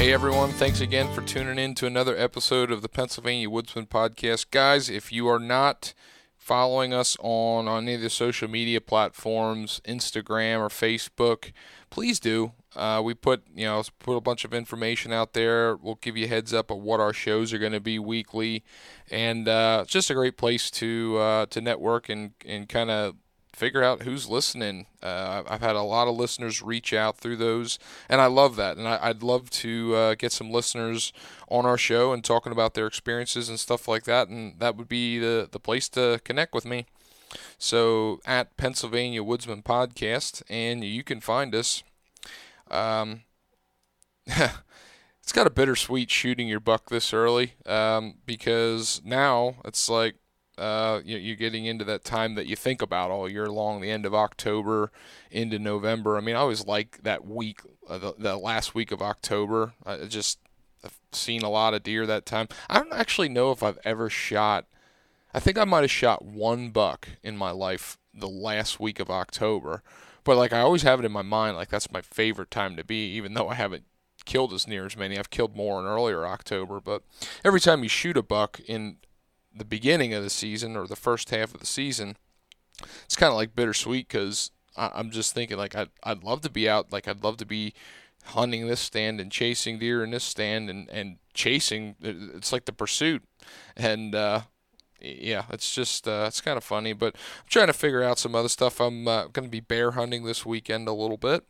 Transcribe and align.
Hey 0.00 0.14
everyone, 0.14 0.48
thanks 0.52 0.80
again 0.80 1.12
for 1.12 1.20
tuning 1.20 1.58
in 1.58 1.74
to 1.74 1.84
another 1.84 2.16
episode 2.16 2.70
of 2.70 2.80
the 2.80 2.88
Pennsylvania 2.88 3.50
Woodsman 3.50 3.84
Podcast. 3.84 4.50
Guys, 4.50 4.88
if 4.88 5.12
you 5.12 5.28
are 5.28 5.38
not 5.38 5.92
following 6.38 6.94
us 6.94 7.18
on, 7.20 7.68
on 7.68 7.82
any 7.82 7.96
of 7.96 8.00
the 8.00 8.08
social 8.08 8.48
media 8.48 8.80
platforms, 8.80 9.82
Instagram 9.86 10.60
or 10.60 10.70
Facebook, 10.70 11.52
please 11.90 12.18
do. 12.18 12.52
Uh, 12.74 13.02
we 13.04 13.12
put 13.12 13.42
you 13.54 13.66
know 13.66 13.82
put 13.98 14.16
a 14.16 14.22
bunch 14.22 14.46
of 14.46 14.54
information 14.54 15.12
out 15.12 15.34
there. 15.34 15.76
We'll 15.76 15.96
give 15.96 16.16
you 16.16 16.28
heads 16.28 16.54
up 16.54 16.70
of 16.70 16.78
what 16.78 16.98
our 16.98 17.12
shows 17.12 17.52
are 17.52 17.58
going 17.58 17.72
to 17.72 17.78
be 17.78 17.98
weekly, 17.98 18.64
and 19.10 19.46
uh, 19.46 19.80
it's 19.82 19.92
just 19.92 20.08
a 20.08 20.14
great 20.14 20.38
place 20.38 20.70
to 20.70 21.18
uh, 21.18 21.46
to 21.50 21.60
network 21.60 22.08
and 22.08 22.30
and 22.46 22.70
kind 22.70 22.90
of 22.90 23.16
figure 23.60 23.82
out 23.82 24.04
who's 24.04 24.26
listening. 24.26 24.86
Uh, 25.02 25.42
I've 25.46 25.60
had 25.60 25.76
a 25.76 25.82
lot 25.82 26.08
of 26.08 26.16
listeners 26.16 26.62
reach 26.62 26.94
out 26.94 27.18
through 27.18 27.36
those, 27.36 27.78
and 28.08 28.18
I 28.18 28.24
love 28.24 28.56
that. 28.56 28.78
And 28.78 28.88
I, 28.88 29.08
would 29.08 29.22
love 29.22 29.50
to 29.50 29.94
uh, 29.94 30.14
get 30.14 30.32
some 30.32 30.50
listeners 30.50 31.12
on 31.46 31.66
our 31.66 31.76
show 31.76 32.14
and 32.14 32.24
talking 32.24 32.52
about 32.52 32.72
their 32.72 32.86
experiences 32.86 33.50
and 33.50 33.60
stuff 33.60 33.86
like 33.86 34.04
that. 34.04 34.28
And 34.28 34.58
that 34.60 34.76
would 34.76 34.88
be 34.88 35.18
the, 35.18 35.46
the 35.52 35.60
place 35.60 35.90
to 35.90 36.22
connect 36.24 36.54
with 36.54 36.64
me. 36.64 36.86
So 37.58 38.20
at 38.24 38.56
Pennsylvania 38.56 39.22
Woodsman 39.22 39.62
Podcast, 39.62 40.42
and 40.48 40.82
you 40.82 41.04
can 41.04 41.20
find 41.20 41.54
us. 41.54 41.82
Um, 42.70 43.24
it's 44.26 45.32
got 45.34 45.46
a 45.46 45.50
bittersweet 45.50 46.10
shooting 46.10 46.48
your 46.48 46.60
buck 46.60 46.88
this 46.88 47.12
early 47.12 47.52
um, 47.66 48.14
because 48.24 49.02
now 49.04 49.56
it's 49.66 49.90
like 49.90 50.14
uh, 50.60 51.00
you're 51.04 51.36
getting 51.36 51.64
into 51.64 51.84
that 51.86 52.04
time 52.04 52.34
that 52.34 52.46
you 52.46 52.54
think 52.54 52.82
about 52.82 53.10
all 53.10 53.28
year 53.28 53.46
long, 53.46 53.80
the 53.80 53.90
end 53.90 54.04
of 54.04 54.14
October 54.14 54.92
into 55.30 55.58
November. 55.58 56.18
I 56.18 56.20
mean, 56.20 56.36
I 56.36 56.40
always 56.40 56.66
like 56.66 57.02
that 57.02 57.26
week, 57.26 57.60
uh, 57.88 57.96
the, 57.96 58.14
the 58.18 58.36
last 58.36 58.74
week 58.74 58.92
of 58.92 59.00
October. 59.00 59.72
I 59.86 60.04
just 60.04 60.38
I've 60.84 60.98
seen 61.12 61.42
a 61.42 61.48
lot 61.48 61.72
of 61.72 61.82
deer 61.82 62.06
that 62.06 62.26
time. 62.26 62.48
I 62.68 62.78
don't 62.78 62.92
actually 62.92 63.30
know 63.30 63.52
if 63.52 63.62
I've 63.62 63.78
ever 63.84 64.10
shot. 64.10 64.66
I 65.32 65.40
think 65.40 65.56
I 65.56 65.64
might 65.64 65.82
have 65.82 65.90
shot 65.90 66.24
one 66.24 66.70
buck 66.70 67.08
in 67.22 67.38
my 67.38 67.52
life 67.52 67.96
the 68.12 68.28
last 68.28 68.78
week 68.78 69.00
of 69.00 69.10
October, 69.10 69.82
but 70.24 70.36
like 70.36 70.52
I 70.52 70.60
always 70.60 70.82
have 70.82 70.98
it 70.98 71.06
in 71.06 71.12
my 71.12 71.22
mind, 71.22 71.56
like 71.56 71.70
that's 71.70 71.92
my 71.92 72.02
favorite 72.02 72.50
time 72.50 72.76
to 72.76 72.84
be, 72.84 73.10
even 73.12 73.32
though 73.32 73.48
I 73.48 73.54
haven't 73.54 73.84
killed 74.26 74.52
as 74.52 74.68
near 74.68 74.84
as 74.84 74.96
many. 74.96 75.18
I've 75.18 75.30
killed 75.30 75.56
more 75.56 75.80
in 75.80 75.86
earlier 75.86 76.26
October, 76.26 76.80
but 76.80 77.02
every 77.44 77.60
time 77.60 77.82
you 77.82 77.88
shoot 77.88 78.18
a 78.18 78.22
buck 78.22 78.60
in 78.66 78.96
the 79.54 79.64
beginning 79.64 80.14
of 80.14 80.22
the 80.22 80.30
season 80.30 80.76
or 80.76 80.86
the 80.86 80.96
first 80.96 81.30
half 81.30 81.54
of 81.54 81.60
the 81.60 81.66
season, 81.66 82.16
it's 83.04 83.16
kind 83.16 83.30
of 83.30 83.36
like 83.36 83.54
bittersweet 83.54 84.08
because 84.08 84.50
I'm 84.76 85.10
just 85.10 85.34
thinking 85.34 85.56
like 85.56 85.74
I'd, 85.76 85.90
I'd 86.02 86.24
love 86.24 86.40
to 86.42 86.50
be 86.50 86.68
out, 86.68 86.92
like 86.92 87.08
I'd 87.08 87.24
love 87.24 87.36
to 87.38 87.46
be 87.46 87.74
hunting 88.24 88.66
this 88.66 88.80
stand 88.80 89.20
and 89.20 89.32
chasing 89.32 89.78
deer 89.78 90.04
in 90.04 90.10
this 90.10 90.24
stand 90.24 90.70
and, 90.70 90.88
and 90.90 91.18
chasing. 91.34 91.96
It's 92.00 92.52
like 92.52 92.64
the 92.64 92.72
pursuit. 92.72 93.24
And, 93.76 94.14
uh, 94.14 94.42
yeah, 95.00 95.44
it's 95.50 95.74
just 95.74 96.06
uh, 96.06 96.24
it's 96.26 96.40
kind 96.40 96.56
of 96.56 96.64
funny, 96.64 96.92
but 96.92 97.14
I'm 97.14 97.48
trying 97.48 97.68
to 97.68 97.72
figure 97.72 98.02
out 98.02 98.18
some 98.18 98.34
other 98.34 98.48
stuff. 98.48 98.80
I'm 98.80 99.08
uh, 99.08 99.28
going 99.28 99.46
to 99.46 99.50
be 99.50 99.60
bear 99.60 99.92
hunting 99.92 100.24
this 100.24 100.44
weekend 100.44 100.88
a 100.88 100.92
little 100.92 101.16
bit, 101.16 101.44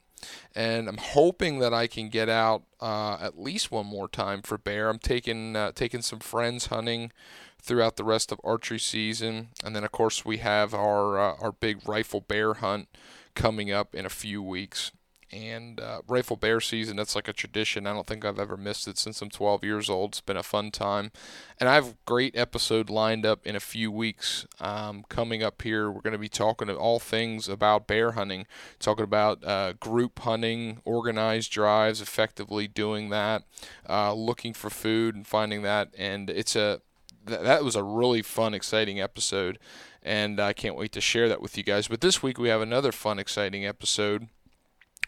and 0.55 0.89
I'm 0.89 0.99
hoping 0.99 1.59
that 1.59 1.75
I 1.75 1.87
can 1.87 2.09
get 2.09 2.28
out 2.28 2.62
uh, 2.81 3.19
at 3.21 3.41
least 3.41 3.71
one 3.71 3.87
more 3.87 4.09
time 4.09 4.43
for 4.43 4.56
bear. 4.56 4.89
I'm 4.89 4.99
taking 4.99 5.56
uh, 5.56 5.72
taking 5.72 6.03
some 6.03 6.21
friends 6.21 6.66
hunting 6.66 7.10
throughout 7.60 7.97
the 7.97 8.04
rest 8.04 8.32
of 8.32 8.41
archery 8.43 8.78
season. 8.78 9.48
And 9.65 9.75
then, 9.75 9.84
of 9.84 9.93
course, 9.93 10.25
we 10.25 10.38
have 10.38 10.75
our 10.75 11.19
uh, 11.19 11.34
our 11.41 11.53
big 11.53 11.88
rifle 11.88 12.21
bear 12.21 12.54
hunt 12.54 12.88
coming 13.34 13.71
up 13.71 13.94
in 13.94 14.06
a 14.06 14.10
few 14.10 14.43
weeks. 14.43 14.93
And 15.32 15.78
uh, 15.78 16.00
rifle 16.09 16.34
bear 16.34 16.60
season, 16.60 16.97
that's 16.97 17.15
like 17.15 17.28
a 17.28 17.32
tradition. 17.32 17.87
I 17.87 17.93
don't 17.93 18.06
think 18.06 18.25
I've 18.25 18.41
ever 18.41 18.56
missed 18.56 18.88
it 18.88 18.98
since 18.98 19.22
I'm 19.22 19.31
12 19.31 19.62
years 19.62 19.88
old. 19.88 20.10
It's 20.10 20.21
been 20.21 20.37
a 20.37 20.43
fun 20.43 20.72
time. 20.72 21.12
And 21.60 21.69
I 21.69 21.76
have 21.76 21.87
a 21.91 21.97
great 22.04 22.37
episode 22.37 22.91
lined 22.91 23.25
up 23.25 23.47
in 23.47 23.54
a 23.54 23.60
few 23.60 23.92
weeks 23.92 24.44
um, 24.59 25.04
coming 25.09 25.41
up 25.41 25.62
here. 25.62 25.88
We're 25.88 26.00
going 26.00 26.15
to 26.15 26.19
be 26.19 26.28
talking 26.28 26.66
to 26.66 26.75
all 26.75 26.98
things 26.98 27.48
about 27.48 27.87
bear 27.87 28.12
hunting, 28.12 28.47
talking 28.81 29.04
about 29.04 29.44
uh, 29.44 29.75
group 29.75 30.19
hunting, 30.19 30.81
organized 30.84 31.53
drives, 31.53 32.00
effectively 32.00 32.66
doing 32.66 33.10
that, 33.10 33.44
uh, 33.88 34.12
looking 34.12 34.53
for 34.53 34.69
food 34.69 35.15
and 35.15 35.25
finding 35.25 35.62
that. 35.62 35.94
And 35.97 36.28
it's 36.28 36.56
a 36.56 36.81
th- 37.26 37.41
that 37.41 37.64
was 37.64 37.76
a 37.76 37.82
really 37.82 38.22
fun, 38.22 38.54
exciting 38.54 39.00
episode, 39.00 39.58
and 40.03 40.41
I 40.41 40.53
can't 40.53 40.76
wait 40.76 40.92
to 40.92 41.00
share 41.00 41.28
that 41.28 41.42
with 41.42 41.56
you 41.56 41.62
guys. 41.62 41.88
But 41.88 42.00
this 42.00 42.22
week 42.22 42.38
we 42.38 42.48
have 42.48 42.60
another 42.60 42.92
fun, 42.92 43.19
exciting 43.19 43.66
episode 43.66 44.28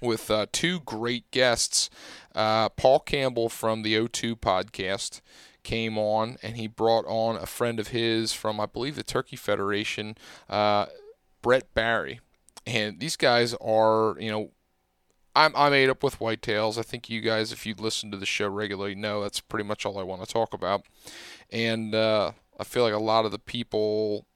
with 0.00 0.30
uh, 0.30 0.46
two 0.52 0.80
great 0.80 1.30
guests. 1.30 1.88
Uh, 2.34 2.68
Paul 2.70 3.00
Campbell 3.00 3.48
from 3.48 3.82
the 3.82 3.94
O2 3.94 4.36
podcast 4.36 5.20
came 5.62 5.96
on, 5.96 6.36
and 6.42 6.56
he 6.56 6.66
brought 6.66 7.04
on 7.06 7.36
a 7.36 7.46
friend 7.46 7.78
of 7.78 7.88
his 7.88 8.32
from, 8.32 8.60
I 8.60 8.66
believe, 8.66 8.96
the 8.96 9.02
Turkey 9.02 9.36
Federation, 9.36 10.16
uh, 10.48 10.86
Brett 11.40 11.72
Barry. 11.74 12.20
And 12.66 13.00
these 13.00 13.16
guys 13.16 13.54
are, 13.60 14.16
you 14.18 14.30
know, 14.30 14.50
I'm 15.34 15.52
I'm 15.56 15.90
up 15.90 16.02
with 16.02 16.18
whitetails. 16.18 16.78
I 16.78 16.82
think 16.82 17.08
you 17.08 17.20
guys, 17.20 17.52
if 17.52 17.64
you 17.64 17.74
listen 17.76 18.10
to 18.10 18.18
the 18.18 18.26
show 18.26 18.48
regularly, 18.48 18.94
know 18.94 19.22
that's 19.22 19.40
pretty 19.40 19.64
much 19.64 19.86
all 19.86 19.98
I 19.98 20.02
want 20.02 20.22
to 20.22 20.30
talk 20.30 20.52
about. 20.52 20.82
And 21.52 21.94
uh, 21.94 22.32
I 22.58 22.64
feel 22.64 22.82
like 22.82 22.94
a 22.94 22.98
lot 22.98 23.24
of 23.24 23.30
the 23.30 23.38
people, 23.38 24.26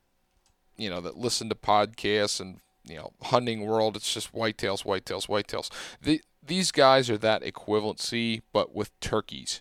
you 0.77 0.91
know, 0.91 1.00
that 1.00 1.16
listen 1.16 1.49
to 1.49 1.54
podcasts 1.54 2.41
and 2.41 2.60
you 2.84 2.97
know 2.97 3.12
hunting 3.22 3.66
world, 3.66 3.97
it's 3.97 4.12
just 4.12 4.32
whitetails, 4.32 4.84
whitetails, 4.84 5.27
whitetails. 5.27 5.71
The, 6.00 6.21
these 6.47 6.71
guys 6.71 7.10
are 7.10 7.19
that 7.19 7.43
equivalency, 7.43 8.43
but 8.53 8.75
with 8.75 8.99
turkeys. 9.00 9.60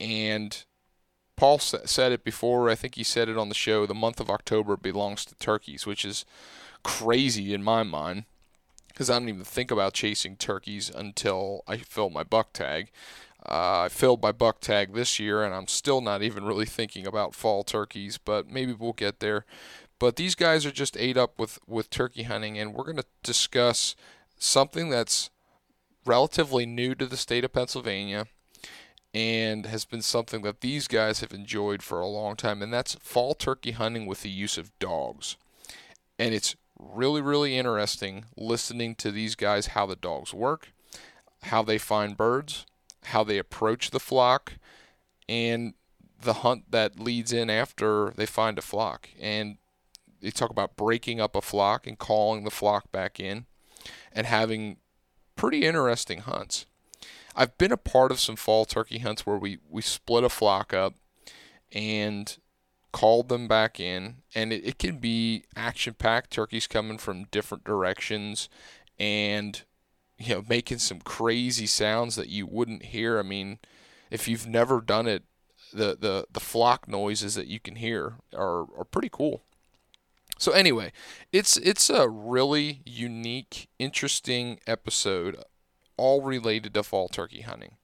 And 0.00 0.64
Paul 1.36 1.58
said 1.58 2.12
it 2.12 2.24
before. 2.24 2.68
I 2.68 2.74
think 2.74 2.96
he 2.96 3.04
said 3.04 3.28
it 3.28 3.38
on 3.38 3.48
the 3.48 3.54
show. 3.54 3.86
The 3.86 3.94
month 3.94 4.20
of 4.20 4.28
October 4.28 4.76
belongs 4.76 5.24
to 5.26 5.34
turkeys, 5.36 5.86
which 5.86 6.04
is 6.04 6.24
crazy 6.82 7.54
in 7.54 7.62
my 7.62 7.82
mind 7.82 8.24
because 8.88 9.10
I 9.10 9.18
don't 9.18 9.28
even 9.28 9.44
think 9.44 9.70
about 9.70 9.92
chasing 9.92 10.36
turkeys 10.36 10.88
until 10.88 11.64
I 11.66 11.78
fill 11.78 12.10
my 12.10 12.22
buck 12.22 12.52
tag. 12.52 12.92
Uh, 13.48 13.82
I 13.82 13.88
filled 13.88 14.22
my 14.22 14.32
buck 14.32 14.60
tag 14.60 14.94
this 14.94 15.18
year, 15.18 15.42
and 15.42 15.54
I'm 15.54 15.66
still 15.66 16.00
not 16.00 16.22
even 16.22 16.44
really 16.44 16.64
thinking 16.64 17.06
about 17.06 17.34
fall 17.34 17.62
turkeys, 17.62 18.18
but 18.18 18.50
maybe 18.50 18.72
we'll 18.72 18.94
get 18.94 19.20
there. 19.20 19.44
But 19.98 20.16
these 20.16 20.34
guys 20.34 20.64
are 20.64 20.70
just 20.70 20.96
ate 20.96 21.16
up 21.16 21.38
with, 21.38 21.58
with 21.66 21.90
turkey 21.90 22.24
hunting, 22.24 22.58
and 22.58 22.74
we're 22.74 22.84
going 22.84 22.96
to 22.96 23.06
discuss 23.22 23.94
something 24.38 24.88
that's 24.88 25.30
relatively 26.06 26.66
new 26.66 26.94
to 26.94 27.06
the 27.06 27.16
state 27.16 27.44
of 27.44 27.52
Pennsylvania 27.52 28.26
and 29.12 29.66
has 29.66 29.84
been 29.84 30.02
something 30.02 30.42
that 30.42 30.60
these 30.60 30.88
guys 30.88 31.20
have 31.20 31.32
enjoyed 31.32 31.82
for 31.82 32.00
a 32.00 32.06
long 32.06 32.34
time, 32.36 32.62
and 32.62 32.72
that's 32.72 32.96
fall 32.96 33.34
turkey 33.34 33.70
hunting 33.70 34.06
with 34.06 34.22
the 34.22 34.30
use 34.30 34.58
of 34.58 34.76
dogs. 34.78 35.36
And 36.18 36.34
it's 36.34 36.56
really, 36.78 37.20
really 37.20 37.56
interesting 37.56 38.24
listening 38.36 38.94
to 38.96 39.12
these 39.12 39.34
guys 39.36 39.68
how 39.68 39.86
the 39.86 39.96
dogs 39.96 40.34
work, 40.34 40.72
how 41.44 41.62
they 41.62 41.78
find 41.78 42.16
birds, 42.16 42.66
how 43.06 43.24
they 43.24 43.38
approach 43.38 43.90
the 43.90 44.00
flock, 44.00 44.54
and 45.28 45.74
the 46.20 46.34
hunt 46.34 46.70
that 46.70 46.98
leads 46.98 47.32
in 47.32 47.50
after 47.50 48.12
they 48.16 48.26
find 48.26 48.58
a 48.58 48.62
flock. 48.62 49.10
And 49.20 49.58
they 50.20 50.30
talk 50.30 50.50
about 50.50 50.76
breaking 50.76 51.20
up 51.20 51.36
a 51.36 51.42
flock 51.42 51.86
and 51.86 51.98
calling 51.98 52.44
the 52.44 52.50
flock 52.50 52.90
back 52.90 53.20
in, 53.20 53.46
and 54.12 54.26
having 54.26 54.78
pretty 55.36 55.66
interesting 55.66 56.20
hunts. 56.20 56.66
I've 57.36 57.58
been 57.58 57.72
a 57.72 57.76
part 57.76 58.12
of 58.12 58.20
some 58.20 58.36
fall 58.36 58.64
turkey 58.64 58.98
hunts 58.98 59.26
where 59.26 59.36
we 59.36 59.58
we 59.68 59.82
split 59.82 60.24
a 60.24 60.28
flock 60.28 60.72
up 60.72 60.94
and 61.72 62.38
called 62.92 63.28
them 63.28 63.48
back 63.48 63.80
in, 63.80 64.22
and 64.36 64.52
it, 64.52 64.64
it 64.64 64.78
can 64.78 64.98
be 64.98 65.44
action 65.56 65.94
packed. 65.94 66.30
Turkeys 66.30 66.68
coming 66.68 66.96
from 66.96 67.24
different 67.24 67.64
directions, 67.64 68.48
and 68.98 69.62
you 70.18 70.34
know 70.34 70.44
making 70.48 70.78
some 70.78 71.00
crazy 71.00 71.66
sounds 71.66 72.16
that 72.16 72.28
you 72.28 72.46
wouldn't 72.46 72.86
hear. 72.86 73.18
I 73.18 73.22
mean, 73.22 73.58
if 74.10 74.28
you've 74.28 74.46
never 74.46 74.80
done 74.80 75.06
it, 75.06 75.24
the 75.72 75.96
the 75.98 76.26
the 76.32 76.40
flock 76.40 76.88
noises 76.88 77.34
that 77.34 77.46
you 77.46 77.60
can 77.60 77.76
hear 77.76 78.14
are 78.34 78.62
are 78.76 78.84
pretty 78.84 79.10
cool. 79.10 79.42
So 80.38 80.52
anyway, 80.52 80.92
it's 81.32 81.56
it's 81.56 81.90
a 81.90 82.08
really 82.08 82.82
unique, 82.84 83.68
interesting 83.78 84.58
episode, 84.66 85.42
all 85.96 86.22
related 86.22 86.74
to 86.74 86.82
fall 86.82 87.08
turkey 87.08 87.42
hunting 87.42 87.76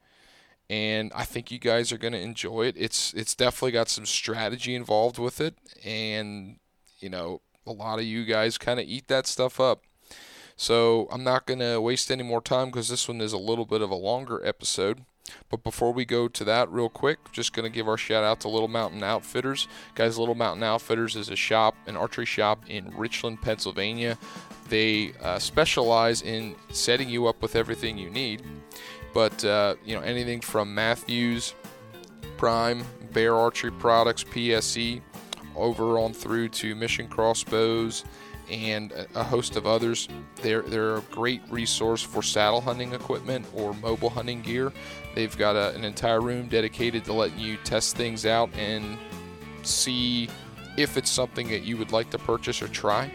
and 0.70 1.10
I 1.16 1.24
think 1.24 1.50
you 1.50 1.58
guys 1.58 1.90
are 1.90 1.98
going 1.98 2.12
to 2.12 2.20
enjoy 2.20 2.66
it. 2.66 2.76
It's 2.78 3.12
it's 3.12 3.34
definitely 3.34 3.72
got 3.72 3.88
some 3.88 4.06
strategy 4.06 4.76
involved 4.76 5.18
with 5.18 5.40
it, 5.40 5.56
and 5.84 6.60
you 7.00 7.10
know 7.10 7.42
a 7.66 7.72
lot 7.72 7.98
of 7.98 8.04
you 8.04 8.24
guys 8.24 8.56
kind 8.56 8.78
of 8.78 8.86
eat 8.86 9.08
that 9.08 9.26
stuff 9.26 9.58
up. 9.58 9.82
So 10.60 11.08
I'm 11.10 11.24
not 11.24 11.46
going 11.46 11.60
to 11.60 11.80
waste 11.80 12.10
any 12.10 12.22
more 12.22 12.42
time 12.42 12.66
because 12.66 12.90
this 12.90 13.08
one 13.08 13.22
is 13.22 13.32
a 13.32 13.38
little 13.38 13.64
bit 13.64 13.80
of 13.80 13.88
a 13.88 13.94
longer 13.94 14.46
episode. 14.46 15.06
But 15.48 15.64
before 15.64 15.90
we 15.90 16.04
go 16.04 16.28
to 16.28 16.44
that, 16.44 16.70
real 16.70 16.90
quick, 16.90 17.32
just 17.32 17.54
going 17.54 17.64
to 17.64 17.74
give 17.74 17.88
our 17.88 17.96
shout 17.96 18.24
out 18.24 18.40
to 18.40 18.48
Little 18.48 18.68
Mountain 18.68 19.02
Outfitters. 19.02 19.68
Guys, 19.94 20.18
Little 20.18 20.34
Mountain 20.34 20.62
Outfitters 20.62 21.16
is 21.16 21.30
a 21.30 21.34
shop, 21.34 21.76
an 21.86 21.96
archery 21.96 22.26
shop 22.26 22.62
in 22.68 22.92
Richland, 22.94 23.40
Pennsylvania. 23.40 24.18
They 24.68 25.14
uh, 25.22 25.38
specialize 25.38 26.20
in 26.20 26.54
setting 26.68 27.08
you 27.08 27.26
up 27.26 27.40
with 27.40 27.56
everything 27.56 27.96
you 27.96 28.10
need. 28.10 28.42
But 29.14 29.42
uh, 29.42 29.76
you 29.82 29.94
know 29.94 30.02
anything 30.02 30.42
from 30.42 30.74
Mathews, 30.74 31.54
Prime, 32.36 32.84
Bear 33.14 33.34
Archery 33.34 33.72
Products, 33.72 34.24
PSE, 34.24 35.00
over 35.56 35.98
on 35.98 36.12
through 36.12 36.50
to 36.50 36.74
Mission 36.74 37.08
Crossbows, 37.08 38.04
and 38.50 38.93
a 39.14 39.23
host 39.23 39.56
of 39.56 39.67
others. 39.67 40.08
They're 40.37 40.62
they're 40.62 40.97
a 40.97 41.00
great 41.02 41.43
resource 41.49 42.02
for 42.02 42.23
saddle 42.23 42.61
hunting 42.61 42.93
equipment 42.93 43.47
or 43.55 43.73
mobile 43.75 44.11
hunting 44.11 44.43
gear. 44.43 44.73
They've 45.14 45.37
got 45.37 45.56
a, 45.56 45.75
an 45.75 45.85
entire 45.85 46.20
room 46.20 46.49
dedicated 46.49 47.05
to 47.05 47.12
letting 47.12 47.38
you 47.38 47.56
test 47.58 47.97
things 47.97 48.26
out 48.26 48.50
and 48.55 48.99
see 49.62 50.29
if 50.76 50.97
it's 50.97 51.11
something 51.11 51.49
that 51.49 51.62
you 51.62 51.76
would 51.76 51.93
like 51.93 52.11
to 52.11 52.19
purchase 52.19 52.62
or 52.62 52.69
try. 52.69 53.11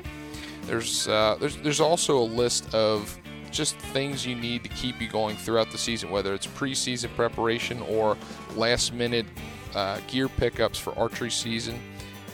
There's 0.64 1.08
uh, 1.08 1.38
there's 1.40 1.58
there's 1.58 1.82
also 1.82 2.18
a 2.18 2.24
list 2.24 2.74
of 2.74 3.18
just 3.52 3.78
things 3.78 4.26
you 4.26 4.36
need 4.36 4.64
to 4.64 4.70
keep 4.70 5.02
you 5.02 5.08
going 5.08 5.36
throughout 5.36 5.72
the 5.72 5.78
season, 5.78 6.12
whether 6.12 6.34
it's 6.34 6.48
preseason 6.48 7.16
preparation 7.16 7.82
or 7.84 8.18
last 8.56 8.94
minute 8.94 9.26
uh, 9.74 10.00
gear 10.08 10.28
pickups 10.28 10.78
for 10.78 10.98
archery 10.98 11.32
season. 11.32 11.80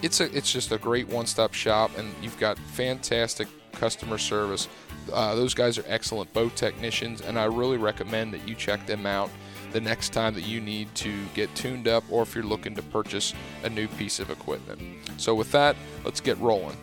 It's 0.01 0.19
a 0.19 0.35
it's 0.35 0.51
just 0.51 0.71
a 0.71 0.77
great 0.77 1.07
one-stop 1.07 1.53
shop, 1.53 1.91
and 1.97 2.11
you've 2.21 2.39
got 2.39 2.57
fantastic 2.57 3.47
customer 3.73 4.17
service. 4.17 4.67
Uh, 5.11 5.35
those 5.35 5.53
guys 5.53 5.77
are 5.77 5.85
excellent 5.87 6.31
bow 6.33 6.49
technicians, 6.49 7.21
and 7.21 7.37
I 7.37 7.45
really 7.45 7.77
recommend 7.77 8.33
that 8.33 8.47
you 8.47 8.55
check 8.55 8.85
them 8.85 9.05
out 9.05 9.29
the 9.71 9.81
next 9.81 10.09
time 10.09 10.33
that 10.33 10.43
you 10.43 10.59
need 10.59 10.93
to 10.95 11.25
get 11.33 11.53
tuned 11.55 11.87
up 11.87 12.03
or 12.09 12.23
if 12.23 12.35
you're 12.35 12.43
looking 12.43 12.75
to 12.75 12.81
purchase 12.81 13.33
a 13.63 13.69
new 13.69 13.87
piece 13.87 14.19
of 14.19 14.29
equipment. 14.29 14.81
So, 15.17 15.33
with 15.35 15.51
that, 15.51 15.75
let's 16.03 16.19
get 16.19 16.37
rolling. 16.39 16.77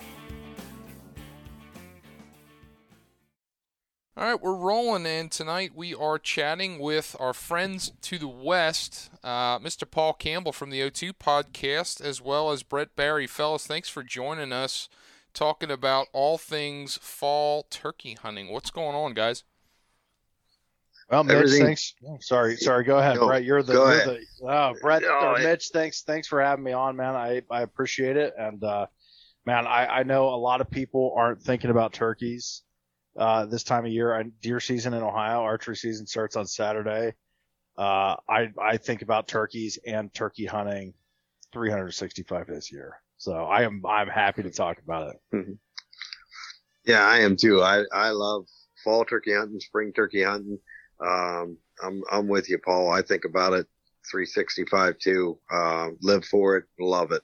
All 4.18 4.24
right, 4.24 4.42
we're 4.42 4.56
rolling, 4.56 5.06
and 5.06 5.30
tonight 5.30 5.76
we 5.76 5.94
are 5.94 6.18
chatting 6.18 6.80
with 6.80 7.14
our 7.20 7.32
friends 7.32 7.92
to 8.02 8.18
the 8.18 8.26
west, 8.26 9.10
uh, 9.22 9.60
Mr. 9.60 9.88
Paul 9.88 10.12
Campbell 10.12 10.50
from 10.50 10.70
the 10.70 10.80
O2 10.80 11.12
podcast, 11.12 12.00
as 12.00 12.20
well 12.20 12.50
as 12.50 12.64
Brett 12.64 12.96
Barry. 12.96 13.28
Fellas, 13.28 13.68
thanks 13.68 13.88
for 13.88 14.02
joining 14.02 14.52
us, 14.52 14.88
talking 15.34 15.70
about 15.70 16.08
all 16.12 16.36
things 16.36 16.98
fall 17.00 17.68
turkey 17.70 18.14
hunting. 18.14 18.50
What's 18.50 18.72
going 18.72 18.96
on, 18.96 19.14
guys? 19.14 19.44
Well, 21.08 21.22
Mitch, 21.22 21.36
Everything. 21.36 21.66
thanks. 21.66 21.94
Oh, 22.04 22.18
sorry, 22.20 22.56
sorry. 22.56 22.82
Go 22.82 22.98
ahead, 22.98 23.18
Brett. 23.20 23.44
You're 23.44 23.62
the, 23.62 23.72
you're 23.74 24.04
the 24.04 24.26
oh, 24.42 24.74
Brett, 24.82 25.04
uh, 25.04 25.36
Mitch. 25.38 25.68
Thanks, 25.72 26.02
thanks 26.02 26.26
for 26.26 26.42
having 26.42 26.64
me 26.64 26.72
on, 26.72 26.96
man. 26.96 27.14
I 27.14 27.42
I 27.52 27.62
appreciate 27.62 28.16
it, 28.16 28.34
and 28.36 28.64
uh, 28.64 28.86
man, 29.46 29.68
I 29.68 29.86
I 29.86 30.02
know 30.02 30.30
a 30.30 30.34
lot 30.34 30.60
of 30.60 30.68
people 30.68 31.14
aren't 31.16 31.40
thinking 31.40 31.70
about 31.70 31.92
turkeys 31.92 32.64
uh, 33.18 33.46
this 33.46 33.64
time 33.64 33.84
of 33.84 33.92
year. 33.92 34.24
Deer 34.40 34.60
season 34.60 34.94
in 34.94 35.02
Ohio, 35.02 35.40
archery 35.40 35.76
season 35.76 36.06
starts 36.06 36.36
on 36.36 36.46
Saturday. 36.46 37.12
Uh, 37.76 38.16
I 38.28 38.50
I 38.60 38.76
think 38.76 39.02
about 39.02 39.28
turkeys 39.28 39.78
and 39.86 40.12
turkey 40.14 40.46
hunting 40.46 40.94
365 41.52 42.46
this 42.46 42.72
year. 42.72 43.00
So 43.18 43.32
I 43.32 43.62
am 43.62 43.82
I'm 43.86 44.08
happy 44.08 44.42
to 44.42 44.50
talk 44.50 44.78
about 44.78 45.14
it. 45.14 45.36
Mm-hmm. 45.36 45.52
Yeah, 46.86 47.04
I 47.04 47.18
am 47.18 47.36
too. 47.36 47.62
I 47.62 47.84
I 47.92 48.10
love 48.10 48.46
fall 48.82 49.04
turkey 49.04 49.34
hunting, 49.34 49.60
spring 49.60 49.92
turkey 49.92 50.22
hunting. 50.22 50.58
Um, 51.00 51.58
I'm 51.82 52.02
I'm 52.10 52.28
with 52.28 52.48
you, 52.48 52.58
Paul. 52.58 52.90
I 52.90 53.02
think 53.02 53.24
about 53.24 53.52
it 53.52 53.66
365 54.10 54.98
too. 54.98 55.38
Uh, 55.52 55.90
live 56.00 56.24
for 56.24 56.56
it, 56.56 56.64
love 56.80 57.12
it. 57.12 57.22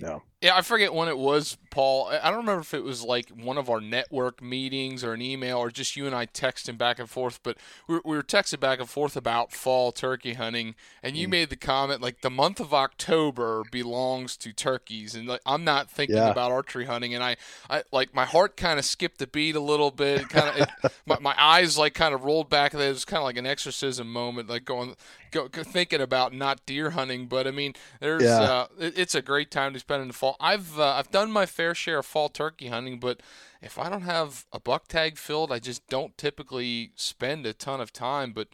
Yeah. 0.00 0.18
Yeah, 0.42 0.56
I 0.56 0.62
forget 0.62 0.92
when 0.92 1.06
it 1.06 1.16
was, 1.16 1.56
Paul. 1.70 2.08
I 2.08 2.28
don't 2.28 2.40
remember 2.40 2.62
if 2.62 2.74
it 2.74 2.82
was 2.82 3.04
like 3.04 3.28
one 3.28 3.58
of 3.58 3.70
our 3.70 3.80
network 3.80 4.42
meetings 4.42 5.04
or 5.04 5.12
an 5.12 5.22
email 5.22 5.58
or 5.58 5.70
just 5.70 5.94
you 5.94 6.04
and 6.04 6.16
I 6.16 6.26
texting 6.26 6.76
back 6.76 6.98
and 6.98 7.08
forth, 7.08 7.38
but 7.44 7.56
we 7.86 7.94
were, 7.94 8.02
we 8.04 8.16
were 8.16 8.24
texting 8.24 8.58
back 8.58 8.80
and 8.80 8.88
forth 8.88 9.16
about 9.16 9.52
fall 9.52 9.92
turkey 9.92 10.32
hunting, 10.32 10.74
and 11.00 11.16
you 11.16 11.28
mm. 11.28 11.30
made 11.30 11.50
the 11.50 11.56
comment 11.56 12.00
like 12.00 12.22
the 12.22 12.30
month 12.30 12.58
of 12.58 12.74
October 12.74 13.62
belongs 13.70 14.36
to 14.38 14.52
turkeys, 14.52 15.14
and 15.14 15.28
like 15.28 15.42
I'm 15.46 15.62
not 15.62 15.88
thinking 15.88 16.16
yeah. 16.16 16.30
about 16.30 16.50
archery 16.50 16.86
hunting, 16.86 17.14
and 17.14 17.22
I, 17.22 17.36
I 17.70 17.84
like 17.92 18.12
my 18.12 18.24
heart 18.24 18.56
kind 18.56 18.80
of 18.80 18.84
skipped 18.84 19.22
a 19.22 19.28
beat 19.28 19.54
a 19.54 19.60
little 19.60 19.92
bit, 19.92 20.28
kind 20.28 20.60
of 20.60 20.92
my, 21.06 21.20
my 21.20 21.34
eyes 21.38 21.78
like 21.78 21.94
kind 21.94 22.14
of 22.14 22.24
rolled 22.24 22.50
back. 22.50 22.74
It 22.74 22.78
was 22.78 23.04
kind 23.04 23.18
of 23.18 23.24
like 23.24 23.36
an 23.36 23.46
exorcism 23.46 24.12
moment, 24.12 24.50
like 24.50 24.64
going, 24.64 24.96
go, 25.30 25.46
thinking 25.48 26.00
about 26.00 26.34
not 26.34 26.66
deer 26.66 26.90
hunting, 26.90 27.26
but 27.26 27.46
I 27.46 27.52
mean, 27.52 27.74
there's, 28.00 28.24
yeah. 28.24 28.40
uh, 28.40 28.66
it, 28.80 28.98
it's 28.98 29.14
a 29.14 29.22
great 29.22 29.52
time 29.52 29.72
to 29.72 29.78
spend 29.78 30.02
in 30.02 30.08
the 30.08 30.14
fall 30.14 30.31
I've 30.40 30.78
uh, 30.78 30.94
I've 30.94 31.10
done 31.10 31.30
my 31.30 31.46
fair 31.46 31.74
share 31.74 31.98
of 31.98 32.06
fall 32.06 32.28
turkey 32.28 32.68
hunting, 32.68 32.98
but 32.98 33.20
if 33.60 33.78
I 33.78 33.88
don't 33.88 34.02
have 34.02 34.46
a 34.52 34.60
buck 34.60 34.88
tag 34.88 35.18
filled, 35.18 35.52
I 35.52 35.58
just 35.58 35.86
don't 35.88 36.16
typically 36.18 36.92
spend 36.96 37.46
a 37.46 37.52
ton 37.52 37.80
of 37.80 37.92
time. 37.92 38.32
But 38.32 38.48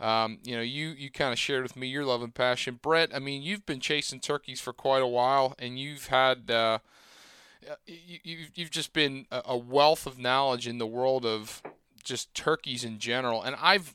um, 0.00 0.38
you 0.42 0.56
know, 0.56 0.62
you 0.62 0.88
you 0.88 1.10
kind 1.10 1.32
of 1.32 1.38
shared 1.38 1.62
with 1.62 1.76
me 1.76 1.86
your 1.86 2.04
love 2.04 2.22
and 2.22 2.34
passion, 2.34 2.78
Brett. 2.80 3.14
I 3.14 3.18
mean, 3.18 3.42
you've 3.42 3.66
been 3.66 3.80
chasing 3.80 4.20
turkeys 4.20 4.60
for 4.60 4.72
quite 4.72 5.02
a 5.02 5.06
while, 5.06 5.54
and 5.58 5.78
you've 5.78 6.06
had 6.06 6.50
uh, 6.50 6.78
you, 7.86 8.46
you've 8.54 8.70
just 8.70 8.92
been 8.92 9.26
a 9.30 9.56
wealth 9.56 10.06
of 10.06 10.18
knowledge 10.18 10.66
in 10.66 10.78
the 10.78 10.86
world 10.86 11.24
of 11.24 11.62
just 12.02 12.34
turkeys 12.34 12.84
in 12.84 12.98
general. 12.98 13.42
And 13.42 13.56
I've 13.60 13.94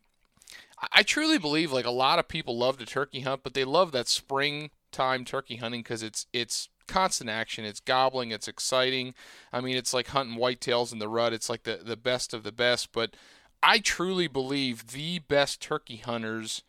I 0.93 1.03
truly 1.03 1.37
believe 1.37 1.71
like 1.71 1.85
a 1.85 1.91
lot 1.91 2.19
of 2.19 2.27
people 2.27 2.57
love 2.57 2.77
to 2.77 2.85
turkey 2.85 3.21
hunt, 3.21 3.43
but 3.43 3.53
they 3.53 3.65
love 3.65 3.91
that 3.91 4.07
springtime 4.07 5.25
turkey 5.25 5.57
hunting 5.57 5.81
because 5.81 6.01
it's 6.03 6.25
it's 6.31 6.69
constant 6.89 7.29
action. 7.29 7.63
It's 7.63 7.79
gobbling. 7.79 8.31
It's 8.31 8.47
exciting. 8.47 9.13
I 9.53 9.61
mean, 9.61 9.77
it's 9.77 9.93
like 9.93 10.07
hunting 10.07 10.37
whitetails 10.37 10.91
in 10.91 10.99
the 10.99 11.07
rut. 11.07 11.33
It's 11.33 11.49
like 11.49 11.63
the, 11.63 11.77
the 11.77 11.97
best 11.97 12.33
of 12.33 12.43
the 12.43 12.51
best. 12.51 12.91
But 12.91 13.15
I 13.63 13.79
truly 13.79 14.27
believe 14.27 14.87
the 14.87 15.19
best 15.19 15.61
turkey 15.61 15.97
hunters 15.97 16.63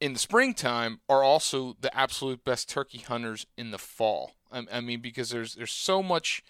in 0.00 0.12
the 0.12 0.18
springtime 0.18 1.00
are 1.08 1.22
also 1.22 1.76
the 1.80 1.96
absolute 1.96 2.44
best 2.44 2.68
turkey 2.68 2.98
hunters 2.98 3.46
in 3.56 3.70
the 3.70 3.78
fall. 3.78 4.32
I, 4.52 4.66
I 4.72 4.80
mean, 4.80 5.00
because 5.00 5.30
there's 5.30 5.54
there's 5.54 5.72
so 5.72 6.02
much. 6.02 6.42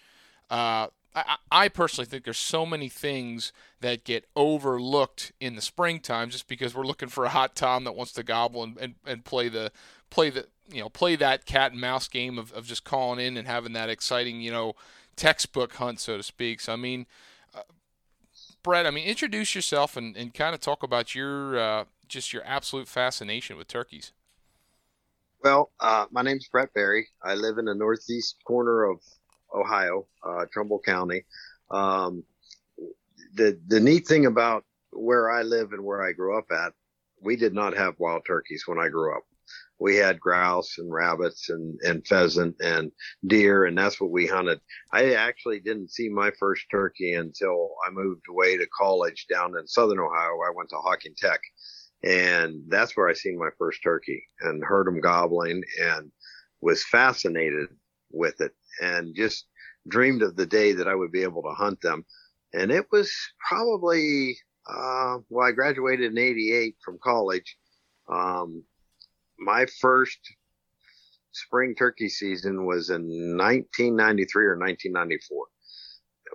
Uh, 0.49 0.87
I, 1.15 1.37
I 1.49 1.69
personally 1.69 2.05
think 2.05 2.25
there's 2.25 2.37
so 2.37 2.65
many 2.65 2.89
things 2.89 3.53
that 3.79 4.03
get 4.03 4.25
overlooked 4.35 5.31
in 5.39 5.55
the 5.55 5.61
springtime 5.61 6.29
just 6.29 6.47
because 6.47 6.75
we're 6.75 6.85
looking 6.85 7.07
for 7.07 7.23
a 7.23 7.29
hot 7.29 7.55
tom 7.55 7.85
that 7.85 7.95
wants 7.95 8.11
to 8.13 8.23
gobble 8.23 8.63
and, 8.63 8.77
and, 8.77 8.95
and 9.05 9.23
play 9.23 9.47
the 9.47 9.71
play 10.15 10.29
the 10.29 10.47
you 10.71 10.79
know 10.79 10.87
play 10.87 11.17
that 11.17 11.45
cat 11.45 11.73
and 11.73 11.81
mouse 11.81 12.07
game 12.07 12.39
of, 12.39 12.53
of 12.53 12.65
just 12.65 12.85
calling 12.85 13.19
in 13.23 13.35
and 13.35 13.47
having 13.47 13.73
that 13.73 13.89
exciting 13.89 14.39
you 14.39 14.49
know 14.49 14.73
textbook 15.17 15.73
hunt 15.73 15.99
so 15.99 16.15
to 16.15 16.23
speak. 16.23 16.61
So 16.61 16.71
i 16.71 16.77
mean 16.77 17.05
uh, 17.53 17.63
brett 18.63 18.85
i 18.85 18.91
mean 18.91 19.05
introduce 19.05 19.53
yourself 19.53 19.97
and, 19.97 20.15
and 20.15 20.33
kind 20.33 20.55
of 20.55 20.61
talk 20.61 20.83
about 20.83 21.13
your 21.13 21.59
uh, 21.59 21.83
just 22.07 22.31
your 22.31 22.43
absolute 22.45 22.87
fascination 22.87 23.57
with 23.57 23.67
turkeys. 23.67 24.13
Well 25.43 25.71
uh, 25.81 26.05
my 26.11 26.21
name's 26.21 26.47
brett 26.47 26.73
barry. 26.73 27.09
I 27.21 27.35
live 27.35 27.57
in 27.57 27.65
the 27.65 27.75
northeast 27.75 28.37
corner 28.45 28.85
of 28.85 29.01
ohio 29.53 30.07
uh, 30.23 30.45
trumbull 30.51 30.79
county. 30.79 31.25
Um, 31.69 32.23
the 33.33 33.59
the 33.67 33.81
neat 33.81 34.07
thing 34.07 34.27
about 34.27 34.63
where 34.91 35.29
i 35.29 35.41
live 35.41 35.73
and 35.73 35.83
where 35.83 36.01
i 36.01 36.13
grew 36.13 36.37
up 36.37 36.45
at 36.51 36.71
we 37.21 37.35
did 37.35 37.53
not 37.53 37.75
have 37.75 37.99
wild 37.99 38.23
turkeys 38.25 38.63
when 38.65 38.79
i 38.79 38.87
grew 38.87 39.13
up 39.13 39.23
we 39.79 39.95
had 39.97 40.19
grouse 40.19 40.77
and 40.77 40.91
rabbits 40.91 41.49
and, 41.49 41.77
and 41.81 42.05
pheasant 42.07 42.55
and 42.63 42.91
deer, 43.27 43.65
and 43.65 43.77
that's 43.77 43.99
what 43.99 44.11
we 44.11 44.25
hunted. 44.25 44.59
I 44.93 45.13
actually 45.13 45.59
didn't 45.59 45.91
see 45.91 46.09
my 46.09 46.31
first 46.39 46.65
turkey 46.71 47.13
until 47.13 47.71
I 47.85 47.91
moved 47.91 48.23
away 48.29 48.57
to 48.57 48.67
college 48.77 49.27
down 49.29 49.57
in 49.57 49.67
southern 49.67 49.99
Ohio. 49.99 50.39
I 50.45 50.53
went 50.55 50.69
to 50.69 50.77
Hocking 50.77 51.15
Tech, 51.17 51.41
and 52.03 52.61
that's 52.67 52.95
where 52.95 53.09
I 53.09 53.13
seen 53.13 53.37
my 53.37 53.49
first 53.57 53.81
turkey 53.83 54.23
and 54.41 54.63
heard 54.63 54.87
them 54.87 55.01
gobbling 55.01 55.63
and 55.81 56.11
was 56.61 56.85
fascinated 56.85 57.67
with 58.11 58.39
it 58.41 58.53
and 58.81 59.15
just 59.15 59.45
dreamed 59.87 60.21
of 60.21 60.35
the 60.35 60.45
day 60.45 60.71
that 60.71 60.87
I 60.87 60.95
would 60.95 61.11
be 61.11 61.23
able 61.23 61.43
to 61.43 61.49
hunt 61.49 61.81
them. 61.81 62.05
And 62.53 62.71
it 62.71 62.85
was 62.91 63.11
probably, 63.47 64.37
uh, 64.67 65.17
well, 65.29 65.47
I 65.47 65.51
graduated 65.51 66.11
in 66.11 66.17
88 66.17 66.75
from 66.83 66.97
college. 67.03 67.57
Um, 68.07 68.63
my 69.39 69.65
first 69.79 70.19
spring 71.31 71.75
turkey 71.75 72.09
season 72.09 72.65
was 72.65 72.89
in 72.89 73.03
1993 73.37 74.45
or 74.45 74.57
1994 74.57 75.45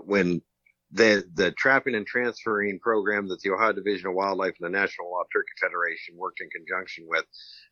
when 0.04 0.42
the 0.92 1.24
the 1.34 1.52
trapping 1.52 1.94
and 1.94 2.06
transferring 2.06 2.78
program 2.80 3.28
that 3.28 3.40
the 3.40 3.50
Ohio 3.50 3.72
Division 3.72 4.08
of 4.08 4.14
Wildlife 4.14 4.54
and 4.60 4.66
the 4.66 4.78
National 4.78 5.10
Wild 5.10 5.26
Turkey 5.32 5.52
Federation 5.60 6.16
worked 6.16 6.40
in 6.40 6.50
conjunction 6.50 7.06
with 7.08 7.24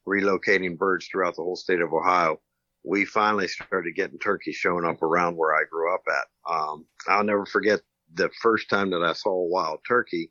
relocating 0.07 0.79
birds 0.79 1.09
throughout 1.09 1.35
the 1.37 1.43
whole 1.43 1.57
state 1.57 1.81
of 1.81 1.93
Ohio. 1.93 2.41
We 2.85 3.05
finally 3.05 3.49
started 3.49 3.95
getting 3.97 4.19
turkeys 4.19 4.55
showing 4.55 4.85
up 4.85 5.03
around 5.03 5.37
where 5.37 5.55
I 5.55 5.65
grew 5.69 5.93
up 5.93 6.03
at. 6.09 6.53
Um, 6.53 6.87
I'll 7.09 7.25
never 7.25 7.45
forget 7.45 7.81
the 8.15 8.31
first 8.41 8.71
time 8.71 8.91
that 8.91 9.03
I 9.03 9.13
saw 9.13 9.31
a 9.31 9.49
wild 9.49 9.81
turkey 9.87 10.31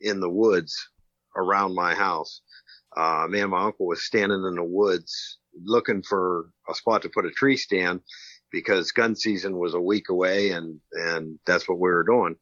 in 0.00 0.20
the 0.20 0.30
woods 0.30 0.76
around 1.36 1.74
my 1.74 1.94
house 1.94 2.42
uh, 2.96 3.26
me 3.28 3.40
and 3.40 3.50
my 3.50 3.64
uncle 3.64 3.86
was 3.86 4.02
standing 4.02 4.44
in 4.44 4.54
the 4.54 4.64
woods 4.64 5.38
looking 5.64 6.02
for 6.02 6.50
a 6.68 6.74
spot 6.74 7.02
to 7.02 7.08
put 7.08 7.26
a 7.26 7.30
tree 7.30 7.56
stand 7.56 8.00
because 8.52 8.92
gun 8.92 9.14
season 9.14 9.58
was 9.58 9.74
a 9.74 9.80
week 9.80 10.08
away 10.08 10.50
and, 10.50 10.80
and 10.92 11.38
that's 11.46 11.68
what 11.68 11.78
we 11.78 11.88
were 11.88 12.04
doing. 12.04 12.36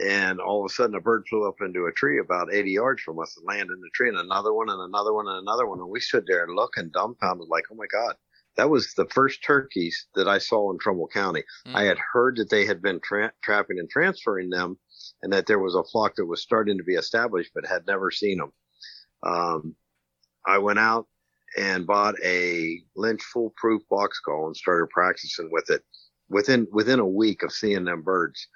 And 0.00 0.40
all 0.40 0.64
of 0.64 0.70
a 0.70 0.74
sudden 0.74 0.94
a 0.94 1.00
bird 1.00 1.24
flew 1.28 1.48
up 1.48 1.56
into 1.60 1.86
a 1.86 1.92
tree 1.92 2.20
about 2.20 2.52
80 2.52 2.70
yards 2.70 3.02
from 3.02 3.18
us 3.18 3.36
and 3.36 3.46
landed 3.46 3.74
in 3.74 3.80
the 3.80 3.90
tree 3.94 4.08
and 4.08 4.18
another 4.18 4.52
one 4.52 4.70
and 4.70 4.80
another 4.80 5.12
one 5.12 5.26
and 5.26 5.38
another 5.38 5.66
one. 5.66 5.80
And 5.80 5.88
we 5.88 6.00
stood 6.00 6.24
there 6.26 6.46
looking 6.48 6.90
dumbfounded 6.90 7.48
like, 7.48 7.64
Oh 7.70 7.74
my 7.74 7.86
God, 7.90 8.14
that 8.56 8.70
was 8.70 8.92
the 8.94 9.06
first 9.06 9.42
turkeys 9.42 10.06
that 10.14 10.28
I 10.28 10.38
saw 10.38 10.70
in 10.70 10.78
Trumbull 10.78 11.08
County. 11.08 11.42
Mm. 11.66 11.74
I 11.74 11.84
had 11.84 11.98
heard 11.98 12.36
that 12.36 12.50
they 12.50 12.66
had 12.66 12.82
been 12.82 13.00
tra- 13.00 13.32
trapping 13.42 13.78
and 13.78 13.88
transferring 13.88 14.50
them 14.50 14.78
and 15.22 15.32
that 15.32 15.46
there 15.46 15.58
was 15.58 15.74
a 15.74 15.84
flock 15.84 16.14
that 16.16 16.26
was 16.26 16.42
starting 16.42 16.78
to 16.78 16.84
be 16.84 16.94
established, 16.94 17.52
but 17.54 17.66
had 17.66 17.86
never 17.86 18.10
seen 18.10 18.38
them. 18.38 18.52
Um, 19.22 19.74
I 20.46 20.58
went 20.58 20.78
out 20.78 21.06
and 21.56 21.86
bought 21.86 22.14
a 22.24 22.80
Lynch 22.96 23.22
foolproof 23.22 23.82
box 23.88 24.20
call 24.20 24.46
and 24.46 24.56
started 24.56 24.88
practicing 24.90 25.50
with 25.50 25.70
it 25.70 25.82
within 26.28 26.66
within 26.72 27.00
a 27.00 27.06
week 27.06 27.42
of 27.42 27.52
seeing 27.52 27.84
them 27.84 28.02
birds. 28.02 28.46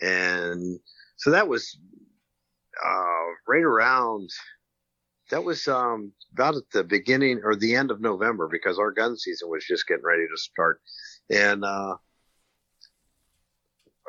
And 0.00 0.78
so 1.16 1.30
that 1.30 1.48
was 1.48 1.78
uh, 2.84 3.24
right 3.48 3.64
around 3.64 4.30
that 5.30 5.44
was 5.44 5.68
um, 5.68 6.12
about 6.32 6.56
at 6.56 6.70
the 6.72 6.84
beginning 6.84 7.40
or 7.44 7.54
the 7.54 7.74
end 7.74 7.90
of 7.90 8.00
November 8.00 8.48
because 8.50 8.78
our 8.78 8.90
gun 8.90 9.16
season 9.16 9.50
was 9.50 9.64
just 9.64 9.86
getting 9.86 10.04
ready 10.04 10.26
to 10.26 10.40
start. 10.40 10.80
And 11.30 11.64
uh, 11.64 11.96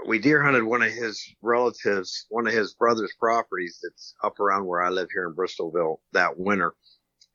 we 0.06 0.20
deer 0.20 0.42
hunted 0.42 0.64
one 0.64 0.82
of 0.82 0.92
his 0.92 1.24
relatives, 1.42 2.26
one 2.30 2.48
of 2.48 2.54
his 2.54 2.74
brother's 2.74 3.14
properties 3.20 3.80
that's 3.82 4.14
up 4.24 4.40
around 4.40 4.66
where 4.66 4.82
I 4.82 4.90
live 4.90 5.10
here 5.12 5.28
in 5.28 5.36
Bristolville 5.36 5.98
that 6.14 6.38
winter. 6.38 6.74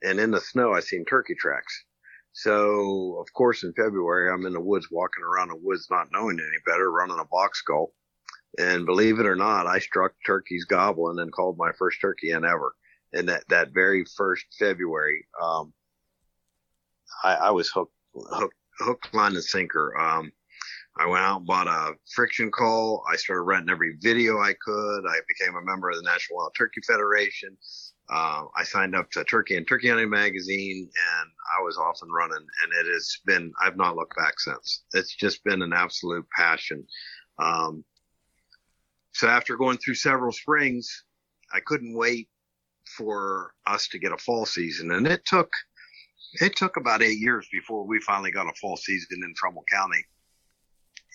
And 0.03 0.19
in 0.21 0.31
the 0.31 0.41
snow, 0.41 0.73
I 0.73 0.81
seen 0.81 1.05
turkey 1.05 1.35
tracks. 1.35 1.85
So, 2.33 3.17
of 3.21 3.33
course, 3.33 3.63
in 3.63 3.73
February, 3.75 4.31
I'm 4.31 4.45
in 4.45 4.53
the 4.53 4.61
woods, 4.61 4.89
walking 4.91 5.23
around 5.23 5.49
the 5.49 5.57
woods, 5.57 5.87
not 5.91 6.09
knowing 6.13 6.39
any 6.41 6.59
better, 6.67 6.91
running 6.91 7.19
a 7.19 7.25
box 7.27 7.63
call. 7.63 7.93
And 8.59 8.87
believe 8.87 9.19
it 9.19 9.27
or 9.27 9.37
not, 9.37 9.67
I 9.67 9.79
struck 9.79 10.13
turkeys 10.27 10.65
gobbling 10.65 11.21
and 11.21 11.33
called 11.33 11.57
my 11.59 11.71
first 11.79 12.01
turkey 12.01 12.31
in 12.31 12.45
ever. 12.45 12.75
And 13.13 13.29
that, 13.29 13.45
that 13.49 13.73
very 13.73 14.05
first 14.17 14.47
February, 14.59 15.27
um, 15.41 15.73
I, 17.23 17.35
I 17.35 17.51
was 17.53 17.69
hooked, 17.69 17.95
hooked, 18.15 18.57
hook, 18.81 19.09
line, 19.13 19.35
and 19.35 19.45
sinker. 19.45 19.97
Um, 19.99 20.33
I 20.97 21.07
went 21.07 21.25
out 21.25 21.39
and 21.39 21.47
bought 21.47 21.67
a 21.67 21.95
friction 22.15 22.51
call. 22.51 23.03
I 23.11 23.17
started 23.17 23.43
renting 23.43 23.71
every 23.71 23.97
video 24.01 24.41
I 24.41 24.55
could. 24.65 25.01
I 25.07 25.19
became 25.27 25.57
a 25.57 25.65
member 25.65 25.91
of 25.91 25.97
the 25.97 26.03
National 26.03 26.39
Wild 26.39 26.53
Turkey 26.57 26.81
Federation. 26.87 27.57
Uh, 28.09 28.45
I 28.57 28.63
signed 28.65 28.95
up 28.95 29.11
to 29.13 29.25
Turkey 29.25 29.57
and 29.57 29.67
Turkey 29.67 29.89
Hunting 29.89 30.11
Magazine, 30.11 30.89
and 30.89 31.31
I 31.59 31.63
was 31.63 31.79
off 31.79 31.99
and 32.03 32.13
running. 32.13 32.47
And 32.63 32.73
it 32.73 32.93
has 32.93 33.19
been, 33.25 33.53
I've 33.65 33.77
not 33.77 33.97
looked 33.97 34.17
back 34.17 34.39
since. 34.39 34.85
It's 34.93 35.17
just 35.17 35.43
been 35.43 35.63
an 35.63 35.73
absolute 35.73 36.27
passion. 36.31 36.87
Um, 37.39 37.85
so 39.13 39.29
after 39.29 39.57
going 39.57 39.79
through 39.79 39.95
several 39.95 40.33
springs, 40.33 41.05
I 41.53 41.61
couldn't 41.61 41.97
wait 41.97 42.29
for 42.97 43.55
us 43.67 43.89
to 43.89 43.99
get 43.99 44.13
a 44.13 44.19
fall 44.19 44.47
season, 44.47 44.91
and 44.93 45.07
it 45.07 45.25
took 45.25 45.51
it 46.41 46.57
took 46.57 46.77
about 46.77 47.03
eight 47.03 47.19
years 47.19 47.47
before 47.53 47.87
we 47.87 48.01
finally 48.01 48.33
got 48.33 48.49
a 48.49 48.53
fall 48.61 48.77
season 48.77 49.23
in 49.25 49.35
Trumbull 49.37 49.65
County. 49.71 50.05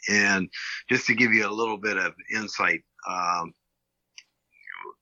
And 0.08 0.50
just 0.89 1.06
to 1.08 1.15
give 1.15 1.34
you 1.34 1.48
a 1.48 1.51
little 1.51 1.77
bit 1.77 1.98
of 1.98 2.13
insight, 2.34 2.82
um, 3.08 3.53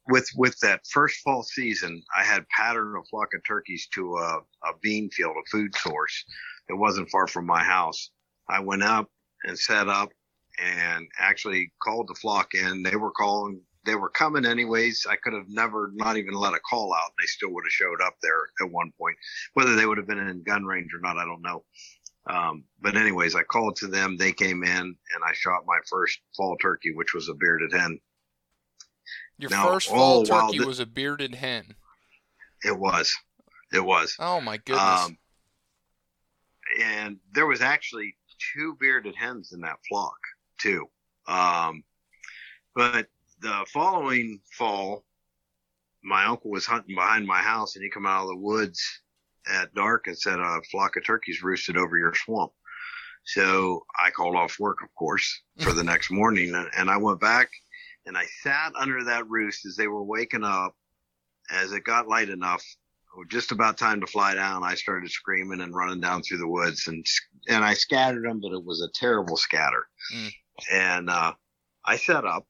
with 0.09 0.27
with 0.35 0.57
that 0.61 0.81
first 0.89 1.19
fall 1.19 1.43
season, 1.43 2.01
I 2.17 2.23
had 2.23 2.47
patterned 2.49 2.95
a 2.97 3.05
flock 3.09 3.33
of 3.33 3.41
turkeys 3.45 3.87
to 3.93 4.15
a, 4.15 4.39
a 4.63 4.73
bean 4.81 5.09
field, 5.09 5.35
a 5.37 5.49
food 5.49 5.75
source 5.75 6.23
that 6.69 6.77
wasn't 6.77 7.09
far 7.09 7.27
from 7.27 7.45
my 7.45 7.63
house. 7.63 8.11
I 8.49 8.59
went 8.59 8.83
up 8.83 9.09
and 9.43 9.57
set 9.57 9.89
up 9.89 10.09
and 10.59 11.07
actually 11.19 11.71
called 11.83 12.07
the 12.07 12.15
flock 12.15 12.53
in. 12.53 12.83
They 12.83 12.95
were 12.95 13.11
calling, 13.11 13.61
they 13.85 13.95
were 13.95 14.09
coming 14.09 14.45
anyways. 14.45 15.05
I 15.09 15.15
could 15.17 15.33
have 15.33 15.49
never 15.49 15.91
not 15.93 16.17
even 16.17 16.33
let 16.33 16.53
a 16.53 16.59
call 16.59 16.93
out. 16.93 17.11
They 17.19 17.27
still 17.27 17.53
would 17.53 17.65
have 17.65 17.71
showed 17.71 18.01
up 18.05 18.15
there 18.21 18.47
at 18.61 18.71
one 18.71 18.91
point. 18.99 19.17
Whether 19.53 19.75
they 19.75 19.85
would 19.85 19.97
have 19.97 20.07
been 20.07 20.17
in 20.17 20.43
gun 20.43 20.65
range 20.65 20.91
or 20.93 21.01
not, 21.01 21.17
I 21.17 21.25
don't 21.25 21.41
know. 21.41 21.63
Um, 22.29 22.65
but 22.81 22.97
anyways, 22.97 23.35
I 23.35 23.43
called 23.43 23.77
to 23.77 23.87
them. 23.87 24.17
They 24.17 24.33
came 24.33 24.63
in 24.63 24.71
and 24.71 25.23
I 25.25 25.33
shot 25.33 25.65
my 25.65 25.79
first 25.89 26.19
fall 26.35 26.57
turkey, 26.57 26.93
which 26.93 27.13
was 27.13 27.29
a 27.29 27.33
bearded 27.33 27.71
hen. 27.71 27.99
Your 29.37 29.49
now, 29.49 29.65
first 29.65 29.87
fall 29.89 30.25
turkey 30.25 30.59
was 30.59 30.79
a 30.79 30.85
bearded 30.85 31.35
hen. 31.35 31.75
It 32.63 32.77
was. 32.77 33.15
It 33.71 33.83
was. 33.83 34.15
Oh 34.19 34.41
my 34.41 34.57
goodness. 34.57 35.05
Um, 35.05 35.17
and 36.81 37.17
there 37.33 37.47
was 37.47 37.61
actually 37.61 38.15
two 38.53 38.75
bearded 38.79 39.15
hens 39.15 39.53
in 39.53 39.61
that 39.61 39.77
flock 39.87 40.17
too. 40.59 40.85
Um, 41.27 41.83
but 42.75 43.07
the 43.39 43.65
following 43.71 44.41
fall, 44.51 45.05
my 46.03 46.25
uncle 46.25 46.51
was 46.51 46.65
hunting 46.65 46.95
behind 46.95 47.25
my 47.25 47.39
house 47.39 47.75
and 47.75 47.83
he 47.83 47.89
come 47.89 48.05
out 48.05 48.23
of 48.23 48.29
the 48.29 48.37
woods 48.37 49.01
at 49.49 49.73
dark 49.73 50.07
and 50.07 50.17
said 50.17 50.39
a 50.39 50.61
flock 50.71 50.95
of 50.95 51.05
turkeys 51.05 51.43
roosted 51.43 51.77
over 51.77 51.97
your 51.97 52.13
swamp. 52.13 52.51
So 53.25 53.83
I 54.03 54.09
called 54.09 54.35
off 54.35 54.59
work, 54.59 54.77
of 54.81 54.93
course, 54.95 55.41
for 55.59 55.73
the 55.73 55.83
next 55.83 56.11
morning, 56.11 56.53
and 56.77 56.89
I 56.89 56.97
went 56.97 57.19
back 57.19 57.49
and 58.05 58.17
I 58.17 58.25
sat 58.41 58.71
under 58.79 59.03
that 59.03 59.27
roost 59.29 59.65
as 59.65 59.75
they 59.75 59.87
were 59.87 60.03
waking 60.03 60.43
up. 60.43 60.73
As 61.49 61.71
it 61.71 61.83
got 61.83 62.07
light 62.07 62.29
enough, 62.29 62.63
just 63.29 63.51
about 63.51 63.77
time 63.77 64.01
to 64.01 64.07
fly 64.07 64.35
down, 64.35 64.63
I 64.63 64.75
started 64.75 65.09
screaming 65.09 65.61
and 65.61 65.73
running 65.73 66.01
down 66.01 66.21
through 66.21 66.39
the 66.39 66.47
woods, 66.47 66.87
and 66.87 67.05
and 67.47 67.63
I 67.63 67.73
scattered 67.73 68.25
them, 68.25 68.41
but 68.41 68.51
it 68.51 68.63
was 68.63 68.81
a 68.81 68.91
terrible 68.99 69.37
scatter. 69.37 69.87
Mm. 70.13 70.33
And 70.71 71.09
uh, 71.09 71.33
I 71.85 71.97
set 71.97 72.25
up, 72.25 72.45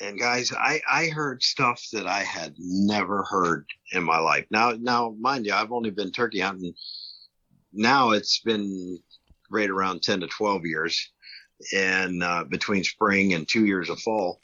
and 0.00 0.18
guys, 0.18 0.52
I 0.52 0.80
I 0.90 1.06
heard 1.08 1.42
stuff 1.42 1.82
that 1.92 2.06
I 2.06 2.22
had 2.22 2.54
never 2.58 3.22
heard 3.24 3.66
in 3.92 4.04
my 4.04 4.18
life. 4.18 4.46
Now 4.50 4.72
now, 4.78 5.14
mind 5.20 5.46
you, 5.46 5.54
I've 5.54 5.72
only 5.72 5.90
been 5.90 6.12
turkey 6.12 6.40
hunting. 6.40 6.74
Now 7.72 8.10
it's 8.10 8.40
been 8.40 8.98
right 9.50 9.70
around 9.70 10.02
ten 10.02 10.20
to 10.20 10.26
twelve 10.28 10.64
years, 10.64 11.10
and 11.74 12.22
uh, 12.22 12.44
between 12.44 12.84
spring 12.84 13.34
and 13.34 13.48
two 13.48 13.66
years 13.66 13.88
of 13.90 14.00
fall 14.00 14.40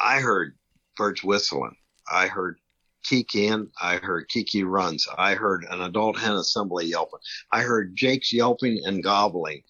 I 0.00 0.20
heard 0.20 0.56
birds 0.96 1.22
whistling. 1.22 1.76
I 2.10 2.26
heard 2.26 2.58
kikiing. 3.04 3.70
I 3.80 3.96
heard 3.96 4.28
kee-kee 4.28 4.64
runs. 4.64 5.06
I 5.16 5.34
heard 5.34 5.64
an 5.70 5.82
adult 5.82 6.18
hen 6.18 6.32
assembly 6.32 6.86
yelping. 6.86 7.20
I 7.52 7.62
heard 7.62 7.96
Jake's 7.96 8.32
yelping 8.32 8.82
and 8.84 9.02
gobbling. 9.02 9.62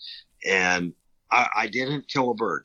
And 0.47 0.95
I, 1.31 1.49
I 1.57 1.67
didn't 1.67 2.09
kill 2.09 2.31
a 2.31 2.35
bird. 2.35 2.65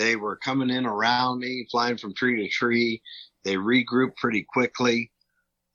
They 0.00 0.16
were 0.16 0.36
coming 0.36 0.70
in 0.70 0.86
around 0.86 1.40
me, 1.40 1.66
flying 1.70 1.98
from 1.98 2.14
tree 2.14 2.42
to 2.42 2.48
tree. 2.48 3.02
They 3.44 3.56
regrouped 3.56 4.16
pretty 4.16 4.46
quickly 4.52 5.12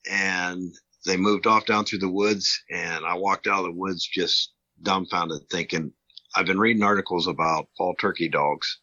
and 0.09 0.73
they 1.05 1.17
moved 1.17 1.47
off 1.47 1.65
down 1.67 1.85
through 1.85 1.99
the 1.99 2.09
woods. 2.09 2.63
And 2.71 3.05
I 3.05 3.13
walked 3.15 3.47
out 3.47 3.59
of 3.59 3.65
the 3.65 3.79
woods 3.79 4.05
just 4.11 4.53
dumbfounded 4.81 5.43
thinking, 5.51 5.93
I've 6.35 6.47
been 6.47 6.59
reading 6.59 6.83
articles 6.83 7.27
about 7.27 7.69
fall 7.77 7.95
turkey 7.99 8.27
dogs 8.29 8.79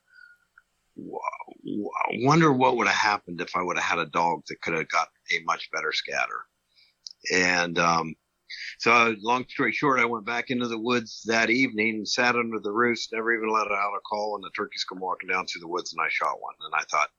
I 0.98 2.18
wonder 2.20 2.52
what 2.52 2.76
would 2.76 2.86
have 2.86 2.96
happened 2.96 3.40
if 3.40 3.56
I 3.56 3.62
would 3.62 3.76
have 3.78 3.84
had 3.84 3.98
a 3.98 4.10
dog 4.10 4.42
that 4.48 4.60
could 4.60 4.74
have 4.74 4.88
got 4.88 5.08
a 5.32 5.42
much 5.44 5.70
better 5.72 5.92
scatter. 5.92 6.46
And 7.32 7.78
um, 7.78 8.14
So, 8.78 9.14
long 9.20 9.46
story 9.48 9.72
short, 9.72 10.00
I 10.00 10.04
went 10.04 10.26
back 10.26 10.50
into 10.50 10.68
the 10.68 10.78
woods 10.78 11.22
that 11.26 11.50
evening 11.50 12.04
sat 12.04 12.36
under 12.36 12.58
the 12.60 12.72
roost, 12.72 13.12
never 13.12 13.32
even 13.32 13.52
let 13.52 13.66
out 13.66 13.94
a 13.96 14.00
call, 14.08 14.36
and 14.36 14.44
the 14.44 14.50
turkeys 14.56 14.84
come 14.84 15.00
walking 15.00 15.28
down 15.28 15.46
through 15.46 15.60
the 15.60 15.68
woods, 15.68 15.92
and 15.92 16.00
I 16.04 16.08
shot 16.10 16.40
one. 16.40 16.54
And 16.64 16.74
I 16.74 16.84
thought, 16.90 17.10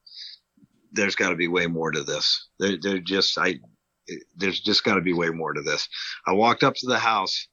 there's 0.92 1.16
got 1.16 1.30
to 1.30 1.36
be 1.36 1.48
way 1.48 1.66
more 1.66 1.90
to 1.90 2.02
this. 2.02 2.48
There, 2.58 2.76
there 2.80 2.98
just, 2.98 3.36
I, 3.36 3.58
there's 4.36 4.60
just 4.60 4.84
got 4.84 4.94
to 4.94 5.00
be 5.00 5.12
way 5.12 5.30
more 5.30 5.52
to 5.52 5.62
this. 5.62 5.88
I 6.26 6.32
walked 6.32 6.62
up 6.62 6.74
to 6.76 6.86
the 6.86 6.98
house 6.98 7.48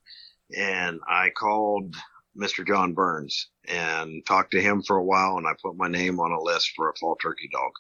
and 0.56 1.00
I 1.08 1.30
called 1.32 1.96
Mr. 2.40 2.66
John 2.66 2.94
Burns 2.94 3.50
and 3.68 4.26
talked 4.26 4.52
to 4.52 4.62
him 4.62 4.82
for 4.82 4.98
a 4.98 5.04
while, 5.04 5.38
and 5.38 5.48
I 5.48 5.52
put 5.62 5.76
my 5.76 5.88
name 5.88 6.20
on 6.20 6.32
a 6.32 6.42
list 6.42 6.72
for 6.76 6.90
a 6.90 6.96
fall 7.00 7.16
turkey 7.16 7.50
dog. 7.52 7.72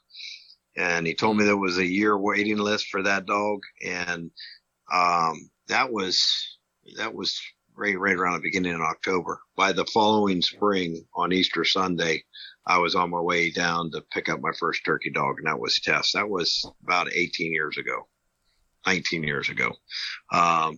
And 0.77 1.05
he 1.05 1.13
told 1.13 1.37
me 1.37 1.43
there 1.43 1.57
was 1.57 1.77
a 1.77 1.85
year 1.85 2.17
waiting 2.17 2.57
list 2.57 2.87
for 2.87 3.03
that 3.03 3.25
dog, 3.25 3.59
and 3.85 4.31
um, 4.91 5.49
that 5.71 5.91
was 5.91 6.57
that 6.97 7.13
was 7.13 7.41
right 7.75 7.97
right 7.97 8.15
around 8.15 8.33
the 8.33 8.47
beginning 8.47 8.75
of 8.75 8.81
October. 8.81 9.39
By 9.55 9.71
the 9.71 9.85
following 9.85 10.41
spring, 10.41 11.03
on 11.15 11.31
Easter 11.31 11.63
Sunday, 11.63 12.23
I 12.67 12.77
was 12.77 12.93
on 12.93 13.09
my 13.09 13.21
way 13.21 13.49
down 13.51 13.89
to 13.91 14.03
pick 14.11 14.29
up 14.29 14.41
my 14.41 14.51
first 14.59 14.83
turkey 14.85 15.09
dog, 15.09 15.35
and 15.37 15.47
that 15.47 15.59
was 15.59 15.79
Tess. 15.79 16.11
That 16.13 16.29
was 16.29 16.69
about 16.83 17.13
18 17.13 17.53
years 17.53 17.77
ago, 17.77 18.07
19 18.85 19.23
years 19.23 19.49
ago. 19.49 19.71
Um, 20.33 20.77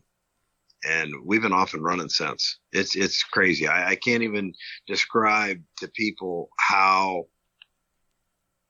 and 0.87 1.11
we've 1.25 1.41
been 1.41 1.53
off 1.53 1.73
and 1.73 1.83
running 1.83 2.09
since. 2.09 2.59
It's 2.71 2.95
it's 2.95 3.23
crazy. 3.23 3.67
I, 3.67 3.91
I 3.91 3.95
can't 3.95 4.23
even 4.23 4.53
describe 4.85 5.59
to 5.77 5.87
people 5.87 6.49
how 6.59 7.25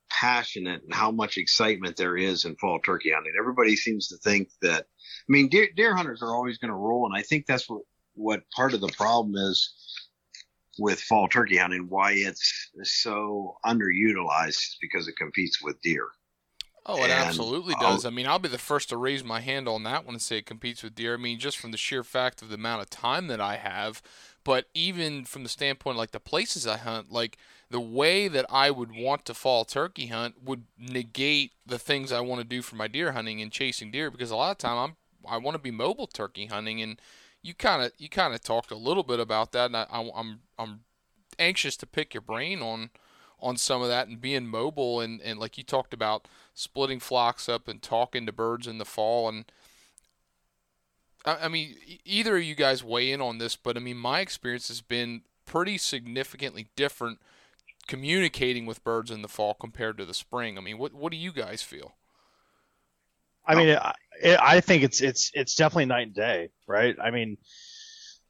passionate 0.09 0.83
and 0.83 0.93
how 0.93 1.11
much 1.11 1.37
excitement 1.37 1.97
there 1.97 2.15
is 2.15 2.45
in 2.45 2.55
fall 2.55 2.79
turkey 2.79 3.11
hunting. 3.11 3.33
Everybody 3.37 3.75
seems 3.75 4.07
to 4.07 4.17
think 4.17 4.49
that. 4.61 4.85
I 5.27 5.31
mean, 5.31 5.49
deer, 5.49 5.69
deer 5.75 5.95
hunters 5.95 6.21
are 6.21 6.35
always 6.35 6.57
going 6.57 6.71
to 6.71 6.75
roll, 6.75 7.05
and 7.05 7.15
I 7.15 7.21
think 7.21 7.45
that's 7.45 7.69
what 7.69 7.81
what 8.15 8.43
part 8.55 8.73
of 8.73 8.81
the 8.81 8.89
problem 8.89 9.35
is 9.35 9.73
with 10.77 10.99
fall 11.01 11.27
turkey 11.27 11.57
hunting. 11.57 11.87
Why 11.89 12.13
it's 12.13 12.69
so 12.83 13.57
underutilized 13.65 14.49
is 14.49 14.77
because 14.81 15.07
it 15.07 15.15
competes 15.17 15.61
with 15.61 15.79
deer. 15.81 16.07
Oh, 16.85 16.97
it 16.97 17.03
and 17.03 17.11
absolutely 17.11 17.75
does. 17.75 18.05
I 18.05 18.09
mean, 18.09 18.27
I'll 18.27 18.39
be 18.39 18.49
the 18.49 18.57
first 18.57 18.89
to 18.89 18.97
raise 18.97 19.23
my 19.23 19.39
hand 19.39 19.69
on 19.69 19.83
that 19.83 20.05
one 20.05 20.15
and 20.15 20.21
say 20.21 20.39
it 20.39 20.45
competes 20.45 20.83
with 20.83 20.95
deer. 20.95 21.13
I 21.13 21.17
mean, 21.17 21.39
just 21.39 21.57
from 21.57 21.71
the 21.71 21.77
sheer 21.77 22.03
fact 22.03 22.41
of 22.41 22.49
the 22.49 22.55
amount 22.55 22.81
of 22.81 22.89
time 22.89 23.27
that 23.27 23.39
I 23.39 23.55
have, 23.55 24.01
but 24.43 24.65
even 24.73 25.23
from 25.23 25.43
the 25.43 25.49
standpoint 25.49 25.97
like 25.97 26.11
the 26.11 26.19
places 26.19 26.67
I 26.67 26.77
hunt, 26.77 27.09
like 27.09 27.37
the 27.69 27.79
way 27.79 28.27
that 28.27 28.45
I 28.49 28.69
would 28.69 28.93
want 28.93 29.23
to 29.25 29.33
fall 29.33 29.63
turkey 29.63 30.07
hunt 30.07 30.43
would 30.43 30.65
negate 30.77 31.53
the 31.65 31.79
things 31.79 32.11
I 32.11 32.19
want 32.19 32.41
to 32.41 32.47
do 32.47 32.61
for 32.61 32.75
my 32.75 32.89
deer 32.89 33.13
hunting 33.13 33.41
and 33.41 33.51
chasing 33.51 33.89
deer 33.89 34.11
because 34.11 34.31
a 34.31 34.35
lot 34.35 34.51
of 34.51 34.57
time 34.57 34.77
I'm 34.77 34.95
I 35.27 35.37
want 35.37 35.55
to 35.55 35.61
be 35.61 35.71
mobile 35.71 36.07
turkey 36.07 36.47
hunting 36.47 36.81
and 36.81 36.99
you 37.41 37.53
kind 37.53 37.83
of 37.83 37.91
you 37.97 38.09
kind 38.09 38.33
of 38.33 38.41
talked 38.41 38.71
a 38.71 38.75
little 38.75 39.03
bit 39.03 39.19
about 39.19 39.51
that 39.51 39.67
and 39.67 39.77
I, 39.77 39.85
I'm 39.91 40.39
I'm 40.57 40.79
anxious 41.37 41.75
to 41.77 41.85
pick 41.85 42.13
your 42.13 42.21
brain 42.21 42.61
on 42.61 42.89
on 43.39 43.57
some 43.57 43.81
of 43.81 43.89
that 43.89 44.07
and 44.07 44.21
being 44.21 44.47
mobile 44.47 45.01
and, 45.01 45.21
and 45.21 45.37
like 45.37 45.57
you 45.57 45.63
talked 45.63 45.93
about 45.93 46.27
splitting 46.53 46.99
flocks 46.99 47.49
up 47.49 47.67
and 47.67 47.81
talking 47.81 48.25
to 48.25 48.31
birds 48.31 48.67
in 48.67 48.77
the 48.77 48.85
fall 48.85 49.27
and 49.27 49.45
I, 51.25 51.35
I 51.43 51.47
mean 51.49 51.75
either 52.05 52.37
of 52.37 52.43
you 52.43 52.55
guys 52.55 52.83
weigh 52.83 53.11
in 53.11 53.21
on 53.21 53.37
this 53.37 53.55
but 53.55 53.75
I 53.75 53.81
mean 53.81 53.97
my 53.97 54.21
experience 54.21 54.69
has 54.69 54.81
been 54.81 55.23
pretty 55.45 55.77
significantly 55.77 56.67
different 56.77 57.19
communicating 57.85 58.65
with 58.65 58.83
birds 58.85 59.11
in 59.11 59.21
the 59.21 59.27
fall 59.27 59.53
compared 59.53 59.97
to 59.97 60.05
the 60.05 60.13
spring. 60.13 60.57
I 60.57 60.61
mean 60.61 60.77
what 60.77 60.93
what 60.93 61.11
do 61.11 61.17
you 61.17 61.33
guys 61.33 61.61
feel? 61.61 61.95
I 63.45 63.55
mean, 63.55 63.75
um, 63.75 63.91
it, 64.21 64.39
I 64.41 64.61
think 64.61 64.83
it's 64.83 65.01
it's 65.01 65.31
it's 65.33 65.55
definitely 65.55 65.85
night 65.85 66.07
and 66.07 66.15
day, 66.15 66.49
right? 66.67 66.95
I 67.01 67.11
mean, 67.11 67.37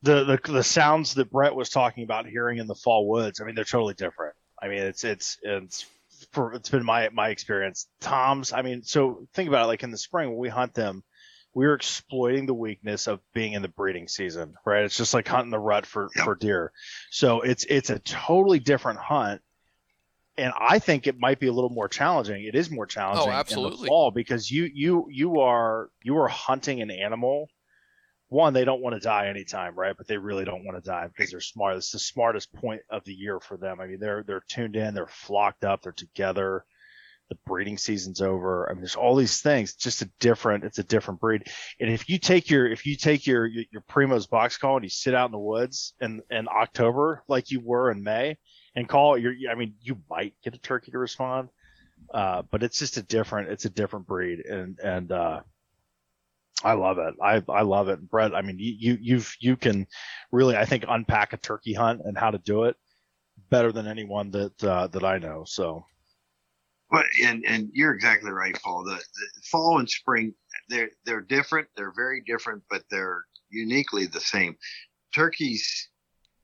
the, 0.02 0.24
the 0.24 0.52
the 0.52 0.64
sounds 0.64 1.14
that 1.16 1.32
Brett 1.32 1.56
was 1.56 1.70
talking 1.70 2.04
about 2.04 2.28
hearing 2.28 2.58
in 2.58 2.68
the 2.68 2.76
fall 2.76 3.08
woods, 3.08 3.42
I 3.42 3.46
mean, 3.46 3.56
they're 3.56 3.64
totally 3.64 3.94
different. 3.94 4.36
I 4.62 4.68
mean, 4.68 4.80
it's 4.80 5.04
it's 5.04 5.38
it's 5.42 5.86
for, 6.32 6.54
it's 6.54 6.70
been 6.70 6.86
my 6.86 7.10
my 7.10 7.30
experience. 7.30 7.88
Toms, 8.02 8.54
I 8.54 8.62
mean, 8.62 8.84
so 8.84 9.28
think 9.34 9.48
about 9.48 9.64
it. 9.64 9.68
Like 9.68 9.84
in 9.84 9.92
the 9.92 9.98
spring 9.98 10.30
when 10.30 10.38
we 10.38 10.50
hunt 10.50 10.74
them, 10.74 11.04
we're 11.54 11.74
exploiting 11.74 12.46
the 12.46 12.54
weakness 12.54 13.08
of 13.08 13.20
being 13.34 13.54
in 13.54 13.62
the 13.62 13.68
breeding 13.68 14.08
season, 14.08 14.56
right? 14.66 14.84
It's 14.84 14.98
just 14.98 15.14
like 15.14 15.28
hunting 15.28 15.52
the 15.52 15.60
rut 15.60 15.86
for 15.86 16.10
yep. 16.16 16.26
for 16.26 16.36
deer. 16.36 16.72
So 17.12 17.42
it's 17.42 17.66
it's 17.66 17.90
a 17.90 18.00
totally 18.00 18.60
different 18.60 19.00
hunt. 19.00 19.42
And 20.38 20.52
I 20.60 20.80
think 20.80 21.06
it 21.06 21.20
might 21.20 21.40
be 21.40 21.48
a 21.48 21.54
little 21.54 21.70
more 21.70 21.88
challenging. 21.88 22.44
It 22.44 22.56
is 22.56 22.72
more 22.72 22.88
challenging 22.88 23.32
oh, 23.32 23.32
absolutely. 23.32 23.78
in 23.78 23.82
the 23.82 23.88
fall 23.88 24.12
because 24.12 24.50
you 24.50 24.70
you 24.74 25.08
you 25.10 25.40
are 25.42 25.90
you 26.02 26.18
are 26.18 26.28
hunting 26.28 26.82
an 26.82 26.90
animal 26.90 27.48
one, 28.34 28.54
they 28.54 28.66
don't 28.66 28.82
want 28.82 28.96
to 28.96 29.00
die 29.00 29.28
anytime, 29.28 29.76
right? 29.76 29.96
But 29.96 30.08
they 30.08 30.18
really 30.18 30.44
don't 30.44 30.66
want 30.66 30.76
to 30.84 30.90
die 30.90 31.08
because 31.08 31.32
they're 31.32 31.40
smart. 31.40 31.78
It's 31.78 31.92
the 31.92 32.00
smartest 32.00 32.52
point 32.52 32.82
of 32.90 33.04
the 33.06 33.14
year 33.14 33.40
for 33.40 33.58
them. 33.58 33.80
I 33.80 33.86
mean, 33.86 34.00
they're 34.00 34.24
they're 34.24 34.44
tuned 34.50 34.76
in, 34.76 34.96
they're 34.96 35.08
flocked 35.08 35.64
up, 35.64 35.84
they're 35.84 35.92
together. 35.92 36.66
The 37.30 37.38
breeding 37.46 37.78
season's 37.78 38.22
over. 38.22 38.68
I 38.68 38.74
mean, 38.74 38.82
there's 38.82 38.96
all 38.96 39.16
these 39.16 39.42
things. 39.42 39.76
Just 39.76 40.02
a 40.02 40.10
different. 40.20 40.64
It's 40.64 40.80
a 40.80 40.84
different 40.84 41.22
breed. 41.22 41.44
And 41.80 41.92
if 41.92 42.10
you 42.10 42.18
take 42.18 42.50
your 42.50 42.66
if 42.66 42.86
you 42.86 42.98
take 42.98 43.28
your 43.28 43.46
your, 43.46 43.66
your 43.72 43.84
Primos 43.84 44.28
box 44.28 44.58
call 44.58 44.76
and 44.76 44.84
you 44.84 44.90
sit 44.90 45.14
out 45.14 45.28
in 45.28 45.32
the 45.32 45.38
woods 45.38 45.94
in 46.02 46.22
in 46.32 46.48
October 46.48 47.24
like 47.28 47.52
you 47.52 47.62
were 47.64 47.92
in 47.92 48.04
May 48.04 48.38
and 48.76 48.88
call, 48.88 49.18
you're 49.18 49.36
I 49.50 49.56
mean, 49.56 49.76
you 49.82 49.98
might 50.10 50.34
get 50.44 50.56
a 50.56 50.60
turkey 50.60 50.92
to 50.92 50.98
respond. 50.98 51.50
Uh, 52.14 52.44
but 52.52 52.64
it's 52.64 52.80
just 52.80 52.98
a 52.98 53.04
different. 53.04 53.50
It's 53.50 53.66
a 53.66 53.70
different 53.70 54.06
breed, 54.06 54.40
and 54.40 54.78
and 54.80 55.12
uh, 55.12 55.42
I 56.64 56.74
love 56.74 56.98
it. 56.98 57.16
I 57.22 57.42
I 57.50 57.62
love 57.62 57.90
it, 57.90 58.10
Brett. 58.10 58.36
I 58.36 58.42
mean, 58.42 58.58
you 58.60 58.98
you've 59.02 59.34
you 59.40 59.56
can 59.56 59.88
really 60.32 60.56
I 60.56 60.66
think 60.66 60.86
unpack 60.88 61.34
a 61.34 61.38
turkey 61.38 61.74
hunt 61.74 62.02
and 62.04 62.18
how 62.18 62.32
to 62.32 62.38
do 62.40 62.66
it 62.66 62.76
better 63.50 63.72
than 63.72 63.88
anyone 63.88 64.32
that 64.32 64.64
uh, 64.64 64.88
that 64.88 65.04
I 65.04 65.18
know. 65.18 65.44
So. 65.46 65.86
But 66.92 67.06
and 67.24 67.44
and 67.48 67.70
you're 67.74 67.94
exactly 67.94 68.30
right, 68.30 68.56
Paul. 68.62 68.84
The, 68.84 68.96
the 68.96 69.42
fall 69.50 69.80
and 69.80 69.90
spring 69.90 70.34
they're 70.70 70.92
they're 71.06 71.22
different. 71.22 71.68
They're 71.76 71.94
very 71.96 72.22
different, 72.26 72.64
but 72.70 72.84
they're 72.92 73.24
uniquely 73.50 74.06
the 74.06 74.20
same. 74.20 74.56
Turkeys 75.14 75.90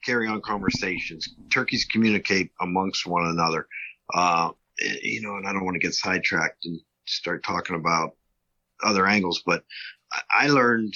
carry 0.04 0.28
on 0.28 0.42
conversations. 0.42 1.36
Turkeys 1.52 1.86
communicate 1.86 2.52
amongst 2.62 3.06
one 3.06 3.28
another. 3.28 3.68
Uh, 4.14 4.50
you 5.02 5.22
know, 5.22 5.36
and 5.36 5.48
I 5.48 5.54
don't 5.54 5.66
want 5.66 5.76
to 5.76 5.86
get 5.86 5.94
sidetracked 5.94 6.66
and 6.66 6.80
start 7.06 7.44
talking 7.44 7.76
about 7.76 8.12
other 8.84 9.08
angles, 9.08 9.44
but 9.46 9.64
I 10.32 10.48
learned 10.48 10.94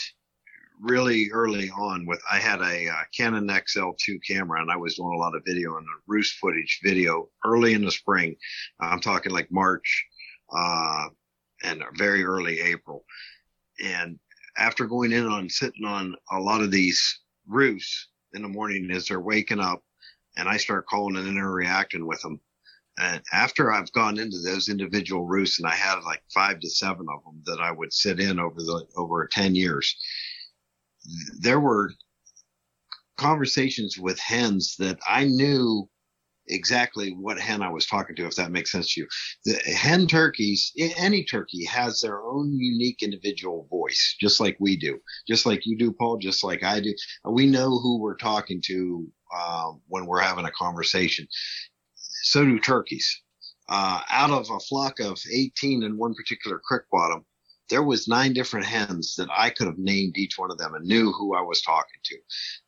really 0.82 1.30
early 1.32 1.70
on 1.70 2.06
with 2.06 2.22
I 2.32 2.40
had 2.40 2.62
a 2.62 2.90
uh, 2.90 3.04
Canon 3.16 3.48
XL2 3.48 4.20
camera 4.28 4.62
and 4.62 4.72
I 4.72 4.76
was 4.76 4.96
doing 4.96 5.14
a 5.14 5.20
lot 5.20 5.36
of 5.36 5.44
video 5.46 5.78
and 5.78 5.86
roost 6.08 6.38
footage 6.40 6.80
video 6.84 7.30
early 7.46 7.74
in 7.74 7.86
the 7.86 7.92
spring. 7.92 8.36
I'm 8.80 9.00
talking 9.00 9.32
like 9.32 9.52
March 9.52 10.06
uh, 10.56 11.08
and 11.64 11.84
very 11.98 12.24
early 12.24 12.60
April. 12.60 13.06
And 13.84 14.20
after 14.58 14.86
going 14.86 15.12
in 15.12 15.26
on 15.26 15.50
sitting 15.50 15.86
on 15.86 16.16
a 16.32 16.40
lot 16.40 16.62
of 16.62 16.72
these 16.72 17.22
roosts 17.48 18.10
in 18.34 18.42
the 18.42 18.48
morning 18.48 18.90
as 18.92 19.08
they're 19.08 19.20
waking 19.20 19.60
up 19.60 19.84
and 20.38 20.48
I 20.50 20.58
start 20.58 20.88
calling 20.88 21.16
and 21.16 21.28
interacting 21.28 22.08
with 22.08 22.22
them, 22.22 22.40
and 22.98 23.22
after 23.32 23.72
I've 23.72 23.92
gone 23.94 24.20
into 24.20 24.40
those 24.40 24.70
individual 24.70 25.26
roosts, 25.26 25.60
and 25.60 25.68
I 25.68 25.76
had 25.76 26.00
like 26.04 26.22
five 26.34 26.60
to 26.60 26.70
seven 26.70 27.06
of 27.14 27.24
them 27.24 27.42
that 27.46 27.60
I 27.60 27.72
would 27.72 27.94
sit 27.94 28.20
in 28.20 28.40
over 28.40 28.62
the 28.62 28.86
over 28.96 29.28
ten 29.28 29.56
years, 29.56 29.96
there 31.40 31.60
were 31.60 31.92
conversations 33.18 33.98
with 33.98 34.20
hens 34.20 34.76
that 34.78 35.00
I 35.08 35.26
knew 35.26 35.90
exactly 36.48 37.12
what 37.12 37.40
hen 37.40 37.62
I 37.62 37.70
was 37.70 37.86
talking 37.86 38.16
to, 38.18 38.28
if 38.28 38.36
that 38.36 38.52
makes 38.52 38.72
sense 38.72 38.94
to 38.94 39.02
you. 39.02 39.08
The 39.46 39.56
hen 39.72 40.08
turkeys, 40.08 40.72
any 40.98 41.24
turkey 41.24 41.66
has 41.66 42.00
their 42.00 42.24
own 42.24 42.54
unique 42.58 43.02
individual 43.02 43.68
voice, 43.70 44.16
just 44.20 44.40
like 44.40 44.58
we 44.60 44.78
do, 44.78 45.00
just 45.28 45.46
like 45.46 45.66
you 45.66 45.78
do, 45.78 45.92
Paul, 45.92 46.18
just 46.18 46.44
like 46.44 46.64
I 46.64 46.80
do. 46.80 46.94
We 47.26 47.46
know 47.46 47.70
who 47.70 48.00
we're 48.00 48.18
talking 48.18 48.62
to 48.66 49.08
uh, 49.36 49.72
when 49.88 50.06
we're 50.06 50.20
having 50.20 50.46
a 50.46 50.52
conversation 50.52 51.28
so 52.24 52.44
do 52.44 52.60
turkeys. 52.60 53.22
Uh, 53.70 54.02
out 54.10 54.30
of 54.30 54.50
a 54.50 54.60
flock 54.60 55.00
of 55.00 55.18
18 55.32 55.84
in 55.84 55.98
one 55.98 56.14
particular 56.14 56.60
creek 56.66 56.84
bottom, 56.92 57.24
there 57.70 57.84
was 57.84 58.08
nine 58.08 58.34
different 58.34 58.66
hens 58.66 59.16
that 59.18 59.30
I 59.36 59.50
could 59.50 59.68
have 59.68 59.78
named 59.78 60.18
each 60.18 60.38
one 60.38 60.52
of 60.52 60.58
them 60.58 60.76
and 60.76 60.86
knew 60.86 61.12
who 61.12 61.36
I 61.36 61.42
was 61.42 61.62
talking 61.62 62.00
to. 62.04 62.18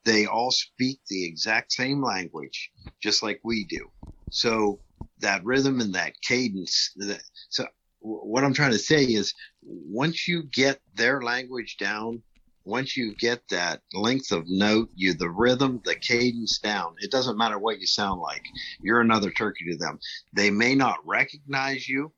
They 0.05 0.25
all 0.25 0.51
speak 0.51 0.99
the 1.07 1.25
exact 1.25 1.73
same 1.73 2.03
language, 2.03 2.71
just 3.01 3.21
like 3.21 3.39
we 3.43 3.65
do. 3.65 3.87
So 4.29 4.79
that 5.19 5.43
rhythm 5.43 5.81
and 5.81 5.93
that 5.93 6.13
cadence. 6.21 6.91
That, 6.97 7.21
so 7.49 7.65
what 7.99 8.43
I'm 8.43 8.53
trying 8.53 8.71
to 8.71 8.79
say 8.79 9.03
is, 9.03 9.33
once 9.63 10.27
you 10.27 10.43
get 10.43 10.79
their 10.93 11.21
language 11.21 11.77
down, 11.77 12.21
once 12.63 12.97
you 12.97 13.15
get 13.19 13.41
that 13.49 13.81
length 13.93 14.31
of 14.31 14.43
note, 14.47 14.89
you 14.95 15.13
the 15.13 15.29
rhythm, 15.29 15.81
the 15.85 15.95
cadence 15.95 16.59
down, 16.59 16.95
it 16.99 17.11
doesn't 17.11 17.37
matter 17.37 17.59
what 17.59 17.79
you 17.79 17.85
sound 17.85 18.21
like. 18.21 18.43
You're 18.81 19.01
another 19.01 19.29
turkey 19.31 19.65
to 19.71 19.77
them. 19.77 19.99
They 20.33 20.49
may 20.49 20.73
not 20.73 20.97
recognize 21.05 21.87
you, 21.87 22.11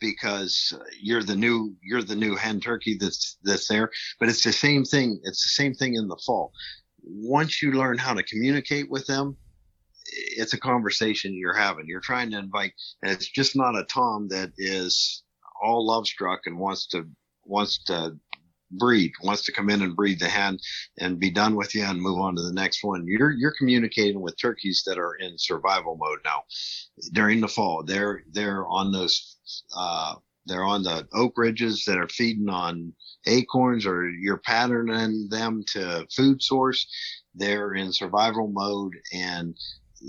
because 0.00 0.72
uh, 0.74 0.84
you're 1.00 1.22
the 1.22 1.36
new 1.36 1.74
you're 1.82 2.02
the 2.02 2.16
new 2.16 2.34
hen 2.36 2.60
turkey 2.60 2.96
that's 2.98 3.38
that's 3.42 3.68
there. 3.68 3.90
But 4.20 4.28
it's 4.28 4.42
the 4.42 4.52
same 4.52 4.84
thing 4.84 5.20
it's 5.24 5.42
the 5.42 5.62
same 5.62 5.74
thing 5.74 5.94
in 5.94 6.08
the 6.08 6.20
fall. 6.24 6.52
Once 7.02 7.62
you 7.62 7.72
learn 7.72 7.98
how 7.98 8.14
to 8.14 8.22
communicate 8.22 8.90
with 8.90 9.06
them 9.06 9.36
it's 10.06 10.52
a 10.52 10.60
conversation 10.60 11.34
you're 11.34 11.56
having. 11.56 11.86
You're 11.86 12.00
trying 12.00 12.30
to 12.32 12.38
invite 12.38 12.72
and 13.02 13.10
it's 13.10 13.28
just 13.28 13.56
not 13.56 13.76
a 13.76 13.84
tom 13.84 14.28
that 14.28 14.52
is 14.58 15.22
all 15.62 15.86
love 15.86 16.06
struck 16.06 16.40
and 16.46 16.58
wants 16.58 16.86
to 16.88 17.08
wants 17.44 17.82
to 17.84 18.16
breed, 18.78 19.12
wants 19.22 19.44
to 19.44 19.52
come 19.52 19.70
in 19.70 19.82
and 19.82 19.96
breed 19.96 20.18
the 20.18 20.28
hen 20.28 20.58
and 20.98 21.18
be 21.18 21.30
done 21.30 21.56
with 21.56 21.74
you 21.74 21.84
and 21.84 22.00
move 22.00 22.18
on 22.20 22.36
to 22.36 22.42
the 22.42 22.52
next 22.52 22.84
one. 22.84 23.06
You're 23.06 23.32
you're 23.32 23.54
communicating 23.56 24.20
with 24.20 24.38
turkeys 24.38 24.82
that 24.86 24.98
are 24.98 25.14
in 25.16 25.38
survival 25.38 25.96
mode 25.96 26.20
now. 26.24 26.42
During 27.12 27.40
the 27.40 27.48
fall, 27.48 27.82
they're 27.82 28.22
they're 28.32 28.66
on 28.66 28.92
those 28.92 29.36
uh, 29.76 30.14
they're 30.46 30.64
on 30.64 30.82
the 30.82 31.08
oak 31.14 31.34
ridges 31.36 31.84
that 31.86 31.98
are 31.98 32.08
feeding 32.08 32.48
on 32.48 32.92
acorns 33.26 33.86
or 33.86 34.08
you're 34.08 34.38
patterning 34.38 35.28
them 35.30 35.64
to 35.72 36.06
food 36.14 36.42
source. 36.42 36.86
They're 37.34 37.74
in 37.74 37.92
survival 37.92 38.48
mode 38.48 38.94
and 39.12 39.56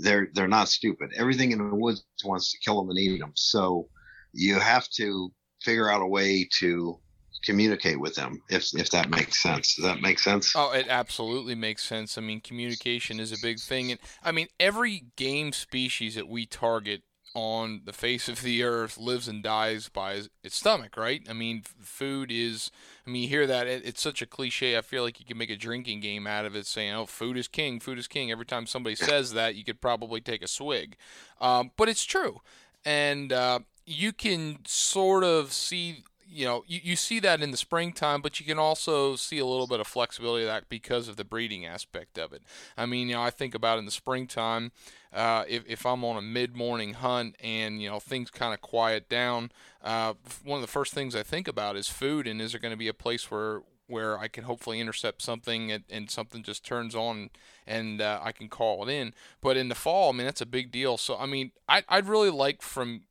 they're 0.02 0.28
they're 0.34 0.48
not 0.48 0.68
stupid. 0.68 1.12
Everything 1.16 1.52
in 1.52 1.58
the 1.58 1.74
woods 1.74 2.04
wants 2.24 2.52
to 2.52 2.58
kill 2.58 2.80
them 2.80 2.90
and 2.90 2.98
eat 2.98 3.18
them. 3.18 3.32
So 3.34 3.88
you 4.32 4.58
have 4.60 4.88
to 4.90 5.32
figure 5.62 5.90
out 5.90 6.02
a 6.02 6.06
way 6.06 6.48
to 6.58 7.00
communicate 7.44 8.00
with 8.00 8.14
them 8.14 8.42
if 8.48 8.74
if 8.74 8.90
that 8.90 9.10
makes 9.10 9.42
sense. 9.42 9.76
Does 9.76 9.84
that 9.84 10.00
make 10.00 10.18
sense? 10.18 10.52
Oh 10.54 10.72
it 10.72 10.86
absolutely 10.88 11.54
makes 11.54 11.84
sense. 11.84 12.18
I 12.18 12.20
mean 12.20 12.40
communication 12.40 13.20
is 13.20 13.32
a 13.32 13.38
big 13.40 13.60
thing 13.60 13.90
and 13.90 14.00
i 14.22 14.32
mean 14.32 14.48
every 14.58 15.04
game 15.16 15.52
species 15.52 16.14
that 16.14 16.28
we 16.28 16.46
target 16.46 17.02
on 17.34 17.82
the 17.84 17.92
face 17.92 18.30
of 18.30 18.40
the 18.40 18.62
earth 18.62 18.96
lives 18.96 19.28
and 19.28 19.42
dies 19.42 19.90
by 19.90 20.22
its 20.42 20.56
stomach 20.56 20.96
right? 20.96 21.22
I 21.28 21.32
mean 21.32 21.62
food 21.80 22.32
is 22.32 22.70
i 23.06 23.10
mean 23.10 23.24
you 23.24 23.28
hear 23.28 23.46
that 23.46 23.66
it, 23.66 23.82
it's 23.84 24.00
such 24.00 24.22
a 24.22 24.26
cliche 24.26 24.76
i 24.76 24.80
feel 24.80 25.02
like 25.02 25.20
you 25.20 25.26
can 25.26 25.36
make 25.36 25.50
a 25.50 25.56
drinking 25.56 26.00
game 26.00 26.26
out 26.26 26.46
of 26.46 26.56
it 26.56 26.66
saying 26.66 26.94
oh 26.94 27.06
food 27.06 27.36
is 27.36 27.48
king 27.48 27.80
food 27.80 27.98
is 27.98 28.08
king. 28.08 28.30
Every 28.30 28.46
time 28.46 28.66
somebody 28.66 28.96
says 28.96 29.32
that 29.32 29.54
you 29.54 29.64
could 29.64 29.80
probably 29.80 30.20
take 30.20 30.42
a 30.42 30.48
swig. 30.48 30.96
Um, 31.40 31.70
but 31.76 31.88
it's 31.88 32.04
true 32.04 32.40
and 32.86 33.32
uh, 33.32 33.58
you 33.84 34.12
can 34.12 34.58
sort 34.64 35.24
of 35.24 35.52
see 35.52 36.04
you 36.28 36.44
know, 36.44 36.64
you, 36.66 36.80
you 36.82 36.96
see 36.96 37.20
that 37.20 37.40
in 37.40 37.50
the 37.50 37.56
springtime, 37.56 38.20
but 38.20 38.40
you 38.40 38.46
can 38.46 38.58
also 38.58 39.16
see 39.16 39.38
a 39.38 39.46
little 39.46 39.66
bit 39.66 39.80
of 39.80 39.86
flexibility 39.86 40.44
of 40.44 40.48
that 40.48 40.68
because 40.68 41.08
of 41.08 41.16
the 41.16 41.24
breeding 41.24 41.64
aspect 41.64 42.18
of 42.18 42.32
it. 42.32 42.42
I 42.76 42.86
mean, 42.86 43.08
you 43.08 43.14
know, 43.14 43.22
I 43.22 43.30
think 43.30 43.54
about 43.54 43.78
in 43.78 43.84
the 43.84 43.90
springtime, 43.90 44.72
uh, 45.12 45.44
if, 45.48 45.64
if 45.66 45.86
I'm 45.86 46.04
on 46.04 46.16
a 46.16 46.22
mid 46.22 46.56
morning 46.56 46.94
hunt 46.94 47.36
and, 47.40 47.80
you 47.80 47.88
know, 47.88 48.00
things 48.00 48.30
kind 48.30 48.52
of 48.52 48.60
quiet 48.60 49.08
down, 49.08 49.50
uh, 49.82 50.14
one 50.44 50.58
of 50.58 50.62
the 50.62 50.72
first 50.72 50.92
things 50.92 51.14
I 51.14 51.22
think 51.22 51.48
about 51.48 51.76
is 51.76 51.88
food 51.88 52.26
and 52.26 52.40
is 52.40 52.52
there 52.52 52.60
going 52.60 52.72
to 52.72 52.76
be 52.76 52.88
a 52.88 52.94
place 52.94 53.30
where, 53.30 53.62
where 53.86 54.18
I 54.18 54.28
can 54.28 54.44
hopefully 54.44 54.80
intercept 54.80 55.22
something 55.22 55.70
and, 55.70 55.84
and 55.88 56.10
something 56.10 56.42
just 56.42 56.66
turns 56.66 56.94
on 56.94 57.30
and 57.66 58.00
uh, 58.00 58.20
I 58.22 58.32
can 58.32 58.48
call 58.48 58.86
it 58.86 58.92
in. 58.92 59.14
But 59.40 59.56
in 59.56 59.68
the 59.68 59.74
fall, 59.74 60.10
I 60.10 60.16
mean, 60.16 60.26
that's 60.26 60.40
a 60.40 60.46
big 60.46 60.72
deal. 60.72 60.96
So, 60.96 61.16
I 61.16 61.26
mean, 61.26 61.52
I, 61.68 61.84
I'd 61.88 62.08
really 62.08 62.30
like 62.30 62.62
from 62.62 63.02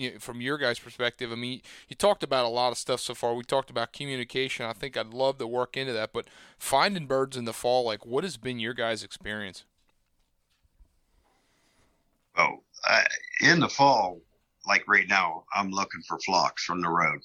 you 0.00 0.12
know, 0.12 0.18
from 0.18 0.40
your 0.40 0.56
guys' 0.56 0.78
perspective, 0.78 1.30
I 1.30 1.34
mean, 1.34 1.60
you 1.88 1.94
talked 1.94 2.22
about 2.22 2.46
a 2.46 2.48
lot 2.48 2.72
of 2.72 2.78
stuff 2.78 3.00
so 3.00 3.14
far. 3.14 3.34
We 3.34 3.44
talked 3.44 3.68
about 3.68 3.92
communication. 3.92 4.64
I 4.64 4.72
think 4.72 4.96
I'd 4.96 5.12
love 5.12 5.36
to 5.38 5.46
work 5.46 5.76
into 5.76 5.92
that. 5.92 6.12
But 6.12 6.26
finding 6.58 7.06
birds 7.06 7.36
in 7.36 7.44
the 7.44 7.52
fall, 7.52 7.84
like, 7.84 8.06
what 8.06 8.24
has 8.24 8.38
been 8.38 8.58
your 8.58 8.72
guys' 8.72 9.04
experience? 9.04 9.64
Oh, 12.36 12.62
in 13.42 13.60
the 13.60 13.68
fall, 13.68 14.20
like 14.66 14.88
right 14.88 15.06
now, 15.06 15.44
I'm 15.54 15.70
looking 15.70 16.00
for 16.08 16.18
flocks 16.20 16.64
from 16.64 16.80
the 16.80 16.88
road. 16.88 17.20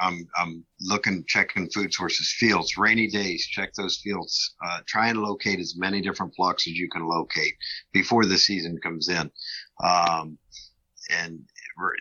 I'm 0.00 0.28
I'm 0.36 0.64
looking, 0.80 1.24
checking 1.28 1.70
food 1.70 1.94
sources, 1.94 2.34
fields, 2.36 2.76
rainy 2.76 3.06
days. 3.06 3.46
Check 3.46 3.72
those 3.74 3.98
fields. 3.98 4.56
Uh, 4.64 4.80
try 4.86 5.08
and 5.08 5.22
locate 5.22 5.60
as 5.60 5.76
many 5.76 6.00
different 6.00 6.34
flocks 6.34 6.66
as 6.66 6.74
you 6.74 6.88
can 6.88 7.06
locate 7.06 7.54
before 7.92 8.26
the 8.26 8.36
season 8.36 8.78
comes 8.82 9.08
in. 9.08 9.30
Um, 9.82 10.36
and 11.10 11.40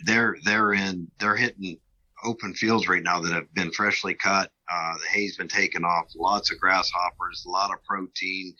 they're 0.05 0.38
they're 0.43 0.73
in 0.73 1.08
they're 1.19 1.36
hitting 1.36 1.77
open 2.23 2.53
fields 2.53 2.88
right 2.88 3.03
now 3.03 3.19
that 3.19 3.32
have 3.32 3.53
been 3.53 3.71
freshly 3.71 4.13
cut. 4.13 4.51
Uh, 4.71 4.93
the 4.97 5.08
hay's 5.10 5.38
been 5.38 5.47
taken 5.47 5.84
off. 5.86 6.05
Lots 6.15 6.51
of 6.51 6.60
grasshoppers, 6.60 7.45
a 7.47 7.49
lot 7.49 7.71
of 7.71 7.84
protein. 7.86 8.53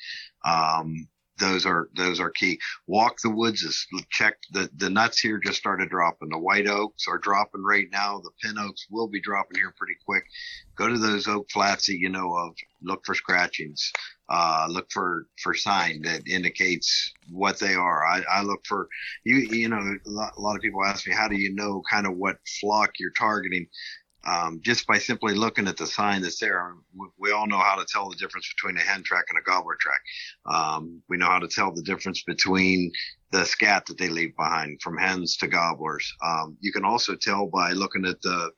Um, 0.46 1.08
those 1.40 1.66
are 1.66 1.90
those 1.96 2.20
are 2.20 2.30
key. 2.30 2.60
Walk 2.88 3.20
the 3.22 3.30
woods 3.30 3.64
is 3.64 3.88
check 4.10 4.36
the 4.52 4.70
the 4.76 4.90
nuts 4.90 5.20
here 5.20 5.40
just 5.40 5.58
started 5.58 5.90
dropping. 5.90 6.30
The 6.30 6.38
white 6.38 6.68
oaks 6.68 7.06
are 7.08 7.18
dropping 7.18 7.64
right 7.64 7.88
now. 7.92 8.20
The 8.20 8.32
pin 8.44 8.58
oaks 8.58 8.86
will 8.90 9.08
be 9.08 9.22
dropping 9.22 9.58
here 9.58 9.74
pretty 9.78 9.96
quick. 10.06 10.24
Go 10.76 10.90
to 10.90 10.98
those 10.98 11.28
oak 11.28 11.50
flats 11.50 11.88
that 11.88 11.98
you 11.98 12.10
know 12.10 12.36
of. 12.36 12.56
Look 12.82 13.06
for 13.06 13.16
scratchings. 13.16 13.92
Uh, 14.30 14.68
look 14.70 14.92
for 14.92 15.26
for 15.42 15.54
sign 15.54 16.02
that 16.04 16.28
indicates 16.28 17.12
what 17.32 17.60
they 17.60 17.74
are. 17.74 18.06
I, 18.06 18.22
I 18.30 18.42
look 18.44 18.66
for 18.66 18.88
you. 19.24 19.38
You 19.38 19.70
know, 19.70 19.78
a 19.78 20.10
lot, 20.10 20.56
of 20.56 20.62
people 20.62 20.84
ask 20.86 21.08
me, 21.08 21.14
how 21.14 21.28
do 21.28 21.36
you 21.36 21.54
know 21.54 21.82
kind 21.90 22.06
of 22.06 22.16
what 22.16 22.38
flock 22.60 22.92
you're 23.00 23.12
targeting? 23.18 23.68
um, 24.26 24.60
just 24.64 24.86
by 24.86 24.98
simply 24.98 25.34
looking 25.34 25.68
at 25.68 25.78
the 25.78 25.88
sign 25.88 26.22
that's 26.22 26.40
there. 26.40 26.76
We, 27.18 27.32
all 27.32 27.48
know 27.48 27.58
how 27.58 27.76
to 27.76 27.86
tell 27.86 28.10
the 28.10 28.16
difference 28.18 28.52
between 28.54 28.78
a 28.78 28.82
hen 28.82 29.04
track 29.04 29.26
and 29.30 29.40
a 29.40 29.44
gobbler 29.44 29.78
track. 29.80 30.02
Um, 30.46 31.02
we 31.10 31.18
know 31.18 31.28
how 31.28 31.40
to 31.40 31.48
tell 31.48 31.74
the 31.74 31.82
difference 31.82 32.24
between 32.24 32.92
the 33.32 33.46
scat 33.46 33.86
that 33.86 33.98
they 33.98 34.10
leave 34.10 34.36
behind 34.36 34.82
from 34.82 34.98
hens 34.98 35.38
to 35.38 35.48
gobblers. 35.48 36.12
Um, 36.24 36.58
you 36.60 36.72
can 36.72 36.84
also 36.84 37.16
tell 37.16 37.48
by 37.48 37.72
looking 37.72 38.06
at 38.06 38.22
the 38.22 38.52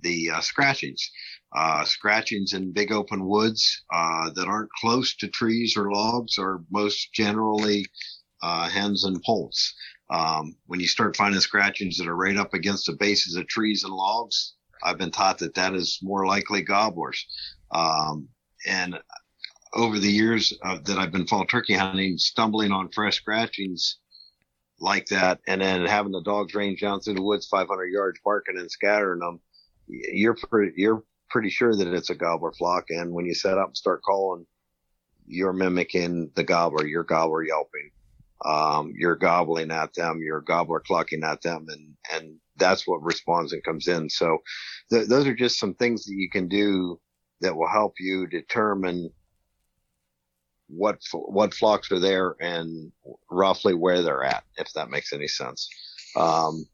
the 0.00 0.30
uh, 0.30 0.40
scratchings. 0.40 1.10
Uh, 1.54 1.84
scratchings 1.84 2.52
in 2.52 2.72
big 2.72 2.90
open 2.90 3.26
woods 3.26 3.84
uh, 3.92 4.28
that 4.30 4.48
aren't 4.48 4.72
close 4.80 5.14
to 5.14 5.28
trees 5.28 5.76
or 5.76 5.92
logs 5.92 6.36
are 6.36 6.64
most 6.70 7.12
generally 7.12 7.86
uh, 8.42 8.68
hens 8.68 9.04
and 9.04 9.22
poults. 9.22 9.74
Um, 10.10 10.56
when 10.66 10.80
you 10.80 10.88
start 10.88 11.16
finding 11.16 11.40
scratchings 11.40 11.96
that 11.98 12.08
are 12.08 12.16
right 12.16 12.36
up 12.36 12.54
against 12.54 12.86
the 12.86 12.94
bases 12.94 13.36
of 13.36 13.46
trees 13.46 13.84
and 13.84 13.92
logs, 13.92 14.54
I've 14.82 14.98
been 14.98 15.12
taught 15.12 15.38
that 15.38 15.54
that 15.54 15.74
is 15.74 16.00
more 16.02 16.26
likely 16.26 16.62
gobblers. 16.62 17.24
Um, 17.70 18.28
and 18.66 18.98
over 19.74 19.98
the 19.98 20.10
years 20.10 20.52
that 20.62 20.98
I've 20.98 21.12
been 21.12 21.26
fall 21.26 21.46
turkey 21.46 21.74
hunting, 21.74 22.18
stumbling 22.18 22.72
on 22.72 22.90
fresh 22.90 23.16
scratchings 23.16 23.98
like 24.80 25.06
that, 25.06 25.40
and 25.46 25.60
then 25.60 25.86
having 25.86 26.12
the 26.12 26.22
dogs 26.22 26.54
range 26.54 26.80
down 26.80 27.00
through 27.00 27.14
the 27.14 27.22
woods 27.22 27.46
500 27.46 27.86
yards, 27.86 28.18
barking 28.24 28.58
and 28.58 28.70
scattering 28.70 29.20
them, 29.20 29.40
you're 29.88 30.36
pretty, 30.36 30.72
you're 30.76 31.04
pretty 31.34 31.50
sure 31.50 31.74
that 31.74 31.92
it's 31.92 32.10
a 32.10 32.14
gobbler 32.14 32.52
flock. 32.52 32.84
And 32.90 33.12
when 33.12 33.26
you 33.26 33.34
set 33.34 33.58
up 33.58 33.66
and 33.66 33.76
start 33.76 34.04
calling, 34.04 34.46
you're 35.26 35.52
mimicking 35.52 36.30
the 36.36 36.44
gobbler, 36.44 36.86
you're 36.86 37.02
gobbler 37.02 37.42
yelping. 37.42 37.90
Um, 38.44 38.92
you're 38.96 39.16
gobbling 39.16 39.72
at 39.72 39.94
them, 39.94 40.20
you're 40.22 40.42
gobbler 40.42 40.78
clucking 40.78 41.24
at 41.24 41.42
them, 41.42 41.66
and 41.68 41.94
and 42.12 42.36
that's 42.56 42.86
what 42.86 43.02
responds 43.02 43.52
and 43.52 43.64
comes 43.64 43.88
in. 43.88 44.08
So 44.08 44.38
th- 44.90 45.08
those 45.08 45.26
are 45.26 45.34
just 45.34 45.58
some 45.58 45.74
things 45.74 46.04
that 46.04 46.14
you 46.14 46.30
can 46.30 46.46
do 46.46 47.00
that 47.40 47.56
will 47.56 47.68
help 47.68 47.94
you 47.98 48.28
determine 48.28 49.10
what 50.68 50.98
what 51.14 51.52
flocks 51.52 51.90
are 51.90 51.98
there 51.98 52.36
and 52.40 52.92
roughly 53.28 53.74
where 53.74 54.02
they're 54.02 54.24
at, 54.24 54.44
if 54.56 54.72
that 54.74 54.90
makes 54.90 55.12
any 55.12 55.26
sense. 55.26 55.68
Um, 56.16 56.64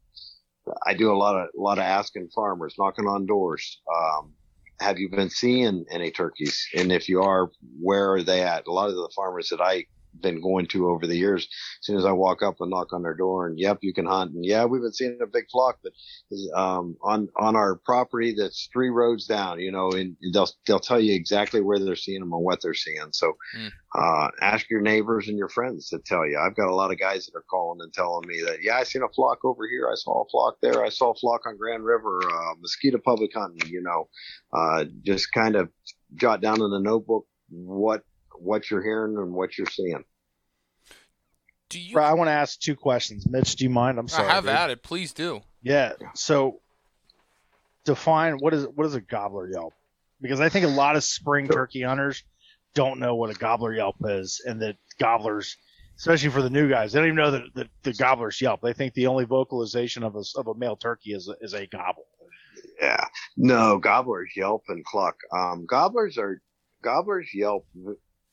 I 0.85 0.93
do 0.93 1.11
a 1.11 1.17
lot 1.17 1.35
of 1.35 1.47
a 1.57 1.61
lot 1.61 1.79
of 1.79 1.83
asking 1.83 2.29
farmers, 2.35 2.75
knocking 2.77 3.07
on 3.07 3.25
doors. 3.25 3.81
Um, 3.91 4.33
have 4.81 4.99
you 4.99 5.09
been 5.09 5.29
seeing 5.29 5.85
any 5.91 6.11
turkeys? 6.11 6.67
And 6.75 6.91
if 6.91 7.07
you 7.07 7.21
are, 7.21 7.51
where 7.79 8.13
are 8.13 8.23
they 8.23 8.41
at? 8.41 8.67
A 8.67 8.71
lot 8.71 8.89
of 8.89 8.95
the 8.95 9.11
farmers 9.15 9.49
that 9.49 9.61
I 9.61 9.85
been 10.19 10.41
going 10.41 10.67
to 10.67 10.89
over 10.89 11.07
the 11.07 11.15
years. 11.15 11.43
As 11.43 11.85
soon 11.85 11.97
as 11.97 12.05
I 12.05 12.11
walk 12.11 12.41
up 12.41 12.55
and 12.59 12.69
knock 12.69 12.93
on 12.93 13.03
their 13.03 13.13
door, 13.13 13.47
and 13.47 13.59
yep, 13.59 13.79
you 13.81 13.93
can 13.93 14.05
hunt. 14.05 14.33
And 14.33 14.45
yeah, 14.45 14.65
we've 14.65 14.81
been 14.81 14.93
seeing 14.93 15.17
a 15.21 15.27
big 15.27 15.49
flock, 15.51 15.79
but 15.83 15.93
um, 16.55 16.97
on 17.01 17.29
on 17.37 17.55
our 17.55 17.75
property 17.75 18.33
that's 18.37 18.69
three 18.71 18.89
roads 18.89 19.25
down, 19.25 19.59
you 19.59 19.71
know, 19.71 19.91
and 19.91 20.15
they'll 20.33 20.49
they'll 20.67 20.79
tell 20.79 20.99
you 20.99 21.13
exactly 21.13 21.61
where 21.61 21.79
they're 21.79 21.95
seeing 21.95 22.19
them 22.19 22.33
and 22.33 22.43
what 22.43 22.61
they're 22.61 22.73
seeing. 22.73 23.07
So 23.11 23.33
mm. 23.57 23.69
uh, 23.95 24.29
ask 24.41 24.69
your 24.69 24.81
neighbors 24.81 25.27
and 25.27 25.37
your 25.37 25.49
friends 25.49 25.89
to 25.89 25.99
tell 25.99 26.27
you. 26.27 26.39
I've 26.39 26.55
got 26.55 26.69
a 26.69 26.75
lot 26.75 26.91
of 26.91 26.99
guys 26.99 27.25
that 27.25 27.37
are 27.37 27.45
calling 27.49 27.79
and 27.81 27.93
telling 27.93 28.27
me 28.27 28.41
that 28.45 28.59
yeah, 28.61 28.77
I 28.77 28.83
seen 28.83 29.03
a 29.03 29.09
flock 29.09 29.43
over 29.43 29.67
here. 29.67 29.89
I 29.91 29.95
saw 29.95 30.23
a 30.23 30.29
flock 30.29 30.57
there. 30.61 30.83
I 30.83 30.89
saw 30.89 31.11
a 31.11 31.15
flock 31.15 31.41
on 31.45 31.57
Grand 31.57 31.83
River, 31.83 32.21
uh, 32.23 32.53
Mosquito 32.59 32.99
Public 33.03 33.31
Hunting. 33.33 33.69
You 33.69 33.81
know, 33.81 34.09
uh, 34.53 34.85
just 35.03 35.31
kind 35.31 35.55
of 35.55 35.69
jot 36.15 36.41
down 36.41 36.61
in 36.61 36.73
a 36.73 36.79
notebook 36.79 37.25
what 37.51 38.03
what 38.41 38.69
you're 38.69 38.83
hearing 38.83 39.17
and 39.17 39.33
what 39.33 39.57
you're 39.57 39.67
seeing. 39.67 40.03
Do 41.69 41.79
you? 41.79 41.99
I 41.99 42.13
want 42.13 42.27
to 42.27 42.33
ask 42.33 42.59
two 42.59 42.75
questions. 42.75 43.29
Mitch, 43.29 43.55
do 43.55 43.63
you 43.63 43.69
mind? 43.69 43.97
I'm 43.97 44.07
sorry. 44.07 44.27
I 44.27 44.33
have 44.33 44.43
dude. 44.43 44.53
at 44.53 44.69
it. 44.69 44.83
Please 44.83 45.13
do. 45.13 45.41
Yeah. 45.61 45.93
So, 46.15 46.59
define 47.85 48.33
what 48.39 48.53
is 48.53 48.67
what 48.75 48.85
is 48.85 48.95
a 48.95 49.01
gobbler 49.01 49.49
yelp? 49.49 49.73
Because 50.19 50.41
I 50.41 50.49
think 50.49 50.65
a 50.65 50.69
lot 50.69 50.95
of 50.95 51.03
spring 51.03 51.47
turkey 51.47 51.81
hunters 51.81 52.23
don't 52.73 52.99
know 52.99 53.15
what 53.15 53.29
a 53.29 53.33
gobbler 53.33 53.73
yelp 53.73 53.95
is, 54.03 54.41
and 54.45 54.61
that 54.61 54.75
gobblers 54.99 55.55
especially 55.97 56.29
for 56.29 56.41
the 56.41 56.49
new 56.49 56.67
guys. 56.67 56.91
They 56.91 56.99
don't 56.99 57.07
even 57.07 57.17
know 57.17 57.31
that 57.31 57.43
the, 57.53 57.69
the 57.83 57.93
gobblers 57.93 58.41
yelp. 58.41 58.61
They 58.61 58.73
think 58.73 58.93
the 58.93 59.07
only 59.07 59.25
vocalization 59.25 60.03
of 60.03 60.15
a 60.15 60.23
of 60.35 60.47
a 60.47 60.55
male 60.55 60.75
turkey 60.75 61.13
is 61.13 61.31
is 61.41 61.53
a 61.53 61.67
gobble. 61.67 62.05
Yeah, 62.81 63.05
no, 63.37 63.77
gobblers 63.77 64.31
yelp 64.35 64.63
and 64.67 64.83
cluck. 64.83 65.15
Um, 65.31 65.65
gobblers 65.65 66.17
are 66.17 66.41
gobblers 66.83 67.29
yelp 67.33 67.67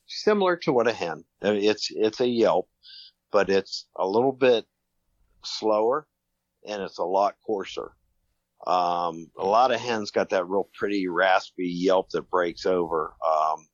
similar 0.09 0.57
to 0.57 0.73
what 0.73 0.89
a 0.89 0.93
hen. 0.93 1.25
It's 1.43 1.89
it's 1.91 2.21
a 2.21 2.27
yelp, 2.27 2.69
but 3.31 3.51
it's 3.51 3.87
a 3.97 4.07
little 4.07 4.33
bit 4.33 4.65
slower 5.45 6.07
and 6.67 6.83
it's 6.83 6.99
a 6.99 7.05
lot 7.05 7.37
coarser. 7.47 7.93
Um, 8.67 9.31
a 9.39 9.47
lot 9.47 9.73
of 9.73 9.81
hens 9.81 10.11
got 10.11 10.31
that 10.31 10.49
real 10.49 10.69
pretty 10.75 11.07
raspy 11.07 11.69
yelp 11.69 12.11
that 12.11 12.31
breaks 12.31 12.67
over. 12.67 13.15
Um, 13.25 13.67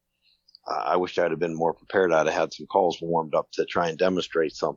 I 0.66 0.97
wish 0.97 1.18
I'd 1.18 1.31
have 1.31 1.40
been 1.40 1.57
more 1.57 1.75
prepared. 1.75 2.12
I'd 2.12 2.27
have 2.27 2.35
had 2.35 2.55
some 2.55 2.66
calls 2.66 2.99
warmed 3.01 3.35
up 3.35 3.51
to 3.53 3.64
try 3.64 3.88
and 3.88 3.99
demonstrate 3.99 4.55
some. 4.55 4.77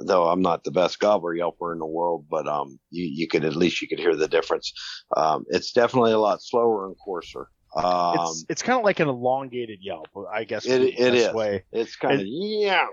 Though 0.00 0.28
I'm 0.28 0.42
not 0.42 0.62
the 0.62 0.70
best 0.70 1.00
gobbler 1.00 1.34
yelper 1.34 1.72
in 1.72 1.80
the 1.80 1.86
world, 1.86 2.26
but 2.30 2.46
um, 2.46 2.78
you, 2.90 3.04
you 3.04 3.26
could 3.26 3.44
at 3.44 3.56
least 3.56 3.82
you 3.82 3.88
could 3.88 3.98
hear 3.98 4.14
the 4.14 4.28
difference. 4.28 4.72
Um, 5.16 5.44
it's 5.48 5.72
definitely 5.72 6.12
a 6.12 6.18
lot 6.18 6.40
slower 6.40 6.86
and 6.86 6.94
coarser. 7.04 7.48
Um, 7.76 8.16
it's 8.18 8.46
it's 8.48 8.62
kind 8.62 8.78
of 8.78 8.84
like 8.84 9.00
an 9.00 9.08
elongated 9.08 9.80
yelp, 9.82 10.08
I 10.32 10.44
guess. 10.44 10.66
It, 10.66 10.82
it 10.82 11.14
is. 11.14 11.32
Way. 11.32 11.64
It's 11.72 11.96
kind 11.96 12.20
of 12.20 12.26
yeah, 12.26 12.86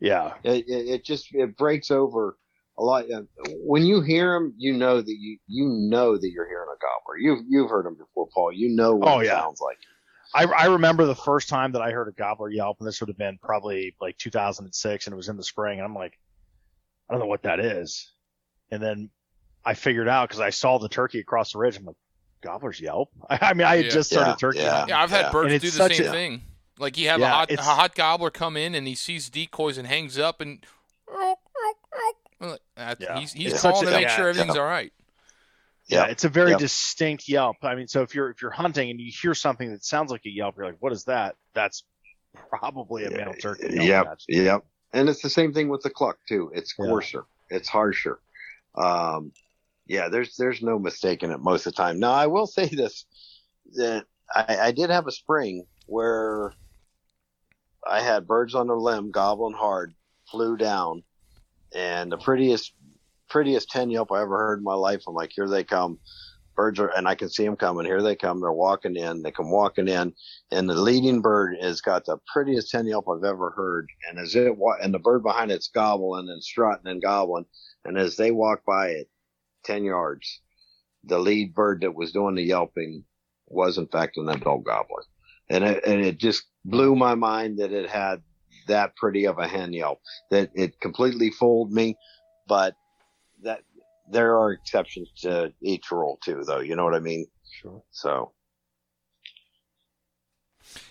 yeah. 0.00 0.34
It, 0.44 0.68
it, 0.68 0.88
it 0.88 1.04
just 1.04 1.34
it 1.34 1.56
breaks 1.56 1.90
over 1.90 2.36
a 2.78 2.84
lot. 2.84 3.06
When 3.64 3.84
you 3.84 4.00
hear 4.00 4.34
them, 4.34 4.54
you 4.56 4.72
know 4.72 5.00
that 5.00 5.16
you 5.18 5.38
you 5.46 5.68
know 5.68 6.16
that 6.16 6.30
you're 6.30 6.46
hearing 6.46 6.68
a 6.68 6.78
gobbler. 6.78 7.18
You've 7.18 7.44
you've 7.48 7.70
heard 7.70 7.86
them 7.86 7.96
before, 7.96 8.28
Paul. 8.32 8.52
You 8.52 8.68
know 8.70 8.94
what 8.94 9.08
oh, 9.08 9.20
it 9.20 9.26
yeah. 9.26 9.40
sounds 9.40 9.60
like. 9.60 9.78
I, 10.32 10.44
I 10.44 10.66
remember 10.66 11.06
the 11.06 11.14
first 11.14 11.48
time 11.48 11.72
that 11.72 11.82
I 11.82 11.90
heard 11.90 12.06
a 12.06 12.12
gobbler 12.12 12.50
yelp, 12.50 12.76
and 12.78 12.86
this 12.86 13.00
would 13.00 13.08
have 13.08 13.18
been 13.18 13.38
probably 13.42 13.96
like 14.00 14.16
2006, 14.18 15.06
and 15.06 15.12
it 15.12 15.16
was 15.16 15.28
in 15.28 15.36
the 15.36 15.42
spring, 15.42 15.78
and 15.78 15.84
I'm 15.84 15.94
like, 15.94 16.16
I 17.08 17.12
don't 17.12 17.20
know 17.20 17.26
what 17.26 17.42
that 17.42 17.58
is. 17.58 18.12
And 18.70 18.80
then 18.80 19.10
I 19.64 19.74
figured 19.74 20.08
out 20.08 20.28
because 20.28 20.40
I 20.40 20.50
saw 20.50 20.78
the 20.78 20.88
turkey 20.88 21.18
across 21.18 21.52
the 21.52 21.58
ridge. 21.58 21.76
I'm 21.76 21.84
like, 21.84 21.96
gobblers 22.40 22.80
yelp. 22.80 23.10
I, 23.30 23.38
I 23.42 23.54
mean, 23.54 23.66
I 23.66 23.76
had 23.76 23.86
yeah. 23.86 23.90
just 23.90 24.10
started 24.10 24.30
yeah. 24.30 24.36
turkey. 24.36 24.58
Yeah, 24.60 24.86
yeah 24.88 25.02
I've 25.02 25.10
had 25.10 25.32
birds 25.32 25.52
do 25.60 25.70
the 25.70 25.88
same 25.88 26.06
a, 26.06 26.10
thing. 26.10 26.42
Like 26.78 26.96
you 26.96 27.08
have 27.08 27.20
a 27.20 27.28
hot, 27.28 27.50
a 27.50 27.60
hot 27.60 27.94
gobbler 27.94 28.30
come 28.30 28.56
in 28.56 28.74
and 28.74 28.88
he 28.88 28.94
sees 28.94 29.28
decoys 29.28 29.76
and 29.76 29.86
hangs 29.86 30.18
up 30.18 30.40
and 30.40 30.64
he's, 33.18 33.32
he's 33.32 33.60
calling 33.60 33.86
to 33.86 33.90
make 33.90 34.08
sure 34.08 34.28
everything's 34.28 34.56
all 34.56 34.64
right. 34.64 34.92
Yeah, 35.88 36.06
it's 36.06 36.24
a 36.24 36.28
very 36.28 36.50
yep. 36.50 36.60
distinct 36.60 37.28
yelp. 37.28 37.56
I 37.62 37.74
mean, 37.74 37.88
so 37.88 38.02
if 38.02 38.14
you're 38.14 38.30
if 38.30 38.40
you're 38.40 38.52
hunting 38.52 38.90
and 38.90 39.00
you 39.00 39.10
hear 39.10 39.34
something 39.34 39.72
that 39.72 39.84
sounds 39.84 40.12
like 40.12 40.24
a 40.24 40.30
yelp, 40.30 40.56
you're 40.56 40.66
like, 40.66 40.76
"What 40.78 40.92
is 40.92 41.04
that?" 41.04 41.34
That's 41.52 41.82
probably 42.48 43.06
a 43.06 43.10
male 43.10 43.34
turkey. 43.34 43.70
Yep, 43.72 44.18
yep. 44.28 44.64
And 44.92 45.08
it's 45.08 45.20
the 45.20 45.30
same 45.30 45.52
thing 45.52 45.68
with 45.68 45.82
the 45.82 45.90
cluck 45.90 46.18
too. 46.28 46.52
It's 46.54 46.72
coarser, 46.72 47.24
yeah. 47.50 47.56
it's 47.56 47.68
harsher. 47.68 48.20
Um, 48.76 49.32
yeah, 49.90 50.08
there's 50.08 50.36
there's 50.36 50.62
no 50.62 50.78
mistaking 50.78 51.32
it 51.32 51.40
most 51.40 51.66
of 51.66 51.72
the 51.72 51.76
time. 51.76 51.98
Now 51.98 52.12
I 52.12 52.28
will 52.28 52.46
say 52.46 52.66
this: 52.68 53.06
that 53.72 54.04
I, 54.32 54.58
I 54.60 54.70
did 54.70 54.88
have 54.88 55.08
a 55.08 55.12
spring 55.12 55.64
where 55.86 56.54
I 57.84 58.00
had 58.00 58.28
birds 58.28 58.54
on 58.54 58.68
the 58.68 58.74
limb 58.74 59.10
gobbling 59.10 59.56
hard, 59.56 59.92
flew 60.30 60.56
down, 60.56 61.02
and 61.74 62.12
the 62.12 62.18
prettiest 62.18 62.72
prettiest 63.28 63.70
ten 63.70 63.90
yelp 63.90 64.12
I 64.12 64.22
ever 64.22 64.38
heard 64.38 64.60
in 64.60 64.64
my 64.64 64.74
life. 64.74 65.02
I'm 65.08 65.14
like, 65.14 65.32
here 65.34 65.48
they 65.48 65.64
come. 65.64 65.98
Birds 66.54 66.78
are, 66.78 66.96
and 66.96 67.08
I 67.08 67.16
can 67.16 67.28
see 67.28 67.44
them 67.44 67.56
coming. 67.56 67.84
Here 67.84 68.02
they 68.02 68.14
come. 68.14 68.40
They're 68.40 68.52
walking 68.52 68.94
in. 68.94 69.22
They 69.22 69.32
come 69.32 69.50
walking 69.50 69.88
in, 69.88 70.12
and 70.52 70.70
the 70.70 70.74
leading 70.80 71.20
bird 71.20 71.56
has 71.60 71.80
got 71.80 72.04
the 72.04 72.18
prettiest 72.32 72.70
ten 72.70 72.86
yelp 72.86 73.06
I've 73.08 73.24
ever 73.24 73.50
heard. 73.50 73.88
And 74.08 74.20
as 74.20 74.36
it 74.36 74.56
and 74.82 74.94
the 74.94 75.00
bird 75.00 75.24
behind 75.24 75.50
it's 75.50 75.66
gobbling 75.66 76.28
and 76.28 76.44
strutting 76.44 76.86
and 76.86 77.02
gobbling. 77.02 77.46
And 77.84 77.98
as 77.98 78.14
they 78.14 78.30
walk 78.30 78.64
by 78.64 78.90
it, 78.90 79.08
ten 79.64 79.84
yards, 79.84 80.40
the 81.04 81.18
lead 81.18 81.54
bird 81.54 81.82
that 81.82 81.94
was 81.94 82.12
doing 82.12 82.34
the 82.34 82.42
yelping 82.42 83.04
was 83.46 83.78
in 83.78 83.86
fact 83.88 84.16
an 84.16 84.28
adult 84.28 84.64
gobbler, 84.64 85.02
and 85.48 85.64
it, 85.64 85.84
and 85.84 86.00
it 86.00 86.18
just 86.18 86.44
blew 86.64 86.94
my 86.94 87.14
mind 87.14 87.58
that 87.58 87.72
it 87.72 87.88
had 87.88 88.22
that 88.68 88.96
pretty 88.96 89.26
of 89.26 89.38
a 89.38 89.48
hen 89.48 89.72
yelp. 89.72 90.00
That 90.30 90.50
it 90.54 90.80
completely 90.80 91.30
fooled 91.30 91.72
me, 91.72 91.96
but 92.46 92.74
that 93.42 93.62
there 94.10 94.38
are 94.38 94.52
exceptions 94.52 95.10
to 95.22 95.52
each 95.62 95.90
rule 95.90 96.18
too, 96.22 96.42
though. 96.46 96.60
You 96.60 96.76
know 96.76 96.84
what 96.84 96.94
I 96.94 97.00
mean? 97.00 97.26
Sure. 97.50 97.82
So. 97.90 98.32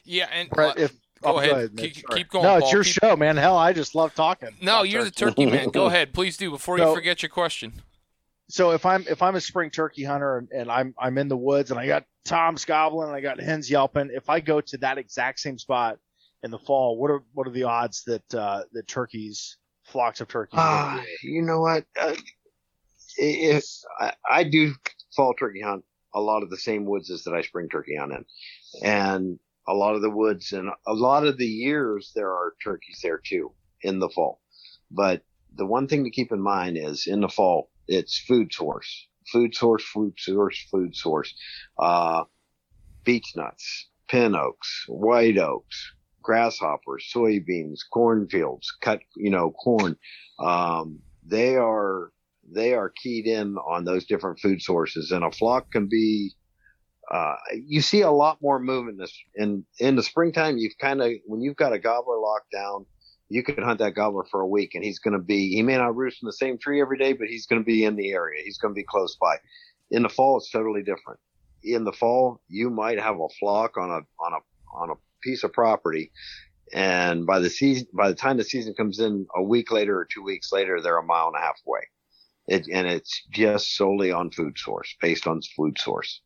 Yeah, 0.03 0.27
and 0.33 0.49
Brett, 0.49 0.77
uh, 0.77 0.81
if 0.81 0.91
go, 1.21 1.35
oh, 1.35 1.39
ahead. 1.39 1.51
ahead 1.51 1.77
keep, 1.77 1.93
keep, 2.09 2.29
going. 2.29 2.43
No, 2.43 2.49
Paul. 2.49 2.57
it's 2.59 2.71
your 2.71 2.83
keep... 2.83 2.93
show, 3.01 3.15
man. 3.15 3.37
Hell, 3.37 3.57
I 3.57 3.71
just 3.71 3.95
love 3.95 4.13
talking. 4.13 4.49
No, 4.61 4.83
you're 4.83 5.03
turkey. 5.03 5.09
the 5.09 5.25
turkey 5.25 5.45
man. 5.45 5.69
Go 5.69 5.85
ahead, 5.87 6.13
please 6.13 6.37
do 6.37 6.49
before 6.51 6.77
so, 6.77 6.89
you 6.89 6.95
forget 6.95 7.21
your 7.21 7.29
question. 7.29 7.73
So 8.49 8.71
if 8.71 8.85
I'm 8.85 9.05
if 9.07 9.21
I'm 9.21 9.35
a 9.35 9.41
spring 9.41 9.69
turkey 9.69 10.03
hunter 10.03 10.39
and, 10.39 10.49
and 10.51 10.71
I'm 10.71 10.95
I'm 10.97 11.17
in 11.19 11.27
the 11.27 11.37
woods 11.37 11.69
and 11.69 11.79
I 11.79 11.85
got 11.85 12.05
toms 12.25 12.65
gobbling 12.65 13.07
and 13.07 13.15
I 13.15 13.21
got 13.21 13.39
hens 13.39 13.69
yelping, 13.69 14.09
if 14.11 14.27
I 14.27 14.39
go 14.39 14.59
to 14.59 14.77
that 14.79 14.97
exact 14.97 15.39
same 15.39 15.59
spot 15.59 15.99
in 16.41 16.49
the 16.49 16.57
fall, 16.57 16.97
what 16.97 17.11
are 17.11 17.23
what 17.33 17.47
are 17.47 17.51
the 17.51 17.63
odds 17.63 18.03
that 18.05 18.33
uh, 18.33 18.63
that 18.73 18.87
turkeys 18.87 19.57
flocks 19.85 20.19
of 20.19 20.27
turkeys? 20.27 20.59
Uh, 20.59 20.99
you 21.21 21.43
know 21.43 21.61
what? 21.61 21.85
Uh, 21.99 22.15
if 23.17 23.65
I, 23.99 24.13
I 24.27 24.43
do 24.43 24.73
fall 25.15 25.35
turkey 25.35 25.61
hunt 25.61 25.83
a 26.15 26.19
lot 26.19 26.41
of 26.41 26.49
the 26.49 26.57
same 26.57 26.85
woods 26.85 27.11
as 27.11 27.23
that 27.25 27.35
I 27.35 27.43
spring 27.43 27.69
turkey 27.69 27.97
hunt 27.97 28.13
in, 28.13 28.25
and 28.83 29.39
a 29.67 29.73
lot 29.75 29.93
of 29.93 30.01
the 30.01 30.09
woods 30.09 30.53
and 30.53 30.71
a 30.87 30.93
lot 30.93 31.23
of 31.23 31.37
the 31.37 31.45
years 31.45 32.11
there 32.15 32.31
are 32.31 32.55
turkeys 32.63 32.99
there 33.03 33.21
too 33.23 33.53
in 33.83 33.99
the 33.99 34.09
fall. 34.09 34.41
But 34.89 35.21
the 35.53 35.67
one 35.67 35.87
thing 35.87 36.05
to 36.05 36.09
keep 36.09 36.31
in 36.31 36.41
mind 36.41 36.77
is 36.79 37.05
in 37.05 37.21
the 37.21 37.29
fall 37.29 37.69
it's 37.89 38.19
food 38.19 38.53
source, 38.53 39.07
food 39.31 39.55
source, 39.55 39.83
food 39.83 40.13
source, 40.17 40.67
food 40.71 40.95
source. 40.95 41.33
Uh, 41.77 42.23
beech 43.03 43.33
nuts, 43.35 43.89
pin 44.07 44.35
oaks, 44.35 44.85
white 44.87 45.37
oaks, 45.37 45.93
grasshoppers, 46.21 47.09
soybeans, 47.13 47.79
cornfields, 47.91 48.71
cut, 48.81 48.99
you 49.15 49.31
know, 49.31 49.51
corn. 49.51 49.95
Um, 50.39 50.99
they 51.25 51.55
are 51.55 52.11
they 52.51 52.73
are 52.73 52.93
keyed 53.01 53.25
in 53.25 53.57
on 53.57 53.85
those 53.85 54.05
different 54.05 54.39
food 54.39 54.61
sources, 54.61 55.11
and 55.11 55.23
a 55.23 55.31
flock 55.31 55.71
can 55.71 55.87
be. 55.87 56.31
Uh, 57.11 57.35
you 57.65 57.81
see 57.81 58.01
a 58.01 58.11
lot 58.11 58.37
more 58.41 58.59
movement 58.59 59.01
in 59.35 59.65
in 59.79 59.95
the 59.95 60.03
springtime. 60.03 60.59
You've 60.59 60.77
kind 60.79 61.01
of 61.01 61.11
when 61.25 61.41
you've 61.41 61.55
got 61.55 61.73
a 61.73 61.79
gobbler 61.79 62.19
locked 62.19 62.51
down, 62.51 62.85
you 63.29 63.43
could 63.43 63.59
hunt 63.59 63.79
that 63.79 63.93
gobbler 63.93 64.25
for 64.29 64.41
a 64.41 64.47
week, 64.47 64.73
and 64.73 64.83
he's 64.83 64.99
going 64.99 65.13
to 65.13 65.19
be. 65.19 65.49
He 65.49 65.61
may 65.61 65.77
not 65.77 65.95
roost 65.95 66.21
in 66.21 66.25
the 66.25 66.33
same 66.33 66.57
tree 66.57 66.81
every 66.81 66.97
day, 66.97 67.13
but 67.13 67.27
he's 67.27 67.45
going 67.45 67.61
to 67.61 67.65
be 67.65 67.83
in 67.83 67.95
the 67.95 68.11
area. 68.11 68.41
He's 68.43 68.57
going 68.57 68.73
to 68.73 68.79
be 68.79 68.83
close 68.83 69.15
by. 69.15 69.35
In 69.91 70.03
the 70.03 70.09
fall, 70.09 70.37
it's 70.37 70.51
totally 70.51 70.81
different. 70.81 71.19
In 71.63 71.83
the 71.83 71.91
fall, 71.91 72.41
you 72.47 72.69
might 72.69 72.99
have 72.99 73.19
a 73.19 73.29
flock 73.39 73.77
on 73.77 73.89
a 73.89 74.01
on 74.23 74.33
a 74.33 74.75
on 74.75 74.89
a 74.89 74.95
piece 75.21 75.43
of 75.43 75.53
property, 75.53 76.11
and 76.73 77.25
by 77.25 77.39
the 77.39 77.49
season, 77.49 77.87
by 77.93 78.09
the 78.09 78.15
time 78.15 78.37
the 78.37 78.43
season 78.43 78.73
comes 78.73 78.99
in, 78.99 79.27
a 79.35 79.43
week 79.43 79.71
later 79.71 79.97
or 79.97 80.07
two 80.11 80.23
weeks 80.23 80.51
later, 80.51 80.81
they're 80.81 80.97
a 80.97 81.03
mile 81.03 81.27
and 81.27 81.35
a 81.35 81.39
half 81.39 81.59
away. 81.67 81.81
It, 82.47 82.67
and 82.73 82.87
it's 82.87 83.27
just 83.29 83.75
solely 83.75 84.11
on 84.11 84.31
food 84.31 84.57
source, 84.57 84.95
based 84.99 85.27
on 85.27 85.41
food 85.55 85.77
source. 85.77 86.21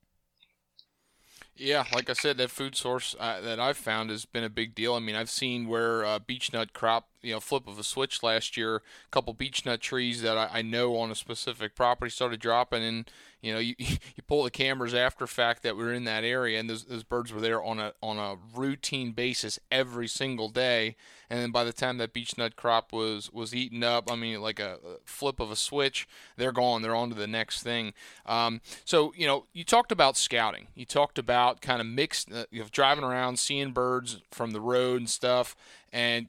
Yeah, 1.55 1.85
like 1.93 2.09
I 2.09 2.13
said, 2.13 2.37
that 2.37 2.49
food 2.49 2.75
source 2.75 3.15
uh, 3.19 3.39
that 3.41 3.59
I've 3.59 3.77
found 3.77 4.09
has 4.09 4.25
been 4.25 4.43
a 4.43 4.49
big 4.49 4.73
deal. 4.73 4.95
I 4.95 4.99
mean, 4.99 5.15
I've 5.15 5.29
seen 5.29 5.67
where 5.67 6.03
uh, 6.03 6.19
beech 6.19 6.51
nut 6.51 6.73
crop, 6.73 7.09
you 7.23 7.33
know, 7.33 7.39
flip 7.39 7.67
of 7.67 7.79
a 7.79 7.83
switch 7.83 8.21
last 8.21 8.57
year, 8.57 8.77
a 8.77 8.81
couple 9.12 9.33
beech 9.33 9.65
nut 9.65 9.81
trees 9.81 10.21
that 10.21 10.38
I, 10.38 10.49
I 10.51 10.62
know 10.62 10.97
on 10.97 11.09
a 11.09 11.15
specific 11.15 11.75
property 11.75 12.12
started 12.12 12.39
dropping, 12.39 12.83
and 12.83 13.09
you 13.41 13.53
know, 13.53 13.59
you, 13.59 13.75
you 13.77 14.23
pull 14.27 14.43
the 14.43 14.51
cameras 14.51 14.93
after 14.93 15.27
fact 15.27 15.63
that 15.63 15.77
we're 15.77 15.93
in 15.93 16.05
that 16.05 16.23
area, 16.23 16.59
and 16.59 16.69
those, 16.69 16.86
those 16.86 17.03
birds 17.03 17.31
were 17.31 17.41
there 17.41 17.62
on 17.62 17.79
a 17.79 17.93
on 18.01 18.17
a 18.17 18.38
routine 18.57 19.12
basis 19.12 19.59
every 19.71 20.07
single 20.07 20.49
day. 20.49 20.95
And 21.29 21.41
then 21.41 21.51
by 21.51 21.63
the 21.63 21.73
time 21.73 21.97
that 21.97 22.13
beech 22.13 22.38
nut 22.38 22.55
crop 22.55 22.93
was 22.93 23.31
was 23.31 23.55
eaten 23.55 23.83
up, 23.83 24.12
I 24.12 24.15
mean, 24.15 24.41
like 24.41 24.59
a, 24.59 24.77
flip 25.05 25.39
of 25.39 25.51
a 25.51 25.55
switch, 25.55 26.07
they're 26.38 26.51
gone. 26.51 26.81
They're 26.81 26.95
on 26.95 27.09
to 27.09 27.15
the 27.15 27.27
next 27.27 27.63
thing. 27.63 27.93
Um, 28.25 28.62
so 28.86 29.13
you 29.15 29.25
know, 29.25 29.45
you 29.53 29.63
talked 29.63 29.91
about 29.91 30.15
scouting. 30.15 30.67
You 30.75 30.86
talked 30.86 31.17
about 31.17 31.62
kind 31.62 31.81
of 31.81 31.88
mixed, 31.88 32.31
uh, 32.31 32.45
you 32.51 32.62
know, 32.62 32.67
driving 32.71 33.03
around, 33.03 33.39
seeing 33.39 33.71
birds 33.71 34.21
from 34.31 34.51
the 34.51 34.62
road 34.62 35.01
and 35.01 35.09
stuff, 35.09 35.55
and 35.91 36.27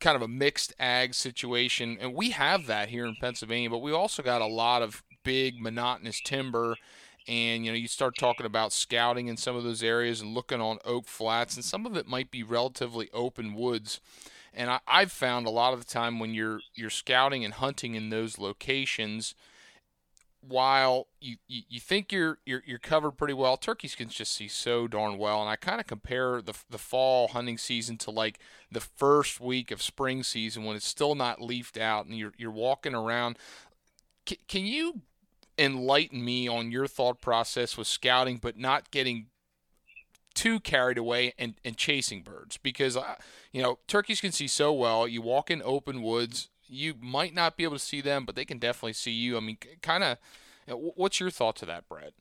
kind 0.00 0.16
of 0.16 0.22
a 0.22 0.28
mixed 0.28 0.72
ag 0.78 1.14
situation. 1.14 1.98
And 2.00 2.14
we 2.14 2.30
have 2.30 2.66
that 2.66 2.88
here 2.88 3.06
in 3.06 3.16
Pennsylvania, 3.20 3.70
but 3.70 3.78
we 3.78 3.92
also 3.92 4.22
got 4.22 4.42
a 4.42 4.46
lot 4.46 4.82
of 4.82 5.02
big 5.24 5.60
monotonous 5.60 6.20
timber 6.20 6.76
and 7.26 7.64
you 7.64 7.72
know 7.72 7.76
you 7.76 7.88
start 7.88 8.14
talking 8.16 8.46
about 8.46 8.72
scouting 8.72 9.26
in 9.26 9.36
some 9.36 9.56
of 9.56 9.64
those 9.64 9.82
areas 9.82 10.20
and 10.20 10.34
looking 10.34 10.60
on 10.60 10.78
oak 10.84 11.08
flats 11.08 11.56
and 11.56 11.64
some 11.64 11.84
of 11.84 11.96
it 11.96 12.06
might 12.06 12.30
be 12.30 12.44
relatively 12.44 13.10
open 13.12 13.52
woods 13.52 14.00
and 14.54 14.70
I, 14.70 14.80
have 14.86 15.12
found 15.12 15.46
a 15.46 15.50
lot 15.50 15.74
of 15.74 15.80
the 15.80 15.92
time 15.92 16.18
when 16.18 16.32
you're 16.32 16.60
you're 16.74 16.90
scouting 16.90 17.44
and 17.44 17.54
hunting 17.54 17.94
in 17.94 18.10
those 18.10 18.38
locations 18.38 19.34
while 20.48 21.08
you, 21.20 21.36
you, 21.46 21.62
you 21.68 21.80
think 21.80 22.12
you're, 22.12 22.38
you're 22.44 22.62
you're 22.66 22.78
covered 22.78 23.12
pretty 23.12 23.34
well, 23.34 23.56
turkeys 23.56 23.94
can 23.94 24.08
just 24.08 24.32
see 24.32 24.48
so 24.48 24.86
darn 24.86 25.18
well. 25.18 25.40
And 25.40 25.48
I 25.48 25.56
kind 25.56 25.80
of 25.80 25.86
compare 25.86 26.40
the 26.40 26.54
the 26.70 26.78
fall 26.78 27.28
hunting 27.28 27.58
season 27.58 27.96
to 27.98 28.10
like 28.10 28.38
the 28.70 28.80
first 28.80 29.40
week 29.40 29.70
of 29.70 29.82
spring 29.82 30.22
season 30.22 30.64
when 30.64 30.76
it's 30.76 30.86
still 30.86 31.14
not 31.14 31.40
leafed 31.40 31.76
out 31.76 32.06
and 32.06 32.16
you're 32.16 32.32
you're 32.36 32.50
walking 32.50 32.94
around. 32.94 33.38
C- 34.28 34.40
can 34.48 34.66
you 34.66 35.02
enlighten 35.58 36.24
me 36.24 36.48
on 36.48 36.70
your 36.70 36.86
thought 36.86 37.20
process 37.20 37.76
with 37.76 37.86
scouting, 37.86 38.38
but 38.38 38.58
not 38.58 38.90
getting 38.90 39.26
too 40.34 40.60
carried 40.60 40.98
away 40.98 41.32
and, 41.38 41.54
and 41.64 41.76
chasing 41.76 42.22
birds 42.22 42.58
because 42.58 42.96
uh, 42.96 43.14
you 43.52 43.62
know 43.62 43.78
turkeys 43.88 44.20
can 44.20 44.32
see 44.32 44.46
so 44.46 44.72
well. 44.72 45.08
You 45.08 45.22
walk 45.22 45.50
in 45.50 45.62
open 45.64 46.02
woods, 46.02 46.50
you 46.68 46.94
might 47.00 47.34
not 47.34 47.56
be 47.56 47.64
able 47.64 47.76
to 47.76 47.84
see 47.84 48.00
them, 48.00 48.24
but 48.24 48.34
they 48.34 48.44
can 48.44 48.58
definitely 48.58 48.94
see 48.94 49.12
you. 49.12 49.36
I 49.36 49.40
mean, 49.40 49.58
kind 49.82 50.04
of. 50.04 50.18
Know, 50.66 50.92
what's 50.96 51.20
your 51.20 51.30
thought 51.30 51.56
to 51.56 51.66
that, 51.66 51.88
Brett? 51.88 52.12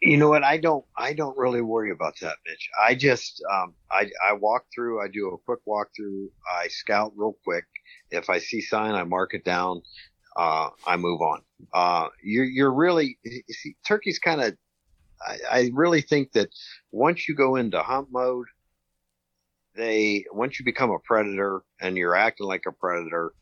You 0.00 0.16
know 0.16 0.28
what? 0.28 0.44
I 0.44 0.58
don't. 0.58 0.84
I 0.96 1.12
don't 1.12 1.36
really 1.36 1.62
worry 1.62 1.90
about 1.90 2.14
that, 2.20 2.36
Mitch. 2.46 2.68
I 2.80 2.94
just. 2.94 3.42
Um, 3.52 3.74
I 3.90 4.10
I 4.28 4.34
walk 4.34 4.66
through. 4.74 5.02
I 5.02 5.08
do 5.08 5.28
a 5.28 5.38
quick 5.38 5.60
walk 5.64 5.88
through. 5.96 6.30
I 6.50 6.68
scout 6.68 7.12
real 7.16 7.36
quick. 7.44 7.64
If 8.10 8.28
I 8.28 8.38
see 8.38 8.60
sign, 8.60 8.94
I 8.94 9.04
mark 9.04 9.34
it 9.34 9.44
down. 9.44 9.82
Uh, 10.36 10.70
I 10.86 10.96
move 10.96 11.20
on. 11.20 11.42
Uh, 11.72 12.08
you're 12.22 12.44
you're 12.44 12.72
really. 12.72 13.18
You 13.24 13.42
see, 13.50 13.76
turkey's 13.86 14.18
kind 14.18 14.40
of. 14.40 14.56
I, 15.26 15.38
I 15.50 15.70
really 15.72 16.02
think 16.02 16.32
that 16.32 16.50
once 16.90 17.28
you 17.28 17.34
go 17.34 17.56
into 17.56 17.80
hunt 17.80 18.08
mode, 18.10 18.46
they 19.74 20.26
once 20.32 20.58
you 20.58 20.64
become 20.64 20.90
a 20.90 20.98
predator 20.98 21.62
and 21.80 21.96
you're 21.96 22.16
acting 22.16 22.46
like 22.46 22.64
a 22.66 22.72
predator, 22.72 23.32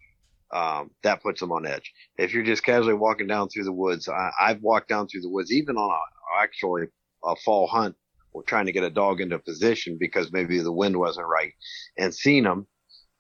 um, 0.53 0.91
that 1.03 1.23
puts 1.23 1.41
them 1.41 1.53
on 1.53 1.67
edge. 1.67 1.93
If 2.19 2.35
you're 2.35 2.45
just 2.45 2.65
casually 2.65 2.95
walking 2.95 3.27
down 3.27 3.49
through 3.49 3.65
the 3.65 3.73
woods, 3.73 4.09
I, 4.09 4.31
have 4.39 4.63
walked 4.63 4.89
down 4.89 5.07
through 5.07 5.23
the 5.23 5.31
woods, 5.31 5.53
even 5.53 5.77
on 5.77 5.91
a, 5.91 6.43
actually 6.43 6.87
a 7.25 7.37
fall 7.37 7.67
hunt, 7.67 7.97
or 8.33 8.43
trying 8.43 8.67
to 8.67 8.73
get 8.73 8.85
a 8.85 8.91
dog 8.91 9.21
into 9.21 9.39
position 9.39 9.97
because 9.99 10.33
maybe 10.33 10.61
the 10.61 10.73
wind 10.73 10.97
wasn't 10.97 11.27
right, 11.27 11.53
and 11.99 12.15
seen 12.15 12.45
them, 12.45 12.67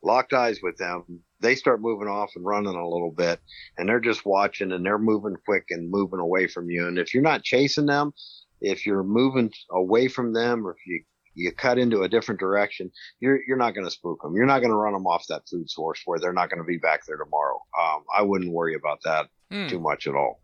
locked 0.02 0.32
eyes 0.32 0.60
with 0.62 0.76
them. 0.76 1.04
They 1.40 1.54
start 1.54 1.80
moving 1.80 2.08
off 2.08 2.32
and 2.36 2.44
running 2.44 2.74
a 2.74 2.88
little 2.88 3.12
bit, 3.12 3.40
and 3.78 3.88
they're 3.88 4.00
just 4.00 4.26
watching 4.26 4.72
and 4.72 4.84
they're 4.84 4.98
moving 4.98 5.36
quick 5.44 5.64
and 5.70 5.90
moving 5.90 6.20
away 6.20 6.46
from 6.46 6.68
you. 6.70 6.86
And 6.86 6.98
if 6.98 7.14
you're 7.14 7.22
not 7.22 7.42
chasing 7.42 7.86
them, 7.86 8.12
if 8.60 8.86
you're 8.86 9.02
moving 9.02 9.50
away 9.70 10.08
from 10.08 10.32
them, 10.32 10.66
or 10.66 10.72
if 10.72 10.86
you 10.86 11.02
you 11.34 11.52
cut 11.52 11.78
into 11.78 12.02
a 12.02 12.08
different 12.08 12.40
direction, 12.40 12.90
you're 13.20 13.40
you're 13.46 13.56
not 13.56 13.74
going 13.74 13.86
to 13.86 13.90
spook 13.90 14.22
them. 14.22 14.34
You're 14.34 14.46
not 14.46 14.60
going 14.60 14.70
to 14.70 14.76
run 14.76 14.92
them 14.92 15.06
off 15.06 15.26
that 15.28 15.48
food 15.48 15.70
source 15.70 16.02
where 16.04 16.18
they're 16.18 16.32
not 16.32 16.50
going 16.50 16.62
to 16.62 16.66
be 16.66 16.78
back 16.78 17.06
there 17.06 17.16
tomorrow. 17.16 17.60
Um, 17.80 18.04
I 18.14 18.22
wouldn't 18.22 18.52
worry 18.52 18.74
about 18.74 19.00
that 19.04 19.28
hmm. 19.50 19.68
too 19.68 19.80
much 19.80 20.06
at 20.06 20.14
all. 20.14 20.40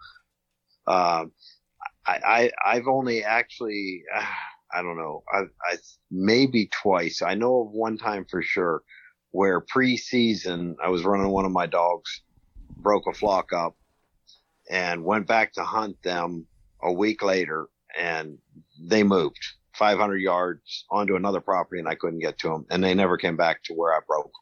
Um, 0.86 1.32
I, 2.06 2.50
I 2.64 2.74
have 2.74 2.86
only 2.86 3.24
actually 3.24 4.02
I 4.74 4.82
don't 4.82 4.96
know 4.96 5.22
I 5.32 5.42
I 5.64 5.76
maybe 6.10 6.68
twice. 6.68 7.22
I 7.22 7.34
know 7.34 7.62
of 7.62 7.72
one 7.72 7.98
time 7.98 8.26
for 8.28 8.42
sure 8.42 8.82
where 9.30 9.60
preseason 9.60 10.74
I 10.82 10.88
was 10.88 11.04
running 11.04 11.28
one 11.28 11.44
of 11.44 11.52
my 11.52 11.66
dogs, 11.66 12.22
broke 12.76 13.06
a 13.06 13.12
flock 13.12 13.52
up, 13.52 13.76
and 14.70 15.04
went 15.04 15.26
back 15.26 15.52
to 15.54 15.62
hunt 15.62 16.02
them 16.02 16.46
a 16.82 16.92
week 16.92 17.22
later, 17.22 17.68
and 17.98 18.38
they 18.80 19.02
moved 19.02 19.44
500 19.76 20.16
yards 20.18 20.84
onto 20.90 21.16
another 21.16 21.40
property 21.40 21.78
and 21.78 21.88
I 21.88 21.94
couldn't 21.94 22.20
get 22.20 22.38
to 22.38 22.48
them 22.48 22.66
and 22.70 22.82
they 22.82 22.94
never 22.94 23.16
came 23.16 23.36
back 23.36 23.62
to 23.64 23.74
where 23.74 23.92
I 23.92 24.00
broke. 24.06 24.32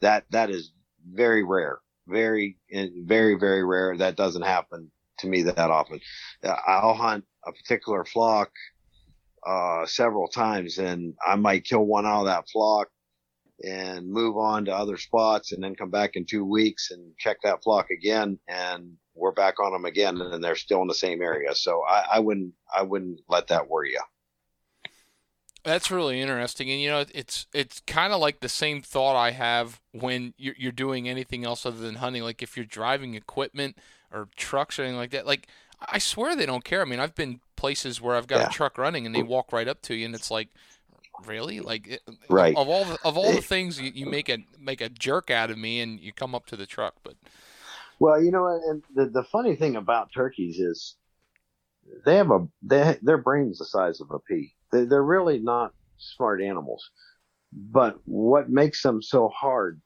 That, 0.00 0.24
that 0.30 0.50
is 0.50 0.72
very 1.10 1.44
rare, 1.44 1.78
very, 2.08 2.56
very, 2.70 3.34
very 3.38 3.64
rare. 3.64 3.96
That 3.96 4.16
doesn't 4.16 4.42
happen 4.42 4.90
to 5.18 5.26
me 5.28 5.42
that 5.42 5.58
often. 5.58 6.00
I'll 6.66 6.94
hunt 6.94 7.24
a 7.46 7.52
particular 7.52 8.04
flock, 8.04 8.50
uh, 9.46 9.86
several 9.86 10.28
times 10.28 10.78
and 10.78 11.14
I 11.26 11.36
might 11.36 11.64
kill 11.64 11.84
one 11.84 12.06
out 12.06 12.20
of 12.20 12.26
that 12.26 12.48
flock 12.48 12.88
and 13.64 14.08
move 14.08 14.36
on 14.36 14.64
to 14.64 14.74
other 14.74 14.96
spots 14.96 15.52
and 15.52 15.62
then 15.62 15.74
come 15.74 15.90
back 15.90 16.16
in 16.16 16.24
two 16.24 16.44
weeks 16.44 16.90
and 16.90 17.12
check 17.18 17.38
that 17.42 17.62
flock 17.62 17.90
again 17.90 18.38
and 18.48 18.92
we're 19.14 19.32
back 19.32 19.60
on 19.60 19.72
them 19.72 19.84
again 19.84 20.20
and 20.20 20.42
they're 20.42 20.56
still 20.56 20.82
in 20.82 20.88
the 20.88 20.94
same 20.94 21.22
area. 21.22 21.54
So 21.54 21.82
I, 21.88 22.04
I 22.14 22.18
wouldn't, 22.18 22.52
I 22.74 22.82
wouldn't 22.82 23.20
let 23.28 23.48
that 23.48 23.68
worry 23.68 23.92
you. 23.92 24.00
That's 25.64 25.90
really 25.90 26.20
interesting, 26.20 26.70
and 26.70 26.80
you 26.80 26.90
know, 26.90 27.04
it's 27.14 27.46
it's 27.52 27.80
kind 27.86 28.12
of 28.12 28.20
like 28.20 28.40
the 28.40 28.48
same 28.48 28.82
thought 28.82 29.16
I 29.16 29.30
have 29.30 29.80
when 29.92 30.34
you're, 30.36 30.56
you're 30.58 30.72
doing 30.72 31.08
anything 31.08 31.44
else 31.44 31.64
other 31.64 31.78
than 31.78 31.96
hunting. 31.96 32.22
Like 32.22 32.42
if 32.42 32.56
you're 32.56 32.66
driving 32.66 33.14
equipment 33.14 33.76
or 34.12 34.28
trucks 34.36 34.78
or 34.78 34.82
anything 34.82 34.98
like 34.98 35.10
that. 35.10 35.26
Like 35.26 35.48
I 35.80 35.98
swear 35.98 36.36
they 36.36 36.46
don't 36.46 36.64
care. 36.64 36.82
I 36.82 36.84
mean, 36.84 37.00
I've 37.00 37.14
been 37.14 37.40
places 37.56 38.00
where 38.00 38.16
I've 38.16 38.26
got 38.26 38.40
yeah. 38.40 38.46
a 38.46 38.50
truck 38.50 38.78
running 38.78 39.06
and 39.06 39.14
they 39.14 39.22
walk 39.22 39.52
right 39.52 39.68
up 39.68 39.82
to 39.82 39.94
you, 39.94 40.06
and 40.06 40.14
it's 40.14 40.30
like, 40.30 40.48
really? 41.24 41.60
Like, 41.60 42.00
right? 42.28 42.56
Of 42.56 42.68
all 42.68 42.84
the, 42.84 42.98
of 43.04 43.16
all 43.16 43.30
eh. 43.30 43.36
the 43.36 43.42
things 43.42 43.80
you, 43.80 43.90
you 43.94 44.06
make 44.06 44.28
a 44.28 44.38
make 44.58 44.80
a 44.80 44.88
jerk 44.88 45.30
out 45.30 45.50
of 45.50 45.58
me, 45.58 45.80
and 45.80 45.98
you 46.00 46.12
come 46.12 46.34
up 46.34 46.46
to 46.46 46.56
the 46.56 46.66
truck, 46.66 46.94
but. 47.02 47.14
Well, 47.98 48.20
you 48.20 48.32
know, 48.32 48.46
and 48.46 48.82
the 48.94 49.06
the 49.06 49.22
funny 49.22 49.54
thing 49.54 49.76
about 49.76 50.12
turkeys 50.12 50.58
is 50.58 50.96
they 52.04 52.16
have 52.16 52.30
a 52.30 52.46
they 52.62 52.98
their 53.02 53.18
brain's 53.18 53.58
the 53.58 53.64
size 53.64 54.00
of 54.00 54.10
a 54.10 54.18
pea. 54.18 54.54
They, 54.70 54.84
they're 54.84 55.02
really 55.02 55.38
not 55.38 55.72
smart 55.98 56.42
animals. 56.42 56.90
But 57.52 57.98
what 58.04 58.48
makes 58.48 58.82
them 58.82 59.02
so 59.02 59.28
hard 59.28 59.80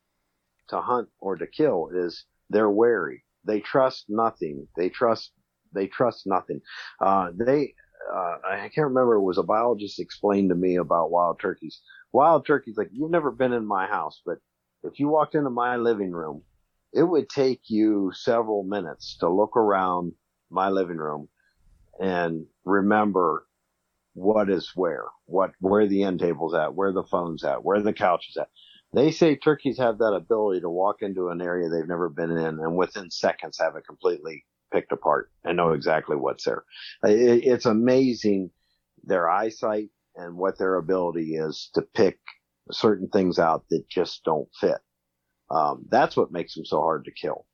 to 0.68 0.80
hunt 0.80 1.08
or 1.18 1.36
to 1.36 1.46
kill 1.46 1.90
is 1.92 2.24
they're 2.50 2.70
wary. 2.70 3.24
They 3.44 3.60
trust 3.60 4.06
nothing. 4.08 4.68
They 4.76 4.88
trust 4.88 5.32
they 5.72 5.86
trust 5.86 6.26
nothing. 6.26 6.60
Uh, 7.00 7.30
they 7.34 7.74
uh, 8.12 8.36
I 8.48 8.70
can't 8.74 8.88
remember. 8.88 9.14
It 9.14 9.22
was 9.22 9.38
a 9.38 9.42
biologist 9.42 9.98
explained 9.98 10.50
to 10.50 10.54
me 10.54 10.76
about 10.76 11.10
wild 11.10 11.40
turkeys. 11.40 11.80
Wild 12.12 12.46
turkeys, 12.46 12.76
like 12.76 12.88
you've 12.92 13.10
never 13.10 13.30
been 13.30 13.52
in 13.52 13.66
my 13.66 13.86
house, 13.86 14.20
but 14.24 14.38
if 14.84 15.00
you 15.00 15.08
walked 15.08 15.34
into 15.34 15.50
my 15.50 15.76
living 15.76 16.12
room, 16.12 16.42
it 16.92 17.02
would 17.02 17.28
take 17.28 17.62
you 17.68 18.12
several 18.14 18.62
minutes 18.62 19.16
to 19.18 19.28
look 19.28 19.56
around 19.56 20.12
my 20.50 20.68
living 20.68 20.98
room 20.98 21.28
and 22.00 22.46
remember 22.64 23.46
what 24.14 24.48
is 24.48 24.72
where, 24.74 25.04
what 25.26 25.52
where 25.60 25.86
the 25.86 26.02
end 26.02 26.20
table's 26.20 26.54
at, 26.54 26.74
where 26.74 26.92
the 26.92 27.04
phone's 27.04 27.44
at, 27.44 27.64
where 27.64 27.80
the 27.80 27.92
couch 27.92 28.26
is 28.30 28.36
at. 28.36 28.48
They 28.92 29.10
say 29.10 29.36
turkeys 29.36 29.78
have 29.78 29.98
that 29.98 30.14
ability 30.14 30.60
to 30.60 30.70
walk 30.70 31.02
into 31.02 31.28
an 31.28 31.42
area 31.42 31.68
they've 31.68 31.86
never 31.86 32.08
been 32.08 32.30
in 32.30 32.60
and 32.60 32.76
within 32.76 33.10
seconds 33.10 33.58
have 33.60 33.76
it 33.76 33.86
completely 33.86 34.44
picked 34.72 34.92
apart 34.92 35.30
and 35.44 35.56
know 35.56 35.72
exactly 35.72 36.16
what's 36.16 36.44
there. 36.44 36.64
It, 37.04 37.44
it's 37.44 37.66
amazing 37.66 38.50
their 39.04 39.28
eyesight 39.28 39.90
and 40.14 40.36
what 40.36 40.58
their 40.58 40.76
ability 40.76 41.34
is 41.34 41.70
to 41.74 41.82
pick 41.82 42.18
certain 42.72 43.08
things 43.08 43.38
out 43.38 43.64
that 43.70 43.88
just 43.88 44.24
don't 44.24 44.48
fit. 44.58 44.78
Um, 45.50 45.84
that's 45.88 46.16
what 46.16 46.32
makes 46.32 46.54
them 46.54 46.64
so 46.64 46.80
hard 46.80 47.04
to 47.04 47.12
kill. 47.12 47.46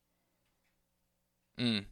Mm. 1.59 1.85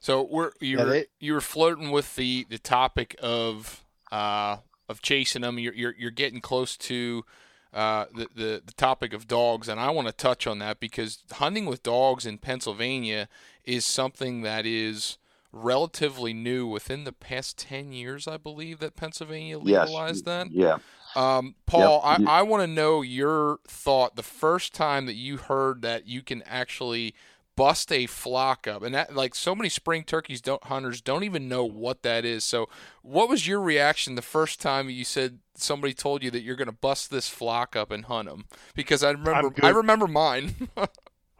So 0.00 0.22
we're 0.22 0.52
you 0.60 0.78
yeah, 0.78 0.84
were 0.84 0.90
they, 0.90 1.06
you 1.18 1.32
were 1.34 1.40
floating 1.40 1.90
with 1.90 2.16
the 2.16 2.46
the 2.48 2.58
topic 2.58 3.16
of 3.22 3.84
uh, 4.10 4.58
of 4.88 5.02
chasing 5.02 5.42
them. 5.42 5.58
You're 5.58 5.74
you're, 5.74 5.94
you're 5.98 6.10
getting 6.10 6.40
close 6.40 6.76
to 6.78 7.24
uh, 7.72 8.06
the, 8.14 8.28
the 8.34 8.62
the 8.64 8.72
topic 8.76 9.12
of 9.12 9.28
dogs, 9.28 9.68
and 9.68 9.80
I 9.80 9.90
want 9.90 10.08
to 10.08 10.12
touch 10.12 10.46
on 10.46 10.58
that 10.58 10.80
because 10.80 11.18
hunting 11.32 11.66
with 11.66 11.82
dogs 11.82 12.26
in 12.26 12.38
Pennsylvania 12.38 13.28
is 13.64 13.84
something 13.84 14.42
that 14.42 14.66
is 14.66 15.18
relatively 15.52 16.32
new 16.32 16.66
within 16.66 17.02
the 17.02 17.12
past 17.12 17.58
10 17.58 17.92
years 17.92 18.28
i 18.28 18.36
believe 18.36 18.78
that 18.78 18.94
pennsylvania 18.94 19.58
legalized 19.58 20.24
yes. 20.26 20.46
that 20.46 20.52
yeah 20.52 20.78
um, 21.16 21.56
paul 21.66 22.00
yep. 22.04 22.20
i, 22.28 22.38
I 22.38 22.42
want 22.42 22.62
to 22.62 22.68
know 22.68 23.02
your 23.02 23.58
thought 23.66 24.14
the 24.14 24.22
first 24.22 24.74
time 24.74 25.06
that 25.06 25.14
you 25.14 25.38
heard 25.38 25.82
that 25.82 26.06
you 26.06 26.22
can 26.22 26.42
actually 26.42 27.16
bust 27.56 27.92
a 27.92 28.06
flock 28.06 28.66
up. 28.66 28.82
And 28.82 28.94
that 28.94 29.14
like 29.14 29.34
so 29.34 29.54
many 29.54 29.68
spring 29.68 30.04
turkeys 30.04 30.40
don't 30.40 30.64
hunters 30.64 31.00
don't 31.00 31.24
even 31.24 31.48
know 31.48 31.64
what 31.64 32.02
that 32.02 32.24
is. 32.24 32.44
So 32.44 32.68
what 33.02 33.28
was 33.28 33.46
your 33.46 33.60
reaction 33.60 34.14
the 34.14 34.22
first 34.22 34.60
time 34.60 34.90
you 34.90 35.04
said 35.04 35.38
somebody 35.54 35.92
told 35.92 36.22
you 36.22 36.30
that 36.30 36.42
you're 36.42 36.56
going 36.56 36.66
to 36.66 36.72
bust 36.72 37.10
this 37.10 37.28
flock 37.28 37.76
up 37.76 37.90
and 37.90 38.06
hunt 38.06 38.28
them 38.28 38.46
because 38.74 39.04
i 39.04 39.10
remember 39.10 39.52
i 39.62 39.68
remember 39.68 40.06
mine. 40.06 40.68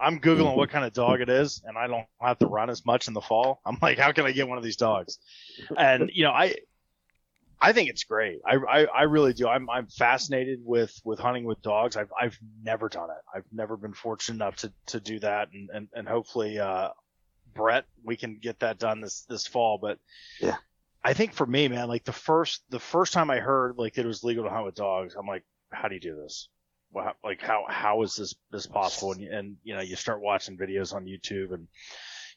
I'm 0.03 0.19
googling 0.19 0.57
what 0.57 0.71
kind 0.71 0.85
of 0.85 0.93
dog 0.93 1.21
it 1.21 1.29
is 1.29 1.63
and 1.65 1.77
i 1.79 1.87
don't 1.87 2.07
have 2.21 2.39
to 2.41 2.47
run 2.47 2.71
as 2.71 2.85
much 2.85 3.09
in 3.09 3.15
the 3.15 3.21
fall. 3.21 3.61
I'm 3.65 3.79
like 3.81 3.99
how 3.99 4.13
can 4.13 4.27
i 4.27 4.33
get 4.33 4.49
one 4.49 4.59
of 4.59 4.65
these 4.65 4.77
dogs? 4.77 5.19
And 5.77 6.11
you 6.13 6.25
know 6.25 6.33
i 6.33 6.55
I 7.61 7.73
think 7.73 7.91
it's 7.91 8.05
great. 8.05 8.41
I, 8.47 8.57
I, 8.57 8.85
I, 8.87 9.03
really 9.03 9.35
do. 9.35 9.47
I'm, 9.47 9.69
I'm 9.69 9.87
fascinated 9.87 10.61
with, 10.65 10.99
with 11.05 11.19
hunting 11.19 11.45
with 11.45 11.61
dogs. 11.61 11.97
I've, 11.97 12.11
I've 12.19 12.39
never 12.63 12.89
done 12.89 13.11
it. 13.11 13.23
I've 13.35 13.45
never 13.53 13.77
been 13.77 13.93
fortunate 13.93 14.37
enough 14.37 14.57
to, 14.57 14.73
to 14.87 15.01
do 15.01 15.19
that. 15.21 15.49
And, 15.53 15.69
and, 15.71 15.89
and 15.93 16.09
hopefully, 16.09 16.59
uh, 16.59 16.89
Brett, 17.55 17.85
we 18.03 18.17
can 18.17 18.39
get 18.41 18.61
that 18.61 18.79
done 18.79 19.01
this, 19.03 19.27
this 19.29 19.47
fall. 19.47 19.79
But 19.81 19.99
yeah, 20.41 20.57
I 21.05 21.13
think 21.13 21.35
for 21.35 21.47
me, 21.47 21.69
man, 21.69 21.89
like 21.89 22.05
the 22.05 22.13
first, 22.13 22.63
the 22.71 22.81
first 22.81 23.13
time 23.13 23.31
I 23.31 23.41
heard 23.41 23.77
like 23.77 23.99
it 23.99 24.07
was 24.07 24.25
legal 24.25 24.45
to 24.45 24.51
hunt 24.51 24.65
with 24.65 24.75
dogs, 24.75 25.15
I'm 25.15 25.27
like, 25.27 25.45
how 25.71 25.89
do 25.89 25.95
you 25.95 26.01
do 26.01 26.17
this? 26.17 26.49
Well, 26.93 27.13
like 27.23 27.43
how, 27.43 27.67
how 27.69 28.03
is 28.03 28.17
this, 28.17 28.35
this 28.51 28.67
possible? 28.67 29.13
And, 29.13 29.23
and, 29.23 29.57
you 29.65 29.75
know, 29.75 29.83
you 29.83 29.97
start 29.97 30.23
watching 30.23 30.57
videos 30.57 30.95
on 30.95 31.05
YouTube 31.05 31.53
and, 31.53 31.69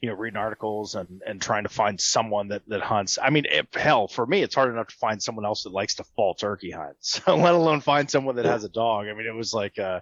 you 0.04 0.10
know, 0.10 0.16
reading 0.16 0.36
articles 0.36 0.96
and, 0.96 1.22
and 1.26 1.42
trying 1.42 1.64
to 1.64 1.70
find 1.70 2.00
someone 2.00 2.50
that, 2.50 2.62
that 2.68 2.82
hunts. 2.82 3.18
I 3.24 3.30
mean, 3.30 3.46
if, 3.50 3.74
hell, 3.74 4.10
for 4.10 4.26
me, 4.26 4.42
it's 4.42 4.54
hard 4.54 4.70
enough 4.70 4.88
to 4.88 4.96
find 4.98 5.24
someone 5.24 5.46
else 5.46 5.64
that 5.64 5.72
likes 5.72 5.96
to 5.96 6.04
fall 6.04 6.34
turkey 6.34 6.72
hunt. 6.72 6.98
So 7.00 7.38
let 7.38 7.54
alone 7.54 7.80
find 7.80 8.12
someone 8.12 8.36
that 8.36 8.44
has 8.44 8.66
a 8.66 8.70
dog. 8.70 9.08
I 9.08 9.14
mean, 9.14 9.28
it 9.28 9.34
was 9.34 9.54
like, 9.54 9.80
uh, 9.80 10.02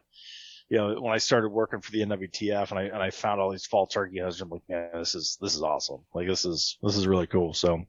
you 0.70 0.78
know, 0.78 0.99
when 0.99 1.14
I 1.14 1.20
started 1.20 1.49
working 1.49 1.82
for 1.82 1.91
the 1.91 1.99
NWTF 1.99 2.72
and 2.72 2.80
I, 2.80 2.84
and 2.86 2.97
I 2.97 3.12
found 3.12 3.39
all 3.39 3.52
these 3.52 3.68
fall 3.68 3.86
turkey 3.86 4.18
hunters, 4.18 4.41
I'm 4.41 4.49
like, 4.49 4.64
man, 4.68 4.89
this 4.95 5.14
is, 5.14 5.38
this 5.39 5.54
is 5.54 5.62
awesome. 5.62 5.99
Like, 6.16 6.28
this 6.28 6.45
is, 6.45 6.80
this 6.82 6.97
is 6.97 7.06
really 7.06 7.28
cool. 7.28 7.54
So 7.54 7.84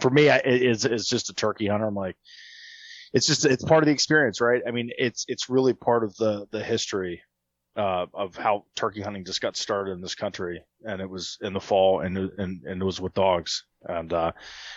for 0.00 0.10
me, 0.10 0.28
I, 0.28 0.36
it's, 0.44 0.84
it's 0.84 1.08
just 1.08 1.30
a 1.30 1.34
turkey 1.34 1.66
hunter. 1.66 1.86
I'm 1.86 1.94
like, 1.94 2.16
it's 3.14 3.26
just, 3.26 3.46
it's 3.46 3.64
part 3.64 3.82
of 3.82 3.86
the 3.86 3.94
experience, 3.94 4.42
right? 4.42 4.60
I 4.68 4.70
mean, 4.70 4.90
it's, 4.98 5.24
it's 5.28 5.48
really 5.48 5.72
part 5.72 6.04
of 6.04 6.14
the, 6.16 6.46
the 6.50 6.62
history 6.62 7.22
uh, 7.76 8.06
of 8.12 8.36
how 8.36 8.64
turkey 8.74 9.00
hunting 9.00 9.24
just 9.24 9.40
got 9.40 9.56
started 9.56 9.92
in 9.92 10.00
this 10.00 10.14
country, 10.14 10.62
and 10.84 11.00
it 11.00 11.08
was 11.08 11.38
in 11.40 11.52
the 11.52 11.60
fall, 11.60 12.00
and 12.00 12.16
and, 12.16 12.62
and 12.64 12.82
it 12.82 12.84
was 12.84 13.00
with 13.00 13.14
dogs. 13.14 13.64
And 13.84 14.12
uh, 14.12 14.32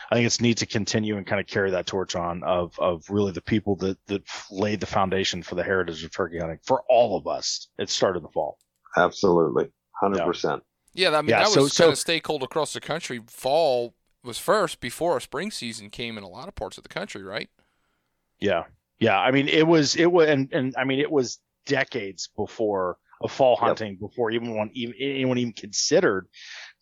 I 0.09 0.15
think 0.15 0.25
it's 0.25 0.41
neat 0.41 0.57
to 0.57 0.65
continue 0.65 1.17
and 1.17 1.27
kind 1.27 1.39
of 1.39 1.45
carry 1.45 1.71
that 1.71 1.85
torch 1.85 2.15
on 2.15 2.43
of 2.43 2.77
of 2.79 3.03
really 3.09 3.31
the 3.31 3.41
people 3.41 3.75
that 3.77 3.97
that 4.07 4.23
laid 4.49 4.79
the 4.79 4.85
foundation 4.85 5.43
for 5.43 5.55
the 5.55 5.63
heritage 5.63 6.03
of 6.03 6.11
turkey 6.11 6.39
hunting 6.39 6.59
for 6.63 6.83
all 6.89 7.17
of 7.17 7.27
us. 7.27 7.67
It 7.77 7.89
started 7.89 8.19
in 8.19 8.23
the 8.23 8.29
fall. 8.29 8.57
Absolutely, 8.97 9.71
hundred 9.99 10.19
yeah. 10.19 10.25
percent. 10.25 10.63
Yeah, 10.93 11.09
I 11.09 11.21
mean 11.21 11.29
yeah, 11.29 11.39
that 11.39 11.49
so, 11.49 11.63
was 11.63 11.73
so, 11.73 11.83
kind 11.83 11.93
of 11.93 11.99
stakehold 11.99 12.41
across 12.41 12.73
the 12.73 12.81
country. 12.81 13.21
Fall 13.27 13.93
was 14.23 14.39
first 14.39 14.79
before 14.79 15.17
a 15.17 15.21
spring 15.21 15.51
season 15.51 15.89
came 15.89 16.17
in 16.17 16.23
a 16.23 16.29
lot 16.29 16.47
of 16.47 16.55
parts 16.55 16.77
of 16.77 16.83
the 16.83 16.89
country, 16.89 17.21
right? 17.21 17.49
Yeah, 18.39 18.63
yeah. 18.99 19.19
I 19.19 19.31
mean, 19.31 19.47
it 19.49 19.67
was 19.67 19.95
it 19.95 20.11
was, 20.11 20.29
and 20.29 20.51
and 20.51 20.73
I 20.77 20.85
mean, 20.85 20.99
it 20.99 21.11
was 21.11 21.39
decades 21.65 22.29
before 22.35 22.97
of 23.21 23.31
fall 23.31 23.55
hunting 23.55 23.91
yep. 23.91 23.99
before 23.99 24.31
even 24.31 24.55
one 24.55 24.69
even 24.73 24.95
anyone 24.99 25.37
even 25.37 25.53
considered 25.53 26.27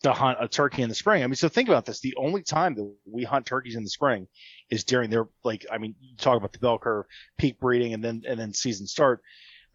to 0.04 0.12
hunt 0.12 0.38
a 0.42 0.48
turkey 0.48 0.82
in 0.82 0.90
the 0.90 0.96
spring. 0.96 1.24
I 1.24 1.28
mean, 1.28 1.36
so 1.36 1.48
think 1.48 1.70
about 1.70 1.86
this: 1.86 2.00
the 2.00 2.16
only 2.18 2.44
time 2.44 2.76
that 2.76 2.96
we 3.06 3.24
hunt 3.24 3.46
turkeys 3.46 3.76
in 3.76 3.84
the 3.84 3.90
spring 3.90 4.28
is 4.70 4.84
during 4.84 5.10
their 5.10 5.28
like. 5.44 5.66
I 5.72 5.78
mean, 5.78 5.96
you 6.02 6.18
talk 6.18 6.38
about 6.38 6.54
the 6.54 6.60
bell 6.60 6.78
curve, 6.78 7.06
peak 7.38 7.60
breeding, 7.60 7.94
and 7.94 8.04
then 8.04 8.24
and 8.28 8.40
then 8.40 8.54
season 8.54 8.88
start. 8.88 9.22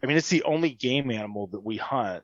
I 0.03 0.07
mean, 0.07 0.17
it's 0.17 0.29
the 0.29 0.43
only 0.43 0.69
game 0.69 1.11
animal 1.11 1.47
that 1.47 1.63
we 1.63 1.77
hunt 1.77 2.23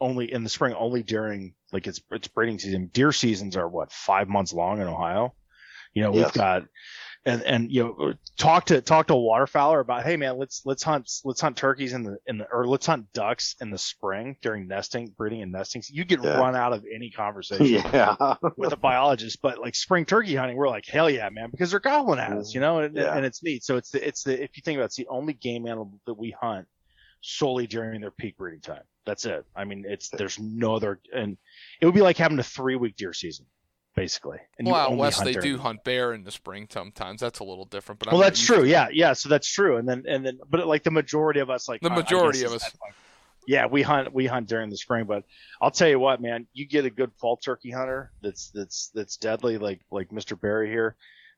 only 0.00 0.30
in 0.30 0.42
the 0.42 0.50
spring, 0.50 0.74
only 0.74 1.02
during 1.02 1.54
like 1.72 1.86
its 1.86 2.00
its 2.10 2.28
breeding 2.28 2.58
season. 2.58 2.90
Deer 2.92 3.12
seasons 3.12 3.56
are 3.56 3.68
what 3.68 3.92
five 3.92 4.28
months 4.28 4.52
long 4.52 4.80
in 4.80 4.88
Ohio. 4.88 5.34
You 5.92 6.02
know, 6.02 6.14
yes. 6.14 6.26
we've 6.26 6.34
got 6.34 6.64
and 7.26 7.42
and 7.42 7.72
you 7.72 7.82
know 7.82 8.12
talk 8.36 8.66
to 8.66 8.80
talk 8.80 9.06
to 9.06 9.14
a 9.14 9.16
waterfowler 9.16 9.80
about 9.80 10.04
hey 10.04 10.16
man 10.16 10.38
let's 10.38 10.62
let's 10.64 10.82
hunt 10.82 11.10
let's 11.24 11.40
hunt 11.40 11.56
turkeys 11.56 11.92
in 11.92 12.02
the 12.02 12.16
in 12.26 12.38
the 12.38 12.46
or 12.52 12.66
let's 12.66 12.86
hunt 12.86 13.10
ducks 13.12 13.56
in 13.60 13.70
the 13.70 13.78
spring 13.78 14.36
during 14.42 14.68
nesting 14.68 15.12
breeding 15.16 15.42
and 15.42 15.52
nesting. 15.52 15.82
You 15.88 16.04
get 16.04 16.22
yeah. 16.22 16.38
run 16.38 16.54
out 16.54 16.72
of 16.72 16.84
any 16.92 17.10
conversation 17.10 17.66
yeah. 17.92 18.34
with 18.56 18.72
a 18.72 18.76
biologist 18.76 19.40
but 19.40 19.58
like 19.58 19.74
spring 19.74 20.04
turkey 20.04 20.34
hunting 20.34 20.56
we're 20.56 20.68
like 20.68 20.86
hell 20.86 21.08
yeah 21.08 21.28
man 21.30 21.50
because 21.50 21.70
they're 21.70 21.80
gobbling 21.80 22.18
at 22.18 22.32
us 22.32 22.50
mm. 22.50 22.54
you 22.54 22.60
know 22.60 22.80
and, 22.80 22.96
yeah. 22.96 23.16
and 23.16 23.24
it's 23.24 23.42
neat. 23.42 23.64
So 23.64 23.76
it's 23.76 23.90
the 23.90 24.06
it's 24.06 24.22
the 24.22 24.42
if 24.42 24.56
you 24.56 24.62
think 24.62 24.76
about 24.76 24.84
it, 24.84 24.86
it's 24.86 24.96
the 24.96 25.08
only 25.08 25.32
game 25.32 25.66
animal 25.66 25.98
that 26.06 26.14
we 26.14 26.34
hunt 26.38 26.66
solely 27.22 27.66
during 27.66 28.00
their 28.00 28.10
peak 28.10 28.36
breeding 28.36 28.60
time. 28.60 28.82
That's 29.06 29.24
it. 29.24 29.44
I 29.56 29.64
mean 29.64 29.84
it's 29.86 30.10
there's 30.10 30.38
no 30.38 30.76
other 30.76 31.00
and 31.14 31.36
it 31.80 31.86
would 31.86 31.94
be 31.94 32.02
like 32.02 32.18
having 32.18 32.38
a 32.38 32.42
three 32.42 32.76
week 32.76 32.96
deer 32.96 33.12
season 33.12 33.46
basically. 33.94 34.38
And 34.58 34.68
well, 34.68 34.92
unless 34.92 35.20
they 35.20 35.34
do 35.34 35.58
hunt 35.58 35.84
bear 35.84 36.12
in 36.12 36.24
the 36.24 36.30
spring 36.30 36.66
sometimes. 36.70 37.20
That's 37.20 37.38
a 37.38 37.44
little 37.44 37.64
different. 37.64 38.00
But 38.00 38.12
well, 38.12 38.20
that's 38.20 38.44
true. 38.44 38.64
Yeah, 38.64 38.88
yeah. 38.92 39.12
So 39.12 39.28
that's 39.28 39.48
true. 39.48 39.76
And 39.76 39.88
then 39.88 40.04
and 40.06 40.24
then, 40.24 40.40
but 40.48 40.66
like 40.66 40.82
the 40.82 40.90
majority 40.90 41.40
of 41.40 41.50
us, 41.50 41.68
like 41.68 41.80
the 41.80 41.90
majority 41.90 42.44
of 42.44 42.52
us. 42.52 42.70
Yeah, 43.46 43.66
we 43.66 43.82
hunt 43.82 44.12
we 44.14 44.26
hunt 44.26 44.48
during 44.48 44.70
the 44.70 44.76
spring, 44.76 45.04
but 45.04 45.24
I'll 45.60 45.70
tell 45.70 45.88
you 45.88 45.98
what, 45.98 46.20
man, 46.20 46.46
you 46.54 46.66
get 46.66 46.86
a 46.86 46.90
good 46.90 47.12
fall 47.20 47.36
turkey 47.36 47.70
hunter 47.70 48.10
that's 48.22 48.50
that's 48.50 48.90
that's 48.94 49.16
deadly, 49.18 49.58
like 49.58 49.80
like 49.90 50.08
Mr. 50.08 50.40
Barry 50.40 50.70
here. 50.70 50.96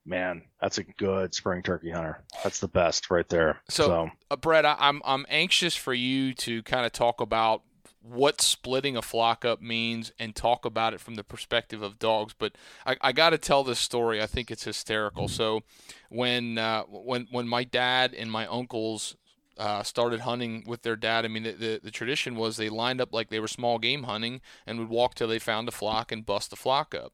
Man, 0.09 0.43
that's 0.61 0.79
a 0.79 0.85
good 0.85 1.35
spring 1.35 1.65
turkey 1.65 1.91
hunter. 1.91 2.23
That's 2.45 2.61
the 2.61 2.69
best 2.69 3.11
right 3.11 3.29
there. 3.29 3.61
So, 3.69 3.87
so. 3.87 4.11
Uh, 4.31 4.37
Brett, 4.37 4.65
I, 4.65 4.77
I'm 4.79 5.03
I'm 5.05 5.27
anxious 5.29 5.75
for 5.75 5.93
you 5.93 6.33
to 6.35 6.63
kind 6.63 6.87
of 6.87 6.93
talk 6.93 7.21
about 7.21 7.63
what 8.09 8.41
splitting 8.41 8.97
a 8.97 9.03
flock 9.03 9.45
up 9.45 9.61
means 9.61 10.13
and 10.19 10.35
talk 10.35 10.65
about 10.65 10.95
it 10.95 11.01
from 11.01 11.17
the 11.17 11.25
perspective 11.25 11.83
of 11.83 11.99
dogs. 11.99 12.35
But 12.39 12.57
I, 12.85 12.97
I 13.01 13.13
got 13.13 13.31
to 13.31 13.39
tell 13.39 13.65
this 13.65 13.79
story. 13.79 14.23
I 14.23 14.27
think 14.27 14.51
it's 14.51 14.65
hysterical. 14.65 15.29
So 15.29 15.63
when 16.09 16.59
uh, 16.59 16.83
when 16.85 17.27
when 17.31 17.49
my 17.49 17.65
dad 17.65 18.15
and 18.15 18.31
my 18.31 18.47
uncles 18.47 19.17
uh, 19.59 19.83
started 19.83 20.21
hunting 20.21 20.65
with 20.67 20.83
their 20.83 20.97
dad. 20.97 21.25
I 21.25 21.29
mean, 21.29 21.45
the, 21.45 21.53
the, 21.53 21.81
the, 21.85 21.91
tradition 21.91 22.37
was 22.37 22.57
they 22.57 22.69
lined 22.69 23.01
up 23.01 23.15
like 23.15 23.31
they 23.31 23.41
were 23.41 23.49
small 23.49 23.79
game 23.79 24.03
hunting 24.03 24.43
and 24.67 24.79
would 24.79 24.91
walk 24.91 25.15
till 25.15 25.29
they 25.29 25.39
found 25.39 25.67
a 25.67 25.73
flock 25.73 26.13
and 26.13 26.27
bust 26.27 26.51
the 26.51 26.57
flock 26.57 26.95
up. 26.95 27.13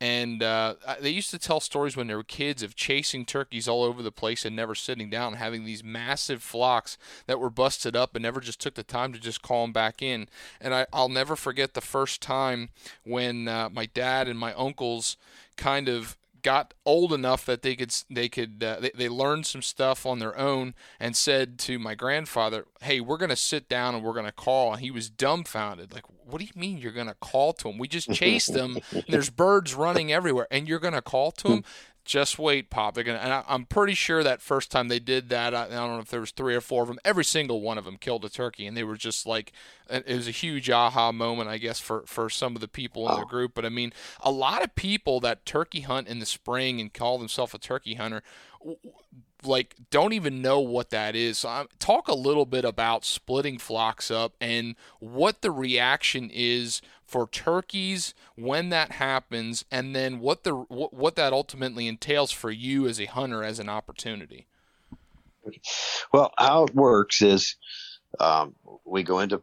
And 0.00 0.42
uh, 0.42 0.74
they 1.00 1.10
used 1.10 1.30
to 1.30 1.38
tell 1.38 1.60
stories 1.60 1.96
when 1.96 2.06
they 2.06 2.14
were 2.14 2.22
kids 2.22 2.62
of 2.62 2.74
chasing 2.74 3.24
turkeys 3.24 3.66
all 3.66 3.82
over 3.82 4.02
the 4.02 4.12
place 4.12 4.44
and 4.44 4.54
never 4.54 4.74
sitting 4.74 5.08
down, 5.08 5.34
having 5.34 5.64
these 5.64 5.82
massive 5.82 6.42
flocks 6.42 6.98
that 7.26 7.40
were 7.40 7.50
busted 7.50 7.96
up 7.96 8.14
and 8.14 8.22
never 8.22 8.40
just 8.40 8.60
took 8.60 8.74
the 8.74 8.82
time 8.82 9.12
to 9.12 9.18
just 9.18 9.42
call 9.42 9.62
them 9.62 9.72
back 9.72 10.02
in. 10.02 10.28
And 10.60 10.74
I, 10.74 10.86
will 10.92 11.08
never 11.08 11.34
forget 11.34 11.74
the 11.74 11.80
first 11.80 12.20
time 12.20 12.70
when 13.04 13.48
uh, 13.48 13.70
my 13.72 13.86
dad 13.86 14.28
and 14.28 14.38
my 14.38 14.52
uncles 14.54 15.16
kind 15.56 15.88
of 15.88 16.16
got 16.46 16.74
old 16.84 17.12
enough 17.12 17.44
that 17.44 17.62
they 17.62 17.74
could 17.74 17.92
they 18.08 18.28
could 18.28 18.62
uh, 18.62 18.78
they, 18.78 18.92
they 18.94 19.08
learned 19.08 19.44
some 19.44 19.62
stuff 19.62 20.06
on 20.06 20.20
their 20.20 20.38
own 20.38 20.76
and 21.00 21.16
said 21.16 21.58
to 21.58 21.76
my 21.76 21.96
grandfather, 21.96 22.66
"Hey, 22.80 23.00
we're 23.00 23.16
going 23.16 23.30
to 23.30 23.36
sit 23.36 23.68
down 23.68 23.96
and 23.96 24.04
we're 24.04 24.12
going 24.12 24.26
to 24.26 24.32
call." 24.32 24.72
And 24.72 24.80
he 24.80 24.92
was 24.92 25.10
dumbfounded, 25.10 25.92
like, 25.92 26.04
"What 26.24 26.38
do 26.38 26.44
you 26.44 26.52
mean 26.54 26.78
you're 26.78 26.92
going 26.92 27.08
to 27.08 27.14
call 27.14 27.52
to 27.54 27.68
him? 27.68 27.78
We 27.78 27.88
just 27.88 28.12
chased 28.12 28.54
them. 28.54 28.78
there's 29.08 29.28
birds 29.28 29.74
running 29.74 30.12
everywhere, 30.12 30.46
and 30.52 30.68
you're 30.68 30.78
going 30.78 30.94
to 30.94 31.02
call 31.02 31.32
to 31.32 31.48
him?" 31.48 31.64
Just 32.06 32.38
wait, 32.38 32.70
Pop. 32.70 32.94
They're 32.94 33.04
gonna, 33.04 33.18
and 33.18 33.32
I, 33.32 33.44
am 33.48 33.66
pretty 33.66 33.94
sure 33.94 34.22
that 34.22 34.40
first 34.40 34.70
time 34.70 34.88
they 34.88 34.98
did 34.98 35.28
that, 35.28 35.54
I, 35.54 35.64
I, 35.64 35.68
don't 35.68 35.94
know 35.94 35.98
if 35.98 36.08
there 36.08 36.20
was 36.20 36.30
three 36.30 36.54
or 36.54 36.60
four 36.60 36.82
of 36.82 36.88
them. 36.88 36.98
Every 37.04 37.24
single 37.24 37.60
one 37.60 37.76
of 37.76 37.84
them 37.84 37.96
killed 37.96 38.24
a 38.24 38.28
turkey, 38.28 38.66
and 38.66 38.76
they 38.76 38.84
were 38.84 38.96
just 38.96 39.26
like, 39.26 39.52
it 39.90 40.08
was 40.08 40.28
a 40.28 40.32
huge 40.32 40.70
aha 40.70 41.12
moment, 41.12 41.48
I 41.48 41.58
guess, 41.58 41.80
for 41.80 42.04
for 42.06 42.30
some 42.30 42.54
of 42.54 42.60
the 42.60 42.68
people 42.68 43.08
in 43.08 43.16
the 43.16 43.26
oh. 43.26 43.28
group. 43.28 43.52
But 43.54 43.66
I 43.66 43.68
mean, 43.68 43.92
a 44.20 44.30
lot 44.30 44.62
of 44.62 44.74
people 44.74 45.20
that 45.20 45.44
turkey 45.44 45.80
hunt 45.80 46.08
in 46.08 46.20
the 46.20 46.26
spring 46.26 46.80
and 46.80 46.92
call 46.92 47.18
themselves 47.18 47.52
a 47.54 47.58
turkey 47.58 47.94
hunter 47.94 48.22
like 49.44 49.74
don't 49.90 50.12
even 50.12 50.42
know 50.42 50.60
what 50.60 50.90
that 50.90 51.14
is. 51.14 51.38
So 51.38 51.48
I'm, 51.48 51.68
talk 51.78 52.08
a 52.08 52.14
little 52.14 52.46
bit 52.46 52.64
about 52.64 53.04
splitting 53.04 53.58
flocks 53.58 54.10
up 54.10 54.34
and 54.40 54.76
what 54.98 55.42
the 55.42 55.50
reaction 55.50 56.30
is 56.32 56.80
for 57.06 57.28
turkeys 57.28 58.14
when 58.34 58.68
that 58.70 58.92
happens, 58.92 59.64
and 59.70 59.94
then 59.94 60.20
what 60.20 60.44
the 60.44 60.54
what, 60.54 60.92
what 60.92 61.16
that 61.16 61.32
ultimately 61.32 61.86
entails 61.86 62.32
for 62.32 62.50
you 62.50 62.86
as 62.86 63.00
a 63.00 63.06
hunter 63.06 63.44
as 63.44 63.58
an 63.58 63.68
opportunity. 63.68 64.46
Well, 66.12 66.32
how 66.36 66.64
it 66.64 66.74
works 66.74 67.22
is 67.22 67.56
um, 68.18 68.54
we 68.84 69.02
go 69.02 69.20
into 69.20 69.42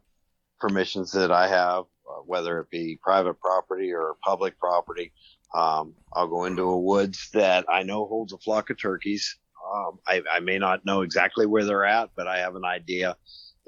permissions 0.60 1.12
that 1.12 1.30
I 1.30 1.48
have, 1.48 1.84
uh, 2.08 2.22
whether 2.26 2.60
it 2.60 2.70
be 2.70 2.98
private 3.02 3.40
property 3.40 3.92
or 3.92 4.16
public 4.22 4.58
property. 4.58 5.12
Um, 5.54 5.94
I'll 6.12 6.28
go 6.28 6.44
into 6.44 6.62
a 6.62 6.78
woods 6.78 7.30
that 7.32 7.64
I 7.68 7.82
know 7.84 8.06
holds 8.06 8.32
a 8.32 8.38
flock 8.38 8.70
of 8.70 8.80
turkeys. 8.80 9.38
Um, 9.74 9.98
I, 10.06 10.22
I, 10.30 10.40
may 10.40 10.58
not 10.58 10.84
know 10.84 11.02
exactly 11.02 11.46
where 11.46 11.64
they're 11.64 11.84
at, 11.86 12.10
but 12.16 12.26
I 12.26 12.38
have 12.38 12.56
an 12.56 12.64
idea. 12.64 13.16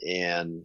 And 0.06 0.64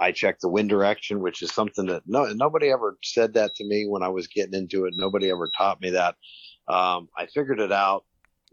I 0.00 0.12
check 0.12 0.40
the 0.40 0.48
wind 0.48 0.70
direction, 0.70 1.20
which 1.20 1.42
is 1.42 1.52
something 1.52 1.86
that 1.86 2.02
no, 2.06 2.24
nobody 2.32 2.70
ever 2.70 2.96
said 3.04 3.34
that 3.34 3.54
to 3.56 3.64
me 3.64 3.86
when 3.86 4.02
I 4.02 4.08
was 4.08 4.26
getting 4.26 4.54
into 4.54 4.86
it. 4.86 4.94
Nobody 4.96 5.30
ever 5.30 5.50
taught 5.56 5.80
me 5.80 5.90
that. 5.90 6.16
Um, 6.66 7.08
I 7.16 7.26
figured 7.26 7.60
it 7.60 7.70
out 7.70 8.04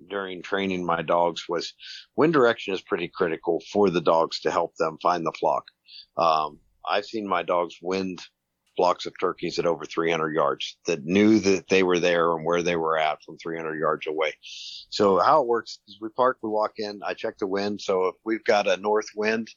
during 0.09 0.43
training 0.43 0.85
my 0.85 1.01
dogs 1.01 1.45
was 1.49 1.73
wind 2.15 2.33
direction 2.33 2.73
is 2.73 2.81
pretty 2.81 3.07
critical 3.07 3.61
for 3.71 3.89
the 3.89 4.01
dogs 4.01 4.41
to 4.41 4.51
help 4.51 4.75
them 4.75 4.97
find 5.01 5.25
the 5.25 5.33
flock. 5.39 5.63
Um, 6.17 6.59
I've 6.87 7.05
seen 7.05 7.27
my 7.27 7.43
dogs 7.43 7.77
wind 7.81 8.21
flocks 8.75 9.07
of 9.07 9.13
turkeys 9.19 9.57
at 9.57 9.65
over 9.65 9.85
300 9.85 10.35
yards 10.35 10.77
that 10.85 11.03
knew 11.03 11.39
that 11.39 11.67
they 11.67 11.81
were 11.81 11.99
there 11.99 12.35
and 12.35 12.45
where 12.45 12.61
they 12.61 12.75
were 12.75 12.97
at 12.97 13.23
from 13.23 13.37
300 13.37 13.75
yards 13.79 14.05
away. 14.05 14.33
So 14.89 15.17
how 15.19 15.41
it 15.41 15.47
works 15.47 15.79
is 15.87 15.97
we 15.99 16.09
park, 16.09 16.37
we 16.43 16.49
walk 16.49 16.73
in, 16.77 17.01
I 17.03 17.15
check 17.15 17.39
the 17.39 17.47
wind. 17.47 17.81
So 17.81 18.07
if 18.07 18.15
we've 18.23 18.43
got 18.43 18.67
a 18.67 18.77
north 18.77 19.07
wind, 19.15 19.49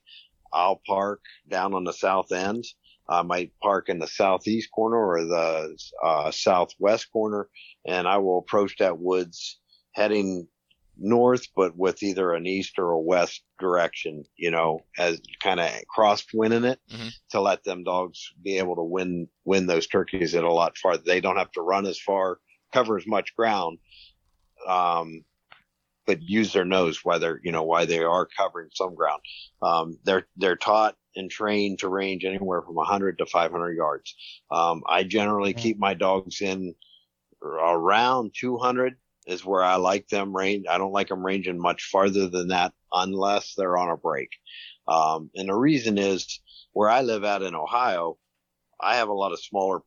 I'll 0.52 0.80
park 0.86 1.20
down 1.48 1.74
on 1.74 1.84
the 1.84 1.92
south 1.92 2.32
end. 2.32 2.64
I 3.08 3.22
might 3.22 3.52
park 3.60 3.88
in 3.88 3.98
the 3.98 4.06
southeast 4.06 4.70
corner 4.72 4.96
or 4.96 5.24
the 5.24 5.76
uh, 6.02 6.30
southwest 6.30 7.10
corner, 7.12 7.48
and 7.84 8.06
I 8.06 8.18
will 8.18 8.38
approach 8.38 8.76
that 8.78 8.98
woods 8.98 9.58
heading 9.94 10.46
north, 10.96 11.46
but 11.56 11.76
with 11.76 12.02
either 12.02 12.32
an 12.32 12.46
east 12.46 12.78
or 12.78 12.90
a 12.90 13.00
west 13.00 13.42
direction, 13.58 14.24
you 14.36 14.50
know, 14.50 14.80
as 14.98 15.20
kind 15.42 15.58
of 15.58 15.70
crosswind 15.94 16.52
in 16.52 16.64
it 16.64 16.78
mm-hmm. 16.92 17.08
to 17.30 17.40
let 17.40 17.64
them 17.64 17.82
dogs 17.82 18.32
be 18.42 18.58
able 18.58 18.76
to 18.76 18.82
win, 18.82 19.26
win 19.44 19.66
those 19.66 19.86
turkeys 19.86 20.34
at 20.34 20.44
a 20.44 20.52
lot 20.52 20.76
farther. 20.78 21.02
They 21.04 21.20
don't 21.20 21.38
have 21.38 21.52
to 21.52 21.62
run 21.62 21.86
as 21.86 21.98
far, 21.98 22.38
cover 22.72 22.96
as 22.96 23.06
much 23.06 23.34
ground. 23.34 23.78
Um, 24.68 25.24
use 26.20 26.52
their 26.52 26.64
nose 26.64 27.04
whether 27.04 27.40
you 27.44 27.52
know 27.52 27.62
why 27.62 27.84
they 27.84 28.02
are 28.02 28.26
covering 28.26 28.70
some 28.74 28.94
ground. 28.94 29.20
Um, 29.62 29.98
they're 30.04 30.26
they're 30.36 30.56
taught 30.56 30.96
and 31.16 31.30
trained 31.30 31.80
to 31.80 31.88
range 31.88 32.24
anywhere 32.24 32.62
from 32.62 32.76
100 32.76 33.18
to 33.18 33.26
500 33.26 33.72
yards. 33.72 34.14
Um, 34.50 34.82
I 34.88 35.02
generally 35.02 35.54
keep 35.54 35.78
my 35.78 35.94
dogs 35.94 36.40
in 36.40 36.74
around 37.42 38.32
200 38.38 38.96
is 39.26 39.44
where 39.44 39.62
I 39.62 39.76
like 39.76 40.08
them 40.08 40.34
range. 40.34 40.66
I 40.68 40.78
don't 40.78 40.92
like 40.92 41.08
them 41.08 41.24
ranging 41.24 41.58
much 41.58 41.84
farther 41.84 42.28
than 42.28 42.48
that 42.48 42.72
unless 42.92 43.54
they're 43.54 43.76
on 43.76 43.90
a 43.90 43.96
break. 43.96 44.30
Um, 44.88 45.30
and 45.34 45.48
the 45.48 45.54
reason 45.54 45.98
is 45.98 46.40
where 46.72 46.88
I 46.88 47.02
live 47.02 47.24
at 47.24 47.42
in 47.42 47.54
Ohio, 47.54 48.18
I 48.80 48.96
have 48.96 49.08
a 49.08 49.14
lot 49.14 49.32
of 49.32 49.40
smaller 49.40 49.80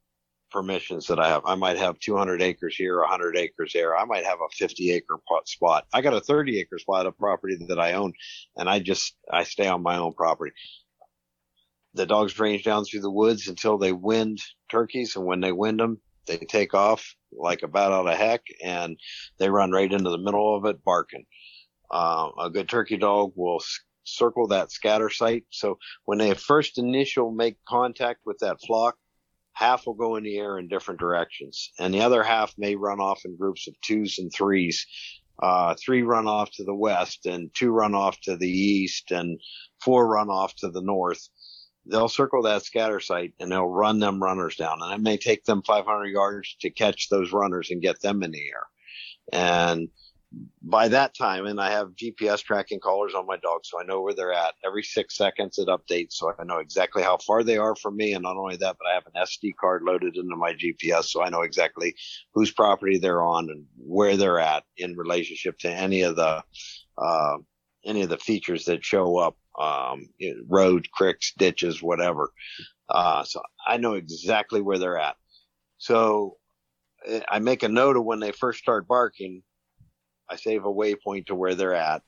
permissions 0.53 1.07
that 1.07 1.19
I 1.19 1.27
have. 1.27 1.41
I 1.45 1.55
might 1.55 1.77
have 1.77 1.99
200 1.99 2.41
acres 2.41 2.75
here, 2.77 2.99
100 2.99 3.35
acres 3.35 3.71
there. 3.73 3.97
I 3.97 4.05
might 4.05 4.23
have 4.23 4.37
a 4.39 4.55
50 4.55 4.91
acre 4.91 5.19
spot. 5.45 5.85
I 5.91 6.01
got 6.01 6.13
a 6.13 6.21
30 6.21 6.59
acre 6.59 6.77
spot 6.77 7.07
of 7.07 7.17
property 7.17 7.57
that 7.67 7.79
I 7.79 7.93
own, 7.93 8.13
and 8.55 8.69
I 8.69 8.79
just 8.79 9.15
I 9.29 9.43
stay 9.43 9.67
on 9.67 9.83
my 9.83 9.97
own 9.97 10.13
property. 10.13 10.53
The 11.95 12.05
dogs 12.05 12.39
range 12.39 12.63
down 12.63 12.85
through 12.85 13.01
the 13.01 13.11
woods 13.11 13.47
until 13.47 13.77
they 13.77 13.91
wind 13.91 14.39
turkeys, 14.71 15.15
and 15.15 15.25
when 15.25 15.41
they 15.41 15.51
wind 15.51 15.79
them, 15.79 15.99
they 16.27 16.37
take 16.37 16.73
off 16.73 17.13
like 17.33 17.63
a 17.63 17.67
bat 17.67 17.91
out 17.91 18.07
of 18.07 18.17
heck, 18.17 18.43
and 18.63 18.97
they 19.39 19.49
run 19.49 19.71
right 19.71 19.91
into 19.91 20.09
the 20.09 20.17
middle 20.17 20.55
of 20.55 20.65
it 20.65 20.83
barking. 20.85 21.25
Uh, 21.91 22.29
a 22.39 22.49
good 22.49 22.69
turkey 22.69 22.97
dog 22.97 23.33
will 23.35 23.61
circle 24.05 24.47
that 24.47 24.71
scatter 24.71 25.09
site. 25.09 25.45
So 25.49 25.77
when 26.05 26.17
they 26.17 26.33
first 26.33 26.77
initial 26.77 27.31
make 27.31 27.57
contact 27.67 28.21
with 28.25 28.37
that 28.39 28.57
flock, 28.65 28.95
half 29.53 29.85
will 29.85 29.93
go 29.93 30.15
in 30.15 30.23
the 30.23 30.37
air 30.37 30.57
in 30.57 30.67
different 30.67 30.99
directions, 30.99 31.71
and 31.79 31.93
the 31.93 32.01
other 32.01 32.23
half 32.23 32.53
may 32.57 32.75
run 32.75 32.99
off 32.99 33.25
in 33.25 33.37
groups 33.37 33.67
of 33.67 33.79
twos 33.81 34.19
and 34.19 34.31
threes. 34.33 34.85
Uh, 35.41 35.75
three 35.83 36.03
run 36.03 36.27
off 36.27 36.51
to 36.51 36.63
the 36.63 36.75
west, 36.75 37.25
and 37.25 37.53
two 37.53 37.71
run 37.71 37.95
off 37.95 38.19
to 38.21 38.35
the 38.35 38.49
east, 38.49 39.11
and 39.11 39.39
four 39.81 40.07
run 40.07 40.29
off 40.29 40.55
to 40.55 40.69
the 40.69 40.81
north. 40.81 41.27
They'll 41.85 42.09
circle 42.09 42.43
that 42.43 42.63
scatter 42.63 43.01
site 43.01 43.33
and 43.39 43.51
they'll 43.51 43.67
run 43.67 43.99
them 43.99 44.23
runners 44.23 44.55
down, 44.55 44.79
and 44.81 44.93
it 44.93 45.01
may 45.01 45.17
take 45.17 45.43
them 45.43 45.61
500 45.63 46.05
yards 46.07 46.55
to 46.61 46.69
catch 46.69 47.09
those 47.09 47.33
runners 47.33 47.71
and 47.71 47.81
get 47.81 48.01
them 48.01 48.23
in 48.23 48.31
the 48.31 48.39
air. 48.39 48.63
And 49.33 49.89
by 50.61 50.87
that 50.87 51.13
time, 51.13 51.45
and 51.45 51.59
I 51.59 51.71
have 51.71 51.95
GPS 51.95 52.41
tracking 52.41 52.79
collars 52.79 53.13
on 53.13 53.27
my 53.27 53.37
dog, 53.37 53.61
so 53.63 53.79
I 53.79 53.83
know 53.83 54.01
where 54.01 54.13
they're 54.13 54.33
at. 54.33 54.55
Every 54.65 54.83
six 54.83 55.15
seconds 55.15 55.57
it 55.57 55.67
updates, 55.67 56.13
so 56.13 56.33
I 56.39 56.43
know 56.43 56.57
exactly 56.57 57.03
how 57.03 57.17
far 57.17 57.43
they 57.43 57.57
are 57.57 57.75
from 57.75 57.97
me. 57.97 58.13
And 58.13 58.23
not 58.23 58.37
only 58.37 58.55
that, 58.57 58.77
but 58.79 58.87
I 58.89 58.93
have 58.93 59.05
an 59.05 59.21
SD 59.21 59.55
card 59.59 59.83
loaded 59.83 60.15
into 60.15 60.35
my 60.35 60.53
GPS, 60.53 61.05
so 61.05 61.21
I 61.21 61.29
know 61.29 61.41
exactly 61.41 61.95
whose 62.33 62.51
property 62.51 62.97
they're 62.97 63.23
on 63.23 63.49
and 63.49 63.65
where 63.77 64.17
they're 64.17 64.39
at 64.39 64.63
in 64.77 64.95
relationship 64.95 65.57
to 65.59 65.69
any 65.69 66.01
of 66.01 66.15
the 66.15 66.43
uh, 66.97 67.37
any 67.85 68.01
of 68.01 68.09
the 68.09 68.17
features 68.17 68.65
that 68.65 68.85
show 68.85 69.17
up, 69.17 69.37
um, 69.59 70.07
road, 70.47 70.87
creeks, 70.93 71.33
ditches, 71.37 71.83
whatever. 71.83 72.31
Uh, 72.89 73.23
so 73.23 73.41
I 73.67 73.77
know 73.77 73.93
exactly 73.93 74.61
where 74.61 74.77
they're 74.77 74.97
at. 74.97 75.15
So 75.77 76.37
eh, 77.05 77.21
I 77.29 77.39
make 77.39 77.63
a 77.63 77.69
note 77.69 77.97
of 77.97 78.05
when 78.05 78.19
they 78.19 78.31
first 78.31 78.59
start 78.59 78.87
barking 78.87 79.43
I 80.33 80.35
save 80.35 80.65
a 80.65 80.73
waypoint 80.73 81.27
to 81.27 81.35
where 81.35 81.53
they're 81.53 81.75
at, 81.75 82.01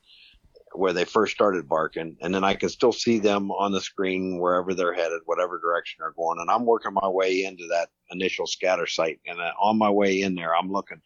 where 0.74 0.94
they 0.94 1.06
first 1.06 1.34
started 1.34 1.70
barking, 1.70 2.18
and 2.22 2.34
then 2.34 2.44
I 2.44 2.56
can 2.56 2.70
still 2.70 2.92
see 2.92 3.20
them 3.20 3.52
on 3.52 3.72
the 3.72 3.80
screen 3.80 4.40
wherever 4.40 4.74
they're 4.74 4.94
headed, 4.94 5.22
whatever 5.26 5.60
direction 5.60 5.98
they're 6.00 6.12
going. 6.12 6.40
And 6.40 6.50
I'm 6.50 6.66
working 6.66 6.94
my 6.94 7.08
way 7.08 7.46
into 7.46 7.68
that 7.68 7.90
initial 8.10 8.48
scatter 8.48 8.88
site, 8.88 9.20
and 9.28 9.40
uh, 9.40 9.52
on 9.60 9.78
my 9.78 9.92
way 9.92 10.22
in 10.22 10.34
there, 10.34 10.56
I'm 10.56 10.72
looking. 10.72 11.02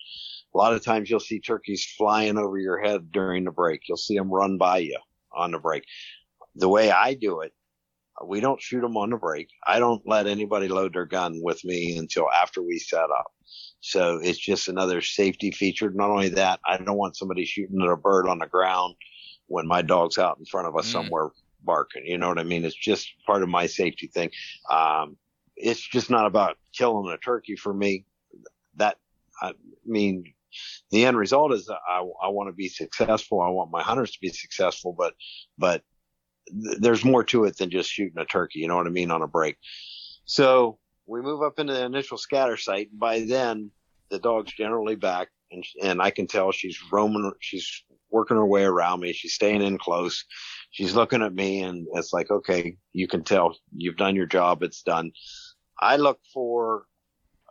A 0.56 0.58
lot 0.58 0.74
of 0.74 0.84
times 0.84 1.10
you'll 1.10 1.20
see 1.20 1.42
turkeys 1.42 1.86
flying 1.98 2.38
over 2.38 2.58
your 2.58 2.80
head 2.80 3.12
during 3.12 3.44
the 3.44 3.52
break. 3.52 3.82
You'll 3.88 3.98
see 3.98 4.18
them 4.18 4.32
run 4.32 4.58
by 4.58 4.78
you 4.78 4.98
on 5.34 5.52
the 5.52 5.60
break. 5.60 5.84
The 6.56 6.70
way 6.70 6.90
I 6.90 7.16
do 7.16 7.42
it, 7.42 7.54
we 8.26 8.40
don't 8.40 8.62
shoot 8.62 8.82
them 8.82 8.98
on 8.98 9.10
the 9.10 9.18
break. 9.18 9.50
I 9.66 9.80
don't 9.80 10.02
let 10.06 10.28
anybody 10.28 10.68
load 10.68 10.94
their 10.94 11.06
gun 11.06 11.40
with 11.42 11.64
me 11.64 11.98
until 11.98 12.28
after 12.32 12.62
we 12.62 12.80
set 12.80 13.04
up. 13.04 13.32
So 13.82 14.20
it's 14.22 14.40
just 14.40 14.68
another 14.68 15.02
safety 15.02 15.52
feature. 15.52 15.90
Not 15.90 16.10
only 16.10 16.30
that, 16.30 16.60
I 16.66 16.78
don't 16.78 16.98
want 16.98 17.16
somebody 17.16 17.46
shooting 17.46 17.82
at 17.82 17.90
a 17.90 17.96
bird 17.96 18.28
on 18.28 18.40
the 18.40 18.48
ground 18.48 18.96
when 19.48 19.68
my 19.68 19.82
dog's 19.82 20.18
out 20.18 20.38
in 20.38 20.46
front 20.46 20.68
of 20.68 20.76
us 20.76 20.88
mm. 20.88 20.92
somewhere 20.92 21.30
barking. 21.64 22.06
You 22.06 22.18
know 22.18 22.28
what 22.28 22.40
I 22.40 22.44
mean? 22.44 22.66
It's 22.66 22.76
just 22.76 23.10
part 23.26 23.44
of 23.44 23.50
my 23.50 23.66
safety 23.66 24.08
thing. 24.08 24.32
Um, 24.70 25.18
it's 25.56 25.82
just 25.82 26.10
not 26.10 26.26
about 26.26 26.58
killing 26.74 27.12
a 27.12 27.18
turkey 27.18 27.56
for 27.56 27.74
me. 27.74 28.06
That, 28.76 28.98
I 29.42 29.54
mean, 29.86 30.26
the 30.92 31.06
end 31.06 31.18
result 31.18 31.54
is 31.54 31.70
I, 31.70 32.00
I 32.00 32.30
want 32.30 32.50
to 32.50 32.54
be 32.54 32.70
successful. 32.70 33.42
I 33.42 33.50
want 33.50 33.72
my 33.72 33.82
hunters 33.82 34.12
to 34.12 34.20
be 34.22 34.30
successful, 34.30 34.94
but, 34.98 35.14
but 35.58 35.84
th- 36.50 36.78
there's 36.80 37.06
more 37.06 37.24
to 37.26 37.46
it 37.46 37.58
than 37.58 37.70
just 37.70 37.92
shooting 37.92 38.18
a 38.18 38.26
turkey. 38.26 38.60
You 38.60 38.68
know 38.68 38.78
what 38.78 38.88
I 38.88 38.92
mean? 38.92 39.12
On 39.12 39.22
a 39.22 39.28
break. 39.28 39.58
So 40.26 40.78
we 41.06 41.22
move 41.22 41.42
up 41.42 41.60
into 41.60 41.74
the 41.74 41.84
initial 41.84 42.18
scatter 42.18 42.58
site. 42.58 42.90
By 42.98 43.22
then, 43.22 43.72
the 44.10 44.20
dog's 44.20 44.54
generally 44.54 44.96
back, 44.96 45.30
and 45.52 45.64
and 45.84 46.02
I 46.02 46.12
can 46.12 46.28
tell 46.28 46.52
she's 46.52 46.80
roaming. 46.92 47.32
She's 47.40 47.84
working 48.12 48.38
her 48.38 48.46
way 48.46 48.64
around 48.64 49.02
me. 49.02 49.14
She's 49.14 49.34
staying 49.34 49.62
in 49.62 49.78
close. 49.78 50.26
She's 50.72 50.96
looking 50.96 51.22
at 51.22 51.34
me, 51.34 51.62
and 51.62 51.88
it's 51.94 52.14
like, 52.14 52.30
okay, 52.32 52.78
you 52.94 53.08
can 53.08 53.24
tell 53.24 53.56
you've 53.76 53.98
done 53.98 54.16
your 54.16 54.26
job. 54.26 54.64
It's 54.64 54.84
done. 54.84 55.12
I 55.80 55.98
look 55.98 56.20
for 56.34 56.86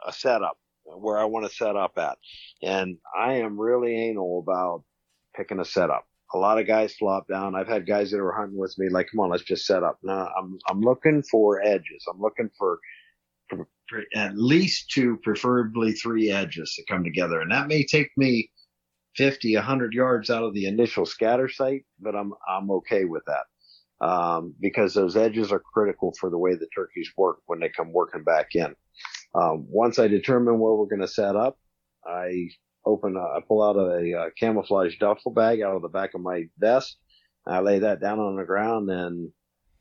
a 0.07 0.13
setup 0.13 0.59
where 0.85 1.19
I 1.19 1.25
want 1.25 1.47
to 1.47 1.55
set 1.55 1.77
up 1.77 1.99
at, 1.99 2.19
and 2.63 2.99
I 3.17 3.35
am 3.35 3.61
really 3.61 4.09
anal 4.09 4.41
about 4.41 4.85
picking 5.37 5.61
a 5.61 5.65
setup. 5.65 6.08
A 6.35 6.39
lot 6.39 6.59
of 6.59 6.67
guys 6.67 6.95
flop 6.95 7.27
down. 7.27 7.55
I've 7.55 7.69
had 7.69 7.87
guys 7.87 8.11
that 8.11 8.21
are 8.21 8.33
hunting 8.33 8.59
with 8.59 8.75
me 8.79 8.89
like, 8.91 9.09
come 9.11 9.21
on, 9.21 9.31
let's 9.31 9.45
just 9.45 9.67
set 9.67 9.83
up. 9.83 9.99
No, 10.03 10.29
I'm 10.39 10.59
I'm 10.69 10.81
looking 10.81 11.23
for 11.23 11.63
edges. 11.63 12.05
I'm 12.09 12.21
looking 12.21 12.51
for 12.59 12.79
at 14.15 14.37
least 14.37 14.91
two, 14.91 15.19
preferably 15.23 15.93
three 15.93 16.31
edges 16.31 16.75
to 16.75 16.85
come 16.93 17.05
together. 17.05 17.41
And 17.41 17.51
that 17.51 17.69
may 17.69 17.85
take 17.85 18.11
me 18.17 18.51
50, 19.17 19.57
100 19.57 19.93
yards 19.93 20.31
out 20.31 20.45
of 20.45 20.55
the 20.55 20.67
initial 20.67 21.07
scatter 21.07 21.49
site, 21.49 21.85
but 22.01 22.15
I'm, 22.15 22.33
I'm 22.49 22.71
okay 22.71 23.05
with 23.05 23.23
that. 23.27 24.07
Um, 24.07 24.55
because 24.61 24.95
those 24.95 25.17
edges 25.17 25.51
are 25.51 25.59
critical 25.59 26.15
for 26.21 26.31
the 26.31 26.39
way 26.39 26.55
the 26.55 26.69
turkeys 26.73 27.11
work 27.17 27.39
when 27.47 27.59
they 27.59 27.69
come 27.69 27.93
working 27.93 28.23
back 28.23 28.55
in. 28.55 28.77
Um, 29.35 29.67
once 29.69 29.99
I 29.99 30.07
determine 30.07 30.61
where 30.61 30.75
we're 30.75 30.87
going 30.87 31.01
to 31.01 31.09
set 31.09 31.35
up, 31.35 31.59
I 32.07 32.49
open, 32.89 33.17
a, 33.17 33.21
I 33.21 33.41
pull 33.47 33.63
out 33.63 33.77
a, 33.77 34.27
a 34.27 34.31
camouflage 34.33 34.99
duffel 34.99 35.33
bag 35.33 35.61
out 35.63 35.77
of 35.77 35.83
the 35.83 35.89
back 35.89 36.15
of 36.15 36.21
my 36.21 36.45
vest. 36.59 36.97
I 37.47 37.61
lay 37.61 37.79
that 37.81 38.01
down 38.01 38.19
on 38.19 38.37
the 38.37 38.45
ground 38.45 38.91
and 38.91 39.31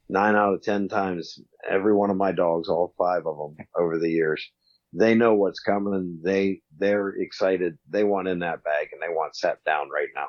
nine 0.09 0.35
out 0.35 0.53
of 0.53 0.61
ten 0.61 0.87
times, 0.87 1.39
every 1.69 1.93
one 1.93 2.09
of 2.09 2.17
my 2.17 2.31
dogs, 2.31 2.69
all 2.69 2.93
five 2.97 3.25
of 3.25 3.37
them 3.37 3.67
over 3.77 3.97
the 3.97 4.09
years, 4.09 4.45
they 4.93 5.15
know 5.15 5.33
what's 5.33 5.59
coming. 5.59 6.19
They 6.23 6.61
they're 6.77 7.09
excited. 7.09 7.77
They 7.89 8.03
want 8.03 8.27
in 8.27 8.39
that 8.39 8.63
bag 8.63 8.89
and 8.91 9.01
they 9.01 9.13
want 9.13 9.35
sat 9.35 9.63
down 9.65 9.89
right 9.89 10.09
now. 10.15 10.27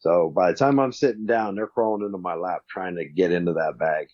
So 0.00 0.32
by 0.34 0.50
the 0.50 0.56
time 0.56 0.80
I'm 0.80 0.92
sitting 0.92 1.26
down, 1.26 1.54
they're 1.54 1.66
crawling 1.66 2.04
into 2.04 2.18
my 2.18 2.34
lap 2.34 2.62
trying 2.68 2.96
to 2.96 3.04
get 3.04 3.32
into 3.32 3.52
that 3.52 3.78
bag. 3.78 4.08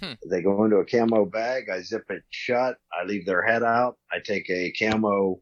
Hmm. 0.00 0.12
They 0.30 0.42
go 0.42 0.64
into 0.64 0.76
a 0.76 0.84
camo 0.84 1.24
bag. 1.24 1.68
I 1.68 1.80
zip 1.82 2.04
it 2.10 2.22
shut. 2.30 2.76
I 2.92 3.04
leave 3.04 3.26
their 3.26 3.42
head 3.42 3.62
out. 3.62 3.96
I 4.12 4.18
take 4.20 4.48
a 4.50 4.72
camo 4.72 5.40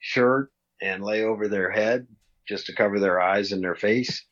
shirt 0.00 0.50
and 0.82 1.04
lay 1.04 1.22
over 1.22 1.48
their 1.48 1.70
head 1.70 2.06
just 2.46 2.66
to 2.66 2.74
cover 2.74 2.98
their 2.98 3.20
eyes 3.20 3.52
and 3.52 3.62
their 3.62 3.76
face. 3.76 4.24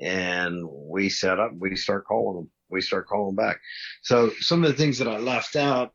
And 0.00 0.66
we 0.66 1.08
set 1.08 1.38
up. 1.38 1.52
We 1.58 1.76
start 1.76 2.06
calling 2.06 2.36
them 2.36 2.50
we 2.70 2.80
start 2.80 3.08
calling 3.08 3.34
back. 3.34 3.60
So 4.02 4.30
some 4.40 4.64
of 4.64 4.70
the 4.70 4.76
things 4.76 4.98
that 4.98 5.08
I 5.08 5.18
left 5.18 5.56
out 5.56 5.92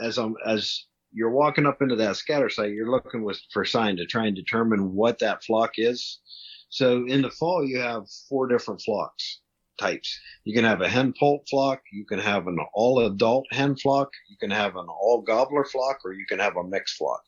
as 0.00 0.18
I'm 0.18 0.34
as 0.46 0.86
you're 1.12 1.30
walking 1.30 1.66
up 1.66 1.82
into 1.82 1.96
that 1.96 2.16
scatter 2.16 2.48
site, 2.48 2.72
you're 2.72 2.90
looking 2.90 3.24
with, 3.24 3.40
for 3.52 3.64
sign 3.64 3.96
to 3.96 4.06
try 4.06 4.26
and 4.26 4.36
determine 4.36 4.94
what 4.94 5.18
that 5.18 5.42
flock 5.42 5.72
is. 5.76 6.20
So 6.68 7.04
in 7.08 7.22
the 7.22 7.30
fall, 7.30 7.66
you 7.66 7.80
have 7.80 8.08
four 8.28 8.46
different 8.46 8.80
flocks 8.80 9.40
types. 9.76 10.20
You 10.44 10.54
can 10.54 10.64
have 10.64 10.82
a 10.82 10.88
hen 10.88 11.12
poult 11.18 11.48
flock, 11.50 11.80
you 11.90 12.04
can 12.04 12.20
have 12.20 12.46
an 12.46 12.58
all 12.74 13.06
adult 13.06 13.46
hen 13.50 13.74
flock, 13.76 14.10
you 14.28 14.36
can 14.38 14.50
have 14.50 14.76
an 14.76 14.86
all 14.88 15.22
gobbler 15.22 15.64
flock, 15.64 15.98
or 16.04 16.12
you 16.12 16.26
can 16.26 16.38
have 16.38 16.56
a 16.56 16.62
mixed 16.62 16.96
flock. 16.96 17.22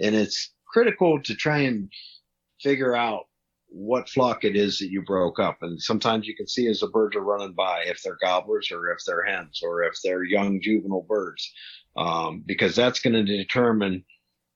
And 0.00 0.14
it's 0.14 0.52
critical 0.76 1.18
to 1.22 1.34
try 1.34 1.60
and 1.60 1.90
figure 2.60 2.94
out 2.94 3.24
what 3.68 4.10
flock 4.10 4.44
it 4.44 4.54
is 4.54 4.78
that 4.78 4.90
you 4.90 5.00
broke 5.00 5.38
up. 5.38 5.56
And 5.62 5.80
sometimes 5.80 6.26
you 6.26 6.36
can 6.36 6.46
see 6.46 6.66
as 6.66 6.80
the 6.80 6.88
birds 6.88 7.16
are 7.16 7.24
running 7.24 7.54
by 7.54 7.84
if 7.86 8.02
they're 8.02 8.18
gobblers 8.22 8.70
or 8.70 8.90
if 8.90 8.98
they're 9.06 9.24
hens 9.24 9.62
or 9.62 9.84
if 9.84 9.94
they're 10.04 10.22
young 10.22 10.60
juvenile 10.60 11.06
birds, 11.08 11.50
um, 11.96 12.42
because 12.44 12.76
that's 12.76 13.00
going 13.00 13.14
to 13.14 13.24
determine 13.24 14.04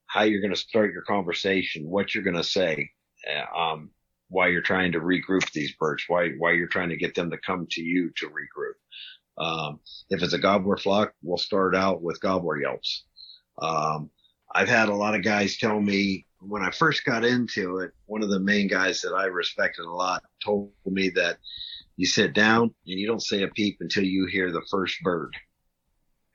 how 0.09 0.25
you're 0.25 0.43
going 0.43 0.53
to 0.53 0.61
start 0.61 0.93
your 0.93 1.05
conversation, 1.05 1.89
what 1.89 2.15
you're 2.15 2.25
going 2.25 2.37
to 2.37 2.45
say, 2.45 2.91
uh, 3.27 3.59
um, 3.59 3.91
why 4.29 4.49
you're 4.49 4.61
trying 4.61 4.93
to 4.93 5.01
regroup 5.01 5.51
these 5.53 5.73
birds, 5.77 6.05
why 6.07 6.33
why 6.37 6.53
you're 6.53 6.69
trying 6.69 6.91
to 6.91 6.99
get 6.99 7.15
them 7.15 7.31
to 7.31 7.39
come 7.39 7.67
to 7.71 7.81
you 7.81 8.11
to 8.17 8.27
regroup. 8.29 9.43
Um, 9.43 9.81
if 10.11 10.23
it's 10.23 10.35
a 10.35 10.39
gobbler 10.39 10.77
flock, 10.77 11.15
we'll 11.23 11.39
start 11.39 11.75
out 11.75 12.03
with 12.03 12.21
gobbler 12.21 12.61
yelps. 12.61 13.05
Um, 13.63 14.11
I've 14.53 14.69
had 14.69 14.89
a 14.89 14.95
lot 14.95 15.15
of 15.15 15.23
guys 15.23 15.57
tell 15.57 15.81
me 15.81 16.27
when 16.41 16.63
I 16.63 16.71
first 16.71 17.05
got 17.05 17.25
into 17.25 17.79
it, 17.79 17.93
one 18.07 18.23
of 18.23 18.31
the 18.31 18.41
main 18.41 18.67
guys 18.67 19.01
that 19.03 19.13
I 19.13 19.27
respected 19.27 19.85
a 19.85 19.91
lot 19.91 20.23
told 20.45 20.73
me 20.87 21.11
that 21.11 21.39
You 21.97 22.07
sit 22.07 22.33
down 22.33 22.63
and 22.63 22.99
you 22.99 23.07
don't 23.07 23.23
say 23.23 23.43
a 23.43 23.49
peep 23.49 23.77
until 23.81 24.05
you 24.05 24.27
hear 24.27 24.51
the 24.51 24.63
first 24.71 25.01
bird. 25.03 25.37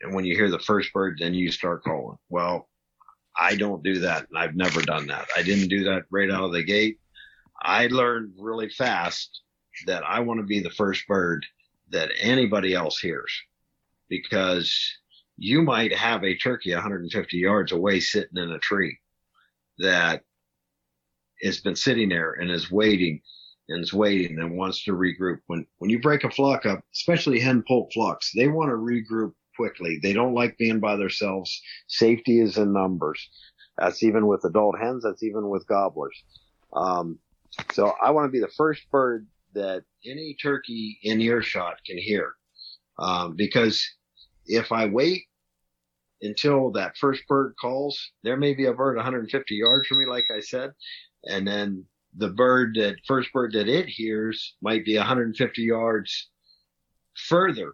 And 0.01 0.13
when 0.13 0.23
you 0.23 0.35
hear 0.35 0.51
the 0.51 0.59
first 0.59 0.93
bird, 0.93 1.17
then 1.19 1.33
you 1.33 1.51
start 1.51 1.83
calling. 1.83 2.17
Well, 2.29 2.69
I 3.35 3.55
don't 3.55 3.83
do 3.83 3.99
that. 3.99 4.27
And 4.29 4.37
I've 4.37 4.55
never 4.55 4.81
done 4.81 5.07
that. 5.07 5.27
I 5.35 5.41
didn't 5.41 5.69
do 5.69 5.83
that 5.85 6.03
right 6.11 6.29
out 6.29 6.43
of 6.43 6.53
the 6.53 6.63
gate. 6.63 6.99
I 7.61 7.87
learned 7.87 8.33
really 8.37 8.69
fast 8.69 9.41
that 9.87 10.03
I 10.05 10.19
want 10.19 10.39
to 10.39 10.45
be 10.45 10.59
the 10.59 10.69
first 10.69 11.07
bird 11.07 11.45
that 11.89 12.11
anybody 12.19 12.75
else 12.75 12.99
hears 12.99 13.31
because 14.07 14.71
you 15.37 15.61
might 15.61 15.93
have 15.93 16.23
a 16.23 16.37
turkey 16.37 16.73
150 16.73 17.37
yards 17.37 17.71
away 17.71 17.99
sitting 17.99 18.37
in 18.37 18.51
a 18.51 18.59
tree 18.59 18.97
that 19.79 20.21
has 21.43 21.59
been 21.59 21.75
sitting 21.75 22.09
there 22.09 22.33
and 22.33 22.49
is 22.49 22.71
waiting 22.71 23.21
and 23.67 23.83
is 23.83 23.93
waiting 23.93 24.39
and 24.39 24.57
wants 24.57 24.83
to 24.83 24.91
regroup. 24.91 25.39
When 25.47 25.65
when 25.77 25.89
you 25.89 25.99
break 25.99 26.23
a 26.23 26.29
flock 26.29 26.65
up, 26.65 26.81
especially 26.93 27.39
hen 27.39 27.63
poult 27.67 27.91
flocks, 27.93 28.31
they 28.35 28.47
want 28.47 28.69
to 28.69 28.75
regroup 28.75 29.33
quickly. 29.55 29.99
They 30.01 30.13
don't 30.13 30.33
like 30.33 30.57
being 30.57 30.79
by 30.79 30.95
themselves. 30.95 31.61
Safety 31.87 32.39
is 32.39 32.57
in 32.57 32.73
numbers. 32.73 33.29
That's 33.77 34.03
even 34.03 34.27
with 34.27 34.45
adult 34.45 34.77
hens. 34.79 35.03
That's 35.03 35.23
even 35.23 35.49
with 35.49 35.67
gobblers. 35.67 36.23
Um, 36.73 37.19
so 37.71 37.93
I 38.03 38.11
want 38.11 38.27
to 38.27 38.31
be 38.31 38.39
the 38.39 38.51
first 38.55 38.89
bird 38.91 39.27
that 39.53 39.83
any 40.05 40.35
turkey 40.41 40.99
in 41.03 41.21
earshot 41.21 41.77
can 41.85 41.97
hear. 41.97 42.33
Um, 42.97 43.35
because 43.35 43.85
if 44.45 44.71
I 44.71 44.85
wait 44.85 45.23
until 46.21 46.71
that 46.71 46.97
first 46.97 47.23
bird 47.27 47.55
calls, 47.59 48.11
there 48.23 48.37
may 48.37 48.53
be 48.53 48.65
a 48.65 48.73
bird 48.73 48.95
150 48.95 49.55
yards 49.55 49.87
from 49.87 49.99
me, 49.99 50.05
like 50.05 50.25
I 50.33 50.39
said, 50.39 50.71
and 51.25 51.47
then 51.47 51.85
the 52.17 52.29
bird 52.29 52.75
that 52.75 52.95
first 53.07 53.31
bird 53.33 53.53
that 53.53 53.67
it 53.67 53.87
hears 53.87 54.55
might 54.61 54.85
be 54.85 54.97
150 54.97 55.61
yards 55.61 56.29
further, 57.15 57.73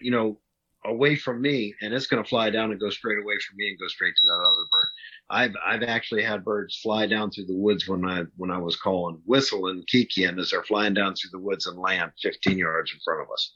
you 0.00 0.10
know, 0.10 0.38
away 0.84 1.16
from 1.16 1.40
me, 1.40 1.74
and 1.80 1.94
it's 1.94 2.06
going 2.06 2.22
to 2.22 2.28
fly 2.28 2.50
down 2.50 2.70
and 2.70 2.80
go 2.80 2.90
straight 2.90 3.18
away 3.18 3.34
from 3.46 3.56
me 3.56 3.68
and 3.68 3.78
go 3.78 3.86
straight 3.88 4.14
to 4.16 4.26
that 4.26 4.32
other 4.32 4.66
bird. 4.70 4.88
I've 5.30 5.54
I've 5.64 5.82
actually 5.82 6.22
had 6.22 6.44
birds 6.44 6.80
fly 6.82 7.06
down 7.06 7.30
through 7.30 7.46
the 7.46 7.56
woods 7.56 7.88
when 7.88 8.04
I 8.04 8.24
when 8.36 8.50
I 8.50 8.58
was 8.58 8.76
calling 8.76 9.20
whistle 9.24 9.68
and 9.68 9.86
kee-keeing 9.86 10.38
as 10.38 10.50
they're 10.50 10.64
flying 10.64 10.94
down 10.94 11.14
through 11.14 11.30
the 11.30 11.44
woods 11.44 11.66
and 11.66 11.78
land 11.78 12.12
15 12.20 12.58
yards 12.58 12.92
in 12.92 13.00
front 13.04 13.22
of 13.22 13.32
us. 13.32 13.52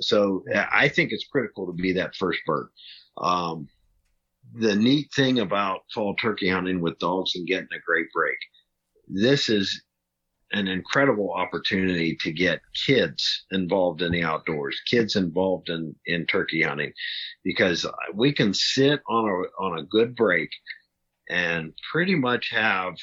So 0.00 0.44
I 0.72 0.88
think 0.88 1.12
it's 1.12 1.26
critical 1.26 1.66
to 1.66 1.72
be 1.72 1.92
that 1.94 2.14
first 2.14 2.40
bird. 2.46 2.68
Um, 3.18 3.68
the 4.54 4.74
neat 4.74 5.12
thing 5.14 5.40
about 5.40 5.80
fall 5.92 6.14
turkey 6.14 6.48
hunting 6.48 6.80
with 6.80 6.98
dogs 6.98 7.34
and 7.34 7.46
getting 7.46 7.68
a 7.74 7.80
great 7.84 8.06
break, 8.12 8.38
this 9.08 9.48
is 9.48 9.82
an 10.52 10.68
incredible 10.68 11.32
opportunity 11.32 12.16
to 12.16 12.32
get 12.32 12.60
kids 12.86 13.44
involved 13.50 14.02
in 14.02 14.12
the 14.12 14.22
outdoors, 14.22 14.80
kids 14.86 15.16
involved 15.16 15.68
in, 15.68 15.94
in 16.06 16.26
turkey 16.26 16.62
hunting, 16.62 16.92
because 17.44 17.86
we 18.14 18.32
can 18.32 18.54
sit 18.54 19.00
on 19.08 19.28
a, 19.28 19.62
on 19.62 19.78
a 19.78 19.84
good 19.84 20.16
break 20.16 20.50
and 21.28 21.74
pretty 21.92 22.14
much 22.14 22.50
have, 22.50 22.94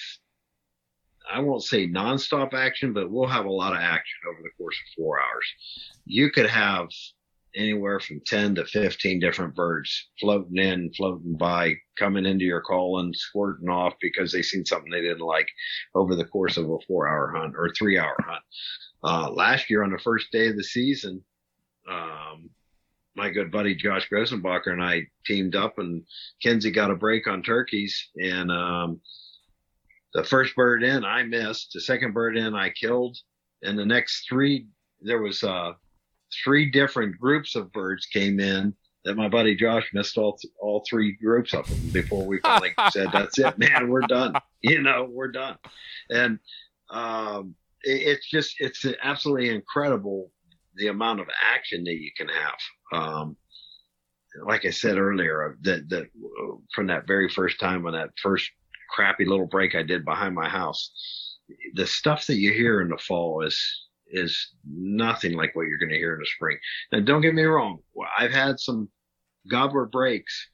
I 1.32 1.40
won't 1.40 1.64
say 1.64 1.88
nonstop 1.88 2.54
action, 2.54 2.94
but 2.94 3.12
we'll 3.12 3.28
have 3.28 3.46
a 3.46 3.52
lot 3.52 3.74
of 3.74 3.80
action 3.80 4.18
over 4.28 4.40
the 4.42 4.50
course 4.58 4.76
of 4.76 4.94
four 4.98 5.20
hours. 5.20 5.46
You 6.06 6.32
could 6.32 6.50
have 6.50 6.88
anywhere 7.56 8.00
from 8.00 8.22
10 8.26 8.56
to 8.56 8.66
15 8.66 9.20
different 9.20 9.56
birds 9.56 10.10
floating 10.20 10.58
in, 10.58 10.92
floating 10.94 11.36
by, 11.38 11.74
coming 11.98 12.26
into 12.26 12.46
your 12.46 12.62
call 12.62 13.00
and 13.00 13.16
squirting 13.16 13.70
off 13.70 13.94
because 14.02 14.32
they 14.32 14.42
seen 14.42 14.66
something 14.66 14.92
they 14.92 15.02
didn't 15.02 15.20
like 15.20 15.48
over 15.94 16.16
the 16.16 16.26
course 16.26 16.58
of 16.58 16.70
a 16.70 16.78
four 16.88 17.08
hour 17.08 17.34
hunt 17.36 17.54
or 17.58 17.72
three 17.74 17.98
hour 17.98 18.16
hunt. 18.20 18.44
Uh, 19.04 19.30
last 19.32 19.70
year 19.70 19.84
on 19.84 19.92
the 19.92 20.00
first 20.00 20.32
day 20.32 20.48
of 20.48 20.58
the 20.58 20.64
season, 20.64 21.24
um, 21.90 22.50
my 23.16 23.30
good 23.30 23.52
buddy 23.52 23.76
Josh 23.76 24.10
Grosenbacher 24.12 24.74
and 24.74 24.84
I 24.84 25.04
teamed 25.26 25.56
up 25.56 25.80
and 25.80 26.04
Kenzie 26.42 26.72
got 26.72 26.92
a 26.92 26.96
break 26.96 27.28
on 27.28 27.42
turkeys 27.42 28.10
and, 28.18 28.52
um, 28.52 29.00
the 30.14 30.24
first 30.24 30.56
bird 30.56 30.82
in 30.82 31.04
I 31.04 31.24
missed, 31.24 31.72
the 31.74 31.82
second 31.82 32.14
bird 32.14 32.38
in 32.38 32.56
I 32.56 32.70
killed, 32.70 33.18
and 33.64 33.78
the 33.78 33.86
next 33.86 34.28
three 34.30 34.68
there 35.02 35.22
was 35.22 35.44
uh 35.44 35.74
three 36.44 36.70
different 36.70 37.20
groups 37.20 37.56
of 37.56 37.72
birds 37.72 38.06
came 38.06 38.40
in 38.40 38.74
that 39.06 39.16
my 39.16 39.30
buddy 39.30 39.56
Josh 39.56 39.90
missed 39.94 40.18
all 40.18 40.36
th- 40.36 40.52
all 40.60 40.84
three 40.90 41.14
groups 41.14 41.54
of 41.54 41.68
them 41.68 41.90
before 41.92 42.26
we 42.26 42.40
finally 42.42 42.74
said 42.90 43.10
that's 43.14 43.38
it, 43.38 43.58
man, 43.58 43.90
we're 43.90 44.02
done. 44.02 44.34
You 44.62 44.82
know, 44.82 45.08
we're 45.08 45.32
done. 45.32 45.58
And 46.10 46.40
um, 46.90 47.54
it, 47.84 48.02
it's 48.02 48.28
just 48.28 48.56
it's 48.58 48.84
absolutely 49.04 49.50
incredible 49.50 50.32
the 50.74 50.88
amount 50.88 51.20
of 51.20 51.28
action 51.40 51.84
that 51.84 52.02
you 52.02 52.10
can 52.18 52.28
have. 52.30 53.00
Um, 53.00 53.38
like 54.44 54.66
I 54.66 54.72
said 54.72 54.98
earlier, 54.98 55.56
that 55.62 55.88
that 55.90 56.08
from 56.74 56.88
that 56.88 57.06
very 57.06 57.30
first 57.30 57.60
time 57.60 57.86
on 57.86 57.94
that 57.94 58.10
first 58.24 58.50
crappy 58.90 59.26
little 59.26 59.46
break 59.46 59.76
I 59.76 59.84
did 59.84 60.04
behind 60.04 60.34
my 60.34 60.50
house, 60.50 60.92
the 61.76 61.86
stuff 61.86 62.26
that 62.26 62.38
you 62.38 62.52
hear 62.52 62.82
in 62.82 62.90
the 62.90 62.98
fall 62.98 63.44
is 63.44 63.85
is 64.08 64.54
nothing 64.66 65.34
like 65.34 65.56
what 65.56 65.68
you're 65.68 65.78
going 65.78 65.90
to 65.90 65.98
hear 65.98 66.14
in 66.14 66.20
the 66.20 66.26
spring. 66.26 66.58
Now, 66.92 67.00
don't 67.00 67.22
get 67.22 67.34
me 67.34 67.44
wrong. 67.44 67.80
I've 68.18 68.32
had 68.32 68.60
some 68.60 68.90
gobbler 69.50 69.86
breaks 69.86 70.50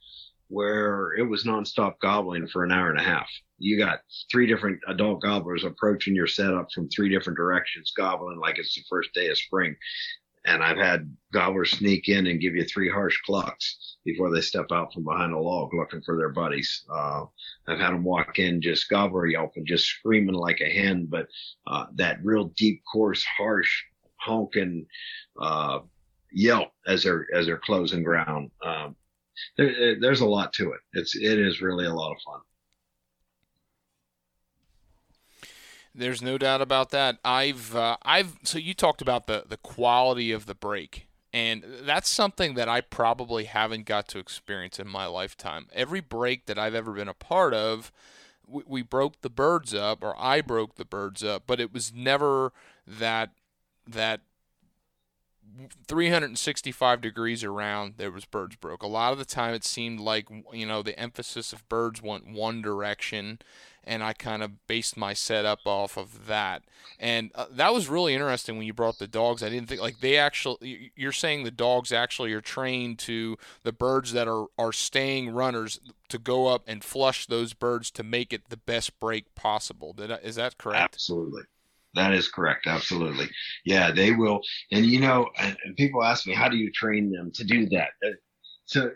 where 0.48 1.14
it 1.14 1.22
was 1.22 1.44
nonstop 1.44 1.94
gobbling 2.00 2.46
for 2.46 2.62
an 2.62 2.72
hour 2.72 2.90
and 2.90 3.00
a 3.00 3.02
half. 3.02 3.28
You 3.58 3.78
got 3.78 4.00
three 4.30 4.46
different 4.46 4.80
adult 4.88 5.22
gobblers 5.22 5.64
approaching 5.64 6.14
your 6.14 6.26
setup 6.26 6.66
from 6.74 6.88
three 6.88 7.08
different 7.08 7.38
directions, 7.38 7.92
gobbling 7.96 8.38
like 8.38 8.58
it's 8.58 8.74
the 8.74 8.82
first 8.90 9.10
day 9.14 9.28
of 9.28 9.38
spring. 9.38 9.74
And 10.44 10.62
I've 10.62 10.76
had 10.76 11.14
gobblers 11.32 11.70
sneak 11.70 12.08
in 12.08 12.26
and 12.26 12.40
give 12.40 12.54
you 12.54 12.64
three 12.64 12.90
harsh 12.90 13.16
clucks 13.24 13.96
before 14.04 14.32
they 14.32 14.40
step 14.40 14.66
out 14.72 14.92
from 14.92 15.04
behind 15.04 15.32
a 15.32 15.38
log 15.38 15.72
looking 15.72 16.02
for 16.02 16.16
their 16.16 16.30
buddies. 16.30 16.84
Uh, 16.92 17.24
I've 17.68 17.78
had 17.78 17.92
them 17.92 18.04
walk 18.04 18.38
in 18.38 18.60
just 18.60 18.88
gobbler 18.88 19.26
yelping, 19.26 19.64
just 19.64 19.86
screaming 19.86 20.34
like 20.34 20.60
a 20.60 20.68
hen, 20.68 21.06
but 21.08 21.28
uh, 21.66 21.86
that 21.94 22.24
real 22.24 22.46
deep, 22.56 22.82
coarse, 22.92 23.24
harsh 23.24 23.82
honking 24.16 24.86
uh, 25.40 25.80
yelp 26.32 26.70
as 26.86 27.04
they're 27.04 27.26
as 27.34 27.46
they're 27.46 27.58
closing 27.58 28.02
ground. 28.02 28.50
Um, 28.64 28.96
there, 29.56 29.98
there's 30.00 30.20
a 30.20 30.26
lot 30.26 30.52
to 30.54 30.72
it. 30.72 30.80
It's 30.92 31.16
it 31.16 31.38
is 31.38 31.62
really 31.62 31.86
a 31.86 31.94
lot 31.94 32.12
of 32.12 32.22
fun. 32.22 32.40
There's 35.94 36.22
no 36.22 36.38
doubt 36.38 36.62
about 36.62 36.90
that. 36.90 37.18
I've 37.24 37.76
uh, 37.76 37.96
I've 38.02 38.38
so 38.42 38.58
you 38.58 38.74
talked 38.74 39.02
about 39.02 39.26
the 39.26 39.44
the 39.46 39.58
quality 39.58 40.32
of 40.32 40.46
the 40.46 40.54
break. 40.54 41.06
And 41.34 41.64
that's 41.82 42.10
something 42.10 42.54
that 42.54 42.68
I 42.68 42.82
probably 42.82 43.44
haven't 43.44 43.86
got 43.86 44.06
to 44.08 44.18
experience 44.18 44.78
in 44.78 44.86
my 44.86 45.06
lifetime. 45.06 45.68
Every 45.72 46.00
break 46.00 46.44
that 46.44 46.58
I've 46.58 46.74
ever 46.74 46.92
been 46.92 47.08
a 47.08 47.14
part 47.14 47.54
of, 47.54 47.90
we, 48.46 48.62
we 48.66 48.82
broke 48.82 49.22
the 49.22 49.30
birds 49.30 49.72
up, 49.72 50.04
or 50.04 50.14
I 50.18 50.42
broke 50.42 50.74
the 50.74 50.84
birds 50.84 51.24
up, 51.24 51.44
but 51.46 51.58
it 51.58 51.72
was 51.72 51.90
never 51.94 52.52
that 52.86 53.30
that 53.86 54.20
365 55.86 57.00
degrees 57.00 57.44
around 57.44 57.94
there 57.96 58.10
was 58.10 58.24
birds 58.24 58.56
broke 58.56 58.82
a 58.82 58.86
lot 58.86 59.12
of 59.12 59.18
the 59.18 59.24
time 59.24 59.52
it 59.52 59.64
seemed 59.64 60.00
like 60.00 60.26
you 60.52 60.64
know 60.64 60.82
the 60.82 60.98
emphasis 60.98 61.52
of 61.52 61.68
birds 61.68 62.00
went 62.00 62.26
one 62.26 62.62
direction 62.62 63.38
and 63.84 64.02
I 64.02 64.12
kind 64.12 64.42
of 64.42 64.66
based 64.66 64.96
my 64.96 65.12
setup 65.12 65.60
off 65.64 65.96
of 65.96 66.26
that. 66.26 66.62
And 66.98 67.30
uh, 67.34 67.46
that 67.52 67.74
was 67.74 67.88
really 67.88 68.14
interesting 68.14 68.56
when 68.56 68.66
you 68.66 68.72
brought 68.72 68.98
the 68.98 69.06
dogs. 69.06 69.42
I 69.42 69.48
didn't 69.48 69.68
think 69.68 69.80
like 69.80 70.00
they 70.00 70.16
actually. 70.16 70.92
You're 70.94 71.12
saying 71.12 71.44
the 71.44 71.50
dogs 71.50 71.92
actually 71.92 72.32
are 72.32 72.40
trained 72.40 72.98
to 73.00 73.36
the 73.62 73.72
birds 73.72 74.12
that 74.12 74.28
are 74.28 74.46
are 74.58 74.72
staying 74.72 75.30
runners 75.30 75.80
to 76.08 76.18
go 76.18 76.46
up 76.46 76.62
and 76.66 76.84
flush 76.84 77.26
those 77.26 77.54
birds 77.54 77.90
to 77.92 78.02
make 78.02 78.32
it 78.32 78.48
the 78.48 78.56
best 78.56 78.98
break 79.00 79.34
possible. 79.34 79.94
I, 79.98 80.18
is 80.22 80.36
that 80.36 80.58
correct? 80.58 80.94
Absolutely. 80.94 81.42
That 81.94 82.14
is 82.14 82.28
correct. 82.28 82.66
Absolutely. 82.66 83.28
Yeah, 83.64 83.90
they 83.90 84.12
will. 84.12 84.40
And 84.70 84.86
you 84.86 85.00
know, 85.00 85.28
people 85.76 86.02
ask 86.02 86.26
me, 86.26 86.34
how 86.34 86.48
do 86.48 86.56
you 86.56 86.70
train 86.72 87.10
them 87.10 87.30
to 87.34 87.44
do 87.44 87.68
that? 87.70 87.90
Uh, 88.04 88.10
so 88.64 88.90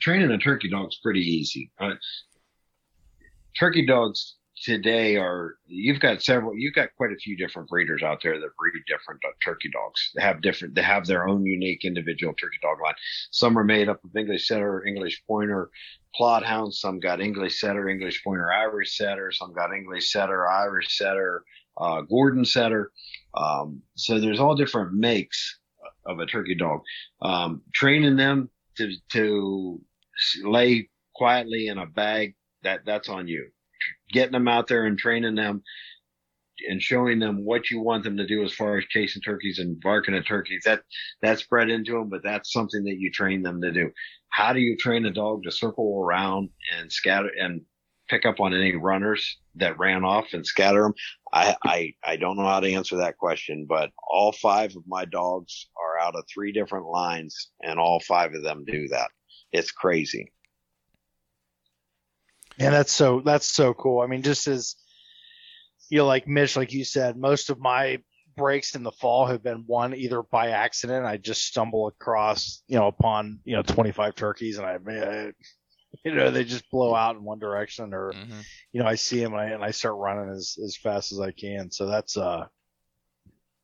training 0.00 0.30
a 0.30 0.38
turkey 0.38 0.70
dog 0.70 0.88
is 0.88 1.00
pretty 1.02 1.20
easy. 1.20 1.70
Uh, 1.80 1.94
turkey 3.58 3.84
dogs 3.84 4.36
today 4.64 5.16
are 5.16 5.56
you've 5.66 6.00
got 6.00 6.22
several 6.22 6.56
you've 6.56 6.74
got 6.74 6.88
quite 6.96 7.12
a 7.12 7.16
few 7.16 7.36
different 7.36 7.68
breeders 7.68 8.02
out 8.02 8.20
there 8.22 8.38
that 8.40 8.56
breed 8.58 8.72
different 8.86 9.20
turkey 9.44 9.70
dogs. 9.72 10.10
They 10.14 10.22
have 10.22 10.40
different 10.40 10.74
they 10.74 10.82
have 10.82 11.06
their 11.06 11.28
own 11.28 11.44
unique 11.44 11.84
individual 11.84 12.34
turkey 12.34 12.58
dog 12.62 12.78
line. 12.82 12.94
Some 13.30 13.58
are 13.58 13.64
made 13.64 13.88
up 13.88 14.02
of 14.04 14.16
english 14.16 14.46
setter 14.46 14.84
english 14.84 15.22
pointer 15.26 15.70
Plott 16.18 16.44
hounds. 16.44 16.80
Some 16.80 16.98
got 17.00 17.20
english 17.20 17.60
setter 17.60 17.88
english 17.88 18.22
pointer 18.24 18.50
irish 18.52 18.96
setter. 18.96 19.30
Some 19.32 19.52
got 19.52 19.72
english 19.72 20.10
setter 20.10 20.48
irish 20.48 20.96
setter 20.96 21.44
uh, 21.80 22.02
gordon 22.02 22.44
setter. 22.44 22.90
Um, 23.34 23.82
so 23.94 24.18
there's 24.18 24.40
all 24.40 24.56
different 24.56 24.94
makes 24.94 25.60
of 26.06 26.18
a 26.18 26.26
turkey 26.26 26.54
dog. 26.54 26.80
Um, 27.22 27.62
training 27.74 28.16
them 28.16 28.50
to 28.76 28.92
to 29.12 29.80
lay 30.42 30.88
quietly 31.14 31.68
in 31.68 31.78
a 31.78 31.86
bag 31.86 32.34
that 32.62 32.80
that's 32.86 33.08
on 33.08 33.28
you. 33.28 33.48
Getting 34.12 34.32
them 34.32 34.48
out 34.48 34.66
there 34.66 34.86
and 34.86 34.98
training 34.98 35.36
them 35.36 35.62
and 36.68 36.82
showing 36.82 37.18
them 37.18 37.44
what 37.44 37.70
you 37.70 37.80
want 37.80 38.04
them 38.04 38.16
to 38.16 38.26
do 38.26 38.42
as 38.44 38.52
far 38.52 38.78
as 38.78 38.84
chasing 38.86 39.22
turkeys 39.22 39.58
and 39.58 39.80
barking 39.80 40.14
at 40.14 40.26
turkeys. 40.26 40.62
That 40.64 40.82
that's 41.22 41.44
bred 41.44 41.70
into 41.70 41.92
them, 41.92 42.08
but 42.08 42.22
that's 42.22 42.52
something 42.52 42.84
that 42.84 42.98
you 42.98 43.10
train 43.10 43.42
them 43.42 43.60
to 43.60 43.72
do. 43.72 43.90
How 44.30 44.52
do 44.52 44.60
you 44.60 44.76
train 44.76 45.06
a 45.06 45.12
dog 45.12 45.44
to 45.44 45.52
circle 45.52 46.02
around 46.02 46.50
and 46.76 46.90
scatter 46.90 47.30
and 47.40 47.62
pick 48.08 48.24
up 48.24 48.40
on 48.40 48.54
any 48.54 48.74
runners 48.74 49.38
that 49.56 49.78
ran 49.78 50.04
off 50.04 50.32
and 50.32 50.44
scatter 50.46 50.82
them? 50.82 50.94
I, 51.32 51.56
I, 51.64 51.94
I 52.04 52.16
don't 52.16 52.36
know 52.36 52.46
how 52.46 52.60
to 52.60 52.72
answer 52.72 52.96
that 52.96 53.18
question, 53.18 53.66
but 53.68 53.90
all 54.08 54.32
five 54.32 54.74
of 54.76 54.82
my 54.86 55.04
dogs 55.04 55.68
are 55.76 55.98
out 55.98 56.16
of 56.16 56.24
three 56.32 56.52
different 56.52 56.86
lines 56.86 57.50
and 57.62 57.78
all 57.78 58.00
five 58.00 58.34
of 58.34 58.42
them 58.42 58.64
do 58.66 58.88
that. 58.88 59.10
It's 59.52 59.70
crazy. 59.70 60.32
And 62.58 62.74
that's 62.74 62.92
so, 62.92 63.22
that's 63.24 63.46
so 63.46 63.74
cool. 63.74 64.00
I 64.00 64.06
mean, 64.06 64.22
just 64.22 64.46
as, 64.46 64.76
you 65.88 65.98
know, 65.98 66.06
like 66.06 66.26
Mitch, 66.26 66.56
like 66.56 66.72
you 66.72 66.84
said, 66.84 67.16
most 67.16 67.50
of 67.50 67.58
my 67.58 67.98
breaks 68.36 68.74
in 68.74 68.82
the 68.82 68.92
fall 68.92 69.26
have 69.26 69.42
been 69.42 69.64
won 69.66 69.94
either 69.94 70.22
by 70.22 70.50
accident. 70.50 71.06
I 71.06 71.16
just 71.16 71.44
stumble 71.44 71.88
across, 71.88 72.62
you 72.66 72.78
know, 72.78 72.86
upon, 72.86 73.40
you 73.44 73.56
know, 73.56 73.62
25 73.62 74.14
turkeys 74.14 74.58
and 74.58 74.66
I, 74.66 74.78
I 74.90 75.32
you 76.04 76.14
know, 76.14 76.30
they 76.30 76.44
just 76.44 76.70
blow 76.70 76.94
out 76.94 77.16
in 77.16 77.24
one 77.24 77.38
direction 77.38 77.94
or, 77.94 78.12
mm-hmm. 78.12 78.40
you 78.72 78.82
know, 78.82 78.86
I 78.86 78.94
see 78.94 79.20
them 79.20 79.32
and 79.32 79.40
I, 79.40 79.46
and 79.46 79.64
I 79.64 79.70
start 79.70 79.96
running 79.96 80.30
as, 80.30 80.56
as 80.62 80.76
fast 80.76 81.12
as 81.12 81.20
I 81.20 81.30
can. 81.32 81.70
So 81.70 81.86
that's, 81.86 82.16
uh, 82.16 82.46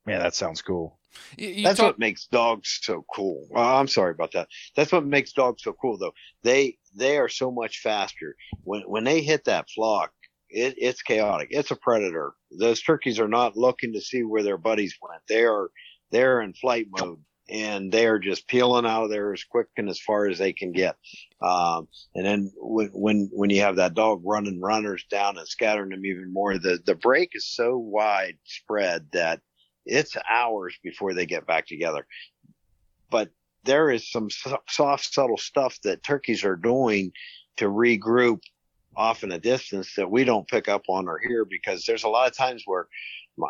man, 0.06 0.20
that 0.20 0.34
sounds 0.34 0.62
cool. 0.62 0.98
You, 1.36 1.48
you 1.48 1.64
That's 1.64 1.78
talk- 1.78 1.86
what 1.86 1.98
makes 1.98 2.26
dogs 2.26 2.80
so 2.82 3.04
cool. 3.14 3.46
Well, 3.50 3.76
I'm 3.76 3.88
sorry 3.88 4.12
about 4.12 4.32
that. 4.32 4.48
That's 4.76 4.92
what 4.92 5.06
makes 5.06 5.32
dogs 5.32 5.62
so 5.62 5.72
cool, 5.72 5.96
though. 5.96 6.12
They 6.42 6.78
they 6.94 7.18
are 7.18 7.28
so 7.28 7.50
much 7.50 7.80
faster. 7.80 8.36
When 8.62 8.82
when 8.82 9.04
they 9.04 9.22
hit 9.22 9.44
that 9.44 9.68
flock, 9.70 10.12
it, 10.50 10.74
it's 10.78 11.02
chaotic. 11.02 11.48
It's 11.50 11.70
a 11.70 11.76
predator. 11.76 12.34
Those 12.58 12.82
turkeys 12.82 13.18
are 13.18 13.28
not 13.28 13.56
looking 13.56 13.92
to 13.94 14.00
see 14.00 14.22
where 14.22 14.42
their 14.42 14.58
buddies 14.58 14.96
went. 15.00 15.22
They 15.28 15.44
are 15.44 15.70
they're 16.10 16.40
in 16.40 16.54
flight 16.54 16.86
mode 16.98 17.18
and 17.48 17.92
they 17.92 18.06
are 18.06 18.18
just 18.18 18.48
peeling 18.48 18.86
out 18.86 19.04
of 19.04 19.10
there 19.10 19.32
as 19.32 19.44
quick 19.44 19.66
and 19.76 19.88
as 19.88 20.00
far 20.00 20.26
as 20.26 20.38
they 20.38 20.52
can 20.52 20.72
get. 20.72 20.96
Um, 21.42 21.88
and 22.14 22.24
then 22.24 22.52
when, 22.56 22.88
when, 22.88 23.28
when 23.32 23.50
you 23.50 23.60
have 23.60 23.76
that 23.76 23.94
dog 23.94 24.22
running 24.24 24.60
runners 24.60 25.04
down 25.10 25.36
and 25.36 25.46
scattering 25.46 25.90
them 25.90 26.06
even 26.06 26.32
more, 26.32 26.56
the, 26.56 26.78
the 26.86 26.94
break 26.94 27.30
is 27.34 27.46
so 27.46 27.76
widespread 27.76 29.08
that 29.12 29.40
it's 29.84 30.16
hours 30.30 30.74
before 30.82 31.12
they 31.12 31.26
get 31.26 31.46
back 31.46 31.66
together. 31.66 32.06
But 33.10 33.30
there 33.64 33.90
is 33.90 34.10
some 34.10 34.28
soft, 34.68 35.12
subtle 35.12 35.36
stuff 35.36 35.78
that 35.84 36.02
turkeys 36.02 36.44
are 36.44 36.56
doing 36.56 37.12
to 37.56 37.66
regroup 37.66 38.40
off 38.96 39.24
in 39.24 39.32
a 39.32 39.38
distance 39.38 39.94
that 39.96 40.10
we 40.10 40.24
don't 40.24 40.48
pick 40.48 40.68
up 40.68 40.82
on 40.88 41.08
or 41.08 41.18
hear 41.18 41.44
because 41.44 41.84
there's 41.84 42.04
a 42.04 42.08
lot 42.08 42.30
of 42.30 42.36
times 42.36 42.62
where 42.66 42.86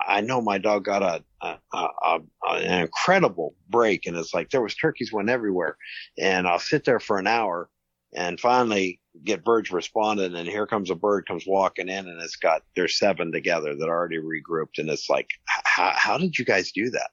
I 0.07 0.21
know 0.23 0.41
my 0.41 0.59
dog 0.59 0.85
got 0.85 1.03
a, 1.03 1.23
a, 1.43 1.59
a, 1.75 2.21
an 2.51 2.83
incredible 2.83 3.55
break, 3.69 4.07
and 4.07 4.17
it's 4.17 4.33
like 4.33 4.51
there 4.51 4.63
was 4.63 4.75
turkeys 4.75 5.13
went 5.13 5.29
everywhere, 5.29 5.77
and 6.19 6.47
I'll 6.47 6.59
sit 6.59 6.85
there 6.85 7.01
for 7.01 7.19
an 7.19 7.27
hour, 7.27 7.69
and 8.15 8.41
finally 8.41 9.01
get 9.25 9.45
birds 9.45 9.71
responding, 9.71 10.35
and 10.35 10.49
here 10.49 10.67
comes 10.67 10.91
a 10.91 10.95
bird 10.95 11.27
comes 11.29 11.45
walking 11.47 11.89
in, 11.89 12.09
and 12.09 12.23
it's 12.23 12.37
got 12.37 12.63
there's 12.75 12.99
seven 12.99 13.31
together 13.31 13.75
that 13.75 13.89
already 13.89 14.19
regrouped, 14.19 14.79
and 14.79 14.89
it's 14.89 15.11
like, 15.11 15.29
how 15.47 15.93
how 15.95 16.17
did 16.17 16.39
you 16.39 16.45
guys 16.45 16.73
do 16.73 16.89
that? 16.91 17.11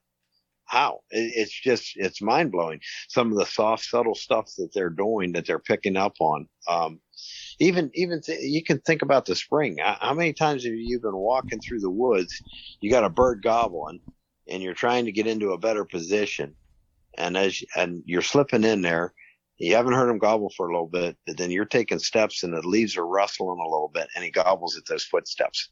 How? 0.71 1.01
It, 1.09 1.33
it's 1.35 1.61
just 1.61 1.91
it's 1.97 2.21
mind 2.21 2.53
blowing. 2.53 2.79
Some 3.09 3.29
of 3.29 3.37
the 3.37 3.45
soft, 3.45 3.83
subtle 3.83 4.15
stuff 4.15 4.49
that 4.57 4.69
they're 4.73 4.89
doing 4.89 5.33
that 5.33 5.45
they're 5.45 5.59
picking 5.59 5.97
up 5.97 6.13
on. 6.21 6.47
Um, 6.65 7.01
even 7.59 7.91
even 7.93 8.21
th- 8.21 8.39
you 8.41 8.63
can 8.63 8.79
think 8.79 9.01
about 9.01 9.25
the 9.25 9.35
spring. 9.35 9.79
How 9.83 10.13
many 10.13 10.31
times 10.31 10.63
have 10.63 10.73
you 10.73 11.01
been 11.01 11.15
walking 11.15 11.59
through 11.59 11.81
the 11.81 11.89
woods? 11.89 12.33
You 12.79 12.89
got 12.89 13.03
a 13.03 13.09
bird 13.09 13.43
gobbling, 13.43 13.99
and 14.47 14.63
you're 14.63 14.73
trying 14.73 15.03
to 15.05 15.11
get 15.11 15.27
into 15.27 15.51
a 15.51 15.57
better 15.57 15.83
position, 15.83 16.55
and 17.17 17.35
as 17.35 17.61
and 17.75 18.01
you're 18.05 18.21
slipping 18.21 18.63
in 18.63 18.81
there. 18.81 19.13
You 19.57 19.75
haven't 19.75 19.93
heard 19.93 20.09
him 20.09 20.19
gobble 20.19 20.51
for 20.55 20.69
a 20.69 20.73
little 20.73 20.87
bit, 20.87 21.17
but 21.27 21.37
then 21.37 21.51
you're 21.51 21.65
taking 21.65 21.99
steps 21.99 22.41
and 22.41 22.51
the 22.51 22.67
leaves 22.67 22.97
are 22.97 23.05
rustling 23.05 23.59
a 23.59 23.69
little 23.69 23.91
bit, 23.93 24.07
and 24.15 24.23
he 24.23 24.31
gobbles 24.31 24.77
at 24.77 24.85
those 24.87 25.03
footsteps. 25.03 25.69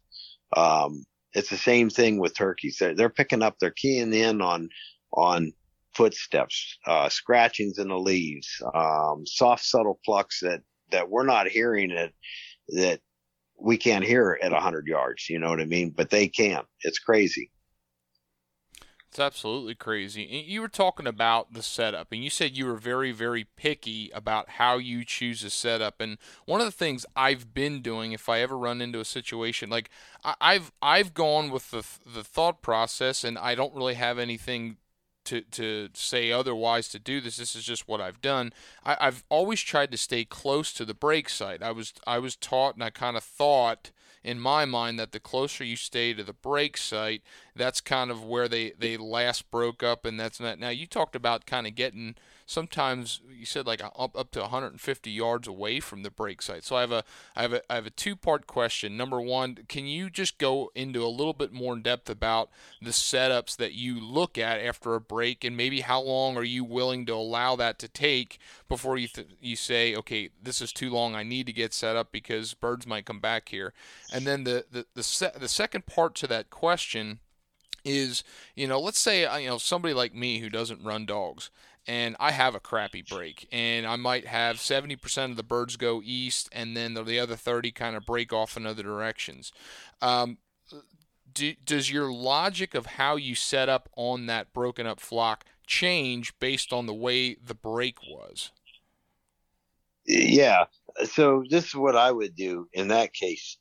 Um, 0.56 1.06
it's 1.34 1.49
the 1.49 1.57
same 1.57 1.89
thing 1.89 2.19
with 2.19 2.36
turkeys. 2.36 2.77
They're, 2.80 2.95
they're 2.95 3.09
picking 3.09 3.41
up, 3.41 3.55
they're 3.59 3.71
keying 3.71 4.13
in 4.13 4.41
on 4.41 4.69
on 5.13 5.51
footsteps, 5.93 6.77
uh, 6.86 7.09
scratchings 7.09 7.80
in 7.80 7.89
the 7.89 7.97
leaves, 7.97 8.61
um, 8.73 9.25
soft, 9.25 9.63
subtle 9.63 9.99
plucks 10.05 10.39
that 10.41 10.61
that 10.91 11.09
we're 11.09 11.25
not 11.25 11.47
hearing 11.47 11.91
it 11.91 12.13
that 12.69 12.99
we 13.59 13.77
can't 13.77 14.05
hear 14.05 14.39
at 14.41 14.51
100 14.51 14.88
yards. 14.88 15.30
You 15.30 15.39
know 15.39 15.49
what 15.49 15.59
I 15.59 15.65
mean? 15.65 15.91
But 15.95 16.09
they 16.09 16.27
can. 16.27 16.63
It's 16.82 16.99
crazy. 16.99 17.51
It's 19.10 19.20
absolutely 19.20 19.74
crazy. 19.74 20.22
You 20.24 20.62
were 20.62 20.68
talking 20.68 21.07
about 21.07 21.53
the 21.53 21.64
setup, 21.64 22.12
and 22.12 22.24
you 22.24 22.30
said 22.30 22.55
you 22.55 22.68
were 22.68 22.76
very, 22.76 23.12
very 23.12 23.43
picky 23.43 24.12
about 24.14 24.51
how 24.51 24.78
you 24.78 25.03
choose 25.03 25.43
a 25.43 25.49
setup. 25.49 25.99
And 25.99 26.20
one 26.45 26.62
of 26.62 26.68
the 26.68 26.72
things 26.72 27.07
I've 27.16 27.51
been 27.51 27.82
doing, 27.82 28.12
if 28.12 28.30
I 28.30 28.41
ever 28.41 28.55
run 28.55 28.82
into 28.82 28.99
a 28.99 29.05
situation 29.05 29.72
like 29.72 29.89
I've 30.24 30.72
I've 30.80 31.16
gone 31.16 31.49
with 31.49 31.72
the 31.72 31.84
the 32.07 32.24
thought 32.24 32.62
process, 32.62 33.24
and 33.24 33.39
I 33.39 33.55
don't 33.55 33.74
really 33.74 33.95
have 33.95 34.20
anything 34.20 34.78
to, 35.26 35.41
to 35.41 35.89
say 35.93 36.32
otherwise 36.32 36.88
to 36.89 36.99
do 36.99 37.20
this. 37.20 37.38
This 37.38 37.55
is 37.55 37.64
just 37.64 37.88
what 37.88 38.01
I've 38.01 38.22
done. 38.22 38.53
I, 38.86 38.97
I've 38.99 39.24
always 39.30 39.62
tried 39.62 39.91
to 39.91 39.97
stay 39.97 40.24
close 40.24 40.72
to 40.74 40.86
the 40.86 40.93
break 40.93 41.30
site. 41.30 41.64
I 41.64 41.72
was 41.72 41.93
I 42.05 42.20
was 42.20 42.36
taught 42.36 42.76
and 42.76 42.84
I 42.84 42.89
kind 42.89 43.18
of 43.18 43.24
thought 43.24 43.91
in 44.24 44.39
my 44.39 44.65
mind 44.65 44.99
that 44.99 45.11
the 45.11 45.20
closer 45.20 45.63
you 45.63 45.76
stay 45.76 46.13
to 46.13 46.24
the 46.24 46.34
break 46.34 46.78
site, 46.78 47.22
that's 47.55 47.82
kind 47.82 48.11
of 48.11 48.24
where 48.24 48.47
they, 48.47 48.72
they 48.78 48.97
last 48.97 49.49
broke 49.51 49.84
up 49.84 50.05
and 50.05 50.20
that's 50.20 50.39
not 50.39 50.59
now 50.59 50.70
you 50.70 50.86
talked 50.86 51.15
about 51.15 51.45
kind 51.45 51.67
of 51.67 51.76
getting 51.76 52.15
sometimes 52.50 53.22
you 53.32 53.45
said 53.45 53.68
like 53.68 53.80
up, 53.84 54.18
up 54.18 54.32
to 54.32 54.39
150 54.39 55.12
yards 55.12 55.47
away 55.47 55.80
from 55.80 56.02
the 56.02 56.10
break 56.10 56.41
site. 56.41 56.64
So 56.64 56.76
I 56.76 56.82
have 56.82 56.91
a 56.91 57.04
I 57.36 57.43
have 57.43 57.54
a 57.54 57.72
I 57.72 57.76
have 57.76 57.86
a 57.86 57.91
two 57.91 58.16
part 58.16 58.47
question. 58.47 58.97
Number 58.97 59.22
one, 59.22 59.60
can 59.68 59.86
you 59.86 60.10
just 60.10 60.39
go 60.39 60.72
into 60.74 61.04
a 61.04 61.08
little 61.08 61.34
bit 61.34 61.54
more 61.54 61.76
in 61.76 61.84
depth 61.84 62.10
about 62.10 62.50
the 62.82 62.89
setups 62.89 63.56
that 63.58 63.74
you 63.74 64.00
look 64.00 64.38
at 64.39 64.60
after 64.60 64.95
a 64.95 65.02
break, 65.02 65.43
and 65.43 65.56
maybe 65.56 65.82
how 65.82 66.02
long 66.02 66.38
are 66.38 66.43
you 66.43 66.64
willing 66.64 67.06
to 67.06 67.14
allow 67.14 67.56
that 67.56 67.78
to 67.80 67.88
take 67.88 68.39
before 68.68 68.97
you 68.97 69.08
th- 69.08 69.28
you 69.39 69.56
say, 69.56 69.95
okay, 69.95 70.30
this 70.41 70.60
is 70.60 70.74
too 70.74 70.89
long. 70.89 71.16
I 71.16 71.24
need 71.24 71.45
to 71.45 71.54
get 71.54 71.72
set 71.72 71.95
up 71.95 72.12
because 72.12 72.56
birds 72.56 72.88
might 72.88 73.06
come 73.06 73.20
back 73.20 73.50
here. 73.50 73.74
And 74.12 74.26
then 74.26 74.43
the 74.43 74.66
the 74.72 74.88
the, 74.95 75.04
se- 75.04 75.38
the 75.39 75.47
second 75.47 75.86
part 75.86 76.16
to 76.16 76.28
that 76.28 76.50
question 76.50 77.20
is 77.86 78.24
you 78.56 78.68
know 78.68 78.80
let's 78.80 79.00
say 79.00 79.26
uh, 79.26 79.38
you 79.38 79.47
know 79.47 79.58
somebody 79.58 79.93
like 79.93 80.14
me 80.14 80.39
who 80.39 80.50
doesn't 80.50 80.84
run 80.84 81.06
dogs 81.06 81.50
and 81.88 82.15
I 82.19 82.32
have 82.32 82.55
a 82.55 82.59
crappy 82.59 83.01
break, 83.01 83.47
and 83.51 83.86
I 83.86 83.95
might 83.95 84.27
have 84.27 84.57
70% 84.57 85.32
of 85.32 85.38
the 85.38 85.43
birds 85.43 85.75
go 85.77 86.01
east, 86.03 86.49
and 86.51 86.75
then 86.75 86.93
the 86.93 87.19
other 87.19 87.36
30 87.36 87.71
kind 87.71 87.95
of 87.95 88.05
break 88.05 88.32
off 88.32 88.57
in 88.57 88.65
other 88.65 88.84
directions. 88.84 89.51
Um, 90.01 90.38
do, 91.34 91.53
does 91.63 91.91
your 91.91 92.11
logic 92.11 92.75
of 92.75 92.86
how 92.86 93.15
you 93.15 93.36
set 93.36 93.69
up 93.69 93.89
on 93.95 94.25
that 94.27 94.53
broken 94.53 94.86
up 94.86 94.99
flock 94.99 95.45
change 95.65 96.38
based 96.39 96.73
on 96.73 96.86
the 96.86 96.93
way 96.93 97.36
the 97.36 97.55
break 97.55 97.97
was? 98.03 98.51
Yeah. 100.05 100.65
So 101.05 101.43
this 101.49 101.65
is 101.65 101.75
what 101.75 101.95
I 101.95 102.11
would 102.11 102.36
do 102.36 102.67
in 102.73 102.88
that 102.89 103.13
case. 103.13 103.57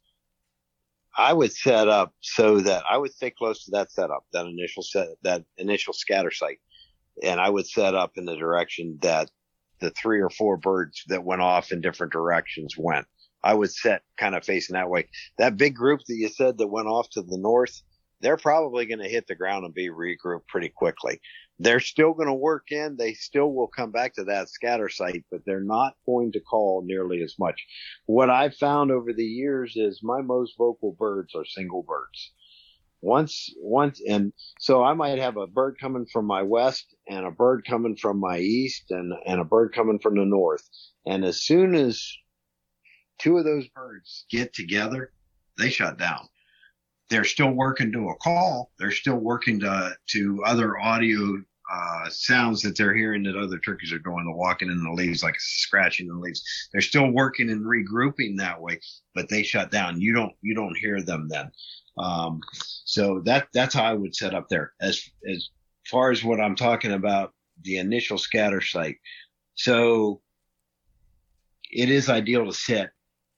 I 1.16 1.32
would 1.32 1.52
set 1.52 1.88
up 1.88 2.14
so 2.20 2.60
that 2.60 2.84
I 2.88 2.96
would 2.96 3.12
stay 3.12 3.30
close 3.30 3.64
to 3.64 3.72
that 3.72 3.90
setup, 3.90 4.24
that 4.32 4.46
initial 4.46 4.82
set, 4.82 5.08
that 5.22 5.44
initial 5.56 5.92
scatter 5.92 6.30
site 6.30 6.60
and 7.22 7.40
I 7.40 7.48
would 7.48 7.66
set 7.66 7.94
up 7.94 8.12
in 8.16 8.24
the 8.24 8.36
direction 8.36 8.98
that 9.02 9.30
the 9.80 9.90
three 9.90 10.20
or 10.20 10.30
four 10.30 10.56
birds 10.56 11.02
that 11.08 11.24
went 11.24 11.42
off 11.42 11.72
in 11.72 11.80
different 11.80 12.12
directions 12.12 12.74
went. 12.76 13.06
I 13.42 13.54
would 13.54 13.72
set 13.72 14.02
kind 14.16 14.34
of 14.34 14.44
facing 14.44 14.74
that 14.74 14.90
way. 14.90 15.08
That 15.38 15.56
big 15.56 15.76
group 15.76 16.00
that 16.08 16.16
you 16.16 16.28
said 16.28 16.58
that 16.58 16.66
went 16.66 16.88
off 16.88 17.08
to 17.10 17.22
the 17.22 17.38
north, 17.38 17.82
they're 18.20 18.36
probably 18.36 18.86
going 18.86 18.98
to 18.98 19.08
hit 19.08 19.28
the 19.28 19.36
ground 19.36 19.64
and 19.64 19.72
be 19.72 19.90
regrouped 19.90 20.48
pretty 20.48 20.70
quickly. 20.70 21.20
They're 21.60 21.80
still 21.80 22.14
going 22.14 22.28
to 22.28 22.34
work 22.34 22.70
in. 22.70 22.96
They 22.96 23.14
still 23.14 23.52
will 23.52 23.68
come 23.68 23.92
back 23.92 24.14
to 24.14 24.24
that 24.24 24.48
scatter 24.48 24.88
site, 24.88 25.24
but 25.30 25.40
they're 25.46 25.60
not 25.60 25.94
going 26.06 26.32
to 26.32 26.40
call 26.40 26.82
nearly 26.84 27.22
as 27.22 27.34
much. 27.38 27.64
What 28.06 28.30
I've 28.30 28.56
found 28.56 28.90
over 28.90 29.12
the 29.12 29.24
years 29.24 29.74
is 29.76 30.00
my 30.02 30.20
most 30.20 30.54
vocal 30.58 30.96
birds 30.98 31.34
are 31.36 31.44
single 31.44 31.84
birds 31.84 32.32
once 33.00 33.50
once 33.58 34.00
and 34.08 34.32
so 34.58 34.82
i 34.82 34.92
might 34.92 35.18
have 35.18 35.36
a 35.36 35.46
bird 35.46 35.76
coming 35.80 36.06
from 36.12 36.26
my 36.26 36.42
west 36.42 36.94
and 37.08 37.24
a 37.24 37.30
bird 37.30 37.64
coming 37.68 37.96
from 37.96 38.18
my 38.18 38.38
east 38.38 38.90
and 38.90 39.12
and 39.26 39.40
a 39.40 39.44
bird 39.44 39.72
coming 39.74 39.98
from 39.98 40.16
the 40.16 40.24
north 40.24 40.68
and 41.06 41.24
as 41.24 41.42
soon 41.42 41.74
as 41.74 42.12
two 43.18 43.38
of 43.38 43.44
those 43.44 43.68
birds 43.68 44.26
get 44.30 44.52
together 44.52 45.12
they 45.58 45.70
shut 45.70 45.98
down 45.98 46.26
they're 47.08 47.24
still 47.24 47.52
working 47.52 47.92
to 47.92 48.08
a 48.08 48.14
call 48.16 48.72
they're 48.78 48.90
still 48.90 49.18
working 49.18 49.60
to 49.60 49.92
to 50.08 50.42
other 50.44 50.78
audio 50.78 51.36
uh, 51.70 52.08
sounds 52.08 52.62
that 52.62 52.76
they're 52.76 52.94
hearing 52.94 53.22
that 53.22 53.36
other 53.36 53.58
turkeys 53.58 53.92
are 53.92 53.98
doing, 53.98 54.24
the 54.24 54.32
walking 54.32 54.70
in 54.70 54.82
the 54.82 54.90
leaves, 54.90 55.22
like 55.22 55.38
scratching 55.38 56.08
the 56.08 56.14
leaves. 56.14 56.42
They're 56.72 56.80
still 56.80 57.10
working 57.10 57.50
and 57.50 57.64
regrouping 57.64 58.38
that 58.38 58.60
way, 58.60 58.80
but 59.14 59.28
they 59.28 59.42
shut 59.42 59.70
down. 59.70 60.00
You 60.00 60.14
don't 60.14 60.32
you 60.40 60.54
don't 60.54 60.76
hear 60.78 61.02
them 61.02 61.28
then. 61.28 61.50
Um, 61.98 62.40
so 62.52 63.20
that 63.24 63.48
that's 63.52 63.74
how 63.74 63.84
I 63.84 63.94
would 63.94 64.14
set 64.14 64.34
up 64.34 64.48
there. 64.48 64.72
As 64.80 65.02
as 65.28 65.48
far 65.86 66.10
as 66.10 66.24
what 66.24 66.40
I'm 66.40 66.56
talking 66.56 66.92
about, 66.92 67.32
the 67.62 67.78
initial 67.78 68.18
scatter 68.18 68.60
site. 68.60 68.96
So 69.54 70.20
it 71.70 71.90
is 71.90 72.08
ideal 72.08 72.46
to 72.46 72.52
sit 72.52 72.90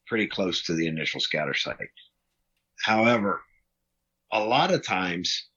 pretty 0.07 0.27
close 0.27 0.63
to 0.63 0.73
the 0.73 0.87
initial 0.87 1.19
scatter 1.19 1.53
site. 1.53 1.77
However, 2.83 3.41
a 4.31 4.39
lot 4.39 4.73
of 4.73 4.85
times 4.85 5.47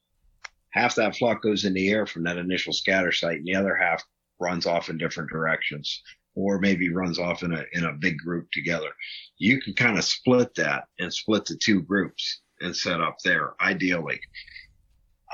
half 0.70 0.94
that 0.96 1.16
flock 1.16 1.42
goes 1.42 1.64
in 1.64 1.74
the 1.74 1.90
air 1.90 2.06
from 2.06 2.24
that 2.24 2.38
initial 2.38 2.72
scatter 2.72 3.12
site 3.12 3.38
and 3.38 3.46
the 3.46 3.54
other 3.54 3.76
half 3.76 4.02
runs 4.40 4.66
off 4.66 4.88
in 4.88 4.98
different 4.98 5.30
directions 5.30 6.02
or 6.34 6.58
maybe 6.58 6.92
runs 6.92 7.18
off 7.18 7.42
in 7.42 7.52
a 7.52 7.64
in 7.72 7.84
a 7.84 7.92
big 7.92 8.18
group 8.18 8.48
together. 8.52 8.90
You 9.38 9.60
can 9.60 9.74
kind 9.74 9.96
of 9.96 10.04
split 10.04 10.54
that 10.56 10.84
and 10.98 11.12
split 11.12 11.44
the 11.44 11.56
two 11.56 11.82
groups 11.82 12.40
and 12.64 12.76
set 12.76 13.00
up 13.00 13.16
there 13.24 13.54
ideally. 13.60 14.20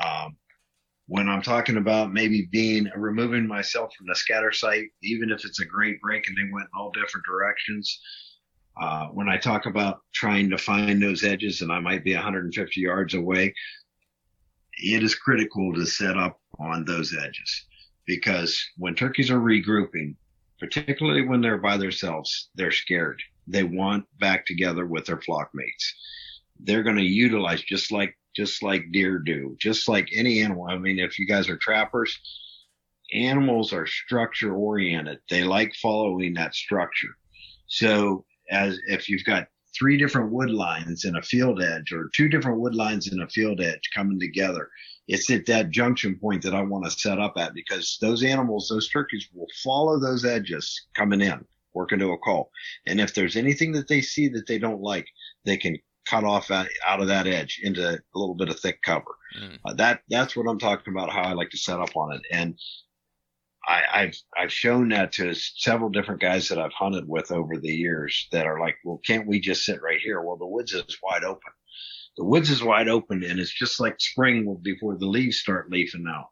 Um, 0.04 0.36
when 1.06 1.28
I'm 1.28 1.42
talking 1.42 1.76
about 1.76 2.12
maybe 2.12 2.48
being 2.52 2.88
removing 2.94 3.46
myself 3.46 3.92
from 3.96 4.06
the 4.06 4.14
scatter 4.14 4.52
site, 4.52 4.90
even 5.02 5.30
if 5.30 5.44
it's 5.44 5.60
a 5.60 5.64
great 5.64 6.00
break 6.00 6.28
and 6.28 6.36
they 6.36 6.52
went 6.52 6.66
in 6.66 6.78
all 6.78 6.92
different 6.92 7.26
directions. 7.26 8.00
Uh, 8.80 9.06
when 9.08 9.28
I 9.28 9.36
talk 9.36 9.66
about 9.66 9.98
trying 10.14 10.48
to 10.50 10.56
find 10.56 11.02
those 11.02 11.24
edges 11.24 11.62
and 11.62 11.72
I 11.72 11.80
might 11.80 12.04
be 12.04 12.14
150 12.14 12.80
yards 12.80 13.14
away, 13.14 13.52
it 14.74 15.02
is 15.02 15.16
critical 15.16 15.74
to 15.74 15.84
set 15.84 16.16
up 16.16 16.38
on 16.60 16.84
those 16.84 17.14
edges 17.14 17.66
because 18.06 18.64
when 18.76 18.94
turkeys 18.94 19.30
are 19.30 19.40
regrouping, 19.40 20.14
particularly 20.60 21.26
when 21.26 21.40
they're 21.40 21.58
by 21.58 21.76
themselves, 21.76 22.50
they're 22.54 22.70
scared. 22.70 23.20
They 23.46 23.64
want 23.64 24.04
back 24.20 24.46
together 24.46 24.86
with 24.86 25.06
their 25.06 25.20
flock 25.20 25.50
mates. 25.54 25.94
They're 26.64 26.82
going 26.82 26.96
to 26.96 27.02
utilize 27.02 27.62
just 27.62 27.92
like 27.92 28.16
just 28.36 28.62
like 28.62 28.92
deer 28.92 29.18
do, 29.18 29.56
just 29.60 29.88
like 29.88 30.08
any 30.14 30.40
animal. 30.40 30.66
I 30.68 30.78
mean, 30.78 30.98
if 30.98 31.18
you 31.18 31.26
guys 31.26 31.48
are 31.48 31.56
trappers, 31.56 32.18
animals 33.12 33.72
are 33.72 33.86
structure 33.86 34.54
oriented. 34.54 35.18
They 35.28 35.42
like 35.42 35.74
following 35.74 36.34
that 36.34 36.54
structure. 36.54 37.16
So 37.66 38.24
as 38.50 38.78
if 38.86 39.08
you've 39.08 39.24
got 39.24 39.48
three 39.76 39.96
different 39.96 40.32
wood 40.32 40.50
lines 40.50 41.04
in 41.04 41.16
a 41.16 41.22
field 41.22 41.62
edge 41.62 41.92
or 41.92 42.10
two 42.14 42.28
different 42.28 42.60
wood 42.60 42.74
lines 42.74 43.12
in 43.12 43.20
a 43.20 43.28
field 43.28 43.60
edge 43.60 43.90
coming 43.94 44.18
together. 44.18 44.68
It's 45.08 45.30
at 45.30 45.46
that 45.46 45.70
junction 45.70 46.18
point 46.20 46.42
that 46.42 46.54
I 46.54 46.62
want 46.62 46.84
to 46.84 46.90
set 46.90 47.18
up 47.18 47.34
at 47.36 47.54
because 47.54 47.98
those 48.00 48.22
animals, 48.22 48.68
those 48.68 48.88
turkeys 48.88 49.28
will 49.34 49.48
follow 49.62 49.98
those 49.98 50.24
edges 50.24 50.86
coming 50.94 51.20
in, 51.20 51.44
working 51.74 51.98
to 52.00 52.12
a 52.12 52.18
call. 52.18 52.50
And 52.86 53.00
if 53.00 53.14
there's 53.14 53.36
anything 53.36 53.72
that 53.72 53.88
they 53.88 54.00
see 54.00 54.28
that 54.28 54.46
they 54.46 54.58
don't 54.58 54.80
like, 54.80 55.06
they 55.44 55.56
can 55.56 55.76
cut 56.08 56.24
off 56.24 56.50
out, 56.50 56.68
out 56.86 57.00
of 57.00 57.08
that 57.08 57.26
edge 57.26 57.60
into 57.62 57.88
a 57.88 58.18
little 58.18 58.34
bit 58.34 58.48
of 58.48 58.58
thick 58.58 58.80
cover. 58.82 59.16
Mm. 59.38 59.58
Uh, 59.64 59.74
that 59.74 60.00
that's 60.08 60.36
what 60.36 60.48
I'm 60.48 60.58
talking 60.58 60.92
about. 60.92 61.10
How 61.10 61.22
I 61.22 61.32
like 61.32 61.50
to 61.50 61.58
set 61.58 61.80
up 61.80 61.96
on 61.96 62.14
it, 62.14 62.22
and 62.32 62.58
I, 63.66 63.82
have 63.92 64.14
I've 64.36 64.52
shown 64.52 64.88
that 64.88 65.12
to 65.12 65.34
several 65.34 65.90
different 65.90 66.20
guys 66.20 66.48
that 66.48 66.58
I've 66.58 66.72
hunted 66.72 67.06
with 67.06 67.30
over 67.30 67.56
the 67.56 67.72
years 67.72 68.28
that 68.32 68.46
are 68.46 68.58
like, 68.58 68.76
well, 68.84 69.00
can't 69.06 69.26
we 69.26 69.40
just 69.40 69.64
sit 69.64 69.82
right 69.82 70.00
here? 70.00 70.22
Well, 70.22 70.36
the 70.36 70.46
woods 70.46 70.72
is 70.72 70.98
wide 71.02 71.24
open. 71.24 71.52
The 72.16 72.24
woods 72.24 72.50
is 72.50 72.62
wide 72.62 72.88
open, 72.88 73.22
and 73.22 73.38
it's 73.38 73.52
just 73.52 73.78
like 73.78 74.00
spring 74.00 74.58
before 74.62 74.96
the 74.96 75.06
leaves 75.06 75.38
start 75.38 75.70
leafing 75.70 76.06
out. 76.08 76.30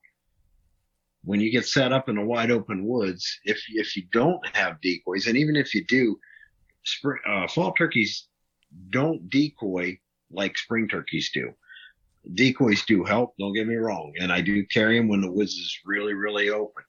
When 1.25 1.41
you 1.41 1.51
get 1.51 1.67
set 1.67 1.93
up 1.93 2.09
in 2.09 2.17
the 2.17 2.25
wide 2.25 2.51
open 2.51 2.87
woods, 2.87 3.39
if 3.45 3.63
if 3.69 3.97
you 3.97 4.05
don't 4.13 4.45
have 4.57 4.81
decoys, 4.81 5.27
and 5.27 5.37
even 5.37 5.57
if 5.57 5.75
you 5.75 5.85
do, 5.85 6.19
spring, 6.85 7.21
uh, 7.29 7.47
fall 7.47 7.73
turkeys 7.73 8.28
don't 8.91 9.29
decoy 9.31 9.99
like 10.31 10.59
spring 10.59 10.89
turkeys 10.89 11.31
do 11.33 11.55
decoys 12.35 12.85
do 12.85 13.05
help. 13.05 13.35
Don't 13.39 13.55
get 13.55 13.67
me 13.67 13.77
wrong. 13.77 14.13
And 14.19 14.33
I 14.33 14.41
do 14.41 14.65
carry 14.67 14.99
them 14.99 15.09
when 15.09 15.21
the 15.21 15.31
woods 15.31 15.55
is 15.55 15.79
really, 15.85 16.15
really 16.15 16.51
open 16.51 16.85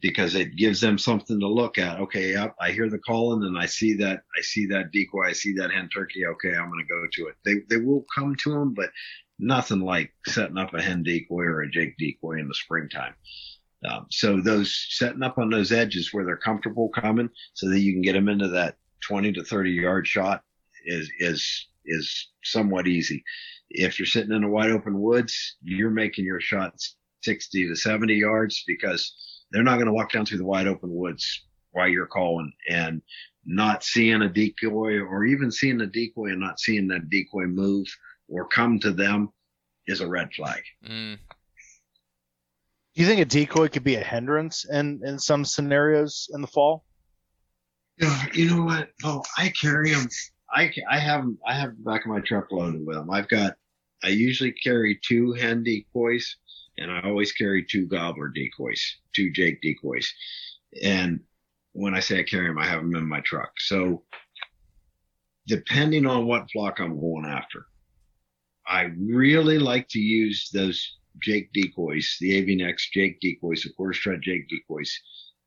because 0.00 0.34
it 0.34 0.56
gives 0.56 0.80
them 0.80 0.98
something 0.98 1.40
to 1.40 1.48
look 1.48 1.78
at. 1.78 1.98
Okay, 2.00 2.36
I, 2.36 2.50
I 2.60 2.70
hear 2.70 2.88
the 2.88 2.98
calling 2.98 3.44
and 3.44 3.58
I 3.58 3.66
see 3.66 3.94
that 3.94 4.22
I 4.36 4.40
see 4.42 4.66
that 4.66 4.92
decoy, 4.92 5.26
I 5.26 5.32
see 5.32 5.54
that 5.54 5.72
hen 5.72 5.88
turkey. 5.88 6.24
Okay, 6.24 6.54
I'm 6.54 6.70
going 6.70 6.84
to 6.84 6.88
go 6.88 7.06
to 7.12 7.28
it. 7.28 7.36
They 7.44 7.76
they 7.76 7.82
will 7.82 8.04
come 8.14 8.36
to 8.36 8.52
them, 8.52 8.74
but 8.74 8.90
nothing 9.38 9.80
like 9.80 10.12
setting 10.26 10.58
up 10.58 10.74
a 10.74 10.82
hen 10.82 11.02
decoy 11.02 11.44
or 11.44 11.62
a 11.62 11.70
jake 11.70 11.96
decoy 11.98 12.38
in 12.38 12.48
the 12.48 12.54
springtime. 12.54 13.14
Um, 13.88 14.06
so 14.10 14.40
those 14.40 14.86
setting 14.90 15.22
up 15.22 15.38
on 15.38 15.50
those 15.50 15.70
edges 15.70 16.12
where 16.12 16.24
they're 16.24 16.36
comfortable 16.36 16.88
coming, 16.88 17.30
so 17.54 17.68
that 17.68 17.80
you 17.80 17.92
can 17.92 18.02
get 18.02 18.12
them 18.12 18.28
into 18.28 18.48
that 18.48 18.76
20 19.00 19.32
to 19.32 19.44
30 19.44 19.70
yard 19.70 20.06
shot 20.06 20.42
is 20.88 21.10
is 21.18 21.68
is 21.86 22.28
somewhat 22.44 22.86
easy. 22.86 23.22
If 23.70 23.98
you're 23.98 24.06
sitting 24.06 24.34
in 24.34 24.44
a 24.44 24.48
wide 24.48 24.70
open 24.70 25.00
woods, 25.00 25.56
you're 25.62 25.90
making 25.90 26.24
your 26.24 26.40
shots 26.40 26.96
60 27.22 27.68
to 27.68 27.74
70 27.74 28.14
yards 28.14 28.64
because 28.66 29.14
they're 29.50 29.62
not 29.62 29.76
going 29.76 29.86
to 29.86 29.92
walk 29.92 30.12
down 30.12 30.26
through 30.26 30.38
the 30.38 30.44
wide 30.44 30.66
open 30.66 30.94
woods 30.94 31.46
while 31.72 31.88
you're 31.88 32.06
calling 32.06 32.52
and 32.68 33.02
not 33.44 33.82
seeing 33.82 34.22
a 34.22 34.28
decoy 34.28 34.98
or 35.00 35.24
even 35.24 35.50
seeing 35.50 35.80
a 35.80 35.86
decoy 35.86 36.26
and 36.26 36.40
not 36.40 36.60
seeing 36.60 36.88
that 36.88 37.10
decoy 37.10 37.46
move 37.46 37.86
or 38.28 38.46
come 38.46 38.78
to 38.78 38.90
them 38.90 39.30
is 39.86 40.00
a 40.00 40.08
red 40.08 40.32
flag. 40.34 40.62
Mm. 40.86 41.18
Do 42.94 43.02
you 43.02 43.06
think 43.06 43.20
a 43.20 43.24
decoy 43.24 43.68
could 43.68 43.84
be 43.84 43.94
a 43.94 44.04
hindrance 44.04 44.66
in, 44.68 45.00
in 45.04 45.18
some 45.18 45.44
scenarios 45.44 46.28
in 46.34 46.40
the 46.40 46.46
fall? 46.46 46.84
Yeah, 47.98 48.26
you 48.32 48.50
know 48.50 48.64
what? 48.64 48.90
Oh, 49.04 49.22
I 49.36 49.50
carry 49.50 49.92
them. 49.92 50.08
I, 50.50 50.72
I 50.90 50.98
have 50.98 51.24
I 51.46 51.54
have 51.54 51.76
the 51.76 51.82
back 51.82 52.04
of 52.04 52.10
my 52.10 52.20
truck 52.20 52.50
loaded 52.50 52.86
with 52.86 52.96
them. 52.96 53.10
I've 53.10 53.28
got 53.28 53.54
I 54.02 54.08
usually 54.08 54.52
carry 54.52 54.98
two 55.04 55.32
hen 55.32 55.62
decoys 55.62 56.36
and 56.78 56.90
I 56.90 57.02
always 57.02 57.32
carry 57.32 57.64
two 57.64 57.86
gobbler 57.86 58.28
decoys, 58.28 58.96
two 59.14 59.30
Jake 59.30 59.60
decoys. 59.60 60.12
And 60.82 61.20
when 61.72 61.94
I 61.94 62.00
say 62.00 62.20
I 62.20 62.22
carry 62.22 62.46
them, 62.46 62.58
I 62.58 62.66
have 62.66 62.80
them 62.80 62.94
in 62.94 63.08
my 63.08 63.20
truck. 63.20 63.50
So 63.58 64.04
depending 65.46 66.06
on 66.06 66.26
what 66.26 66.50
flock 66.50 66.78
I'm 66.78 67.00
going 67.00 67.24
after, 67.26 67.66
I 68.66 68.90
really 68.98 69.58
like 69.58 69.88
to 69.88 69.98
use 69.98 70.50
those 70.52 70.98
Jake 71.20 71.52
decoys, 71.52 72.16
the 72.20 72.36
Avian-X 72.36 72.90
Jake 72.92 73.18
decoys, 73.20 73.62
the 73.62 73.70
quarter 73.70 73.94
strut 73.94 74.20
Jake 74.20 74.48
decoys, 74.48 74.96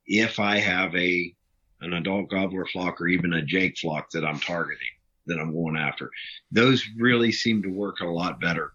if 0.06 0.40
I 0.40 0.58
have 0.58 0.94
a 0.96 1.34
an 1.82 1.94
adult 1.94 2.30
gobbler 2.30 2.66
flock 2.66 3.02
or 3.02 3.08
even 3.08 3.34
a 3.34 3.42
Jake 3.42 3.78
flock 3.78 4.10
that 4.12 4.26
I'm 4.26 4.40
targeting, 4.40 4.88
that 5.28 5.40
I'm 5.40 5.54
going 5.54 5.78
after. 5.78 6.10
Those 6.52 6.84
really 6.98 7.32
seem 7.32 7.62
to 7.64 7.70
work 7.70 8.00
a 8.02 8.06
lot 8.06 8.40
better. 8.40 8.74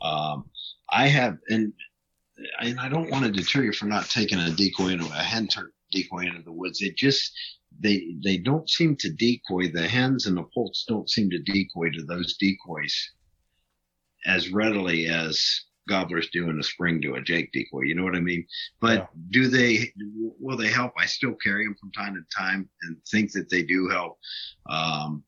Um, 0.00 0.48
I 0.90 1.08
have, 1.08 1.38
and 1.48 1.72
and 2.60 2.80
I 2.80 2.88
don't 2.88 3.10
want 3.10 3.24
to 3.24 3.30
deter 3.30 3.62
you 3.62 3.72
from 3.72 3.88
not 3.88 4.08
taking 4.08 4.38
a 4.38 4.50
decoy 4.50 4.88
into 4.88 5.06
a 5.06 5.22
hen 5.22 5.48
decoy 5.92 6.26
into 6.26 6.42
the 6.42 6.52
woods. 6.52 6.82
It 6.82 6.96
just 6.96 7.32
they 7.80 8.16
they 8.22 8.36
don't 8.36 8.68
seem 8.68 8.96
to 8.96 9.10
decoy. 9.10 9.70
The 9.70 9.88
hens 9.88 10.26
and 10.26 10.36
the 10.36 10.46
poults 10.54 10.84
don't 10.88 11.08
seem 11.08 11.30
to 11.30 11.38
decoy 11.38 11.90
to 11.90 12.04
those 12.04 12.36
decoys 12.36 12.94
as 14.26 14.50
readily 14.50 15.06
as 15.06 15.62
gobblers 15.88 16.28
do 16.30 16.48
in 16.48 16.56
the 16.56 16.64
spring 16.64 17.00
to 17.02 17.14
a 17.14 17.22
Jake 17.22 17.52
decoy. 17.52 17.82
You 17.82 17.94
know 17.94 18.04
what 18.04 18.16
I 18.16 18.20
mean? 18.20 18.46
But 18.80 18.98
yeah. 18.98 19.06
do 19.30 19.48
they? 19.48 19.92
Will 20.38 20.56
they 20.56 20.68
help? 20.68 20.92
I 20.98 21.06
still 21.06 21.34
carry 21.34 21.64
them 21.64 21.76
from 21.80 21.92
time 21.92 22.14
to 22.14 22.36
time 22.36 22.68
and 22.82 22.96
think 23.10 23.32
that 23.32 23.50
they 23.50 23.62
do 23.62 23.88
help. 23.88 24.18
Um, 24.68 25.24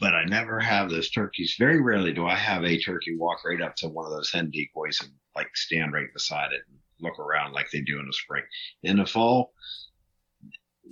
but 0.00 0.14
I 0.14 0.24
never 0.24 0.58
have 0.58 0.90
those 0.90 1.10
turkeys. 1.10 1.54
Very 1.58 1.80
rarely 1.80 2.12
do 2.12 2.26
I 2.26 2.34
have 2.34 2.64
a 2.64 2.80
turkey 2.80 3.16
walk 3.16 3.44
right 3.44 3.62
up 3.62 3.76
to 3.76 3.88
one 3.88 4.04
of 4.04 4.10
those 4.10 4.32
hen 4.32 4.50
decoys 4.50 5.00
and 5.00 5.12
like 5.36 5.56
stand 5.56 5.92
right 5.92 6.12
beside 6.12 6.52
it 6.52 6.62
and 6.68 6.78
look 7.00 7.18
around 7.18 7.52
like 7.52 7.70
they 7.70 7.80
do 7.80 8.00
in 8.00 8.06
the 8.06 8.12
spring. 8.12 8.42
In 8.82 8.96
the 8.96 9.06
fall, 9.06 9.52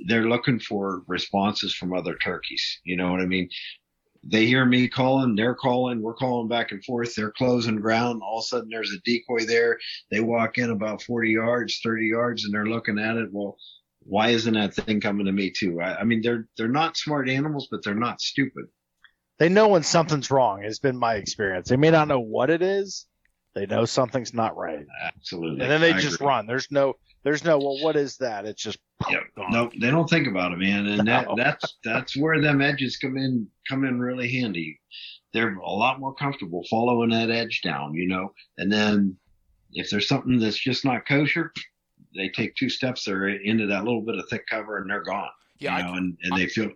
they're 0.07 0.29
looking 0.29 0.61
for 0.61 1.03
responses 1.09 1.75
from 1.75 1.93
other 1.93 2.17
turkeys. 2.17 2.81
You 2.85 2.97
know 2.97 3.11
what 3.11 3.21
I 3.21 3.27
mean? 3.27 3.49
They 4.23 4.47
hear 4.47 4.65
me 4.65 4.89
calling, 4.89 5.35
they're 5.35 5.55
calling, 5.55 6.03
we're 6.03 6.15
calling 6.15 6.49
back 6.49 6.73
and 6.73 6.85
forth, 6.85 7.15
they're 7.15 7.33
closing 7.33 7.77
ground. 7.77 8.21
All 8.23 8.39
of 8.39 8.45
a 8.45 8.47
sudden 8.47 8.69
there's 8.71 8.93
a 8.93 9.01
decoy 9.05 9.47
there. 9.47 9.79
They 10.11 10.21
walk 10.21 10.59
in 10.59 10.71
about 10.71 11.03
40 11.03 11.31
yards, 11.31 11.81
30 11.83 12.07
yards, 12.07 12.45
and 12.45 12.53
they're 12.53 12.67
looking 12.67 12.99
at 12.99 13.17
it. 13.17 13.31
Well, 13.33 13.57
why 14.01 14.29
isn't 14.29 14.55
that 14.55 14.75
thing 14.75 15.01
coming 15.01 15.27
to 15.27 15.33
me 15.33 15.51
too? 15.51 15.81
I, 15.81 16.01
I 16.01 16.05
mean, 16.05 16.21
they're, 16.23 16.49
they're 16.57 16.69
not 16.69 16.97
smart 16.97 17.29
animals, 17.29 17.69
but 17.71 17.83
they're 17.83 17.95
not 17.95 18.21
stupid 18.21 18.67
they 19.41 19.49
know 19.49 19.69
when 19.69 19.83
something's 19.83 20.31
wrong. 20.31 20.63
Has 20.63 20.79
been 20.79 20.99
my 20.99 21.15
experience. 21.15 21.71
They 21.71 21.79
may 21.79 21.91
not 21.91 22.07
know 22.07 22.21
what 22.21 22.51
it 22.51 22.61
is. 22.61 23.07
They 23.55 23.67
know 23.67 23.85
something's 23.85 24.35
not 24.35 24.57
right. 24.57 24.87
Absolutely. 25.05 25.63
And 25.63 25.71
then 25.71 25.81
they 25.81 25.93
I 25.93 25.99
just 25.99 26.17
agree. 26.17 26.29
run. 26.29 26.47
There's 26.47 26.71
no, 26.71 26.95
there's 27.25 27.45
no, 27.45 27.59
well, 27.59 27.83
what 27.83 27.97
is 27.97 28.17
that? 28.19 28.47
It's 28.47 28.63
just, 28.63 28.79
yep. 29.11 29.23
no, 29.51 29.71
they 29.81 29.91
don't 29.91 30.09
think 30.09 30.27
about 30.27 30.53
it, 30.53 30.59
man. 30.59 30.87
And 30.87 31.05
no. 31.05 31.05
that, 31.05 31.29
that's, 31.37 31.79
that's 31.85 32.17
where 32.17 32.41
them 32.41 32.61
edges 32.61 32.97
come 32.97 33.17
in, 33.17 33.47
come 33.69 33.85
in 33.85 34.01
really 34.01 34.31
handy. 34.31 34.81
They're 35.33 35.55
a 35.55 35.71
lot 35.71 36.01
more 36.01 36.15
comfortable 36.15 36.65
following 36.71 37.11
that 37.11 37.31
edge 37.31 37.61
down, 37.63 37.95
you 37.95 38.09
know, 38.09 38.33
and 38.59 38.73
then 38.73 39.17
if 39.73 39.91
there's 39.91 40.09
something 40.09 40.39
that's 40.39 40.59
just 40.59 40.85
not 40.85 41.07
kosher, 41.07 41.53
they 42.17 42.29
take 42.29 42.57
two 42.57 42.69
steps, 42.69 43.05
they're 43.05 43.29
into 43.29 43.67
that 43.69 43.85
little 43.85 44.03
bit 44.03 44.19
of 44.19 44.29
thick 44.29 44.45
cover, 44.49 44.79
and 44.79 44.91
they're 44.91 45.05
gone. 45.05 45.29
Yeah, 45.59 45.77
you 45.77 45.85
know, 45.85 45.91
I, 45.91 45.97
and, 45.99 46.19
and 46.23 46.37
they 46.37 46.47
feel. 46.47 46.71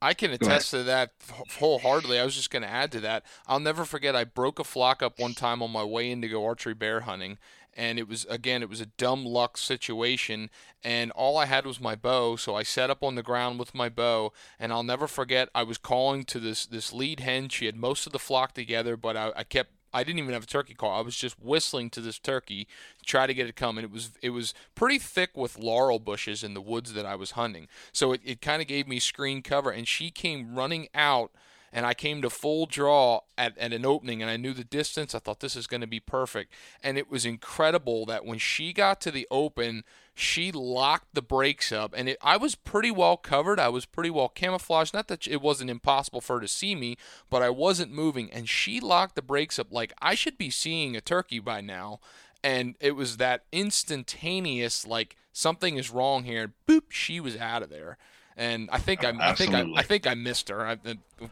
I 0.00 0.14
can 0.14 0.32
attest 0.32 0.70
to 0.70 0.82
that 0.84 1.10
wholeheartedly. 1.58 2.18
I 2.18 2.24
was 2.24 2.36
just 2.36 2.50
going 2.50 2.62
to 2.62 2.68
add 2.68 2.92
to 2.92 3.00
that. 3.00 3.24
I'll 3.46 3.60
never 3.60 3.84
forget. 3.84 4.14
I 4.14 4.24
broke 4.24 4.58
a 4.58 4.64
flock 4.64 5.02
up 5.02 5.18
one 5.18 5.34
time 5.34 5.62
on 5.62 5.70
my 5.70 5.84
way 5.84 6.10
in 6.10 6.22
to 6.22 6.28
go 6.28 6.44
archery 6.44 6.74
bear 6.74 7.00
hunting, 7.00 7.38
and 7.78 7.98
it 7.98 8.08
was 8.08 8.26
again 8.26 8.60
it 8.62 8.68
was 8.68 8.80
a 8.80 8.86
dumb 8.86 9.24
luck 9.24 9.56
situation 9.56 10.50
and 10.82 11.10
all 11.12 11.38
I 11.38 11.46
had 11.46 11.64
was 11.64 11.80
my 11.80 11.94
bow 11.94 12.36
so 12.36 12.54
I 12.56 12.64
set 12.64 12.90
up 12.90 13.02
on 13.04 13.14
the 13.14 13.22
ground 13.22 13.58
with 13.58 13.74
my 13.74 13.88
bow 13.88 14.32
and 14.58 14.72
I'll 14.72 14.82
never 14.82 15.06
forget 15.06 15.48
I 15.54 15.62
was 15.62 15.78
calling 15.78 16.24
to 16.24 16.40
this 16.40 16.66
this 16.66 16.92
lead 16.92 17.20
hen 17.20 17.48
she 17.48 17.66
had 17.66 17.76
most 17.76 18.06
of 18.06 18.12
the 18.12 18.18
flock 18.18 18.52
together 18.52 18.96
but 18.96 19.16
I, 19.16 19.32
I 19.36 19.44
kept 19.44 19.70
I 19.92 20.04
didn't 20.04 20.18
even 20.18 20.34
have 20.34 20.44
a 20.44 20.46
turkey 20.46 20.74
call. 20.74 20.96
I 20.96 21.00
was 21.00 21.16
just 21.16 21.40
whistling 21.40 21.90
to 21.90 22.00
this 22.00 22.18
turkey 22.18 22.66
to 22.98 23.04
try 23.04 23.26
to 23.26 23.34
get 23.34 23.48
it 23.48 23.56
coming. 23.56 23.84
It 23.84 23.90
was 23.90 24.12
it 24.22 24.30
was 24.30 24.54
pretty 24.74 24.98
thick 24.98 25.36
with 25.36 25.58
laurel 25.58 25.98
bushes 25.98 26.44
in 26.44 26.54
the 26.54 26.60
woods 26.60 26.92
that 26.92 27.06
I 27.06 27.14
was 27.14 27.32
hunting. 27.32 27.68
So 27.92 28.12
it, 28.12 28.20
it 28.24 28.40
kind 28.40 28.60
of 28.60 28.68
gave 28.68 28.86
me 28.86 28.98
screen 28.98 29.42
cover 29.42 29.70
and 29.70 29.88
she 29.88 30.10
came 30.10 30.54
running 30.54 30.88
out 30.94 31.32
and 31.72 31.84
I 31.84 31.94
came 31.94 32.22
to 32.22 32.30
full 32.30 32.66
draw 32.66 33.20
at, 33.36 33.56
at 33.58 33.72
an 33.72 33.84
opening 33.84 34.22
and 34.22 34.30
I 34.30 34.36
knew 34.36 34.52
the 34.52 34.64
distance. 34.64 35.14
I 35.14 35.18
thought 35.18 35.40
this 35.40 35.56
is 35.56 35.66
going 35.66 35.80
to 35.80 35.86
be 35.86 36.00
perfect. 36.00 36.52
And 36.82 36.96
it 36.96 37.10
was 37.10 37.26
incredible 37.26 38.06
that 38.06 38.24
when 38.24 38.38
she 38.38 38.72
got 38.72 39.00
to 39.02 39.10
the 39.10 39.26
open, 39.30 39.84
she 40.14 40.50
locked 40.50 41.14
the 41.14 41.22
brakes 41.22 41.70
up 41.70 41.94
and 41.96 42.08
it, 42.08 42.18
I 42.22 42.36
was 42.36 42.54
pretty 42.54 42.90
well 42.90 43.16
covered. 43.16 43.60
I 43.60 43.68
was 43.68 43.84
pretty 43.84 44.10
well 44.10 44.28
camouflaged. 44.28 44.94
Not 44.94 45.08
that 45.08 45.26
it 45.26 45.42
wasn't 45.42 45.70
impossible 45.70 46.20
for 46.20 46.36
her 46.36 46.40
to 46.40 46.48
see 46.48 46.74
me, 46.74 46.96
but 47.30 47.42
I 47.42 47.50
wasn't 47.50 47.92
moving 47.92 48.30
and 48.32 48.48
she 48.48 48.80
locked 48.80 49.14
the 49.14 49.22
brakes 49.22 49.58
up 49.58 49.68
like 49.70 49.92
I 50.00 50.14
should 50.14 50.38
be 50.38 50.50
seeing 50.50 50.96
a 50.96 51.00
turkey 51.00 51.38
by 51.38 51.60
now. 51.60 52.00
And 52.42 52.76
it 52.80 52.92
was 52.92 53.16
that 53.16 53.44
instantaneous, 53.50 54.86
like 54.86 55.16
something 55.32 55.76
is 55.76 55.90
wrong 55.90 56.24
here. 56.24 56.52
Boop, 56.68 56.90
she 56.90 57.20
was 57.20 57.36
out 57.36 57.62
of 57.62 57.68
there 57.68 57.98
and 58.38 58.70
I 58.70 58.78
think 58.78 59.04
I, 59.04 59.12
I 59.20 59.34
think 59.34 59.52
I, 59.52 59.66
I, 59.74 59.82
think 59.82 60.06
I 60.06 60.14
missed 60.14 60.48
her. 60.48 60.66
I, 60.66 60.78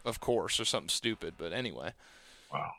of 0.04 0.20
course, 0.20 0.58
or 0.58 0.64
something 0.64 0.88
stupid. 0.88 1.34
But 1.38 1.52
anyway. 1.52 1.92
Wow. 2.52 2.72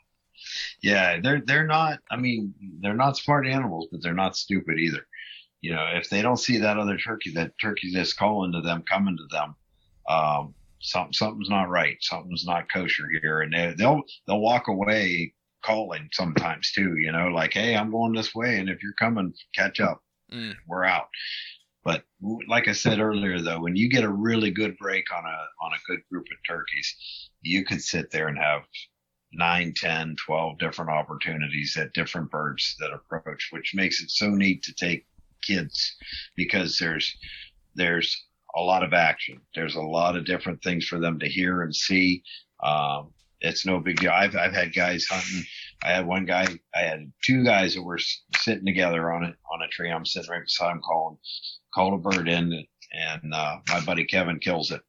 Yeah, 0.82 1.18
they're 1.20 1.40
they're 1.40 1.66
not. 1.66 2.00
I 2.10 2.16
mean, 2.16 2.54
they're 2.80 2.94
not 2.94 3.16
smart 3.16 3.46
animals, 3.46 3.88
but 3.90 4.02
they're 4.02 4.12
not 4.14 4.36
stupid 4.36 4.78
either. 4.78 5.06
You 5.60 5.74
know, 5.74 5.84
if 5.94 6.08
they 6.08 6.22
don't 6.22 6.36
see 6.36 6.58
that 6.58 6.78
other 6.78 6.96
turkey, 6.96 7.32
that 7.32 7.58
turkey 7.60 7.92
that's 7.92 8.12
calling 8.12 8.52
to 8.52 8.60
them, 8.60 8.84
coming 8.88 9.16
to 9.16 9.26
them, 9.30 9.56
um, 10.08 10.54
something 10.80 11.12
something's 11.12 11.50
not 11.50 11.68
right. 11.68 11.96
Something's 12.00 12.46
not 12.46 12.72
kosher 12.72 13.08
here, 13.20 13.40
and 13.40 13.52
they, 13.52 13.74
they'll 13.76 14.02
they'll 14.26 14.40
walk 14.40 14.68
away 14.68 15.34
calling 15.64 16.08
sometimes 16.12 16.70
too. 16.72 16.96
You 16.98 17.12
know, 17.12 17.28
like, 17.28 17.54
hey, 17.54 17.74
I'm 17.74 17.90
going 17.90 18.12
this 18.12 18.34
way, 18.34 18.58
and 18.58 18.68
if 18.68 18.82
you're 18.82 18.92
coming, 18.92 19.34
catch 19.54 19.80
up. 19.80 20.02
Mm. 20.32 20.54
We're 20.66 20.84
out. 20.84 21.08
But 21.88 22.04
like 22.46 22.68
I 22.68 22.72
said 22.72 23.00
earlier, 23.00 23.40
though, 23.40 23.60
when 23.60 23.74
you 23.74 23.88
get 23.88 24.04
a 24.04 24.12
really 24.12 24.50
good 24.50 24.76
break 24.76 25.10
on 25.10 25.24
a 25.24 25.64
on 25.64 25.72
a 25.72 25.80
good 25.86 26.00
group 26.12 26.26
of 26.30 26.36
turkeys, 26.46 26.94
you 27.40 27.64
could 27.64 27.80
sit 27.80 28.10
there 28.10 28.28
and 28.28 28.36
have 28.36 28.64
nine, 29.32 29.72
10, 29.74 30.14
12 30.26 30.58
different 30.58 30.90
opportunities 30.90 31.78
at 31.78 31.94
different 31.94 32.30
birds 32.30 32.76
that 32.78 32.92
approach, 32.92 33.48
which 33.52 33.72
makes 33.74 34.02
it 34.02 34.10
so 34.10 34.28
neat 34.28 34.62
to 34.64 34.74
take 34.74 35.06
kids 35.42 35.96
because 36.36 36.76
there's 36.76 37.16
there's 37.74 38.22
a 38.54 38.60
lot 38.60 38.82
of 38.82 38.92
action. 38.92 39.40
There's 39.54 39.76
a 39.76 39.80
lot 39.80 40.14
of 40.14 40.26
different 40.26 40.62
things 40.62 40.86
for 40.86 40.98
them 40.98 41.18
to 41.20 41.26
hear 41.26 41.62
and 41.62 41.74
see. 41.74 42.22
Um, 42.62 43.14
it's 43.40 43.64
no 43.64 43.80
big 43.80 43.98
deal. 44.00 44.10
I've 44.10 44.36
I've 44.36 44.52
had 44.52 44.74
guys 44.74 45.06
hunting. 45.06 45.42
I 45.82 45.92
had 45.92 46.06
one 46.06 46.24
guy. 46.24 46.46
I 46.74 46.80
had 46.80 47.12
two 47.22 47.44
guys 47.44 47.74
that 47.74 47.82
were 47.82 48.00
sitting 48.36 48.66
together 48.66 49.12
on 49.12 49.24
it 49.24 49.36
on 49.52 49.62
a 49.62 49.68
tree. 49.68 49.90
I'm 49.90 50.04
sitting 50.04 50.30
right 50.30 50.44
beside 50.44 50.72
him, 50.72 50.80
calling 50.82 51.18
called 51.72 51.94
a 51.94 51.98
bird 51.98 52.28
in, 52.28 52.66
and 52.92 53.34
uh, 53.34 53.58
my 53.68 53.80
buddy 53.84 54.04
Kevin 54.04 54.40
kills 54.40 54.70
it. 54.70 54.80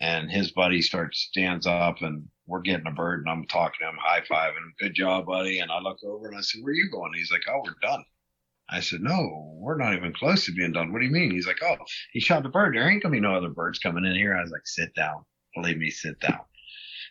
And 0.00 0.30
his 0.30 0.50
buddy 0.50 0.82
starts 0.82 1.20
stands 1.20 1.66
up, 1.66 2.02
and 2.02 2.28
we're 2.46 2.62
getting 2.62 2.86
a 2.86 2.92
bird, 2.92 3.20
and 3.20 3.30
I'm 3.30 3.46
talking 3.46 3.78
to 3.80 3.88
him, 3.88 3.98
high 4.00 4.22
fiving 4.22 4.56
him, 4.56 4.74
good 4.80 4.94
job, 4.94 5.26
buddy. 5.26 5.60
And 5.60 5.70
I 5.70 5.80
look 5.80 5.98
over 6.02 6.28
and 6.28 6.36
I 6.36 6.40
said, 6.40 6.62
"Where 6.62 6.72
are 6.72 6.74
you 6.74 6.90
going?" 6.90 7.12
He's 7.14 7.30
like, 7.30 7.42
"Oh, 7.48 7.62
we're 7.64 7.74
done." 7.88 8.04
I 8.68 8.80
said, 8.80 9.00
"No, 9.00 9.54
we're 9.60 9.76
not 9.76 9.94
even 9.94 10.14
close 10.14 10.46
to 10.46 10.52
being 10.52 10.72
done. 10.72 10.92
What 10.92 11.00
do 11.00 11.04
you 11.04 11.12
mean?" 11.12 11.30
He's 11.30 11.46
like, 11.46 11.62
"Oh, 11.62 11.76
he 12.12 12.20
shot 12.20 12.42
the 12.42 12.48
bird. 12.48 12.74
There 12.74 12.88
ain't 12.88 13.02
gonna 13.02 13.12
be 13.12 13.20
no 13.20 13.34
other 13.34 13.50
birds 13.50 13.78
coming 13.78 14.04
in 14.04 14.16
here." 14.16 14.36
I 14.36 14.42
was 14.42 14.50
like, 14.50 14.66
"Sit 14.66 14.94
down. 14.94 15.24
Believe 15.54 15.78
me, 15.78 15.90
sit 15.90 16.18
down." 16.20 16.40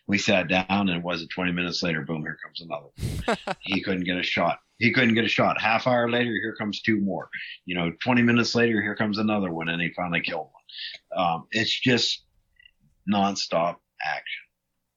We 0.08 0.18
sat 0.18 0.48
down, 0.48 0.66
and 0.70 0.90
it 0.90 1.04
wasn't 1.04 1.32
20 1.32 1.52
minutes 1.52 1.84
later, 1.84 2.02
boom, 2.02 2.22
here 2.22 2.38
comes 2.44 2.62
another. 2.62 3.56
he 3.62 3.82
couldn't 3.82 4.04
get 4.04 4.18
a 4.18 4.24
shot 4.24 4.60
he 4.82 4.92
couldn't 4.92 5.14
get 5.14 5.24
a 5.24 5.30
shot. 5.30 5.62
Half 5.62 5.86
hour 5.86 6.10
later, 6.10 6.32
here 6.32 6.56
comes 6.56 6.82
two 6.82 7.00
more. 7.00 7.30
You 7.66 7.76
know, 7.76 7.92
20 8.04 8.24
minutes 8.24 8.56
later, 8.56 8.82
here 8.82 8.96
comes 8.96 9.20
another 9.20 9.52
one, 9.52 9.70
and 9.70 9.80
he 9.80 9.94
finally 9.96 10.22
killed 10.22 10.50
one. 10.52 11.24
Um, 11.24 11.48
it's 11.52 11.80
just 11.80 12.24
nonstop 13.10 13.76
action 14.04 14.44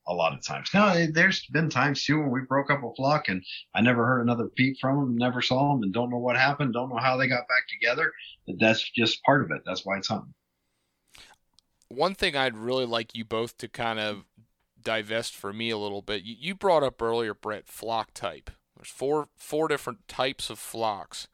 a 0.09 0.15
lot 0.15 0.33
of 0.33 0.43
times. 0.43 0.71
Now, 0.73 1.07
there's 1.13 1.47
been 1.47 1.69
times 1.69 2.03
too 2.03 2.19
when 2.19 2.31
we 2.31 2.41
broke 2.49 2.71
up 2.71 2.83
a 2.83 2.95
flock 2.95 3.29
and 3.29 3.43
I 3.75 3.83
never 3.83 4.07
heard 4.07 4.23
another 4.23 4.49
peep 4.49 4.77
from 4.81 4.97
them, 4.97 5.17
never 5.17 5.43
saw 5.43 5.73
them, 5.73 5.83
and 5.83 5.93
don't 5.93 6.11
know 6.11 6.19
what 6.19 6.37
happened, 6.37 6.73
don't 6.73 6.89
know 6.89 6.99
how 6.99 7.19
they 7.19 7.27
got 7.27 7.49
back 7.49 7.69
together. 7.69 8.11
But 8.47 8.57
that's 8.59 8.91
just 8.91 9.23
part 9.23 9.45
of 9.45 9.51
it. 9.51 9.63
That's 9.67 9.85
why 9.85 9.99
it's 9.99 10.09
hunting. 10.09 10.35
One 11.89 12.15
thing 12.15 12.37
I'd 12.37 12.57
really 12.57 12.87
like 12.87 13.15
you 13.15 13.25
both 13.25 13.59
to 13.59 13.69
kind 13.69 13.99
of 13.99 14.25
divest 14.85 15.35
for 15.35 15.53
me 15.53 15.70
a 15.70 15.78
little 15.78 16.03
bit. 16.03 16.22
You 16.24 16.55
brought 16.55 16.82
up 16.82 17.01
earlier, 17.01 17.35
Brett, 17.35 17.66
flock 17.66 18.14
type. 18.14 18.51
There's 18.76 18.89
four 18.89 19.28
four 19.37 19.68
different 19.68 20.07
types 20.09 20.51
of 20.51 20.59
flocks, 20.59 21.28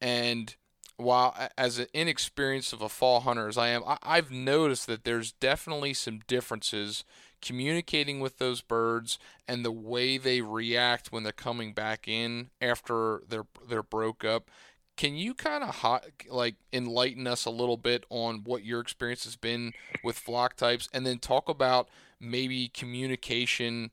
and 0.00 0.54
while 0.96 1.36
as 1.58 1.78
an 1.78 1.86
inexperienced 1.92 2.72
of 2.72 2.80
a 2.80 2.88
fall 2.88 3.20
hunter 3.20 3.48
as 3.48 3.58
I 3.58 3.68
am, 3.68 3.82
I, 3.84 3.98
I've 4.02 4.30
noticed 4.30 4.86
that 4.86 5.04
there's 5.04 5.32
definitely 5.32 5.92
some 5.92 6.20
differences 6.26 7.04
communicating 7.42 8.20
with 8.20 8.38
those 8.38 8.62
birds 8.62 9.18
and 9.46 9.64
the 9.64 9.72
way 9.72 10.16
they 10.16 10.40
react 10.40 11.12
when 11.12 11.24
they're 11.24 11.32
coming 11.32 11.72
back 11.72 12.08
in 12.08 12.50
after 12.60 13.22
they're 13.28 13.46
they're 13.68 13.82
broke 13.82 14.24
up. 14.24 14.50
Can 14.96 15.16
you 15.16 15.34
kind 15.34 15.64
of 15.64 15.76
hot, 15.76 16.04
like 16.30 16.54
enlighten 16.72 17.26
us 17.26 17.44
a 17.44 17.50
little 17.50 17.76
bit 17.76 18.04
on 18.08 18.44
what 18.44 18.64
your 18.64 18.80
experience 18.80 19.24
has 19.24 19.36
been 19.36 19.72
with 20.04 20.16
flock 20.16 20.54
types, 20.54 20.88
and 20.92 21.04
then 21.04 21.18
talk 21.18 21.48
about 21.48 21.88
maybe 22.20 22.68
communication 22.68 23.90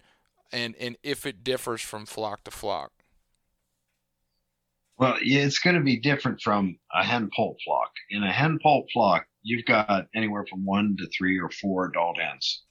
and 0.51 0.75
and 0.79 0.97
if 1.03 1.25
it 1.25 1.43
differs 1.43 1.81
from 1.81 2.05
flock 2.05 2.43
to 2.43 2.51
flock. 2.51 2.91
Well, 4.97 5.17
yeah, 5.23 5.41
it's 5.41 5.59
going 5.59 5.75
to 5.75 5.81
be 5.81 5.99
different 5.99 6.41
from 6.41 6.77
a 6.93 7.03
hen 7.03 7.29
poult 7.35 7.57
flock. 7.65 7.89
In 8.11 8.23
a 8.23 8.31
hen 8.31 8.59
poult 8.61 8.87
flock, 8.93 9.25
you've 9.41 9.65
got 9.65 10.05
anywhere 10.13 10.45
from 10.47 10.63
one 10.63 10.95
to 10.99 11.07
three 11.17 11.39
or 11.39 11.49
four 11.49 11.87
adult 11.87 12.19
hens. 12.19 12.63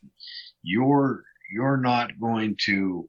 You're 0.62 1.24
you're 1.53 1.76
not 1.76 2.20
going 2.20 2.57
to. 2.66 3.09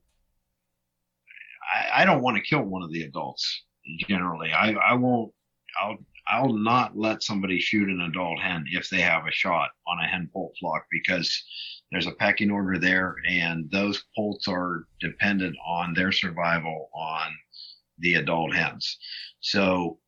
I, 1.75 2.01
I 2.01 2.05
don't 2.05 2.23
want 2.23 2.37
to 2.37 2.43
kill 2.43 2.63
one 2.63 2.81
of 2.81 2.91
the 2.91 3.03
adults. 3.03 3.63
Generally, 4.07 4.53
I 4.53 4.71
I 4.71 4.93
won't. 4.93 5.31
I'll 5.79 5.97
I'll 6.27 6.53
not 6.53 6.97
let 6.97 7.23
somebody 7.23 7.59
shoot 7.59 7.89
an 7.89 8.01
adult 8.01 8.39
hen 8.39 8.65
if 8.71 8.89
they 8.89 9.01
have 9.01 9.27
a 9.27 9.31
shot 9.31 9.69
on 9.87 9.99
a 10.03 10.07
hen 10.07 10.29
poult 10.33 10.53
flock 10.59 10.85
because 10.91 11.43
there's 11.91 12.07
a 12.07 12.11
pecking 12.11 12.51
order 12.51 12.79
there, 12.79 13.15
and 13.27 13.69
those 13.69 14.05
poults 14.15 14.47
are 14.47 14.85
dependent 14.99 15.55
on 15.65 15.93
their 15.93 16.11
survival 16.11 16.89
on 16.93 17.31
the 17.99 18.15
adult 18.15 18.55
hens. 18.55 18.97
So 19.41 19.99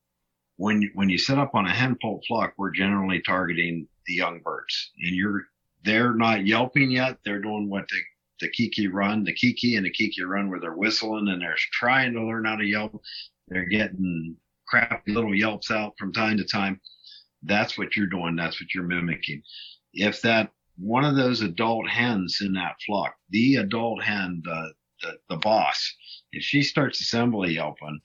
when 0.56 0.90
when 0.94 1.08
you 1.08 1.18
set 1.18 1.38
up 1.38 1.54
on 1.54 1.66
a 1.66 1.72
hen 1.72 1.96
poult 2.00 2.24
flock, 2.26 2.54
we're 2.56 2.70
generally 2.70 3.20
targeting 3.20 3.86
the 4.06 4.14
young 4.14 4.40
birds, 4.40 4.92
and 5.02 5.14
you're 5.14 5.46
they're 5.84 6.14
not 6.14 6.46
yelping 6.46 6.90
yet. 6.90 7.18
They're 7.24 7.42
doing 7.42 7.68
what 7.68 7.86
the 7.88 8.00
the 8.40 8.50
kee-kee 8.50 8.88
run, 8.88 9.24
the 9.24 9.32
kee-kee 9.32 9.76
and 9.76 9.86
the 9.86 9.90
kee-kee 9.90 10.22
run, 10.22 10.50
where 10.50 10.58
they're 10.58 10.76
whistling 10.76 11.28
and 11.28 11.40
they're 11.40 11.56
trying 11.72 12.12
to 12.14 12.24
learn 12.24 12.44
how 12.44 12.56
to 12.56 12.64
yelp. 12.64 13.00
They're 13.48 13.66
getting 13.66 14.36
crappy 14.66 15.12
little 15.12 15.34
yelps 15.34 15.70
out 15.70 15.94
from 15.98 16.12
time 16.12 16.38
to 16.38 16.44
time. 16.44 16.80
That's 17.42 17.78
what 17.78 17.94
you're 17.96 18.06
doing. 18.06 18.34
That's 18.34 18.60
what 18.60 18.74
you're 18.74 18.84
mimicking. 18.84 19.42
If 19.92 20.20
that 20.22 20.50
one 20.76 21.04
of 21.04 21.16
those 21.16 21.40
adult 21.40 21.88
hens 21.88 22.38
in 22.40 22.52
that 22.54 22.76
flock, 22.84 23.14
the 23.30 23.56
adult 23.56 24.02
hen, 24.02 24.42
the, 24.44 24.72
the, 25.02 25.12
the 25.30 25.36
boss, 25.36 25.94
if 26.32 26.42
she 26.42 26.62
starts 26.62 27.00
assembly 27.00 27.54
yelping, 27.54 28.00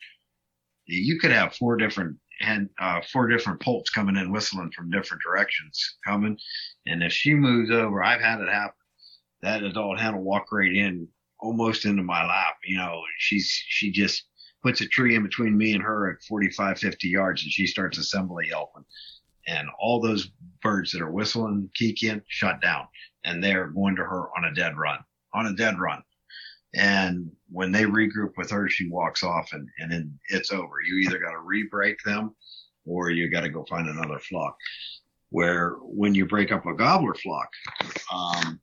you 0.85 1.19
could 1.19 1.31
have 1.31 1.55
four 1.55 1.77
different 1.77 2.17
hen, 2.41 2.69
uh, 2.79 3.01
four 3.11 3.27
different 3.27 3.61
poults 3.61 3.89
coming 3.89 4.15
in 4.15 4.31
whistling 4.31 4.71
from 4.75 4.91
different 4.91 5.23
directions 5.23 5.97
coming. 6.05 6.37
And 6.85 7.03
if 7.03 7.11
she 7.11 7.33
moves 7.33 7.71
over, 7.71 8.03
I've 8.03 8.21
had 8.21 8.39
it 8.39 8.49
happen. 8.49 8.73
That 9.41 9.63
adult 9.63 9.99
hen 9.99 10.15
will 10.15 10.23
walk 10.23 10.51
right 10.51 10.73
in 10.73 11.07
almost 11.39 11.85
into 11.85 12.03
my 12.03 12.25
lap. 12.25 12.55
You 12.65 12.77
know, 12.77 13.01
she's, 13.17 13.47
she 13.47 13.91
just 13.91 14.25
puts 14.61 14.81
a 14.81 14.87
tree 14.87 15.15
in 15.15 15.23
between 15.23 15.57
me 15.57 15.73
and 15.73 15.83
her 15.83 16.11
at 16.11 16.23
45, 16.23 16.77
50 16.77 17.07
yards 17.07 17.43
and 17.43 17.51
she 17.51 17.65
starts 17.65 17.97
assembly 17.97 18.47
yelping 18.49 18.83
and 19.49 19.67
all 19.79 19.99
those 19.99 20.29
birds 20.61 20.91
that 20.91 21.01
are 21.01 21.11
whistling, 21.11 21.69
kee-keeing, 21.73 22.21
shut 22.27 22.61
down, 22.61 22.87
and 23.25 23.43
they're 23.43 23.67
going 23.67 23.95
to 23.95 24.03
her 24.03 24.27
on 24.37 24.45
a 24.45 24.53
dead 24.53 24.77
run, 24.77 24.99
on 25.33 25.47
a 25.47 25.53
dead 25.53 25.79
run. 25.79 26.01
And 26.75 27.31
when 27.49 27.71
they 27.71 27.83
regroup 27.83 28.33
with 28.37 28.51
her, 28.51 28.69
she 28.69 28.89
walks 28.89 29.23
off 29.23 29.53
and, 29.53 29.67
and 29.79 29.91
then 29.91 30.19
it's 30.29 30.51
over. 30.51 30.75
You 30.85 30.97
either 30.97 31.17
got 31.17 31.31
to 31.31 31.39
re-break 31.39 31.97
them 32.05 32.35
or 32.85 33.09
you 33.09 33.27
got 33.29 33.41
to 33.41 33.49
go 33.49 33.65
find 33.67 33.87
another 33.87 34.19
flock. 34.19 34.55
Where 35.31 35.71
when 35.81 36.13
you 36.13 36.25
break 36.27 36.51
up 36.51 36.65
a 36.65 36.75
gobbler 36.75 37.15
flock, 37.15 37.49
um, 38.13 38.59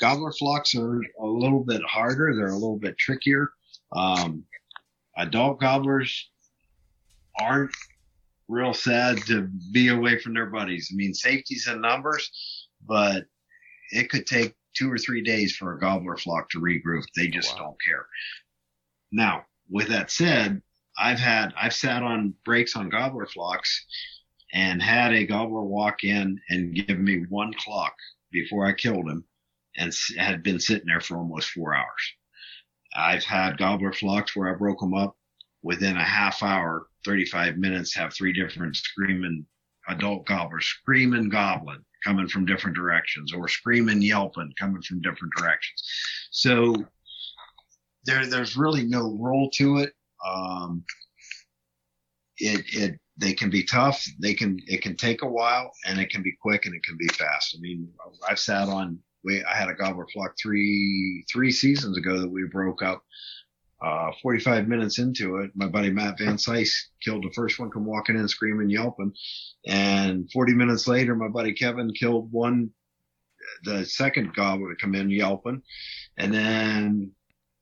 gobbler 0.00 0.32
flocks 0.32 0.74
are 0.74 1.00
a 1.20 1.26
little 1.26 1.64
bit 1.64 1.82
harder. 1.82 2.34
They're 2.34 2.48
a 2.48 2.54
little 2.54 2.78
bit 2.78 2.96
trickier. 2.98 3.50
Um, 3.94 4.44
adult 5.16 5.60
gobblers 5.60 6.30
aren't 7.40 7.74
real 8.50 8.74
sad 8.74 9.18
to 9.26 9.48
be 9.72 9.88
away 9.88 10.18
from 10.18 10.34
their 10.34 10.46
buddies. 10.46 10.90
I 10.92 10.96
mean, 10.96 11.14
safety's 11.14 11.68
in 11.68 11.80
numbers, 11.80 12.30
but 12.86 13.24
it 13.92 14.10
could 14.10 14.26
take 14.26 14.54
two 14.74 14.90
or 14.90 14.98
three 14.98 15.22
days 15.22 15.56
for 15.56 15.72
a 15.72 15.80
gobbler 15.80 16.16
flock 16.16 16.50
to 16.50 16.60
regroup. 16.60 17.04
They 17.16 17.28
oh, 17.28 17.30
just 17.30 17.54
wow. 17.54 17.64
don't 17.64 17.76
care. 17.86 18.06
Now, 19.12 19.44
with 19.70 19.88
that 19.88 20.10
said, 20.10 20.60
I've 20.98 21.18
had 21.18 21.54
I've 21.56 21.74
sat 21.74 22.02
on 22.02 22.34
breaks 22.44 22.76
on 22.76 22.88
gobbler 22.88 23.26
flocks 23.26 23.86
and 24.52 24.82
had 24.82 25.12
a 25.12 25.26
gobbler 25.26 25.62
walk 25.62 26.04
in 26.04 26.40
and 26.48 26.74
give 26.74 26.98
me 26.98 27.24
one 27.28 27.54
clock 27.54 27.94
before 28.32 28.66
I 28.66 28.72
killed 28.72 29.08
him 29.08 29.24
and 29.76 29.92
had 30.18 30.42
been 30.42 30.58
sitting 30.58 30.86
there 30.86 31.00
for 31.00 31.16
almost 31.16 31.50
four 31.50 31.74
hours. 31.74 32.14
I've 32.94 33.24
had 33.24 33.58
gobbler 33.58 33.92
flocks 33.92 34.34
where 34.34 34.52
I 34.52 34.58
broke 34.58 34.80
them 34.80 34.94
up 34.94 35.16
within 35.62 35.96
a 35.96 36.04
half 36.04 36.42
hour, 36.42 36.86
35 37.04 37.56
minutes, 37.56 37.94
have 37.94 38.12
three 38.12 38.32
different 38.32 38.76
screaming 38.76 39.44
adult 39.88 40.26
gobblers, 40.26 40.66
screaming 40.66 41.28
goblin 41.28 41.84
coming 42.04 42.28
from 42.28 42.46
different 42.46 42.76
directions 42.76 43.32
or 43.32 43.48
screaming, 43.48 44.00
yelping 44.00 44.52
coming 44.58 44.82
from 44.82 45.00
different 45.02 45.32
directions. 45.36 45.82
So 46.30 46.74
there, 48.04 48.26
there's 48.26 48.56
really 48.56 48.84
no 48.84 49.16
rule 49.20 49.50
to 49.54 49.78
it. 49.78 49.92
Um, 50.26 50.84
it, 52.38 52.64
it, 52.72 53.00
they 53.18 53.34
can 53.34 53.50
be 53.50 53.64
tough. 53.64 54.02
They 54.18 54.32
can, 54.32 54.58
it 54.66 54.80
can 54.80 54.96
take 54.96 55.22
a 55.22 55.28
while 55.28 55.70
and 55.86 56.00
it 56.00 56.08
can 56.08 56.22
be 56.22 56.32
quick 56.40 56.64
and 56.64 56.74
it 56.74 56.82
can 56.84 56.96
be 56.96 57.08
fast. 57.08 57.54
I 57.56 57.60
mean, 57.60 57.86
I've 58.26 58.38
sat 58.38 58.68
on, 58.68 58.98
we, 59.22 59.44
I 59.44 59.54
had 59.54 59.68
a 59.68 59.74
gobbler 59.74 60.06
flock 60.12 60.34
three, 60.40 61.24
three 61.30 61.50
seasons 61.50 61.98
ago 61.98 62.18
that 62.18 62.30
we 62.30 62.44
broke 62.44 62.82
up 62.82 63.02
uh, 63.82 64.10
45 64.22 64.68
minutes 64.68 64.98
into 64.98 65.36
it, 65.36 65.50
my 65.54 65.66
buddy 65.66 65.90
Matt 65.90 66.18
Van 66.18 66.36
Sice 66.36 66.90
killed 67.02 67.24
the 67.24 67.32
first 67.34 67.58
one, 67.58 67.70
come 67.70 67.86
walking 67.86 68.16
in 68.16 68.28
screaming, 68.28 68.68
yelping. 68.68 69.12
And 69.66 70.30
40 70.32 70.54
minutes 70.54 70.86
later, 70.86 71.14
my 71.14 71.28
buddy 71.28 71.52
Kevin 71.54 71.92
killed 71.92 72.30
one, 72.30 72.70
the 73.64 73.84
second 73.84 74.34
gobbler 74.34 74.74
to 74.74 74.80
come 74.80 74.94
in 74.94 75.08
yelping. 75.10 75.62
And 76.18 76.32
then 76.32 77.12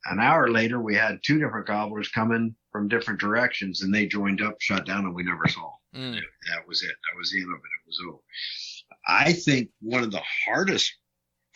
an 0.07 0.21
hour 0.21 0.51
later, 0.51 0.81
we 0.81 0.95
had 0.95 1.21
two 1.23 1.39
different 1.39 1.67
gobblers 1.67 2.09
coming 2.09 2.55
from 2.73 2.89
different 2.89 3.21
directions 3.21 3.83
and 3.83 3.95
they 3.95 4.07
joined 4.07 4.43
up, 4.43 4.57
shut 4.61 4.87
down, 4.87 5.05
and 5.05 5.15
we 5.15 5.23
never 5.25 5.47
saw. 5.49 5.71
Mm. 5.97 6.13
That 6.13 6.69
was 6.69 6.83
it. 6.83 6.91
That 6.91 7.19
was 7.19 7.33
the 7.33 7.41
end 7.41 7.49
of 7.51 7.61
it. 7.61 7.63
It 7.65 7.87
was 7.87 7.99
over. 8.07 8.19
I 9.09 9.33
think 9.33 9.71
one 9.81 10.03
of 10.03 10.11
the 10.11 10.21
hardest 10.45 10.95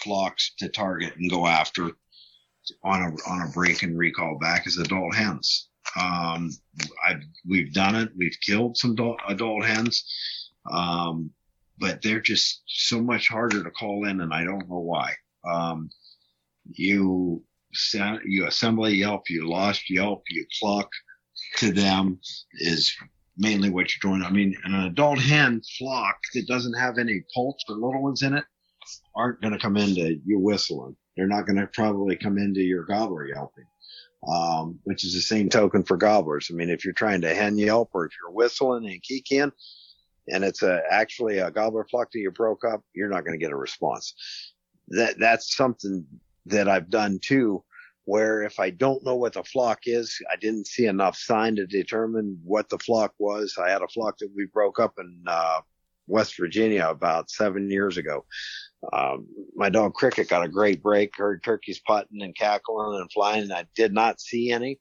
flocks 0.01 0.55
to 0.59 0.71
target 0.71 1.15
and 1.17 1.31
go 1.31 1.47
after 1.47 1.91
on 2.85 3.03
a 3.03 3.31
on 3.31 3.47
a 3.47 3.51
break 3.51 3.83
and 3.83 3.99
recall 3.99 4.39
back 4.41 4.67
as 4.67 4.79
adult 4.79 5.15
hens. 5.15 5.69
Um, 6.01 6.51
I 7.05 7.17
we've 7.49 7.73
done 7.73 7.95
it. 7.97 8.11
We've 8.17 8.37
killed 8.45 8.77
some 8.77 8.93
adult, 8.93 9.21
adult 9.29 9.65
hens, 9.65 10.05
um, 10.71 11.31
but 11.79 12.03
they're 12.03 12.21
just 12.21 12.63
so 12.67 13.01
much 13.03 13.29
harder 13.29 13.63
to 13.63 13.71
call 13.71 14.07
in, 14.07 14.21
and 14.21 14.33
I 14.33 14.45
don't 14.45 14.69
know 14.69 14.79
why. 14.79 15.13
Um, 15.45 15.91
you 16.71 17.43
you 18.25 18.47
assemble 18.47 18.89
yelp, 18.89 19.29
you 19.29 19.49
lost 19.49 19.91
yelp, 19.91 20.23
you 20.29 20.47
cluck 20.61 20.91
to 21.59 21.73
them 21.73 22.21
is 22.55 22.95
mainly 23.37 23.71
what 23.71 23.89
you're 23.91 24.11
doing. 24.11 24.23
I 24.23 24.31
mean, 24.31 24.57
an 24.65 24.75
adult 24.75 25.19
hen 25.19 25.63
flock 25.79 26.19
that 26.35 26.47
doesn't 26.47 26.79
have 26.79 26.99
any 26.99 27.23
poults 27.35 27.65
or 27.69 27.77
little 27.77 28.03
ones 28.03 28.23
in 28.23 28.35
it 28.35 28.45
aren't 29.17 29.41
going 29.41 29.53
to 29.53 29.59
come 29.59 29.77
into 29.77 30.21
you 30.25 30.39
whistling. 30.39 30.97
They're 31.17 31.27
not 31.27 31.47
going 31.47 31.57
to 31.57 31.67
probably 31.67 32.17
come 32.17 32.39
into 32.39 32.61
your 32.61 32.85
gobbler 32.85 33.27
yelping. 33.27 33.67
Um, 34.25 34.79
which 34.85 35.03
is 35.05 35.15
the 35.15 35.21
same 35.21 35.49
token 35.49 35.83
for 35.83 35.97
gobblers. 35.97 36.49
I 36.49 36.55
mean, 36.55 36.71
if 36.71 36.85
you're 36.85 36.95
trying 36.95 37.23
to 37.23 37.35
hen 37.35 37.59
yelp 37.59 37.91
or 37.93 38.07
if 38.07 38.13
you're 38.13 38.31
whistling 38.31 38.89
and 38.89 39.03
kee-keeing 39.03 39.51
and 40.29 40.45
it's 40.45 40.63
a, 40.63 40.81
actually 40.89 41.39
a 41.39 41.51
gobbler 41.51 41.85
flock 41.91 42.13
that 42.13 42.21
you 42.21 42.31
broke 42.31 42.65
up, 42.65 42.85
you're 42.95 43.09
not 43.09 43.25
going 43.25 43.37
to 43.37 43.45
get 43.45 43.51
a 43.51 43.57
response. 43.57 44.15
That, 44.91 45.19
that's 45.19 45.57
something 45.57 46.07
that 46.47 46.69
I've 46.69 46.89
done 46.89 47.19
too, 47.21 47.65
where 48.05 48.45
if 48.45 48.61
I 48.61 48.71
don't 48.71 49.05
know 49.05 49.17
what 49.17 49.33
the 49.33 49.43
flock 49.43 49.81
is, 49.87 50.17
I 50.33 50.37
didn't 50.37 50.69
see 50.69 50.87
enough 50.87 51.17
sign 51.17 51.57
to 51.57 51.67
determine 51.67 52.39
what 52.45 52.69
the 52.69 52.79
flock 52.79 53.15
was. 53.19 53.57
I 53.59 53.71
had 53.71 53.83
a 53.83 53.89
flock 53.89 54.19
that 54.19 54.31
we 54.37 54.47
broke 54.47 54.79
up 54.79 54.95
in, 55.01 55.25
uh, 55.27 55.63
West 56.13 56.37
Virginia 56.39 56.87
about 56.89 57.31
seven 57.31 57.71
years 57.71 57.97
ago. 57.97 58.27
Um, 58.93 59.27
my 59.57 59.71
dog 59.71 59.95
Cricket 59.95 60.29
got 60.29 60.45
a 60.45 60.49
great 60.49 60.83
break, 60.83 61.17
heard 61.17 61.43
turkeys 61.43 61.81
putting 61.87 62.23
and 62.23 62.37
cackling 62.37 63.01
and 63.01 63.11
flying, 63.11 63.45
and 63.45 63.53
I 63.53 63.65
did 63.75 63.95
not 63.95 64.21
see 64.21 64.53
any. 64.53 64.79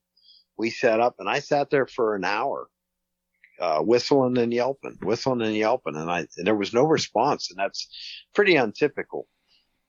We 0.57 0.69
set 0.69 0.99
up 0.99 1.15
and 1.19 1.29
I 1.29 1.39
sat 1.39 1.69
there 1.69 1.87
for 1.87 2.15
an 2.15 2.25
hour, 2.25 2.67
uh, 3.61 3.79
whistling 3.79 4.37
and 4.37 4.53
yelping, 4.53 4.97
whistling 5.01 5.41
and 5.41 5.55
yelping, 5.55 5.95
and 5.95 6.11
I, 6.11 6.27
and 6.37 6.45
there 6.45 6.55
was 6.55 6.73
no 6.73 6.83
response, 6.83 7.49
and 7.49 7.57
that's 7.57 7.87
pretty 8.35 8.57
untypical. 8.57 9.27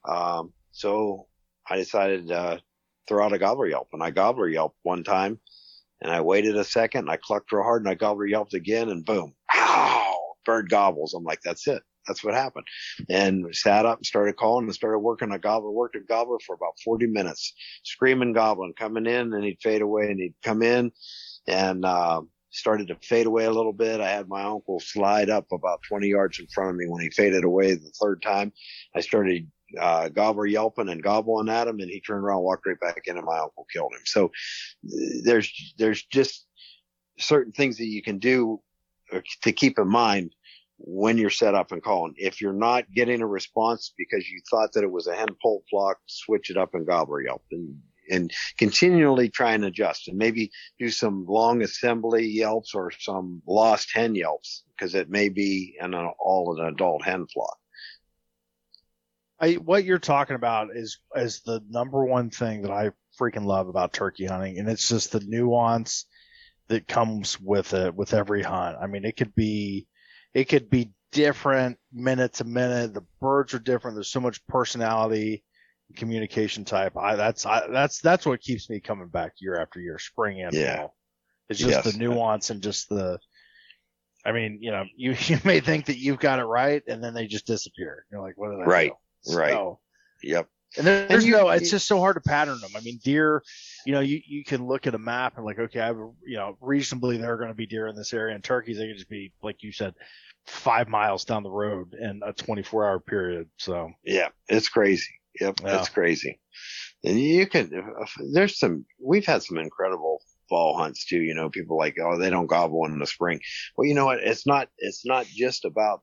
Um, 0.09 0.53
so 0.71 1.27
I 1.69 1.77
decided, 1.77 2.31
uh, 2.31 2.59
throw 3.09 3.25
out 3.25 3.33
a 3.33 3.39
gobbler 3.39 3.67
yelp, 3.67 3.89
and 3.93 4.03
I 4.03 4.11
gobbler 4.11 4.49
yelped 4.49 4.79
one 4.83 5.03
time, 5.03 5.41
and 6.01 6.11
I 6.11 6.21
waited 6.21 6.57
a 6.57 6.65
second, 6.65 7.01
and 7.01 7.11
I 7.11 7.17
clucked 7.17 7.51
real 7.51 7.65
hard, 7.65 7.83
and 7.83 7.91
I 7.91 7.95
gobbler 7.95 8.27
yelped 8.27 8.55
again, 8.55 8.91
and 8.91 9.05
boom, 9.05 9.35
bird 10.45 10.69
gobbles. 10.69 11.15
I'm 11.15 11.25
like, 11.25 11.41
that's 11.43 11.67
it 11.67 11.83
that's 12.07 12.25
what 12.25 12.35
happened. 12.35 12.67
And 13.09 13.45
we 13.45 13.53
sat 13.53 13.87
up 13.87 13.99
and 13.99 14.07
started 14.07 14.37
calling 14.37 14.65
and 14.65 14.75
started 14.75 14.99
working 14.99 15.33
a 15.33 15.39
gobbler, 15.39 15.71
worked 15.71 15.97
a 15.97 16.01
gobbler 16.01 16.39
for 16.47 16.55
about 16.55 16.79
40 16.85 17.07
minutes, 17.07 17.55
screaming 17.85 18.33
goblin 18.33 18.73
coming 18.77 19.07
in 19.07 19.33
and 19.33 19.45
he'd 19.45 19.61
fade 19.63 19.83
away 19.83 20.11
and 20.11 20.21
he'd 20.21 20.35
come 20.43 20.63
in 20.63 20.93
and, 21.47 21.85
uh, 21.85 22.23
started 22.51 22.89
to 22.89 22.97
fade 23.03 23.27
away 23.27 23.47
a 23.47 23.51
little 23.51 23.73
bit. 23.73 24.01
I 24.01 24.11
had 24.11 24.29
my 24.29 24.43
uncle 24.43 24.79
slide 24.79 25.31
up 25.31 25.47
about 25.53 25.81
20 25.89 26.07
yards 26.07 26.39
in 26.39 26.47
front 26.49 26.71
of 26.71 26.77
me 26.77 26.87
when 26.87 27.01
he 27.01 27.09
faded 27.09 27.45
away 27.45 27.75
the 27.75 27.93
third 28.01 28.21
time. 28.21 28.53
I 28.95 29.01
started, 29.01 29.51
uh, 29.81 30.11
gobbler 30.11 30.45
yelping 30.45 30.91
and 30.91 31.03
gobbling 31.03 31.49
at 31.49 31.67
him 31.67 31.81
and 31.81 31.91
he 31.91 32.01
turned 32.01 32.25
around, 32.25 32.43
walked 32.43 32.67
right 32.67 32.79
back 32.79 33.05
in 33.07 33.17
and 33.17 33.25
my 33.25 33.39
uncle 33.39 33.67
killed 33.73 33.93
him. 33.95 34.03
So 34.05 34.31
there's, 35.25 35.75
there's 35.79 36.05
just 36.05 36.47
certain 37.19 37.53
things 37.53 37.79
that 37.79 37.87
you 37.87 38.03
can 38.03 38.19
do 38.19 38.61
uh, 38.61 38.72
Uh, 39.13 39.21
to 39.43 39.53
keep 39.53 39.79
in 39.79 39.89
mind 39.89 40.35
when 40.79 41.17
you're 41.19 41.31
set 41.31 41.55
up 41.55 41.73
and 41.73 41.83
calling. 41.83 42.15
If 42.17 42.41
you're 42.41 42.53
not 42.53 42.91
getting 42.93 43.23
a 43.23 43.27
response 43.27 43.93
because 43.97 44.29
you 44.29 44.41
thought 44.51 44.73
that 44.73 44.85
it 44.85 44.91
was 44.91 45.07
a 45.07 45.15
hen 45.15 45.29
poult 45.41 45.65
flock, 45.71 45.99
switch 46.07 46.51
it 46.51 46.57
up 46.57 46.75
and 46.75 46.87
gobbler 46.87 47.23
yelp 47.23 47.43
and, 47.53 47.79
and 48.11 48.33
continually 48.59 49.29
try 49.29 49.53
and 49.53 49.65
adjust 49.65 50.09
and 50.09 50.19
maybe 50.19 50.51
do 50.79 50.91
some 50.91 51.25
long 51.29 51.63
assembly 51.63 52.27
yelps 52.27 52.75
or 52.75 52.91
some 52.91 53.43
lost 53.47 53.91
hen 53.95 54.15
yelps 54.15 54.65
because 54.77 54.95
it 54.95 55.09
may 55.09 55.29
be 55.29 55.77
an 55.81 55.95
all 55.95 56.59
an 56.59 56.67
adult 56.67 57.05
hen 57.05 57.27
flock. 57.33 57.57
I, 59.39 59.55
what 59.55 59.85
you're 59.85 59.99
talking 59.99 60.37
about 60.37 60.69
is 60.75 60.99
is 61.17 61.43
the 61.43 61.61
number 61.69 62.05
one 62.05 62.31
thing 62.31 62.63
that 62.63 62.71
I 62.71 62.91
freaking 63.21 63.45
love 63.45 63.69
about 63.69 63.93
turkey 63.93 64.27
hunting, 64.27 64.59
and 64.59 64.69
it's 64.69 64.89
just 64.89 65.13
the 65.13 65.21
nuance 65.21 66.07
that 66.69 66.89
comes 66.89 67.39
with 67.41 67.75
it 67.75 67.95
with 67.95 68.15
every 68.15 68.43
hunt. 68.43 68.77
I 68.81 68.87
mean, 68.87 69.05
it 69.05 69.17
could 69.17 69.35
be 69.35 69.87
it 70.35 70.49
could 70.49 70.71
be 70.71 70.93
different 71.13 71.79
minute 71.93 72.35
to 72.35 72.45
minute. 72.45 72.95
The 72.95 73.05
birds 73.21 73.55
are 73.55 73.59
different. 73.59 73.97
There's 73.97 74.11
so 74.11 74.21
much 74.21 74.45
personality, 74.47 75.45
communication 75.97 76.65
type. 76.65 76.97
I 76.97 77.17
that's 77.17 77.47
I, 77.47 77.67
that's 77.69 78.01
that's 78.01 78.27
what 78.27 78.41
keeps 78.41 78.69
me 78.69 78.81
coming 78.81 79.09
back 79.09 79.33
year 79.39 79.61
after 79.61 79.81
year, 79.81 79.99
spring 79.99 80.43
and 80.43 80.53
yeah. 80.55 80.79
fall. 80.79 80.97
It's 81.49 81.59
just 81.59 81.71
yes. 81.71 81.93
the 81.93 81.99
nuance 81.99 82.51
and 82.51 82.63
just 82.63 82.89
the. 82.89 83.19
I 84.25 84.33
mean, 84.33 84.59
you 84.61 84.71
know, 84.71 84.85
you 84.97 85.15
you 85.27 85.39
may 85.45 85.61
think 85.61 85.87
that 85.87 85.99
you've 85.99 86.21
got 86.21 86.39
it 86.39 86.45
right, 86.45 86.83
and 86.89 87.03
then 87.03 87.15
they 87.15 87.27
just 87.27 87.47
disappear. 87.47 88.07
You're 88.11 88.23
like, 88.23 88.37
what 88.37 88.51
are 88.51 88.59
they? 88.59 88.65
Right. 88.65 88.93
Right. 89.29 89.53
So, 89.53 89.79
yep. 90.23 90.49
And 90.79 90.87
there's 90.87 91.11
and 91.11 91.23
you, 91.25 91.33
no, 91.33 91.51
it's 91.51 91.71
just 91.71 91.87
so 91.87 91.99
hard 91.99 92.17
to 92.17 92.23
pattern 92.23 92.59
them. 92.61 92.71
I 92.75 92.81
mean, 92.81 92.99
deer, 93.05 93.43
you 93.85 93.93
know, 93.93 94.01
you, 94.01 94.21
you 94.27 94.45
can 94.45 94.67
look 94.67 94.87
at 94.87 94.95
a 94.95 94.99
map 94.99 95.37
and 95.37 95.45
like, 95.45 95.59
okay, 95.59 95.81
I 95.81 95.87
have, 95.87 95.97
a, 95.97 96.11
you 96.25 96.37
know, 96.37 96.57
reasonably 96.61 97.17
there 97.17 97.33
are 97.33 97.37
going 97.37 97.51
to 97.51 97.55
be 97.55 97.67
deer 97.67 97.87
in 97.87 97.97
this 97.97 98.13
area 98.13 98.35
and 98.35 98.43
turkeys, 98.43 98.79
they 98.79 98.87
can 98.87 98.97
just 98.97 99.09
be, 99.09 99.33
like 99.43 99.63
you 99.63 99.73
said, 99.73 99.95
five 100.47 100.89
miles 100.89 101.25
down 101.25 101.43
the 101.43 101.51
road 101.51 101.95
in 101.95 102.21
a 102.25 102.33
24 102.33 102.87
hour 102.87 103.01
period. 103.01 103.49
So 103.59 103.91
yeah, 104.05 104.29
it's 104.49 104.69
crazy. 104.69 105.13
Yep. 105.41 105.61
Yeah. 105.63 105.79
It's 105.79 105.89
crazy. 105.89 106.41
And 107.05 107.19
you 107.19 107.47
can, 107.47 107.71
there's 108.33 108.59
some, 108.59 108.85
we've 109.01 109.27
had 109.27 109.43
some 109.43 109.59
incredible 109.59 110.21
fall 110.49 110.77
hunts 110.77 111.07
too. 111.07 111.21
You 111.21 111.35
know, 111.35 111.51
people 111.51 111.79
like, 111.79 111.97
oh, 112.01 112.19
they 112.19 112.31
don't 112.31 112.47
gobble 112.47 112.85
in 112.87 112.99
the 112.99 113.07
spring. 113.07 113.41
Well, 113.77 113.87
you 113.87 113.95
know 113.95 114.07
what? 114.07 114.21
It's 114.21 114.47
not, 114.47 114.69
it's 114.79 115.05
not 115.07 115.27
just 115.27 115.65
about 115.65 116.03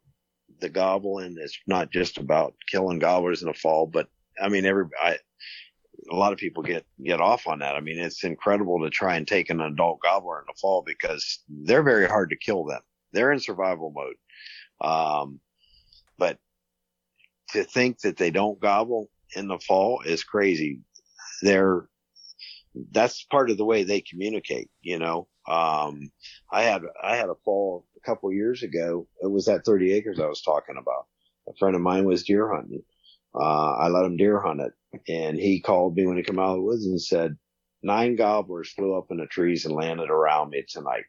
the 0.59 0.69
gobbling. 0.69 1.35
It's 1.39 1.57
not 1.67 1.91
just 1.91 2.17
about 2.17 2.55
killing 2.69 2.99
gobblers 2.99 3.41
in 3.41 3.47
the 3.47 3.53
fall, 3.53 3.87
but 3.87 4.07
I 4.41 4.49
mean, 4.49 4.65
every, 4.65 4.85
I, 5.01 5.17
a 6.11 6.15
lot 6.15 6.33
of 6.33 6.39
people 6.39 6.63
get 6.63 6.85
get 7.03 7.21
off 7.21 7.47
on 7.47 7.59
that. 7.59 7.75
I 7.75 7.81
mean, 7.81 7.99
it's 7.99 8.23
incredible 8.23 8.79
to 8.81 8.89
try 8.89 9.15
and 9.15 9.27
take 9.27 9.49
an 9.49 9.61
adult 9.61 10.01
gobbler 10.01 10.39
in 10.39 10.45
the 10.47 10.57
fall 10.59 10.83
because 10.85 11.39
they're 11.49 11.83
very 11.83 12.07
hard 12.07 12.29
to 12.29 12.37
kill. 12.37 12.65
Them, 12.65 12.81
they're 13.13 13.31
in 13.31 13.39
survival 13.39 13.93
mode. 13.95 14.15
Um, 14.81 15.39
but 16.17 16.37
to 17.51 17.63
think 17.63 17.99
that 18.01 18.17
they 18.17 18.31
don't 18.31 18.59
gobble 18.59 19.09
in 19.35 19.47
the 19.47 19.59
fall 19.59 20.01
is 20.01 20.23
crazy. 20.23 20.81
They're 21.41 21.87
that's 22.91 23.23
part 23.25 23.49
of 23.49 23.57
the 23.57 23.65
way 23.65 23.83
they 23.83 24.01
communicate. 24.01 24.69
You 24.81 24.99
know, 24.99 25.27
um, 25.47 26.11
I 26.51 26.63
had 26.63 26.83
I 27.03 27.15
had 27.15 27.29
a 27.29 27.35
fall 27.43 27.85
a 27.97 27.99
couple 28.01 28.31
years 28.31 28.63
ago. 28.63 29.07
It 29.21 29.27
was 29.31 29.45
that 29.45 29.65
30 29.65 29.93
acres 29.93 30.19
I 30.19 30.27
was 30.27 30.41
talking 30.41 30.75
about. 30.79 31.07
A 31.47 31.53
friend 31.57 31.75
of 31.75 31.81
mine 31.81 32.05
was 32.05 32.23
deer 32.23 32.53
hunting. 32.53 32.83
Uh, 33.33 33.73
I 33.73 33.87
let 33.89 34.05
him 34.05 34.17
deer 34.17 34.39
hunt 34.39 34.61
it, 34.61 34.73
and 35.07 35.37
he 35.37 35.61
called 35.61 35.95
me 35.95 36.05
when 36.05 36.17
he 36.17 36.23
came 36.23 36.39
out 36.39 36.51
of 36.51 36.55
the 36.57 36.61
woods 36.61 36.85
and 36.85 37.01
said, 37.01 37.37
nine 37.81 38.15
gobblers 38.15 38.71
flew 38.71 38.97
up 38.97 39.07
in 39.11 39.17
the 39.17 39.25
trees 39.25 39.65
and 39.65 39.75
landed 39.75 40.09
around 40.09 40.49
me 40.49 40.63
tonight. 40.67 41.05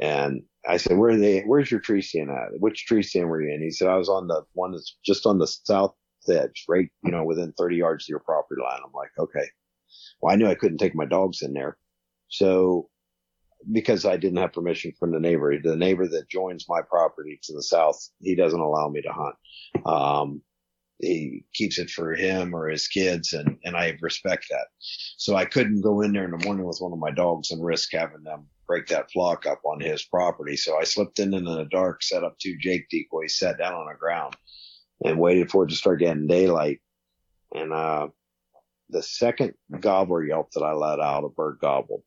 And 0.00 0.42
I 0.68 0.78
said, 0.78 0.96
where 0.96 1.10
are 1.10 1.16
they? 1.16 1.42
Where's 1.42 1.70
your 1.70 1.80
tree 1.80 2.02
stand 2.02 2.30
at? 2.30 2.58
Which 2.58 2.86
tree 2.86 3.02
stand 3.02 3.28
were 3.28 3.42
you 3.42 3.54
in? 3.54 3.62
He 3.62 3.70
said, 3.70 3.88
I 3.88 3.96
was 3.96 4.08
on 4.08 4.26
the 4.26 4.42
one 4.52 4.72
that's 4.72 4.96
just 5.04 5.26
on 5.26 5.38
the 5.38 5.46
south 5.46 5.94
edge, 6.28 6.64
right, 6.68 6.88
you 7.04 7.10
know, 7.10 7.24
within 7.24 7.52
30 7.52 7.76
yards 7.76 8.04
of 8.04 8.08
your 8.08 8.20
property 8.20 8.62
line. 8.62 8.80
I'm 8.84 8.92
like, 8.92 9.10
okay. 9.18 9.46
Well, 10.20 10.32
I 10.32 10.36
knew 10.36 10.46
I 10.46 10.54
couldn't 10.54 10.78
take 10.78 10.94
my 10.94 11.04
dogs 11.04 11.42
in 11.42 11.52
there. 11.52 11.76
So 12.28 12.88
because 13.70 14.04
I 14.04 14.16
didn't 14.16 14.38
have 14.38 14.52
permission 14.52 14.92
from 14.98 15.12
the 15.12 15.20
neighbor, 15.20 15.54
the 15.62 15.76
neighbor 15.76 16.06
that 16.08 16.28
joins 16.28 16.66
my 16.68 16.80
property 16.82 17.38
to 17.44 17.52
the 17.54 17.62
south, 17.62 18.08
he 18.20 18.34
doesn't 18.34 18.60
allow 18.60 18.88
me 18.88 19.02
to 19.02 19.12
hunt. 19.12 19.86
Um, 19.86 20.42
he 21.00 21.44
keeps 21.52 21.78
it 21.78 21.90
for 21.90 22.14
him 22.14 22.54
or 22.54 22.68
his 22.68 22.86
kids 22.88 23.32
and, 23.32 23.58
and 23.64 23.76
I 23.76 23.96
respect 24.00 24.46
that. 24.50 24.66
So 24.78 25.36
I 25.36 25.44
couldn't 25.44 25.82
go 25.82 26.00
in 26.00 26.12
there 26.12 26.24
in 26.24 26.30
the 26.30 26.44
morning 26.44 26.66
with 26.66 26.78
one 26.78 26.92
of 26.92 26.98
my 26.98 27.10
dogs 27.10 27.50
and 27.50 27.64
risk 27.64 27.90
having 27.92 28.22
them 28.22 28.46
break 28.66 28.86
that 28.86 29.10
flock 29.10 29.46
up 29.46 29.60
on 29.64 29.80
his 29.80 30.04
property. 30.04 30.56
So 30.56 30.78
I 30.78 30.84
slipped 30.84 31.18
in 31.18 31.34
in 31.34 31.44
the 31.44 31.66
dark, 31.70 32.02
set 32.02 32.24
up 32.24 32.38
two 32.38 32.56
Jake 32.58 32.88
decoys, 32.90 33.38
sat 33.38 33.58
down 33.58 33.74
on 33.74 33.86
the 33.86 33.98
ground 33.98 34.36
and 35.04 35.18
waited 35.18 35.50
for 35.50 35.64
it 35.64 35.68
to 35.68 35.76
start 35.76 36.00
getting 36.00 36.26
daylight. 36.26 36.80
And, 37.54 37.72
uh, 37.72 38.08
the 38.90 39.02
second 39.02 39.54
gobbler 39.80 40.24
yelp 40.24 40.50
that 40.52 40.62
I 40.62 40.72
let 40.72 41.00
out, 41.00 41.24
a 41.24 41.28
bird 41.28 41.58
gobbled. 41.60 42.02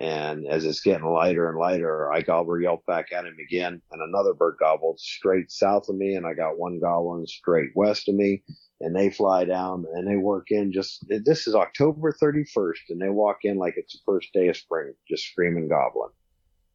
And 0.00 0.46
as 0.46 0.64
it's 0.64 0.80
getting 0.80 1.06
lighter 1.06 1.48
and 1.48 1.58
lighter, 1.58 2.12
I 2.12 2.22
gobble 2.22 2.60
yelp 2.60 2.84
back 2.86 3.12
at 3.12 3.26
him 3.26 3.36
again, 3.42 3.82
and 3.90 4.02
another 4.02 4.32
bird 4.32 4.56
gobbled 4.58 4.98
straight 4.98 5.50
south 5.50 5.88
of 5.88 5.96
me, 5.96 6.14
and 6.14 6.26
I 6.26 6.34
got 6.34 6.58
one 6.58 6.80
gobbling 6.80 7.26
straight 7.26 7.70
west 7.74 8.08
of 8.08 8.14
me, 8.14 8.42
and 8.80 8.96
they 8.96 9.10
fly 9.10 9.44
down 9.44 9.84
and 9.94 10.08
they 10.08 10.16
work 10.16 10.50
in 10.50 10.72
just. 10.72 11.04
This 11.08 11.46
is 11.46 11.54
October 11.54 12.12
31st, 12.12 12.90
and 12.90 13.00
they 13.00 13.10
walk 13.10 13.38
in 13.42 13.58
like 13.58 13.74
it's 13.76 13.92
the 13.92 14.00
first 14.06 14.28
day 14.32 14.48
of 14.48 14.56
spring, 14.56 14.94
just 15.08 15.26
screaming 15.26 15.68
gobbling. 15.68 16.10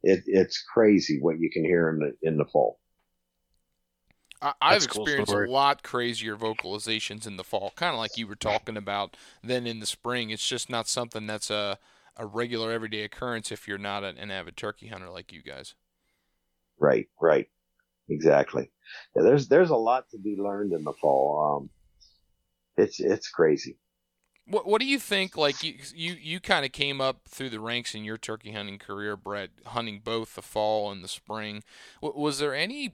It, 0.04 0.24
it's 0.28 0.62
crazy 0.62 1.20
what 1.20 1.40
you 1.40 1.50
can 1.50 1.66
hear 1.66 1.90
in 1.90 2.00
the 2.00 2.28
in 2.28 2.38
the 2.38 2.46
fall. 2.46 2.80
I, 4.40 4.74
have 4.74 4.84
experienced 4.84 5.32
cool 5.32 5.46
a 5.46 5.50
lot 5.50 5.82
crazier 5.82 6.38
vocalizations 6.38 7.26
in 7.26 7.38
the 7.38 7.44
fall, 7.44 7.74
kind 7.76 7.94
of 7.94 8.00
like 8.00 8.18
you 8.18 8.28
were 8.28 8.36
talking 8.36 8.78
about. 8.78 9.18
Than 9.44 9.66
in 9.66 9.80
the 9.80 9.88
spring, 9.88 10.30
it's 10.30 10.48
just 10.48 10.70
not 10.70 10.88
something 10.88 11.26
that's 11.26 11.50
a 11.50 11.80
a 12.18 12.26
regular 12.26 12.72
everyday 12.72 13.04
occurrence 13.04 13.52
if 13.52 13.68
you're 13.68 13.78
not 13.78 14.04
an, 14.04 14.18
an 14.18 14.32
avid 14.32 14.58
turkey 14.58 14.88
hunter 14.88 15.10
like 15.10 15.32
you 15.32 15.42
guys. 15.42 15.76
Right, 16.80 17.08
right, 17.22 17.48
exactly. 18.10 18.72
Yeah, 19.16 19.24
there's 19.24 19.48
there's 19.48 19.70
a 19.70 19.76
lot 19.76 20.10
to 20.12 20.18
be 20.18 20.36
learned 20.38 20.74
in 20.74 20.84
the 20.84 20.94
fall. 20.94 21.62
Um, 21.62 21.70
it's 22.78 23.00
it's 23.00 23.30
crazy. 23.30 23.78
What 24.46 24.68
What 24.68 24.80
do 24.82 24.88
you 24.88 25.00
think? 25.00 25.36
Like 25.36 25.64
you 25.64 25.76
you, 25.94 26.14
you 26.14 26.40
kind 26.40 26.66
of 26.66 26.72
came 26.72 27.02
up 27.02 27.22
through 27.28 27.50
the 27.50 27.60
ranks 27.60 27.96
in 27.96 28.04
your 28.04 28.18
turkey 28.18 28.52
hunting 28.52 28.80
career, 28.80 29.18
Brett, 29.18 29.50
hunting 29.66 30.02
both 30.04 30.36
the 30.36 30.42
fall 30.42 30.92
and 30.92 31.04
the 31.04 31.08
spring. 31.08 31.64
Was 32.02 32.40
there 32.40 32.56
any 32.56 32.94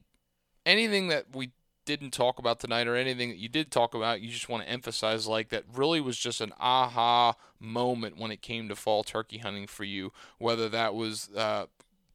anything 0.65 1.09
that 1.09 1.35
we 1.35 1.51
didn't 1.85 2.11
talk 2.11 2.39
about 2.39 2.59
tonight 2.59 2.87
or 2.87 2.95
anything 2.95 3.29
that 3.29 3.37
you 3.37 3.49
did 3.49 3.71
talk 3.71 3.93
about 3.93 4.21
you 4.21 4.29
just 4.29 4.47
want 4.47 4.63
to 4.63 4.69
emphasize 4.69 5.27
like 5.27 5.49
that 5.49 5.63
really 5.73 5.99
was 5.99 6.17
just 6.17 6.39
an 6.41 6.53
aha 6.59 7.33
moment 7.59 8.17
when 8.17 8.31
it 8.31 8.41
came 8.41 8.69
to 8.69 8.75
fall 8.75 9.03
turkey 9.03 9.39
hunting 9.39 9.67
for 9.67 9.83
you 9.83 10.11
whether 10.37 10.69
that 10.69 10.95
was 10.95 11.29
uh, 11.35 11.65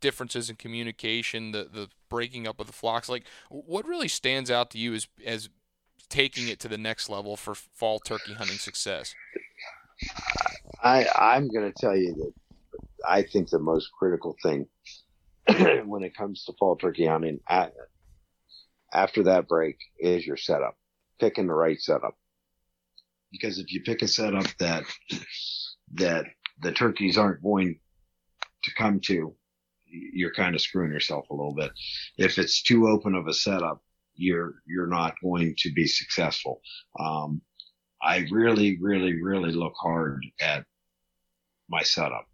differences 0.01 0.49
in 0.49 0.57
communication 0.57 1.53
the 1.53 1.69
the 1.73 1.89
breaking 2.09 2.47
up 2.47 2.61
of 2.61 2.67
the 2.67 2.73
flocks. 2.73 3.09
Like 3.09 3.25
what 3.49 3.87
really 3.87 4.09
stands 4.09 4.51
out 4.51 4.71
to 4.71 4.79
you 4.79 4.95
as 4.95 5.07
as 5.25 5.49
taking 6.09 6.49
it 6.49 6.59
to 6.61 6.69
the 6.69 6.79
next 6.79 7.09
level 7.09 7.37
for 7.37 7.55
fall 7.55 7.99
turkey 7.99 8.35
hunting 8.35 8.59
success? 8.59 9.15
I 10.83 11.07
i'm 11.17 11.49
going 11.49 11.71
to 11.71 11.77
tell 11.77 11.97
you 11.97 12.15
that 12.15 12.33
i 13.07 13.23
think 13.23 13.51
the 13.51 13.59
most 13.59 13.91
critical 13.99 14.37
thing 14.43 14.67
when 15.87 16.05
it 16.05 16.17
comes 16.17 16.45
to 16.45 16.53
fall 16.53 16.77
turkey 16.77 17.07
hunting 17.07 17.41
after 18.93 19.25
that 19.25 19.49
break 19.49 19.77
is 19.99 20.27
your 20.27 20.37
setup, 20.37 20.77
picking 21.21 21.47
the 21.47 21.55
right 21.55 21.81
setup. 21.81 22.17
Because 23.31 23.59
if 23.59 23.73
you 23.73 23.83
pick 23.83 24.03
a 24.03 24.09
setup 24.09 24.47
that, 24.59 24.85
that 25.95 26.25
the 26.63 26.73
turkeys 26.73 27.19
aren't 27.19 27.43
going 27.43 27.79
to 28.65 28.75
come 28.75 29.01
to, 29.01 29.35
you're 29.87 30.33
kind 30.33 30.55
of 30.55 30.61
screwing 30.61 30.93
yourself 30.93 31.27
a 31.31 31.35
little 31.35 31.55
bit. 31.55 31.71
If 32.17 32.39
it's 32.39 32.63
too 32.63 32.89
open 32.89 33.15
of 33.15 33.27
a 33.27 33.35
setup, 33.35 33.83
you're, 34.15 34.55
you're 34.67 34.87
not 34.87 35.15
going 35.23 35.55
to 35.59 35.73
be 35.73 35.87
successful. 35.87 36.61
Um, 36.99 37.43
I 38.03 38.27
really, 38.31 38.79
really, 38.81 39.21
really 39.21 39.53
look 39.53 39.75
hard 39.81 40.25
at 40.41 40.65
my 41.69 41.83
setup, 41.83 42.27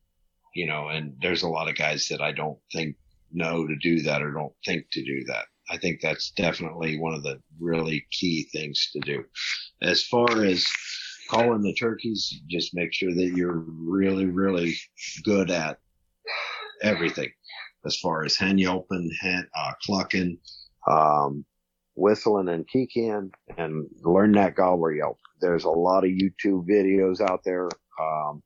you 0.54 0.66
know, 0.66 0.88
and 0.88 1.14
there's 1.20 1.42
a 1.42 1.48
lot 1.48 1.68
of 1.68 1.76
guys 1.76 2.06
that 2.08 2.20
I 2.20 2.32
don't 2.32 2.58
think 2.72 2.96
know 3.32 3.66
to 3.66 3.76
do 3.76 4.02
that 4.02 4.22
or 4.22 4.30
don't 4.30 4.52
think 4.64 4.86
to 4.92 5.04
do 5.04 5.24
that. 5.26 5.46
I 5.70 5.78
think 5.78 6.00
that's 6.00 6.30
definitely 6.32 6.98
one 6.98 7.14
of 7.14 7.22
the 7.22 7.40
really 7.58 8.06
key 8.10 8.48
things 8.52 8.90
to 8.92 9.00
do. 9.00 9.24
As 9.82 10.02
far 10.04 10.44
as 10.44 10.66
calling 11.30 11.62
the 11.62 11.74
turkeys, 11.74 12.42
just 12.48 12.74
make 12.74 12.92
sure 12.92 13.14
that 13.14 13.32
you're 13.34 13.64
really, 13.66 14.26
really 14.26 14.74
good 15.24 15.50
at 15.50 15.78
everything 16.82 17.30
as 17.86 17.96
far 17.96 18.24
as 18.24 18.36
hen 18.36 18.58
yelping, 18.58 19.10
hen, 19.20 19.46
uh, 19.56 19.72
clucking, 19.84 20.38
um, 20.88 21.44
whistling 21.94 22.48
and 22.48 22.66
kee-keeing 22.68 23.30
and 23.56 23.86
learn 24.02 24.32
that 24.32 24.56
gobbler 24.56 24.92
yelp. 24.92 25.18
There's 25.40 25.64
a 25.64 25.70
lot 25.70 26.04
of 26.04 26.10
YouTube 26.10 26.66
videos 26.68 27.20
out 27.20 27.40
there. 27.44 27.68
Um, 28.00 28.42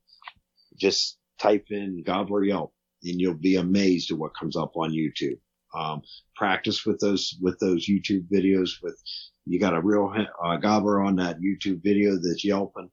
just 0.77 1.17
type 1.39 1.65
in 1.69 2.03
gobbler 2.05 2.43
yelp 2.43 2.73
and 3.03 3.19
you'll 3.19 3.33
be 3.33 3.55
amazed 3.55 4.11
at 4.11 4.17
what 4.17 4.37
comes 4.37 4.55
up 4.55 4.75
on 4.75 4.91
YouTube. 4.91 5.39
Um, 5.73 6.01
practice 6.35 6.85
with 6.85 6.99
those 6.99 7.37
with 7.41 7.59
those 7.59 7.87
YouTube 7.87 8.27
videos. 8.31 8.71
With 8.81 8.99
you 9.45 9.59
got 9.59 9.75
a 9.75 9.81
real 9.81 10.13
uh, 10.43 10.55
gobbler 10.57 11.01
on 11.01 11.15
that 11.17 11.39
YouTube 11.39 11.81
video 11.83 12.15
that's 12.15 12.45
yelping. 12.45 12.89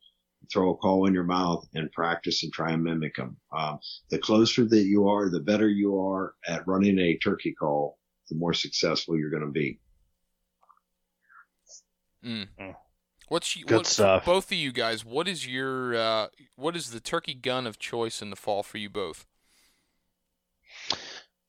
Throw 0.52 0.70
a 0.70 0.76
call 0.76 1.06
in 1.06 1.14
your 1.14 1.24
mouth 1.24 1.66
and 1.74 1.90
practice 1.90 2.44
and 2.44 2.52
try 2.52 2.70
and 2.70 2.84
mimic 2.84 3.16
them. 3.16 3.36
Um, 3.56 3.80
the 4.10 4.18
closer 4.18 4.64
that 4.64 4.84
you 4.84 5.08
are, 5.08 5.28
the 5.28 5.40
better 5.40 5.68
you 5.68 5.98
are 6.00 6.34
at 6.46 6.66
running 6.68 7.00
a 7.00 7.16
turkey 7.16 7.52
call, 7.52 7.98
the 8.28 8.36
more 8.36 8.54
successful 8.54 9.18
you're 9.18 9.30
going 9.30 9.42
to 9.42 9.50
be. 9.50 9.80
Mm. 12.24 12.74
What's 13.28 13.56
Good 13.56 13.76
what, 13.76 13.86
stuff. 13.86 14.24
both 14.24 14.52
of 14.52 14.58
you 14.58 14.70
guys? 14.70 15.04
What 15.04 15.26
is 15.26 15.46
your 15.46 15.96
uh, 15.96 16.28
what 16.54 16.76
is 16.76 16.90
the 16.90 17.00
turkey 17.00 17.34
gun 17.34 17.66
of 17.66 17.78
choice 17.78 18.22
in 18.22 18.30
the 18.30 18.36
fall 18.36 18.62
for 18.62 18.78
you 18.78 18.88
both? 18.88 19.26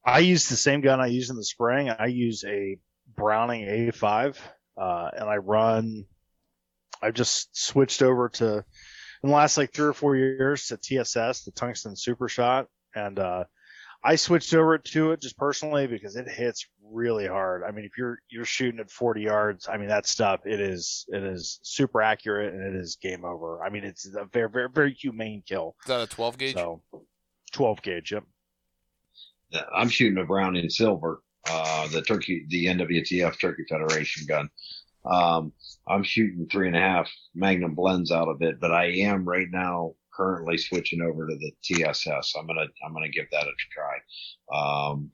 I 0.08 0.20
use 0.20 0.48
the 0.48 0.56
same 0.56 0.80
gun 0.80 1.02
I 1.02 1.08
use 1.08 1.30
in 1.30 1.36
the 1.36 1.44
spring. 1.44 1.90
I 1.90 2.06
use 2.06 2.46
a 2.46 2.78
Browning 3.14 3.66
A5, 3.66 4.38
uh, 4.78 5.10
and 5.14 5.30
I 5.30 5.36
run. 5.36 6.06
I've 7.02 7.14
just 7.14 7.50
switched 7.56 8.02
over 8.02 8.30
to 8.30 8.64
in 9.24 9.30
the 9.30 9.36
last 9.36 9.58
like 9.58 9.74
three 9.74 9.88
or 9.88 9.94
four 9.94 10.16
years 10.16 10.68
to 10.68 10.78
TSS, 10.78 11.44
the 11.44 11.52
Tungsten 11.52 11.98
Super 11.98 12.30
Shot, 12.30 12.68
and 12.96 13.20
uh, 13.20 13.44
I 14.02 14.16
switched 14.16 14.54
over 14.54 14.78
to 14.78 15.12
it 15.12 15.22
just 15.22 15.38
personally 15.38 15.88
because 15.88 16.16
it 16.16 16.30
hits 16.30 16.66
really 16.90 17.28
hard. 17.28 17.64
I 17.68 17.72
mean, 17.72 17.84
if 17.84 17.98
you're 17.98 18.20
you're 18.30 18.46
shooting 18.46 18.80
at 18.80 18.90
40 18.90 19.22
yards, 19.22 19.68
I 19.68 19.76
mean 19.76 19.90
that 19.90 20.08
stuff 20.08 20.46
it 20.46 20.62
is 20.62 21.06
it 21.10 21.22
is 21.22 21.60
super 21.64 22.02
accurate 22.02 22.54
and 22.54 22.76
it 22.76 22.80
is 22.80 22.96
game 23.02 23.26
over. 23.26 23.62
I 23.62 23.70
mean, 23.70 23.84
it's 23.84 24.06
a 24.06 24.24
very 24.24 24.50
very 24.50 24.70
very 24.70 24.94
humane 24.94 25.44
kill. 25.46 25.76
Is 25.84 25.90
that 25.90 26.02
a 26.02 26.08
12 26.08 26.38
gauge? 26.38 26.54
So 26.54 26.82
12 27.52 27.82
gauge, 27.82 28.14
yep. 28.14 28.24
I'm 29.74 29.90
shooting 29.90 30.18
a 30.18 30.26
Browning 30.26 30.70
silver, 30.70 31.22
uh, 31.50 31.88
the 31.88 32.02
turkey, 32.02 32.46
the 32.50 32.66
NWTF 32.66 33.40
Turkey 33.40 33.64
Federation 33.70 34.26
gun. 34.28 34.50
Um, 35.06 35.54
I'm 35.88 36.04
shooting 36.04 36.48
three 36.52 36.68
and 36.68 36.76
a 36.76 36.82
half 36.82 37.10
Magnum 37.34 37.76
blends 37.76 38.12
out 38.12 38.28
of 38.28 38.42
it, 38.42 38.60
but 38.60 38.72
I 38.72 38.86
am 38.86 39.28
right 39.28 39.48
now 39.50 39.94
currently 40.14 40.58
switching 40.58 41.02
over 41.02 41.28
to 41.28 41.36
the 41.36 41.52
TSS. 41.64 42.34
I'm 42.38 42.48
gonna 42.48 42.68
I'm 42.86 42.94
gonna 42.94 43.10
give 43.10 43.28
that 43.32 43.48
a 43.48 43.52
try, 43.72 44.90
um, 44.92 45.12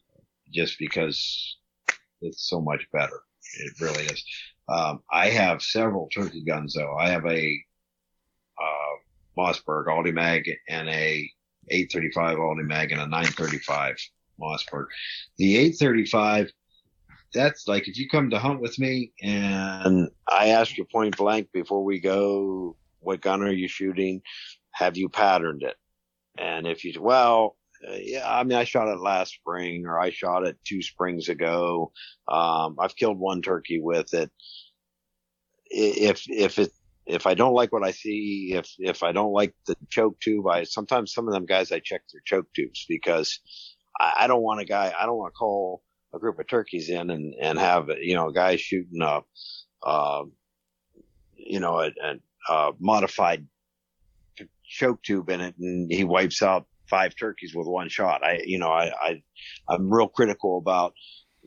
just 0.52 0.80
because 0.80 1.58
it's 2.22 2.50
so 2.50 2.62
much 2.62 2.88
better. 2.92 3.22
It 3.60 3.74
really 3.82 4.06
is. 4.06 4.24
Um, 4.70 5.02
I 5.12 5.28
have 5.28 5.62
several 5.62 6.08
turkey 6.08 6.44
guns 6.44 6.74
though. 6.74 6.96
I 6.96 7.10
have 7.10 7.26
a 7.26 7.60
uh, 8.58 8.96
Mossberg 9.38 9.88
Ulti-Mag 9.88 10.50
and 10.70 10.88
a 10.90 11.30
835 11.70 12.38
Ulti-Mag 12.38 12.92
and 12.92 13.02
a 13.02 13.08
935 13.08 13.98
Mossberg. 14.40 14.88
The 15.38 15.58
835, 15.58 16.52
that's 17.34 17.68
like 17.68 17.88
if 17.88 17.98
you 17.98 18.08
come 18.08 18.30
to 18.30 18.40
hunt 18.40 18.62
with 18.62 18.78
me 18.80 19.12
and 19.22 20.10
I 20.30 20.50
ask 20.50 20.78
you 20.78 20.86
point 20.86 21.18
blank 21.18 21.50
before 21.52 21.84
we 21.84 22.00
go, 22.00 22.78
what 23.00 23.22
gun 23.22 23.42
are 23.42 23.52
you 23.52 23.68
shooting? 23.68 24.22
Have 24.72 24.98
you 24.98 25.10
patterned 25.10 25.64
it? 25.64 25.76
And 26.38 26.68
if 26.68 26.84
you, 26.84 26.94
well, 27.02 27.58
uh, 27.88 27.96
yeah, 28.00 28.30
I 28.30 28.44
mean, 28.44 28.58
I 28.58 28.64
shot 28.64 28.88
it 28.88 29.00
last 29.00 29.34
spring 29.34 29.86
or 29.86 30.00
I 30.00 30.10
shot 30.10 30.46
it 30.46 30.58
two 30.64 30.82
springs 30.82 31.30
ago. 31.30 31.92
Um, 32.28 32.78
I've 32.80 32.96
killed 32.96 33.20
one 33.20 33.42
turkey 33.42 33.80
with 33.82 34.14
it. 34.14 34.32
If, 35.70 36.24
if 36.30 36.60
it, 36.60 36.72
if 37.06 37.28
I 37.28 37.34
don't 37.34 37.54
like 37.54 37.74
what 37.74 37.84
I 37.84 37.92
see, 37.92 38.54
if, 38.54 38.72
if 38.80 39.04
I 39.04 39.12
don't 39.12 39.34
like 39.34 39.54
the 39.68 39.76
choke 39.90 40.20
tube, 40.22 40.48
I 40.48 40.64
sometimes 40.64 41.14
some 41.14 41.28
of 41.28 41.34
them 41.34 41.46
guys, 41.46 41.72
I 41.72 41.80
check 41.80 42.02
their 42.12 42.22
choke 42.26 42.48
tubes 42.56 42.86
because 42.88 43.40
I, 44.00 44.14
I 44.22 44.28
don't 44.28 44.42
want 44.42 44.62
a 44.62 44.66
guy, 44.66 44.94
I 44.98 45.06
don't 45.06 45.18
want 45.18 45.34
to 45.34 45.38
call 45.38 45.82
a 46.14 46.20
group 46.20 46.40
of 46.40 46.48
turkeys 46.48 46.90
in 46.90 47.10
and, 47.10 47.34
and 47.42 47.58
have, 47.58 47.90
you 48.00 48.16
know, 48.16 48.30
a 48.30 48.34
guy 48.34 48.56
shooting 48.56 49.02
a, 49.02 49.22
uh, 49.86 50.24
you 51.36 51.60
know, 51.60 51.80
a, 51.80 51.92
a, 52.04 52.54
a 52.54 52.72
modified 52.80 53.48
choke 54.66 55.02
tube 55.04 55.30
in 55.30 55.42
it 55.42 55.56
and 55.60 55.92
he 55.92 56.04
wipes 56.04 56.42
out 56.42 56.66
five 56.90 57.16
turkeys 57.16 57.54
with 57.56 57.68
one 57.68 57.90
shot. 57.90 58.24
I, 58.24 58.42
you 58.46 58.60
know, 58.60 58.70
I, 58.70 58.92
I, 59.02 59.24
I'm 59.70 59.92
real 59.92 60.08
critical 60.08 60.58
about 60.58 60.94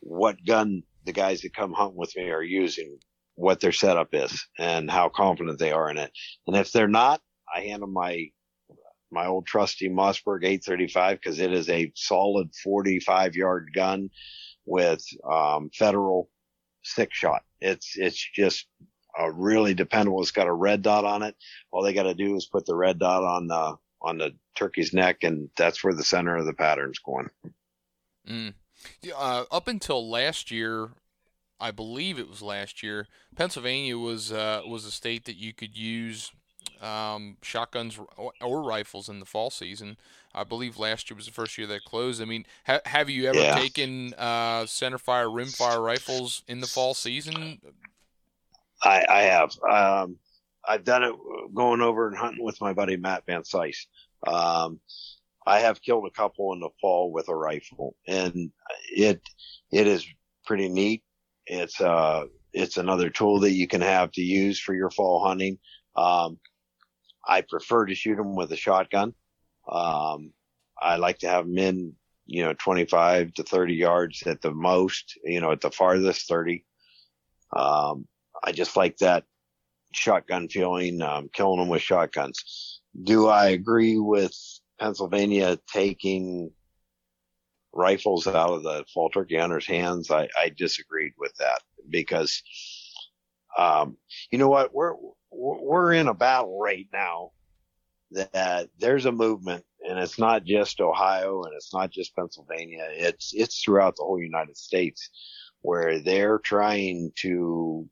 what 0.01 0.45
gun 0.47 0.83
the 1.05 1.13
guys 1.13 1.43
that 1.43 1.55
come 1.55 1.73
hunt 1.73 1.95
with 1.95 2.15
me 2.17 2.31
are 2.31 2.43
using, 2.43 2.99
what 3.35 3.61
their 3.61 3.73
setup 3.73 4.09
is 4.13 4.47
and 4.59 4.91
how 4.91 5.09
confident 5.09 5.59
they 5.59 5.73
are 5.73 5.91
in 5.91 5.99
it. 5.99 6.11
And 6.47 6.57
if 6.57 6.73
they're 6.73 6.89
not, 6.89 7.21
I 7.55 7.61
hand 7.61 7.83
them 7.83 7.93
my, 7.93 8.27
my 9.17 9.27
old 9.27 9.47
trusty 9.47 9.89
Mossberg 9.89 10.45
835 10.45 11.19
because 11.19 11.41
it 11.41 11.53
is 11.53 11.71
a 11.71 11.91
solid 11.95 12.55
45 12.63 13.35
yard 13.35 13.71
gun 13.75 14.11
with, 14.67 15.03
um, 15.29 15.71
federal 15.73 16.29
six 16.85 17.17
shot. 17.17 17.43
It's, 17.61 17.97
it's 17.97 18.23
just 18.35 18.67
a 19.19 19.33
really 19.33 19.73
dependable. 19.73 20.21
It's 20.21 20.31
got 20.31 20.49
a 20.49 20.53
red 20.53 20.83
dot 20.83 21.07
on 21.07 21.23
it. 21.23 21.35
All 21.73 21.83
they 21.83 21.95
got 21.95 22.03
to 22.03 22.15
do 22.15 22.37
is 22.37 22.47
put 22.47 22.67
the 22.67 22.77
red 22.77 22.99
dot 22.99 23.25
on 23.25 23.47
the, 23.47 23.77
on 24.03 24.19
the 24.19 24.35
turkey's 24.55 24.93
neck, 24.93 25.23
and 25.23 25.49
that's 25.57 25.83
where 25.83 25.95
the 25.95 26.05
center 26.05 26.37
of 26.37 26.45
the 26.45 26.53
pattern's 26.53 26.99
going. 26.99 27.31
Mm. 28.29 28.55
Uh, 29.17 29.45
up 29.51 29.67
until 29.67 30.09
last 30.09 30.51
year, 30.51 30.91
I 31.59 31.71
believe 31.71 32.19
it 32.19 32.29
was 32.29 32.43
last 32.43 32.83
year, 32.83 33.09
Pennsylvania 33.35 33.97
was 33.97 34.31
uh, 34.31 34.61
was 34.69 34.85
a 34.85 34.91
state 34.91 35.25
that 35.25 35.37
you 35.37 35.55
could 35.55 35.77
use 35.77 36.33
um, 36.83 37.37
shotguns 37.43 37.99
or, 38.17 38.33
or, 38.41 38.63
rifles 38.63 39.09
in 39.09 39.21
the 39.21 39.27
fall 39.27 39.51
season. 39.51 39.97
I 40.35 40.45
believe 40.45 40.79
last 40.79 41.11
year 41.11 41.17
was 41.17 41.27
the 41.27 41.33
first 41.33 41.57
year 41.57 41.67
that 41.69 41.85
closed. 41.85 42.21
I 42.21 42.25
mean, 42.25 42.47
ha- 42.67 42.81
have 42.85 43.09
you 43.09 43.29
ever 43.29 43.39
yeah. 43.39 43.55
taken 43.55 44.15
uh, 44.19 44.63
centerfire, 44.63 45.29
rimfire 45.29 45.83
rifles 45.83 46.43
in 46.49 46.61
the 46.61 46.67
fall 46.67 46.95
season? 46.95 47.61
I, 48.83 49.07
I 49.09 49.23
have. 49.23 49.53
Um, 49.69 50.19
I've 50.69 50.85
done 50.85 51.05
it 51.05 51.15
going 51.55 51.81
over 51.81 52.09
and 52.09 52.17
hunting 52.17 52.45
with 52.45 52.61
my 52.61 52.73
buddy 52.73 52.97
Matt 52.97 53.25
Van 53.27 53.45
Sice. 53.45 53.87
Um, 54.27 54.81
I 55.47 55.61
have 55.61 55.81
killed 55.81 56.07
a 56.07 56.11
couple 56.11 56.53
in 56.53 56.61
the 56.61 56.71
fall 56.81 57.13
with 57.13 57.29
a 57.29 57.35
rifle, 57.35 57.95
and 58.07 58.51
it 58.91 59.23
it 59.71 59.87
is 59.87 60.07
pretty 60.45 60.69
neat. 60.69 61.05
It's 61.47 61.81
uh 61.81 62.25
it's 62.53 62.79
another 62.79 63.11
tool 63.11 63.41
that 63.41 63.53
you 63.53 63.69
can 63.69 63.83
have 63.83 64.11
to 64.13 64.23
use 64.23 64.59
for 64.59 64.75
your 64.75 64.91
fall 64.91 65.25
hunting. 65.25 65.59
Um, 65.95 66.39
I 67.27 67.43
prefer 67.43 67.87
to 67.87 67.95
shoot 67.95 68.17
them 68.17 68.35
with 68.35 68.53
a 68.53 68.57
shotgun. 68.57 69.15
Um, 69.69 70.33
I 70.81 70.97
like 70.97 71.19
to 71.19 71.29
have 71.29 71.47
them 71.47 71.59
in, 71.59 71.95
you 72.27 72.45
know, 72.45 72.53
25 72.55 73.35
to 73.35 73.43
30 73.43 73.75
yards 73.75 74.23
at 74.27 74.41
the 74.41 74.53
most, 74.53 75.19
you 75.25 75.41
know, 75.41 75.53
at 75.53 75.61
the 75.61 75.71
farthest 75.71 76.29
30. 76.29 76.65
Um, 77.55 78.07
I 78.45 78.53
just 78.53 78.77
like 78.77 78.99
that 78.99 79.25
shotgun 79.93 80.49
feeling, 80.49 81.01
um, 81.03 81.29
killing 81.33 81.59
them 81.59 81.69
with 81.69 81.83
shotguns. 81.83 82.81
Do 83.03 83.29
I 83.29 83.49
agree 83.49 83.99
with 83.99 84.35
Pennsylvania 84.79 85.59
taking 85.73 86.51
rifles 87.73 88.27
out 88.27 88.51
of 88.51 88.63
the 88.63 88.85
fall 88.93 89.11
turkey 89.11 89.37
hunters' 89.37 89.67
hands? 89.67 90.11
I, 90.11 90.29
I 90.39 90.53
disagreed 90.57 91.13
with 91.19 91.35
that 91.39 91.61
because, 91.89 92.43
um, 93.59 93.97
you 94.31 94.39
know 94.39 94.49
what? 94.49 94.75
We're, 94.75 94.95
we're 95.37 95.93
in 95.93 96.09
a 96.09 96.15
battle 96.15 96.59
right 96.59 96.87
now 96.93 97.33
that 98.13 98.69
there's 98.79 99.07
a 99.07 99.13
movement 99.13 99.65
and 99.87 99.99
it's 99.99 100.19
not 100.19 100.45
just 100.45 100.81
Ohio 100.81 101.43
and 101.43 101.55
it's 101.55 101.73
not 101.73 101.91
just 101.91 102.15
Pennsylvania. 102.17 102.87
It's, 102.91 103.33
it's 103.35 103.63
throughout 103.63 103.97
the 103.97 104.05
whole 104.05 104.21
United 104.21 104.57
States 104.57 105.11
where 105.61 105.99
they're 106.01 106.39
trying 106.39 107.13
to 107.17 107.89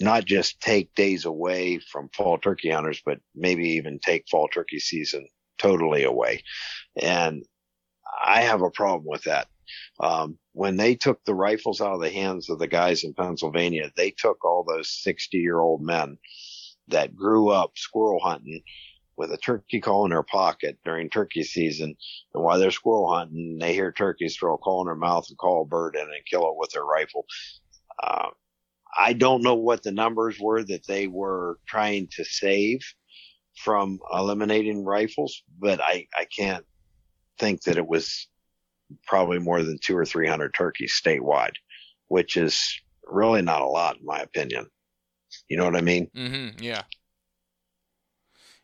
not 0.00 0.24
just 0.24 0.60
take 0.60 0.94
days 0.94 1.24
away 1.24 1.78
from 1.78 2.08
fall 2.10 2.38
turkey 2.38 2.70
hunters, 2.70 3.02
but 3.04 3.18
maybe 3.34 3.70
even 3.70 3.98
take 3.98 4.28
fall 4.28 4.48
turkey 4.48 4.78
season 4.78 5.26
totally 5.58 6.04
away. 6.04 6.42
And 7.00 7.44
I 8.22 8.42
have 8.42 8.62
a 8.62 8.70
problem 8.70 9.04
with 9.06 9.24
that. 9.24 9.48
Um, 10.00 10.38
when 10.52 10.76
they 10.76 10.94
took 10.94 11.24
the 11.24 11.34
rifles 11.34 11.80
out 11.80 11.92
of 11.92 12.00
the 12.00 12.10
hands 12.10 12.48
of 12.48 12.58
the 12.58 12.68
guys 12.68 13.04
in 13.04 13.12
Pennsylvania, 13.12 13.90
they 13.96 14.10
took 14.10 14.44
all 14.44 14.64
those 14.64 14.90
60 15.02 15.36
year 15.38 15.60
old 15.60 15.82
men 15.82 16.18
that 16.88 17.16
grew 17.16 17.50
up 17.50 17.72
squirrel 17.76 18.20
hunting 18.20 18.62
with 19.16 19.32
a 19.32 19.36
turkey 19.36 19.80
call 19.80 20.04
in 20.04 20.10
their 20.10 20.22
pocket 20.22 20.78
during 20.84 21.10
turkey 21.10 21.42
season. 21.42 21.96
And 22.34 22.44
while 22.44 22.58
they're 22.58 22.70
squirrel 22.70 23.12
hunting, 23.12 23.58
they 23.58 23.74
hear 23.74 23.92
turkeys 23.92 24.36
throw 24.36 24.54
a 24.54 24.58
call 24.58 24.82
in 24.82 24.86
their 24.86 24.94
mouth 24.94 25.26
and 25.28 25.36
call 25.36 25.62
a 25.62 25.66
bird 25.66 25.96
in 25.96 26.02
and 26.02 26.26
kill 26.30 26.48
it 26.48 26.56
with 26.56 26.70
their 26.70 26.84
rifle. 26.84 27.26
Uh, 28.02 28.28
I 28.96 29.12
don't 29.12 29.42
know 29.42 29.56
what 29.56 29.82
the 29.82 29.90
numbers 29.90 30.38
were 30.40 30.62
that 30.64 30.86
they 30.86 31.08
were 31.08 31.58
trying 31.66 32.08
to 32.12 32.24
save 32.24 32.80
from 33.56 33.98
eliminating 34.12 34.84
rifles, 34.84 35.42
but 35.58 35.80
I, 35.80 36.06
I 36.16 36.24
can't 36.24 36.64
think 37.38 37.62
that 37.62 37.76
it 37.76 37.86
was 37.86 38.28
probably 39.06 39.40
more 39.40 39.62
than 39.62 39.78
two 39.82 39.96
or 39.96 40.04
300 40.04 40.54
turkeys 40.54 40.98
statewide, 41.00 41.54
which 42.06 42.36
is 42.36 42.80
really 43.04 43.42
not 43.42 43.62
a 43.62 43.66
lot 43.66 43.98
in 43.98 44.06
my 44.06 44.20
opinion. 44.20 44.68
You 45.48 45.56
know 45.56 45.64
what 45.64 45.76
I 45.76 45.80
mean? 45.80 46.10
Mm-hmm. 46.16 46.62
Yeah. 46.62 46.82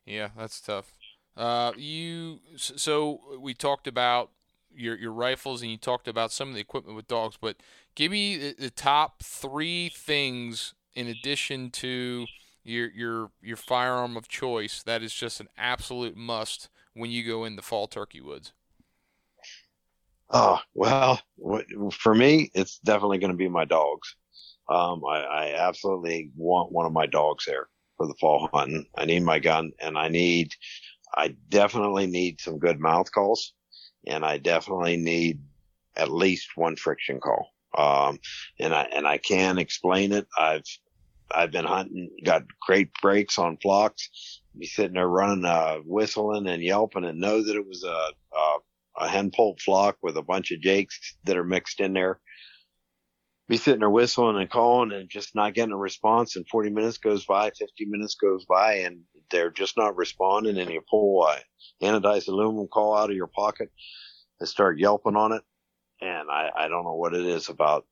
Yeah, 0.07 0.29
that's 0.37 0.61
tough. 0.61 0.93
Uh, 1.37 1.73
you 1.77 2.41
so 2.57 3.21
we 3.41 3.55
talked 3.55 3.87
about 3.87 4.31
your 4.77 4.97
your 4.97 5.13
rifles 5.13 5.63
and 5.63 5.71
you 5.71 5.77
talked 5.77 6.09
about 6.09 6.31
some 6.33 6.49
of 6.49 6.55
the 6.55 6.61
equipment 6.61 6.97
with 6.97 7.09
dogs, 7.09 7.37
but 7.41 7.57
give 7.95 8.13
me 8.13 8.37
the, 8.37 8.55
the 8.59 8.71
top 8.71 9.23
three 9.23 9.89
things 9.89 10.75
in 10.95 11.09
addition 11.09 11.71
to 11.71 12.27
your 12.63 12.91
your 12.91 13.31
your 13.43 13.57
firearm 13.57 14.17
of 14.17 14.29
choice 14.29 14.83
that 14.83 15.03
is 15.03 15.13
just 15.13 15.41
an 15.41 15.49
absolute 15.57 16.17
must 16.17 16.69
when 16.95 17.11
you 17.11 17.27
go 17.27 17.45
in 17.45 17.57
the 17.57 17.63
fall 17.63 17.87
turkey 17.87 18.21
woods. 18.21 18.53
Oh 20.31 20.59
well, 20.75 21.21
for 21.93 22.15
me, 22.15 22.51
it's 22.55 22.79
definitely 22.79 23.19
going 23.19 23.31
to 23.31 23.37
be 23.37 23.49
my 23.49 23.65
dogs. 23.65 24.17
Um, 24.69 25.03
I, 25.05 25.21
I 25.21 25.55
absolutely 25.59 26.31
want 26.37 26.73
one 26.73 26.87
of 26.87 26.93
my 26.93 27.07
dogs 27.07 27.45
there 27.47 27.69
for 27.97 28.07
the 28.07 28.15
fall 28.21 28.49
hunting. 28.53 28.87
I 28.97 29.05
need 29.05 29.23
my 29.23 29.39
gun, 29.39 29.73
and 29.81 29.99
I 29.99 30.09
need, 30.09 30.53
I 31.15 31.37
definitely 31.49 32.07
need 32.07 32.41
some 32.41 32.59
good 32.59 32.81
mouth 32.81 33.11
calls, 33.13 33.53
and 34.07 34.25
I 34.25 34.39
definitely 34.39 34.97
need 34.97 35.41
at 35.97 36.11
least 36.11 36.57
one 36.57 36.77
friction 36.77 37.21
call. 37.21 37.51
Um, 37.77 38.19
and 38.59 38.75
I, 38.75 38.83
and 38.93 39.07
I 39.07 39.19
can 39.19 39.59
explain 39.59 40.13
it. 40.13 40.27
I've, 40.39 40.65
I've 41.31 41.51
been 41.51 41.65
hunting, 41.65 42.11
got 42.25 42.45
great 42.61 42.91
breaks 43.03 43.39
on 43.39 43.59
flocks, 43.59 44.41
be 44.57 44.67
sitting 44.67 44.95
there 44.95 45.09
running, 45.09 45.45
uh, 45.45 45.79
whistling 45.85 46.47
and 46.47 46.63
yelping 46.63 47.05
and 47.05 47.21
know 47.21 47.43
that 47.43 47.57
it 47.57 47.67
was 47.67 47.83
a, 47.85 48.37
a, 48.37 48.57
a 48.99 49.09
hen 49.09 49.31
poult 49.31 49.61
flock 49.61 49.97
with 50.03 50.17
a 50.17 50.23
bunch 50.23 50.53
of 50.53 50.61
jakes 50.61 51.17
that 51.25 51.37
are 51.37 51.45
mixed 51.45 51.81
in 51.81 51.93
there. 51.93 52.21
Be 53.49 53.57
sitting 53.59 53.81
there 53.81 53.91
whistling 53.91 54.41
and 54.41 54.51
calling 54.51 54.93
and 54.93 55.09
just 55.11 55.35
not 55.35 55.55
getting 55.55 55.73
a 55.73 55.77
response. 55.77 56.37
And 56.37 56.49
40 56.49 56.71
minutes 56.71 56.99
goes 56.99 57.27
by, 57.27 57.51
50 57.51 57.85
minutes 57.87 58.15
goes 58.15 58.45
by, 58.47 58.77
and 58.77 59.01
they're 59.31 59.51
just 59.51 59.77
not 59.77 59.97
responding. 59.97 60.57
And 60.59 60.71
you 60.71 60.81
pull 60.89 61.27
a 61.27 61.37
anodized 61.83 62.29
aluminum 62.29 62.69
call 62.69 62.97
out 62.97 63.11
of 63.11 63.17
your 63.17 63.27
pocket 63.27 63.71
and 64.41 64.49
start 64.49 64.79
yelping 64.79 65.17
on 65.17 65.33
it 65.33 65.43
and 66.05 66.31
I, 66.31 66.51
I 66.57 66.69
don't 66.69 66.85
know 66.85 66.95
what 66.95 67.15
it 67.15 67.25
is 67.25 67.49
about 67.49 67.87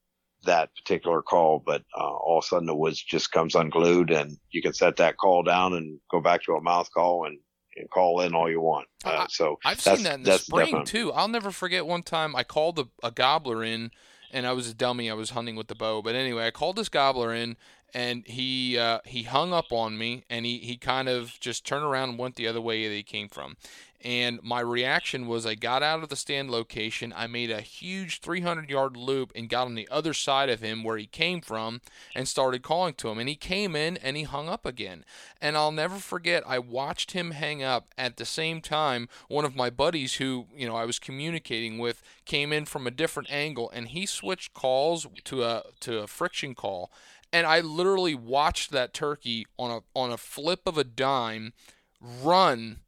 that 0.45 0.74
particular 0.74 1.23
call, 1.23 1.62
but 1.65 1.83
uh, 1.97 2.03
all 2.03 2.39
of 2.39 2.45
a 2.45 2.47
sudden 2.47 2.66
the 2.66 2.74
woods 2.74 3.03
just 3.03 3.31
comes 3.31 3.55
unglued, 3.55 4.11
and 4.11 4.37
you 4.51 4.61
can 4.61 4.73
set 4.73 4.97
that 4.97 5.16
call 5.16 5.43
down 5.43 5.74
and 5.74 6.01
go 6.11 6.20
back 6.20 6.43
to 6.45 6.55
a 6.55 6.61
mouth 6.61 6.91
call 6.93 7.27
and, 7.27 7.39
and 7.77 7.89
call 7.91 8.20
in 8.20 8.35
all 8.35 8.51
you 8.51 8.61
want. 8.61 8.87
Uh, 9.05 9.27
so 9.29 9.59
I've 9.65 9.81
seen 9.81 10.03
that 10.03 10.16
in 10.16 10.23
the 10.24 10.39
spring 10.39 10.66
definite. 10.66 10.87
too. 10.87 11.12
I'll 11.12 11.29
never 11.29 11.53
forget 11.53 11.87
one 11.87 12.03
time 12.03 12.35
I 12.35 12.43
called 12.43 12.79
a, 12.79 12.89
a 13.03 13.11
gobbler 13.11 13.62
in, 13.62 13.93
and 14.33 14.47
I 14.47 14.53
was 14.53 14.69
a 14.69 14.75
dummy. 14.75 15.11
I 15.11 15.15
was 15.15 15.31
hunting 15.31 15.57
with 15.57 15.69
the 15.69 15.75
bow, 15.75 16.03
but 16.03 16.15
anyway, 16.15 16.47
I 16.47 16.51
called 16.51 16.77
this 16.77 16.89
gobbler 16.89 17.35
in, 17.35 17.57
and 17.95 18.27
he 18.27 18.79
uh, 18.79 19.01
he 19.05 19.25
hung 19.25 19.53
up 19.53 19.73
on 19.73 19.99
me, 19.99 20.25
and 20.31 20.47
he 20.47 20.59
he 20.59 20.77
kind 20.77 21.09
of 21.09 21.39
just 21.41 21.67
turned 21.67 21.85
around 21.85 22.11
and 22.11 22.19
went 22.19 22.37
the 22.37 22.49
other 22.49 22.61
way 22.61 22.89
that 22.89 22.95
he 22.95 23.03
came 23.03 23.29
from. 23.29 23.57
And 24.05 24.41
my 24.43 24.61
reaction 24.61 25.29
was 25.29 25.47
I 25.47 25.55
got 25.55 25.83
out 25.83 26.03
of 26.03 26.09
the 26.09 26.16
stand 26.16 26.51
location, 26.51 27.15
I 27.16 27.29
made 27.29 27.51
a 27.51 27.61
huge 27.61 28.20
300 28.20 28.69
yard 28.69 28.97
loop 28.97 29.31
and 29.37 29.49
got 29.49 29.66
on 29.66 29.77
the 29.77 29.89
other 29.91 30.12
side 30.12 30.49
of 30.49 30.61
him 30.61 30.83
where 30.83 30.97
he 30.97 31.07
came 31.07 31.41
from 31.41 31.81
and 32.15 32.27
started 32.27 32.62
calling 32.62 32.95
to 32.95 33.09
him. 33.11 33.19
And 33.19 33.29
he 33.29 33.37
came 33.37 33.77
in 33.77 33.97
and 33.99 34.16
he 34.16 34.24
hung 34.24 34.49
up 34.49 34.66
again. 34.66 35.05
And 35.41 35.57
I'll 35.57 35.70
never 35.70 35.97
forget, 35.97 36.43
I 36.47 36.59
watched 36.59 37.12
him 37.12 37.31
hang 37.31 37.62
up 37.62 37.95
at 37.97 38.16
the 38.16 38.24
same 38.24 38.61
time. 38.61 39.09
One 39.29 39.45
of 39.45 39.55
my 39.55 39.70
buddies 39.70 40.15
who, 40.15 40.47
you 40.57 40.66
know, 40.66 40.77
I 40.77 40.85
was 40.85 40.99
communicating 40.99 41.79
with 41.79 42.03
came 42.24 42.53
in 42.53 42.65
from 42.65 42.87
a 42.89 42.91
different 42.91 43.31
angle 43.31 43.70
and 43.70 43.89
he 43.89 44.05
switched 44.05 44.53
calls 44.53 45.07
to 45.24 45.45
a, 45.45 45.62
to 45.81 46.01
a 46.01 46.07
friction 46.09 46.57
call. 46.57 46.91
And 47.33 47.47
I 47.47 47.61
literally 47.61 48.15
watched 48.15 48.73
that 48.73 48.93
turkey 48.93 49.47
on 49.59 49.70
a, 49.70 49.99
on 49.99 50.11
a 50.11 50.19
flip 50.19 50.62
of 50.66 50.77
a 50.77 50.85
dime 50.85 51.53
run 52.01 52.81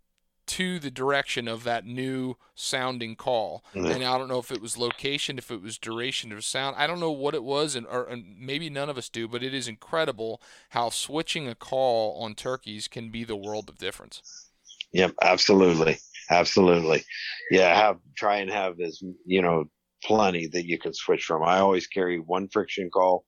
to 0.46 0.78
the 0.78 0.90
direction 0.90 1.48
of 1.48 1.64
that 1.64 1.84
new 1.84 2.36
sounding 2.54 3.16
call. 3.16 3.64
Mm-hmm. 3.74 3.86
And 3.86 4.04
I 4.04 4.18
don't 4.18 4.28
know 4.28 4.38
if 4.38 4.50
it 4.50 4.62
was 4.62 4.76
location, 4.76 5.38
if 5.38 5.50
it 5.50 5.62
was 5.62 5.78
duration 5.78 6.32
of 6.32 6.44
sound. 6.44 6.76
I 6.78 6.86
don't 6.86 7.00
know 7.00 7.10
what 7.10 7.34
it 7.34 7.44
was, 7.44 7.74
and, 7.74 7.86
or, 7.86 8.04
and 8.04 8.36
maybe 8.38 8.70
none 8.70 8.90
of 8.90 8.98
us 8.98 9.08
do, 9.08 9.26
but 9.28 9.42
it 9.42 9.54
is 9.54 9.68
incredible 9.68 10.40
how 10.70 10.90
switching 10.90 11.48
a 11.48 11.54
call 11.54 12.20
on 12.22 12.34
turkeys 12.34 12.88
can 12.88 13.10
be 13.10 13.24
the 13.24 13.36
world 13.36 13.68
of 13.68 13.78
difference. 13.78 14.50
Yep, 14.92 15.14
absolutely. 15.22 15.98
Absolutely. 16.30 17.04
Yeah, 17.50 17.74
have 17.74 17.98
try 18.16 18.36
and 18.36 18.50
have 18.50 18.80
as 18.80 19.02
you 19.26 19.42
know 19.42 19.64
plenty 20.02 20.46
that 20.48 20.66
you 20.66 20.78
can 20.78 20.94
switch 20.94 21.24
from. 21.24 21.42
I 21.42 21.58
always 21.58 21.86
carry 21.86 22.18
one 22.18 22.48
friction 22.48 22.90
call, 22.90 23.24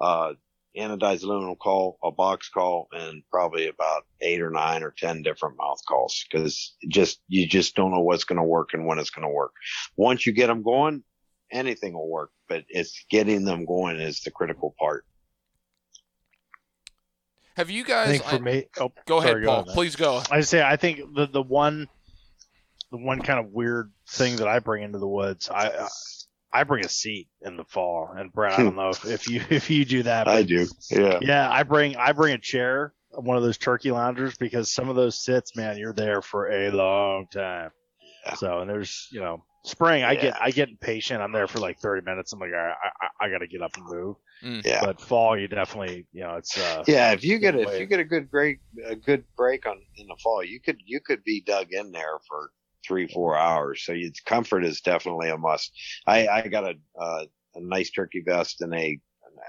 uh, 0.00 0.32
anodized 0.76 1.22
aluminum 1.22 1.56
call, 1.56 1.98
a 2.02 2.10
box 2.10 2.48
call, 2.48 2.88
and 2.92 3.22
probably 3.30 3.68
about 3.68 4.04
eight 4.20 4.40
or 4.40 4.50
nine 4.50 4.82
or 4.82 4.94
ten 4.96 5.22
different 5.22 5.56
mouth 5.56 5.80
calls 5.88 6.24
because 6.30 6.74
just 6.88 7.20
you 7.28 7.46
just 7.46 7.74
don't 7.74 7.90
know 7.90 8.00
what's 8.00 8.24
going 8.24 8.38
to 8.38 8.44
work 8.44 8.70
and 8.72 8.86
when 8.86 8.98
it's 8.98 9.10
going 9.10 9.26
to 9.26 9.32
work. 9.32 9.52
Once 9.96 10.26
you 10.26 10.32
get 10.32 10.46
them 10.46 10.62
going, 10.62 11.02
anything 11.50 11.94
will 11.94 12.08
work, 12.08 12.30
but 12.48 12.64
it's 12.68 13.04
getting 13.10 13.44
them 13.44 13.64
going 13.64 14.00
is 14.00 14.20
the 14.20 14.30
critical 14.30 14.74
part. 14.78 15.04
Have 17.56 17.70
you 17.70 17.84
guys? 17.84 18.08
I 18.08 18.10
think 18.12 18.24
for 18.24 18.36
I, 18.36 18.38
me, 18.38 18.66
oh, 18.78 18.92
go 19.06 19.20
sorry, 19.20 19.32
ahead, 19.32 19.46
Paul. 19.46 19.64
Go 19.64 19.72
please 19.72 19.96
go. 19.96 20.22
I 20.30 20.40
say 20.42 20.62
I 20.62 20.76
think 20.76 21.00
the 21.14 21.26
the 21.26 21.42
one 21.42 21.88
the 22.90 22.96
one 22.96 23.20
kind 23.20 23.38
of 23.38 23.52
weird 23.52 23.92
thing 24.08 24.36
that 24.36 24.48
I 24.48 24.60
bring 24.60 24.82
into 24.82 24.98
the 24.98 25.08
woods, 25.08 25.48
I 25.50 25.68
I 25.68 25.88
bring 26.64 26.84
a 26.84 26.88
seat 26.88 27.28
in 27.42 27.56
the 27.56 27.64
fall, 27.64 28.12
and 28.16 28.32
Brett, 28.32 28.58
I 28.58 28.62
don't 28.62 28.76
know 28.76 28.90
if, 28.90 29.04
if 29.04 29.28
you 29.28 29.42
if 29.50 29.70
you 29.70 29.84
do 29.84 30.02
that. 30.04 30.28
I 30.28 30.42
do. 30.42 30.66
Yeah. 30.90 31.18
Yeah, 31.20 31.50
I 31.50 31.62
bring 31.62 31.96
I 31.96 32.12
bring 32.12 32.34
a 32.34 32.38
chair, 32.38 32.92
one 33.10 33.36
of 33.36 33.42
those 33.42 33.58
turkey 33.58 33.90
loungers, 33.90 34.36
because 34.36 34.72
some 34.72 34.88
of 34.88 34.96
those 34.96 35.22
sits, 35.22 35.56
man, 35.56 35.78
you're 35.78 35.92
there 35.92 36.22
for 36.22 36.50
a 36.50 36.70
long 36.70 37.26
time. 37.32 37.70
Yeah. 38.26 38.34
So, 38.34 38.60
and 38.60 38.68
there's 38.68 39.08
you 39.12 39.20
know 39.20 39.44
spring, 39.64 40.02
I 40.02 40.12
yeah. 40.12 40.20
get 40.20 40.42
I 40.42 40.50
get 40.50 40.68
impatient. 40.68 41.22
I'm 41.22 41.32
there 41.32 41.46
for 41.46 41.58
like 41.58 41.78
30 41.78 42.04
minutes. 42.04 42.32
I'm 42.32 42.40
like, 42.40 42.52
I 42.52 42.74
I, 43.00 43.26
I 43.26 43.30
got 43.30 43.38
to 43.38 43.46
get 43.46 43.62
up 43.62 43.76
and 43.76 43.86
move. 43.86 44.16
Mm. 44.42 44.64
Yeah. 44.64 44.80
But 44.84 45.00
fall, 45.00 45.38
you 45.38 45.48
definitely 45.48 46.06
you 46.12 46.22
know 46.22 46.36
it's 46.36 46.58
uh 46.58 46.84
yeah. 46.86 47.12
If 47.12 47.24
you 47.24 47.38
get 47.38 47.54
a, 47.54 47.60
if 47.60 47.80
you 47.80 47.86
get 47.86 48.00
a 48.00 48.04
good 48.04 48.30
break 48.30 48.60
a 48.86 48.96
good 48.96 49.24
break 49.36 49.66
on 49.66 49.80
in 49.96 50.06
the 50.06 50.16
fall, 50.22 50.42
you 50.42 50.60
could 50.60 50.78
you 50.84 51.00
could 51.00 51.22
be 51.24 51.40
dug 51.40 51.72
in 51.72 51.92
there 51.92 52.18
for 52.26 52.50
three 52.86 53.08
four 53.08 53.36
hours. 53.36 53.84
So 53.84 53.92
it's 53.94 54.20
comfort 54.20 54.64
is 54.64 54.80
definitely 54.80 55.30
a 55.30 55.38
must. 55.38 55.72
I 56.06 56.28
I 56.28 56.48
got 56.48 56.64
a 56.64 56.74
uh, 57.00 57.24
a 57.54 57.60
nice 57.60 57.90
turkey 57.90 58.22
vest 58.26 58.60
and 58.62 58.74
a 58.74 58.98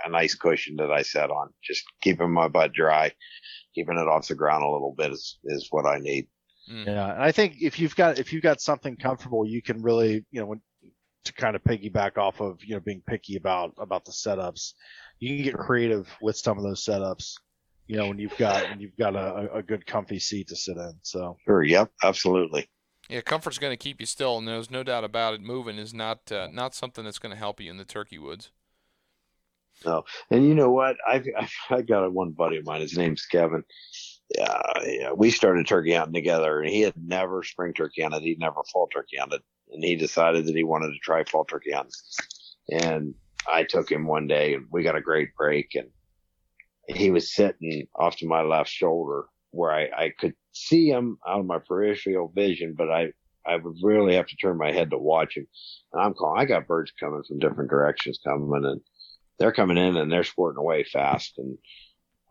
a 0.06 0.10
nice 0.10 0.36
cushion 0.36 0.76
that 0.78 0.92
I 0.92 1.02
sat 1.02 1.30
on, 1.30 1.50
just 1.64 1.84
keeping 2.02 2.32
my 2.32 2.48
butt 2.48 2.74
dry, 2.74 3.12
keeping 3.76 3.98
it 3.98 4.08
off 4.08 4.28
the 4.28 4.36
ground 4.36 4.64
a 4.64 4.70
little 4.70 4.94
bit 4.98 5.12
is 5.12 5.40
is 5.46 5.68
what 5.70 5.86
I 5.86 6.00
need. 6.00 6.28
Mm. 6.72 6.86
Yeah, 6.86 7.14
and 7.14 7.24
I 7.24 7.32
think 7.32 7.56
if 7.62 7.80
you've 7.80 7.96
got 7.96 8.20
if 8.20 8.32
you've 8.32 8.44
got 8.44 8.62
something 8.62 8.96
comfortable, 8.96 9.46
you 9.46 9.62
can 9.62 9.82
really 9.82 10.26
you 10.32 10.42
know 10.42 10.56
to 11.24 11.34
kind 11.34 11.56
of 11.56 11.64
piggyback 11.64 12.18
off 12.18 12.42
of 12.42 12.64
you 12.64 12.76
know 12.76 12.80
being 12.80 13.02
picky 13.08 13.36
about 13.36 13.74
about 13.78 14.06
the 14.06 14.12
setups. 14.12 14.74
You 15.20 15.36
can 15.36 15.44
get 15.44 15.58
creative 15.58 16.08
with 16.22 16.38
some 16.38 16.58
of 16.58 16.64
those 16.64 16.84
setups. 16.84 17.34
You 17.88 17.98
know 17.98 18.08
when 18.08 18.20
you've 18.20 18.38
got 18.38 18.70
when 18.70 18.80
you've 18.80 18.98
got 18.98 19.16
a, 19.16 19.56
a 19.56 19.64
good 19.64 19.86
comfy 19.86 20.20
seat 20.20 20.48
to 20.50 20.56
sit 20.56 20.78
in. 20.78 20.94
So 21.02 21.38
sure, 21.46 21.64
yep, 21.64 21.92
absolutely. 22.04 22.70
Yeah, 23.12 23.20
comfort's 23.20 23.58
going 23.58 23.74
to 23.74 23.78
keep 23.78 24.00
you 24.00 24.06
still, 24.06 24.38
and 24.38 24.48
there's 24.48 24.72
no 24.72 24.84
doubt 24.84 25.04
about 25.04 25.34
it. 25.34 25.42
Moving 25.42 25.78
is 25.78 25.94
not 25.94 26.32
uh, 26.32 26.48
not 26.50 26.74
something 26.74 27.04
that's 27.04 27.20
going 27.20 27.34
to 27.34 27.38
help 27.38 27.60
you 27.60 27.70
in 27.70 27.76
the 27.76 27.84
turkey 27.84 28.18
woods. 28.18 28.52
No, 29.86 30.06
and 30.30 30.48
you 30.48 30.56
know 30.56 30.72
what? 30.72 30.96
I've, 31.06 31.28
I've 31.70 31.88
got 31.88 32.14
one 32.14 32.32
buddy 32.32 32.56
of 32.56 32.66
mine. 32.66 32.80
His 32.80 32.98
name's 32.98 33.26
Kevin. 33.26 33.66
Yeah, 34.38 34.62
yeah, 34.86 35.12
we 35.12 35.30
started 35.30 35.68
turkey 35.68 35.92
hunting 35.92 36.14
together, 36.14 36.62
and 36.62 36.70
he 36.70 36.80
had 36.80 36.94
never 36.96 37.44
spring 37.44 37.74
turkey 37.74 38.02
hunted. 38.02 38.24
He'd 38.24 38.40
never 38.40 38.62
fall 38.72 38.88
turkey 38.88 39.18
hunted, 39.18 39.42
and 39.74 39.84
he 39.84 39.98
decided 39.98 40.46
that 40.46 40.56
he 40.56 40.64
wanted 40.64 40.94
to 40.94 41.00
try 41.04 41.26
fall 41.26 41.44
turkey 41.44 41.74
hunting. 41.74 41.92
And 42.72 43.14
I 43.46 43.64
took 43.64 43.92
him 43.92 44.08
one 44.08 44.28
day, 44.28 44.54
and 44.54 44.68
we 44.72 44.84
got 44.84 44.96
a 44.96 45.02
great 45.02 45.36
break, 45.36 45.76
and 45.76 45.90
he 46.88 47.12
was 47.12 47.34
sitting 47.34 47.88
off 47.94 48.16
to 48.18 48.26
my 48.26 48.42
left 48.42 48.70
shoulder 48.70 49.26
where 49.52 49.72
I, 49.72 49.84
I 49.96 50.14
could 50.18 50.34
see 50.54 50.88
him 50.88 51.18
out 51.28 51.42
of 51.42 51.46
my 51.46 51.60
peripheral 51.60 52.32
vision, 52.34 52.74
but 52.78 52.90
I, 52.90 53.14
I 53.46 53.58
would 53.58 53.76
really 53.82 54.16
have 54.16 54.28
to 54.28 54.36
turn 54.36 54.58
my 54.58 54.72
head 54.72 54.92
to 54.92 54.98
watch 54.98 55.38
him. 55.38 55.48
And 55.94 56.02
I'm 56.02 56.14
calling, 56.14 56.42
I 56.42 56.46
got 56.46 56.68
birds 56.68 56.92
coming 57.00 57.24
from 57.28 57.40
different 57.40 57.70
directions 57.70 58.20
coming 58.24 58.66
and 58.66 58.82
they're 59.40 59.52
coming 59.52 59.78
in 59.78 59.98
and 59.98 60.12
they're 60.12 60.24
squirting 60.24 60.60
away 60.60 60.84
fast. 60.84 61.34
And 61.38 61.58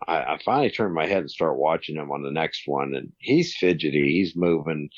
I, 0.07 0.35
I 0.35 0.39
finally 0.45 0.71
turned 0.71 0.95
my 0.95 1.07
head 1.07 1.19
and 1.19 1.31
start 1.31 1.59
watching 1.59 1.97
him 1.97 2.11
on 2.11 2.23
the 2.23 2.31
next 2.31 2.63
one 2.67 2.95
and 2.95 3.13
he's 3.19 3.57
fidgety. 3.57 4.13
He's 4.13 4.37
moving. 4.37 4.91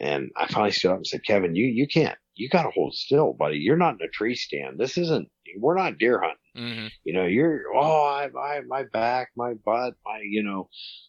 And 0.00 0.30
I 0.36 0.46
finally 0.46 0.70
stood 0.70 0.92
up 0.92 0.98
and 0.98 1.06
said, 1.06 1.24
Kevin, 1.24 1.54
you, 1.56 1.66
you 1.66 1.86
can't, 1.86 2.16
you 2.34 2.48
got 2.48 2.62
to 2.62 2.70
hold 2.70 2.94
still, 2.94 3.32
buddy. 3.32 3.56
You're 3.56 3.76
not 3.76 3.94
in 4.00 4.06
a 4.06 4.08
tree 4.08 4.34
stand. 4.34 4.78
This 4.78 4.96
isn't, 4.96 5.28
we're 5.58 5.76
not 5.76 5.98
deer 5.98 6.20
hunting. 6.20 6.38
Mm-hmm. 6.56 6.86
You 7.04 7.12
know, 7.14 7.26
you're, 7.26 7.62
oh, 7.74 8.04
I, 8.04 8.28
I, 8.38 8.60
my 8.68 8.84
back, 8.92 9.30
my 9.36 9.54
butt, 9.64 9.94
my, 10.04 10.20
you 10.22 10.42
know, 10.42 10.68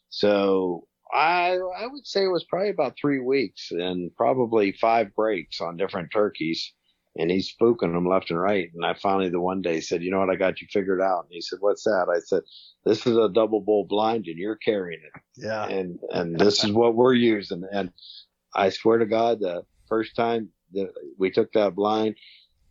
so 0.09 0.87
I 1.13 1.57
I 1.77 1.87
would 1.87 2.05
say 2.05 2.23
it 2.23 2.31
was 2.31 2.45
probably 2.45 2.69
about 2.69 2.97
three 2.99 3.19
weeks 3.19 3.71
and 3.71 4.15
probably 4.15 4.71
five 4.71 5.13
breaks 5.15 5.61
on 5.61 5.77
different 5.77 6.11
turkeys. 6.11 6.73
And 7.17 7.31
he's 7.31 7.53
spooking 7.53 7.93
them 7.93 8.07
left 8.07 8.29
and 8.29 8.39
right. 8.39 8.69
And 8.73 8.85
I 8.85 8.93
finally 8.93 9.29
the 9.29 9.41
one 9.41 9.61
day 9.61 9.81
said, 9.81 10.03
you 10.03 10.11
know 10.11 10.19
what, 10.19 10.29
I 10.29 10.35
got 10.35 10.61
you 10.61 10.67
figured 10.71 11.01
out. 11.01 11.25
And 11.25 11.31
he 11.31 11.41
said, 11.41 11.57
what's 11.59 11.83
that? 11.83 12.07
I 12.09 12.19
said, 12.19 12.43
this 12.85 13.05
is 13.07 13.17
a 13.17 13.27
double 13.27 13.61
bull 13.61 13.85
blind 13.89 14.27
and 14.27 14.37
you're 14.37 14.55
carrying 14.55 15.01
it. 15.01 15.21
Yeah. 15.35 15.65
And, 15.65 15.99
and 16.11 16.39
this 16.39 16.63
is 16.63 16.71
what 16.71 16.95
we're 16.95 17.15
using. 17.15 17.63
And 17.73 17.91
I 18.55 18.69
swear 18.69 18.97
to 18.97 19.05
God, 19.05 19.39
the 19.39 19.63
first 19.87 20.15
time 20.15 20.49
that 20.73 20.91
we 21.17 21.31
took 21.31 21.51
that 21.53 21.75
blind, 21.75 22.15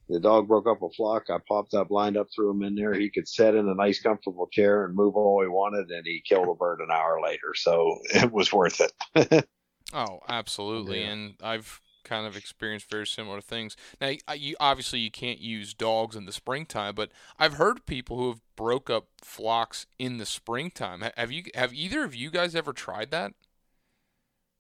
the 0.09 0.21
dog 0.21 0.49
broke 0.49 0.67
up 0.67 0.83
a 0.83 0.91
flock. 0.91 1.25
I 1.29 1.39
popped 1.47 1.73
that 1.73 1.89
blind 1.89 2.17
up, 2.17 2.29
threw 2.35 2.51
him 2.51 2.63
in 2.63 2.75
there. 2.75 2.95
He 2.95 3.11
could 3.11 3.29
sit 3.29 3.55
in 3.55 3.69
a 3.69 3.75
nice, 3.75 4.01
comfortable 4.01 4.49
chair 4.51 4.85
and 4.85 4.95
move 4.95 5.17
all 5.17 5.43
he 5.43 5.49
wanted, 5.49 5.91
and 5.91 6.07
he 6.07 6.23
killed 6.27 6.49
a 6.49 6.55
bird 6.55 6.81
an 6.81 6.91
hour 6.91 7.21
later. 7.23 7.55
So 7.55 7.99
it 8.15 8.33
was 8.33 8.53
worth 8.53 8.81
it. 8.81 9.47
oh, 9.93 10.21
absolutely. 10.29 11.03
Yeah. 11.03 11.11
And 11.11 11.35
I've 11.43 11.81
kind 12.05 12.27
of 12.27 12.37
experienced 12.37 12.89
very 12.89 13.07
similar 13.07 13.43
things. 13.43 13.77
Now, 14.01 14.13
you, 14.35 14.57
obviously, 14.59 15.01
you 15.01 15.11
can't 15.11 15.41
use 15.41 15.75
dogs 15.75 16.17
in 16.17 16.25
the 16.25 16.33
springtime, 16.33 16.95
but 16.95 17.11
I've 17.39 17.55
heard 17.55 17.85
people 17.85 18.17
who 18.17 18.29
have 18.31 18.41
broke 18.57 18.89
up 18.89 19.09
flocks 19.23 19.87
in 19.99 20.17
the 20.17 20.27
springtime. 20.27 21.05
Have 21.17 21.31
you? 21.31 21.45
Have 21.55 21.75
either 21.75 22.05
of 22.05 22.15
you 22.15 22.31
guys 22.31 22.55
ever 22.55 22.73
tried 22.73 23.11
that? 23.11 23.35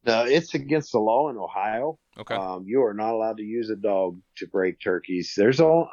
No, 0.04 0.24
it's 0.24 0.54
against 0.54 0.92
the 0.92 0.98
law 0.98 1.28
in 1.28 1.36
Ohio. 1.36 1.98
Okay. 2.18 2.34
Um, 2.34 2.64
you 2.66 2.82
are 2.82 2.94
not 2.94 3.12
allowed 3.12 3.38
to 3.38 3.42
use 3.42 3.70
a 3.70 3.76
dog 3.76 4.20
to 4.36 4.46
break 4.46 4.80
turkeys. 4.80 5.34
There's 5.36 5.60
all. 5.60 5.88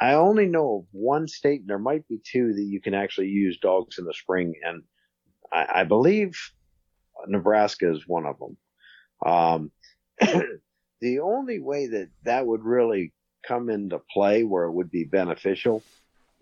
I 0.00 0.14
only 0.14 0.46
know 0.46 0.80
of 0.80 0.86
one 0.92 1.28
state, 1.28 1.60
and 1.60 1.68
there 1.68 1.78
might 1.78 2.06
be 2.08 2.18
two 2.24 2.52
that 2.52 2.62
you 2.62 2.80
can 2.80 2.94
actually 2.94 3.28
use 3.28 3.58
dogs 3.58 3.98
in 3.98 4.04
the 4.04 4.14
spring, 4.14 4.54
and 4.64 4.82
I, 5.52 5.80
I 5.80 5.84
believe 5.84 6.36
Nebraska 7.26 7.90
is 7.90 8.06
one 8.06 8.26
of 8.26 8.36
them. 8.38 8.56
Um, 9.24 9.70
the 11.00 11.20
only 11.20 11.60
way 11.60 11.86
that 11.86 12.08
that 12.24 12.46
would 12.46 12.64
really 12.64 13.12
come 13.46 13.70
into 13.70 14.00
play 14.12 14.42
where 14.42 14.64
it 14.64 14.72
would 14.72 14.90
be 14.90 15.04
beneficial 15.04 15.82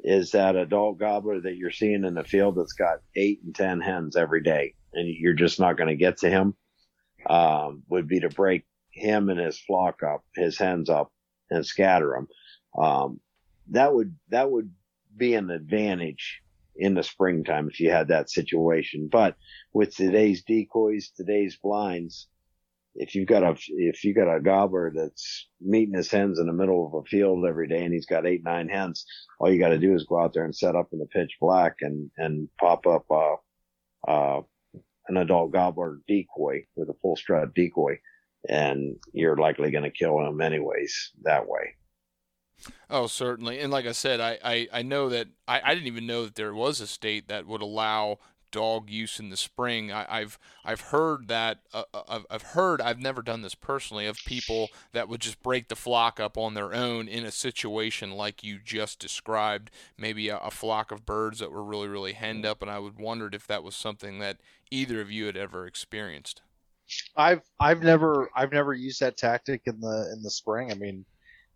is 0.00 0.30
that 0.30 0.56
a 0.56 0.66
dog 0.66 0.98
gobbler 0.98 1.40
that 1.40 1.56
you're 1.56 1.70
seeing 1.70 2.04
in 2.04 2.14
the 2.14 2.24
field 2.24 2.56
that's 2.56 2.72
got 2.72 3.00
eight 3.14 3.40
and 3.44 3.54
ten 3.54 3.80
hens 3.80 4.16
every 4.16 4.42
day, 4.42 4.74
and 4.94 5.08
you're 5.08 5.34
just 5.34 5.60
not 5.60 5.76
going 5.76 5.88
to 5.88 5.96
get 5.96 6.18
to 6.18 6.30
him 6.30 6.54
um, 7.28 7.82
would 7.88 8.08
be 8.08 8.20
to 8.20 8.28
break 8.28 8.64
him 8.90 9.28
and 9.28 9.38
his 9.38 9.58
flock 9.58 10.02
up, 10.02 10.24
his 10.34 10.58
hens 10.58 10.88
up, 10.88 11.12
and 11.50 11.64
scatter 11.64 12.14
them. 12.14 12.82
Um, 12.82 13.20
that 13.70 13.92
would 13.94 14.14
that 14.30 14.50
would 14.50 14.72
be 15.16 15.34
an 15.34 15.50
advantage 15.50 16.40
in 16.76 16.94
the 16.94 17.02
springtime 17.02 17.68
if 17.68 17.80
you 17.80 17.90
had 17.90 18.08
that 18.08 18.30
situation. 18.30 19.08
But 19.10 19.36
with 19.72 19.94
today's 19.94 20.42
decoys, 20.44 21.10
today's 21.10 21.58
blinds, 21.62 22.28
if 22.94 23.14
you've 23.14 23.28
got 23.28 23.42
a 23.42 23.56
if 23.68 24.04
you 24.04 24.14
got 24.14 24.34
a 24.34 24.40
gobbler 24.40 24.92
that's 24.94 25.48
meeting 25.60 25.94
his 25.94 26.10
hens 26.10 26.38
in 26.38 26.46
the 26.46 26.52
middle 26.52 26.86
of 26.86 26.94
a 26.94 27.08
field 27.08 27.44
every 27.46 27.68
day 27.68 27.84
and 27.84 27.92
he's 27.92 28.06
got 28.06 28.26
eight 28.26 28.42
nine 28.44 28.68
hens, 28.68 29.04
all 29.38 29.52
you 29.52 29.58
got 29.58 29.68
to 29.68 29.78
do 29.78 29.94
is 29.94 30.04
go 30.04 30.20
out 30.20 30.32
there 30.32 30.44
and 30.44 30.56
set 30.56 30.76
up 30.76 30.88
in 30.92 30.98
the 30.98 31.06
pitch 31.06 31.36
black 31.40 31.76
and 31.80 32.10
and 32.16 32.48
pop 32.58 32.86
up 32.86 33.04
uh, 33.10 33.36
uh, 34.10 34.42
an 35.08 35.16
adult 35.16 35.52
gobbler 35.52 35.98
decoy 36.06 36.64
with 36.76 36.88
a 36.88 36.94
full 37.00 37.16
strut 37.16 37.54
decoy, 37.54 37.98
and 38.48 38.96
you're 39.12 39.36
likely 39.36 39.70
going 39.70 39.84
to 39.84 39.90
kill 39.90 40.18
him 40.20 40.40
anyways 40.40 41.12
that 41.22 41.46
way. 41.48 41.74
Oh, 42.90 43.06
certainly. 43.06 43.60
And 43.60 43.72
like 43.72 43.86
I 43.86 43.92
said, 43.92 44.20
I, 44.20 44.38
I, 44.44 44.68
I 44.72 44.82
know 44.82 45.08
that 45.10 45.28
I, 45.46 45.60
I 45.64 45.74
didn't 45.74 45.86
even 45.86 46.06
know 46.06 46.24
that 46.24 46.34
there 46.34 46.54
was 46.54 46.80
a 46.80 46.86
state 46.86 47.28
that 47.28 47.46
would 47.46 47.62
allow 47.62 48.18
dog 48.50 48.90
use 48.90 49.18
in 49.18 49.30
the 49.30 49.36
spring. 49.36 49.92
I, 49.92 50.20
have 50.20 50.38
I've 50.64 50.80
heard 50.80 51.28
that 51.28 51.58
uh, 51.72 51.84
uh, 51.92 52.02
I've, 52.08 52.26
I've 52.30 52.42
heard 52.42 52.80
I've 52.80 53.00
never 53.00 53.22
done 53.22 53.42
this 53.42 53.54
personally 53.54 54.06
of 54.06 54.18
people 54.26 54.68
that 54.92 55.08
would 55.08 55.20
just 55.20 55.42
break 55.42 55.68
the 55.68 55.76
flock 55.76 56.20
up 56.20 56.36
on 56.36 56.54
their 56.54 56.74
own 56.74 57.08
in 57.08 57.24
a 57.24 57.30
situation 57.30 58.12
like 58.12 58.42
you 58.42 58.58
just 58.64 58.98
described, 58.98 59.70
maybe 59.96 60.28
a, 60.28 60.38
a 60.38 60.50
flock 60.50 60.90
of 60.90 61.06
birds 61.06 61.38
that 61.38 61.52
were 61.52 61.64
really 61.64 61.88
really 61.88 62.12
henned 62.12 62.46
up, 62.46 62.62
and 62.62 62.70
I 62.70 62.78
would 62.78 62.98
wondered 62.98 63.34
if 63.34 63.46
that 63.46 63.62
was 63.62 63.76
something 63.76 64.18
that 64.18 64.38
either 64.70 65.00
of 65.00 65.10
you 65.10 65.26
had 65.26 65.36
ever 65.36 65.66
experienced. 65.66 66.42
I've 67.16 67.42
I've 67.60 67.82
never 67.82 68.30
I've 68.34 68.52
never 68.52 68.72
used 68.72 69.00
that 69.00 69.16
tactic 69.16 69.62
in 69.66 69.80
the 69.80 70.10
in 70.12 70.22
the 70.22 70.30
spring. 70.30 70.70
I 70.70 70.74
mean, 70.74 71.04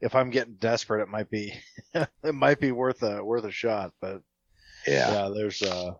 if 0.00 0.14
I'm 0.14 0.30
getting 0.30 0.54
desperate, 0.54 1.02
it 1.02 1.08
might 1.08 1.30
be 1.30 1.54
it 1.94 2.34
might 2.34 2.60
be 2.60 2.72
worth 2.72 3.02
a 3.02 3.24
worth 3.24 3.44
a 3.44 3.50
shot. 3.50 3.92
But 4.00 4.22
yeah, 4.86 5.12
yeah 5.12 5.30
there's 5.34 5.62
uh 5.62 5.92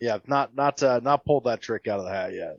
yeah, 0.00 0.18
not 0.26 0.54
not 0.54 0.82
uh, 0.82 1.00
not 1.02 1.24
pulled 1.24 1.44
that 1.44 1.60
trick 1.60 1.86
out 1.86 2.00
of 2.00 2.06
the 2.06 2.12
hat 2.12 2.32
yet. 2.32 2.56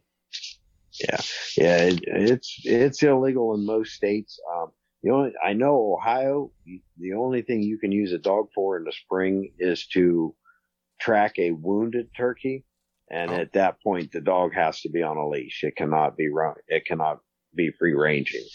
Yeah, 0.99 1.21
yeah, 1.57 1.77
it, 1.85 1.99
it's 2.05 2.61
it's 2.63 3.03
illegal 3.03 3.53
in 3.53 3.65
most 3.65 3.93
states. 3.93 4.39
Um, 4.53 4.67
the 5.03 5.11
only 5.11 5.33
I 5.43 5.53
know 5.53 5.95
Ohio, 5.97 6.51
the 6.97 7.13
only 7.13 7.41
thing 7.41 7.63
you 7.63 7.77
can 7.77 7.91
use 7.91 8.11
a 8.11 8.17
dog 8.17 8.47
for 8.53 8.77
in 8.77 8.83
the 8.83 8.91
spring 8.91 9.53
is 9.57 9.87
to 9.87 10.35
track 10.99 11.39
a 11.39 11.51
wounded 11.51 12.09
turkey, 12.15 12.65
and 13.09 13.31
oh. 13.31 13.35
at 13.35 13.53
that 13.53 13.81
point, 13.81 14.11
the 14.11 14.21
dog 14.21 14.53
has 14.53 14.81
to 14.81 14.89
be 14.89 15.01
on 15.01 15.17
a 15.17 15.27
leash. 15.27 15.63
It 15.63 15.75
cannot 15.75 16.17
be 16.17 16.29
run. 16.29 16.55
It 16.67 16.85
cannot 16.85 17.19
be 17.55 17.71
free 17.71 17.93
ranging. 17.93 18.45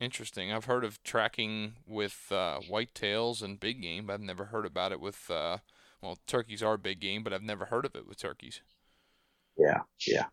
Interesting. 0.00 0.52
I've 0.52 0.66
heard 0.66 0.84
of 0.84 1.02
tracking 1.02 1.74
with 1.84 2.26
uh, 2.30 2.60
whitetails 2.70 3.42
and 3.42 3.58
big 3.58 3.82
game. 3.82 4.06
But 4.06 4.14
I've 4.14 4.20
never 4.20 4.46
heard 4.46 4.64
about 4.64 4.92
it 4.92 5.00
with 5.00 5.28
uh, 5.28 5.58
well, 6.02 6.18
turkeys 6.26 6.62
are 6.62 6.74
a 6.74 6.78
big 6.78 7.00
game, 7.00 7.22
but 7.22 7.32
I've 7.32 7.42
never 7.42 7.66
heard 7.66 7.84
of 7.84 7.94
it 7.94 8.06
with 8.06 8.18
turkeys. 8.18 8.60
Yeah, 9.56 9.80
yeah, 10.06 10.26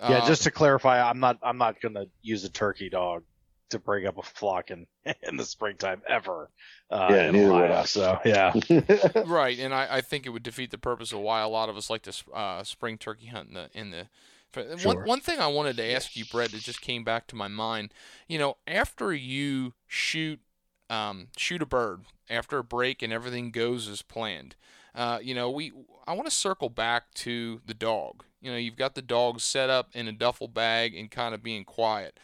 yeah. 0.00 0.26
just 0.26 0.42
to 0.44 0.50
clarify, 0.50 1.00
I'm 1.00 1.20
not 1.20 1.38
I'm 1.42 1.58
not 1.58 1.80
gonna 1.80 2.06
use 2.22 2.44
a 2.44 2.48
turkey 2.48 2.88
dog 2.88 3.22
to 3.70 3.78
bring 3.78 4.06
up 4.06 4.16
a 4.16 4.22
flock 4.22 4.70
in 4.70 4.86
in 5.22 5.36
the 5.36 5.44
springtime 5.44 6.00
ever. 6.08 6.50
Uh, 6.90 7.08
yeah, 7.10 7.30
neither 7.30 7.52
would 7.52 7.70
I. 7.70 7.84
So 7.84 8.18
yeah, 8.24 8.54
right. 9.26 9.58
And 9.58 9.74
I, 9.74 9.96
I 9.96 10.00
think 10.00 10.24
it 10.24 10.30
would 10.30 10.42
defeat 10.42 10.70
the 10.70 10.78
purpose 10.78 11.12
of 11.12 11.20
why 11.20 11.42
a 11.42 11.48
lot 11.48 11.68
of 11.68 11.76
us 11.76 11.90
like 11.90 12.02
to 12.02 12.12
uh, 12.32 12.64
spring 12.64 12.96
turkey 12.96 13.26
hunt 13.26 13.48
in 13.48 13.54
the 13.54 13.70
in 13.74 13.90
the 13.90 14.06
Sure. 14.54 14.94
One, 14.94 15.04
one 15.04 15.20
thing 15.20 15.38
I 15.38 15.46
wanted 15.46 15.76
to 15.76 15.92
ask 15.92 16.16
you, 16.16 16.24
Brett, 16.24 16.52
that 16.52 16.62
just 16.62 16.80
came 16.80 17.04
back 17.04 17.26
to 17.28 17.36
my 17.36 17.48
mind. 17.48 17.92
You 18.28 18.38
know, 18.38 18.56
after 18.66 19.12
you 19.12 19.74
shoot 19.86 20.40
um, 20.90 21.28
shoot 21.36 21.62
a 21.62 21.66
bird 21.66 22.02
after 22.30 22.58
a 22.58 22.64
break 22.64 23.02
and 23.02 23.12
everything 23.12 23.50
goes 23.50 23.88
as 23.88 24.02
planned. 24.02 24.56
Uh, 24.94 25.18
you 25.22 25.34
know, 25.34 25.50
we 25.50 25.72
I 26.06 26.12
want 26.14 26.26
to 26.26 26.34
circle 26.34 26.68
back 26.68 27.12
to 27.14 27.60
the 27.66 27.74
dog. 27.74 28.24
You 28.40 28.50
know, 28.50 28.56
you've 28.56 28.76
got 28.76 28.94
the 28.94 29.02
dog 29.02 29.40
set 29.40 29.68
up 29.70 29.90
in 29.94 30.08
a 30.08 30.12
duffel 30.12 30.48
bag 30.48 30.94
and 30.94 31.10
kind 31.10 31.34
of 31.34 31.42
being 31.42 31.64
quiet. 31.64 32.18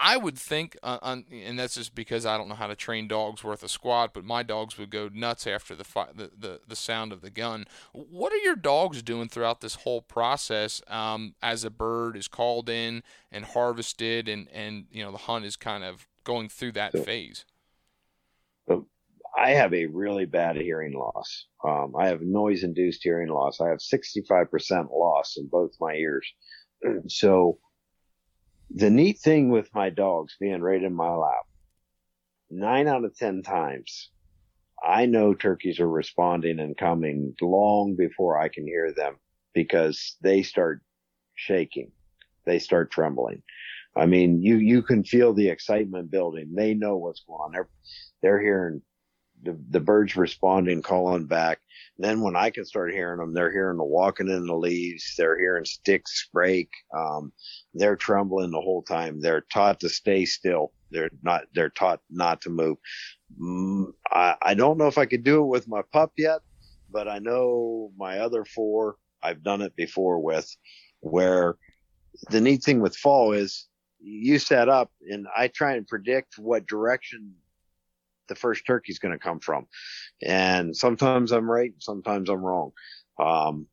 I 0.00 0.16
would 0.16 0.38
think, 0.38 0.76
uh, 0.82 0.98
and 1.02 1.58
that's 1.58 1.74
just 1.74 1.92
because 1.92 2.24
I 2.24 2.38
don't 2.38 2.48
know 2.48 2.54
how 2.54 2.68
to 2.68 2.76
train 2.76 3.08
dogs 3.08 3.42
worth 3.42 3.64
a 3.64 3.68
squat, 3.68 4.14
but 4.14 4.24
my 4.24 4.44
dogs 4.44 4.78
would 4.78 4.90
go 4.90 5.10
nuts 5.12 5.44
after 5.44 5.74
the, 5.74 5.82
fi- 5.82 6.12
the, 6.14 6.30
the, 6.38 6.60
the 6.68 6.76
sound 6.76 7.12
of 7.12 7.20
the 7.20 7.30
gun. 7.30 7.64
What 7.92 8.32
are 8.32 8.36
your 8.36 8.54
dogs 8.54 9.02
doing 9.02 9.28
throughout 9.28 9.60
this 9.60 9.74
whole 9.74 10.00
process 10.00 10.80
um, 10.86 11.34
as 11.42 11.64
a 11.64 11.70
bird 11.70 12.16
is 12.16 12.28
called 12.28 12.68
in 12.68 13.02
and 13.32 13.44
harvested, 13.44 14.28
and, 14.28 14.48
and 14.52 14.86
you 14.92 15.02
know 15.02 15.10
the 15.10 15.18
hunt 15.18 15.44
is 15.44 15.56
kind 15.56 15.82
of 15.82 16.06
going 16.22 16.48
through 16.48 16.72
that 16.72 16.92
phase? 17.04 17.44
I 19.36 19.50
have 19.50 19.72
a 19.72 19.86
really 19.86 20.24
bad 20.24 20.56
hearing 20.56 20.94
loss. 20.94 21.46
Um, 21.64 21.94
I 21.98 22.08
have 22.08 22.22
noise 22.22 22.64
induced 22.64 23.02
hearing 23.02 23.28
loss. 23.28 23.60
I 23.60 23.68
have 23.68 23.78
65% 23.78 24.90
loss 24.90 25.36
in 25.36 25.46
both 25.46 25.72
my 25.80 25.94
ears. 25.94 26.26
so 27.08 27.58
the 28.70 28.90
neat 28.90 29.20
thing 29.20 29.50
with 29.50 29.68
my 29.74 29.90
dogs 29.90 30.36
being 30.40 30.60
right 30.60 30.82
in 30.82 30.94
my 30.94 31.10
lap, 31.10 31.44
nine 32.50 32.88
out 32.88 33.04
of 33.04 33.16
10 33.16 33.42
times, 33.42 34.10
I 34.82 35.06
know 35.06 35.34
turkeys 35.34 35.80
are 35.80 35.88
responding 35.88 36.60
and 36.60 36.76
coming 36.76 37.34
long 37.40 37.96
before 37.96 38.38
I 38.38 38.48
can 38.48 38.66
hear 38.66 38.92
them 38.92 39.16
because 39.54 40.16
they 40.20 40.42
start 40.42 40.82
shaking. 41.34 41.92
They 42.44 42.58
start 42.58 42.90
trembling. 42.90 43.42
I 43.96 44.06
mean, 44.06 44.42
you, 44.42 44.56
you 44.56 44.82
can 44.82 45.02
feel 45.02 45.32
the 45.32 45.48
excitement 45.48 46.10
building. 46.10 46.52
They 46.54 46.74
know 46.74 46.96
what's 46.96 47.24
going 47.26 47.40
on. 47.40 47.52
They're, 47.52 47.68
they're 48.22 48.40
hearing 48.40 48.82
the, 49.42 49.58
the 49.70 49.80
birds 49.80 50.16
responding, 50.16 50.82
calling 50.82 51.26
back. 51.26 51.60
Then 51.98 52.20
when 52.20 52.36
I 52.36 52.50
can 52.50 52.64
start 52.64 52.92
hearing 52.92 53.18
them, 53.18 53.34
they're 53.34 53.52
hearing 53.52 53.78
the 53.78 53.84
walking 53.84 54.28
in 54.28 54.46
the 54.46 54.56
leaves. 54.56 55.14
They're 55.16 55.38
hearing 55.38 55.64
sticks 55.64 56.28
break. 56.32 56.68
Um, 56.96 57.32
they're 57.74 57.96
trembling 57.96 58.50
the 58.50 58.60
whole 58.60 58.82
time. 58.82 59.20
They're 59.20 59.44
taught 59.52 59.80
to 59.80 59.88
stay 59.88 60.24
still. 60.24 60.72
They're 60.90 61.10
not, 61.22 61.44
they're 61.54 61.70
taught 61.70 62.00
not 62.10 62.40
to 62.42 62.50
move. 62.50 62.78
Mm, 63.40 63.92
I, 64.10 64.36
I 64.42 64.54
don't 64.54 64.78
know 64.78 64.86
if 64.86 64.98
I 64.98 65.06
could 65.06 65.24
do 65.24 65.42
it 65.42 65.46
with 65.46 65.68
my 65.68 65.82
pup 65.92 66.12
yet, 66.16 66.40
but 66.90 67.08
I 67.08 67.18
know 67.18 67.92
my 67.96 68.20
other 68.20 68.44
four, 68.44 68.96
I've 69.22 69.42
done 69.42 69.60
it 69.60 69.76
before 69.76 70.20
with 70.20 70.48
where 71.00 71.56
the 72.30 72.40
neat 72.40 72.62
thing 72.62 72.80
with 72.80 72.96
fall 72.96 73.32
is 73.32 73.66
you 74.00 74.38
set 74.38 74.68
up 74.68 74.90
and 75.10 75.26
I 75.36 75.48
try 75.48 75.74
and 75.74 75.86
predict 75.86 76.38
what 76.38 76.66
direction 76.66 77.34
the 78.28 78.34
first 78.34 78.66
turkey's 78.66 78.98
going 78.98 79.12
to 79.12 79.18
come 79.18 79.40
from. 79.40 79.66
And 80.22 80.76
sometimes 80.76 81.32
I'm 81.32 81.50
right, 81.50 81.72
sometimes 81.78 82.28
I'm 82.28 82.44
wrong. 82.44 82.72
Um, 83.18 83.66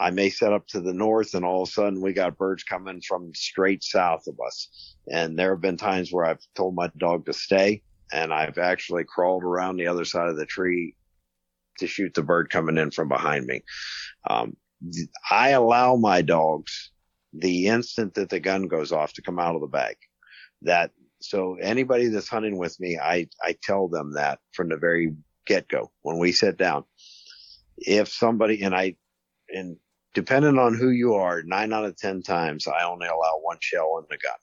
I 0.00 0.10
may 0.10 0.30
set 0.30 0.52
up 0.52 0.66
to 0.68 0.80
the 0.80 0.92
north 0.92 1.34
and 1.34 1.44
all 1.44 1.62
of 1.62 1.68
a 1.68 1.72
sudden 1.72 2.00
we 2.00 2.12
got 2.12 2.38
birds 2.38 2.62
coming 2.62 3.00
from 3.06 3.32
straight 3.34 3.82
south 3.82 4.26
of 4.28 4.38
us. 4.46 4.96
And 5.12 5.36
there 5.36 5.50
have 5.50 5.60
been 5.60 5.76
times 5.76 6.12
where 6.12 6.24
I've 6.24 6.44
told 6.54 6.74
my 6.74 6.90
dog 6.96 7.26
to 7.26 7.32
stay 7.32 7.82
and 8.12 8.32
I've 8.32 8.58
actually 8.58 9.04
crawled 9.04 9.42
around 9.42 9.76
the 9.76 9.88
other 9.88 10.04
side 10.04 10.28
of 10.28 10.36
the 10.36 10.46
tree 10.46 10.94
to 11.80 11.86
shoot 11.86 12.14
the 12.14 12.22
bird 12.22 12.50
coming 12.50 12.78
in 12.78 12.90
from 12.90 13.08
behind 13.08 13.46
me. 13.46 13.62
Um, 14.28 14.56
I 15.30 15.50
allow 15.50 15.96
my 15.96 16.22
dogs 16.22 16.90
the 17.32 17.66
instant 17.66 18.14
that 18.14 18.30
the 18.30 18.40
gun 18.40 18.68
goes 18.68 18.92
off 18.92 19.12
to 19.14 19.22
come 19.22 19.38
out 19.38 19.54
of 19.54 19.60
the 19.60 19.66
bag. 19.66 19.96
That 20.62 20.92
so 21.20 21.56
anybody 21.60 22.08
that's 22.08 22.28
hunting 22.28 22.58
with 22.58 22.78
me, 22.80 22.98
I, 22.98 23.28
I 23.42 23.56
tell 23.62 23.88
them 23.88 24.12
that 24.14 24.38
from 24.52 24.68
the 24.68 24.76
very 24.76 25.14
get 25.46 25.68
go 25.68 25.90
when 26.02 26.18
we 26.18 26.32
sit 26.32 26.56
down. 26.56 26.84
If 27.76 28.08
somebody, 28.08 28.62
and 28.62 28.74
I, 28.74 28.96
and 29.48 29.76
depending 30.14 30.58
on 30.58 30.74
who 30.74 30.90
you 30.90 31.14
are, 31.14 31.42
nine 31.42 31.72
out 31.72 31.84
of 31.84 31.96
10 31.96 32.22
times, 32.22 32.66
I 32.66 32.84
only 32.84 33.06
allow 33.06 33.40
one 33.40 33.58
shell 33.60 33.98
in 33.98 34.04
the 34.10 34.18
gun. 34.18 34.36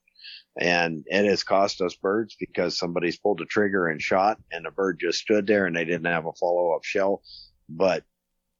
And 0.57 1.03
it 1.07 1.25
has 1.25 1.43
cost 1.43 1.81
us 1.81 1.95
birds 1.95 2.35
because 2.39 2.77
somebody's 2.77 3.17
pulled 3.17 3.41
a 3.41 3.45
trigger 3.45 3.87
and 3.87 4.01
shot 4.01 4.39
and 4.51 4.65
the 4.65 4.71
bird 4.71 4.99
just 5.01 5.19
stood 5.19 5.47
there 5.47 5.65
and 5.65 5.75
they 5.75 5.83
didn't 5.83 6.05
have 6.05 6.25
a 6.25 6.33
follow 6.33 6.71
up 6.71 6.83
shell. 6.85 7.21
But 7.67 8.03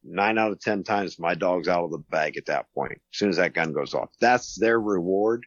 nine 0.04 0.38
out 0.38 0.52
of 0.52 0.60
10 0.60 0.84
times, 0.84 1.20
my 1.20 1.36
dog's 1.36 1.70
out 1.70 1.86
of 1.86 1.92
the 1.92 2.04
bag 2.10 2.38
at 2.38 2.48
that 2.48 2.66
point, 2.74 2.94
as 2.94 3.18
soon 3.18 3.30
as 3.30 3.38
that 3.38 3.54
gun 3.54 3.72
goes 3.72 3.94
off. 3.94 4.10
That's 4.20 4.56
their 4.60 4.80
reward 4.80 5.46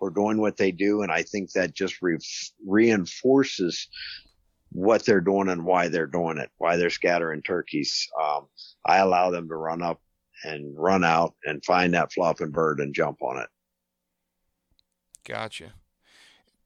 for 0.00 0.10
doing 0.10 0.40
what 0.40 0.56
they 0.56 0.72
do. 0.72 1.02
And 1.02 1.12
I 1.12 1.22
think 1.22 1.52
that 1.52 1.74
just 1.74 2.02
re- 2.02 2.18
reinforces 2.66 3.86
what 4.72 5.04
they're 5.04 5.20
doing 5.20 5.48
and 5.48 5.64
why 5.64 5.88
they're 5.88 6.06
doing 6.08 6.38
it, 6.38 6.50
why 6.58 6.76
they're 6.76 6.90
scattering 6.90 7.42
turkeys. 7.42 8.08
Um, 8.20 8.46
I 8.84 8.98
allow 8.98 9.30
them 9.30 9.48
to 9.48 9.54
run 9.54 9.82
up 9.82 10.00
and 10.42 10.74
run 10.76 11.04
out 11.04 11.34
and 11.44 11.64
find 11.64 11.94
that 11.94 12.12
flopping 12.12 12.50
bird 12.50 12.80
and 12.80 12.94
jump 12.94 13.22
on 13.22 13.38
it. 13.38 13.48
Gotcha. 15.24 15.74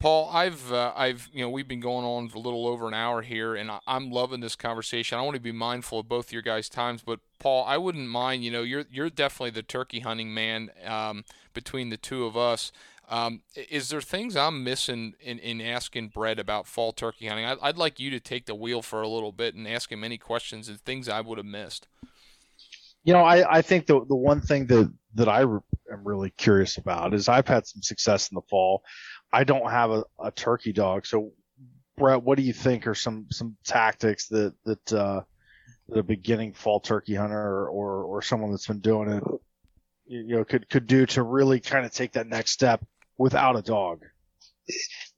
Paul, 0.04 0.28
I've 0.30 0.70
uh, 0.70 0.92
I've 0.94 1.30
you 1.32 1.42
know 1.42 1.48
we've 1.48 1.66
been 1.66 1.80
going 1.80 2.04
on 2.04 2.30
a 2.34 2.38
little 2.38 2.66
over 2.66 2.86
an 2.86 2.92
hour 2.92 3.22
here, 3.22 3.54
and 3.54 3.70
I'm 3.86 4.10
loving 4.10 4.40
this 4.40 4.54
conversation. 4.54 5.18
I 5.18 5.22
want 5.22 5.34
to 5.34 5.40
be 5.40 5.50
mindful 5.50 6.00
of 6.00 6.08
both 6.10 6.30
your 6.30 6.42
guys' 6.42 6.68
times, 6.68 7.00
but 7.00 7.20
Paul, 7.38 7.64
I 7.66 7.78
wouldn't 7.78 8.08
mind. 8.08 8.44
You 8.44 8.50
know, 8.50 8.62
you're 8.62 8.84
you're 8.90 9.08
definitely 9.08 9.52
the 9.52 9.62
turkey 9.62 10.00
hunting 10.00 10.34
man 10.34 10.70
um, 10.84 11.24
between 11.54 11.88
the 11.88 11.96
two 11.96 12.26
of 12.26 12.36
us. 12.36 12.70
Um, 13.08 13.42
is 13.54 13.88
there 13.88 14.00
things 14.00 14.36
I'm 14.36 14.64
missing 14.64 15.14
in, 15.20 15.38
in 15.38 15.60
asking 15.60 16.08
Brett 16.08 16.38
about 16.38 16.66
fall 16.66 16.92
turkey 16.92 17.26
hunting? 17.26 17.44
I'd, 17.44 17.58
I'd 17.60 17.76
like 17.76 18.00
you 18.00 18.10
to 18.10 18.20
take 18.20 18.46
the 18.46 18.54
wheel 18.54 18.82
for 18.82 19.02
a 19.02 19.08
little 19.08 19.32
bit 19.32 19.54
and 19.54 19.68
ask 19.68 19.92
him 19.92 20.04
any 20.04 20.18
questions 20.18 20.68
and 20.68 20.80
things 20.80 21.08
I 21.08 21.20
would 21.20 21.38
have 21.38 21.46
missed. 21.46 21.86
You 23.04 23.12
know, 23.12 23.22
I, 23.22 23.58
I 23.58 23.62
think 23.62 23.86
the 23.86 24.04
the 24.06 24.16
one 24.16 24.40
thing 24.40 24.66
that 24.68 24.90
that 25.14 25.28
I 25.28 25.42
am 25.42 25.60
really 26.02 26.30
curious 26.30 26.78
about 26.78 27.12
is 27.12 27.28
I've 27.28 27.46
had 27.46 27.66
some 27.66 27.82
success 27.82 28.30
in 28.30 28.34
the 28.36 28.42
fall. 28.48 28.82
I 29.32 29.44
don't 29.44 29.70
have 29.70 29.90
a, 29.90 30.04
a 30.22 30.30
turkey 30.30 30.72
dog, 30.72 31.04
so 31.04 31.32
Brett, 31.96 32.22
what 32.22 32.38
do 32.38 32.44
you 32.44 32.54
think 32.54 32.86
are 32.86 32.94
some 32.94 33.26
some 33.30 33.56
tactics 33.64 34.28
that 34.28 34.54
that 34.64 34.92
uh, 34.92 35.20
the 35.88 36.02
beginning 36.02 36.54
fall 36.54 36.80
turkey 36.80 37.14
hunter 37.14 37.38
or, 37.38 37.68
or, 37.68 38.04
or 38.04 38.22
someone 38.22 38.50
that's 38.50 38.66
been 38.66 38.80
doing 38.80 39.10
it, 39.10 39.22
you 40.06 40.36
know, 40.36 40.44
could 40.44 40.68
could 40.70 40.86
do 40.86 41.06
to 41.06 41.22
really 41.22 41.60
kind 41.60 41.84
of 41.84 41.92
take 41.92 42.12
that 42.12 42.26
next 42.26 42.52
step 42.52 42.84
without 43.18 43.56
a 43.56 43.62
dog? 43.62 44.02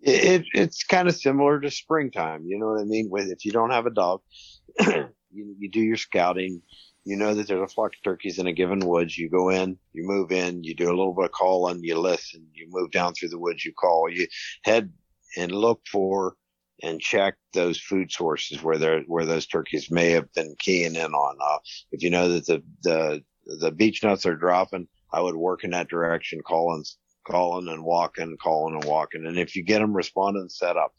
It, 0.01 0.44
it's 0.55 0.85
kind 0.85 1.09
of 1.09 1.16
similar 1.16 1.60
to 1.60 1.70
springtime. 1.70 2.44
You 2.47 2.59
know 2.59 2.66
what 2.66 2.81
I 2.81 2.85
mean? 2.85 3.09
With 3.10 3.31
if 3.31 3.44
you 3.44 3.52
don't 3.52 3.70
have 3.70 3.86
a 3.86 3.90
dog, 3.90 4.23
you, 4.81 5.55
you 5.59 5.70
do 5.70 5.81
your 5.81 5.97
scouting. 5.97 6.62
You 7.05 7.16
know 7.16 7.35
that 7.35 7.47
there's 7.47 7.70
a 7.70 7.73
flock 7.73 7.93
of 7.93 8.02
turkeys 8.02 8.40
in 8.40 8.48
a 8.48 8.52
given 8.52 8.81
woods. 8.81 9.16
You 9.16 9.31
go 9.31 9.51
in, 9.51 9.78
you 9.93 10.05
move 10.05 10.32
in, 10.32 10.64
you 10.64 10.74
do 10.74 10.89
a 10.89 10.97
little 10.97 11.14
bit 11.14 11.27
of 11.27 11.32
calling, 11.32 11.85
you 11.85 11.98
listen, 11.98 12.44
you 12.52 12.66
move 12.68 12.90
down 12.90 13.14
through 13.14 13.28
the 13.28 13.39
woods, 13.39 13.64
you 13.64 13.73
call, 13.73 14.10
you 14.10 14.27
head 14.64 14.93
and 15.36 15.52
look 15.52 15.81
for 15.90 16.35
and 16.82 17.01
check 17.01 17.36
those 17.52 17.81
food 17.81 18.10
sources 18.10 18.62
where 18.62 18.77
they 18.77 19.05
where 19.06 19.24
those 19.24 19.47
turkeys 19.47 19.90
may 19.90 20.10
have 20.10 20.32
been 20.35 20.55
keying 20.59 20.94
in 20.94 21.12
on. 21.12 21.36
Uh, 21.40 21.59
if 21.93 22.02
you 22.02 22.10
know 22.10 22.28
that 22.28 22.47
the 22.47 22.62
the 22.82 23.23
the 23.60 23.70
beech 23.70 24.02
nuts 24.02 24.27
are 24.27 24.36
dropping, 24.36 24.89
I 25.12 25.20
would 25.20 25.36
work 25.36 25.64
in 25.64 25.70
that 25.70 25.89
direction, 25.89 26.40
calling 26.44 26.85
calling 27.27 27.69
and 27.69 27.85
walking, 27.85 28.36
calling 28.43 28.74
and 28.74 28.85
walking, 28.85 29.27
and 29.27 29.39
if 29.39 29.57
you 29.57 29.62
get 29.62 29.81
them 29.81 29.94
responding 29.94 30.48
set 30.48 30.77
up, 30.77 30.93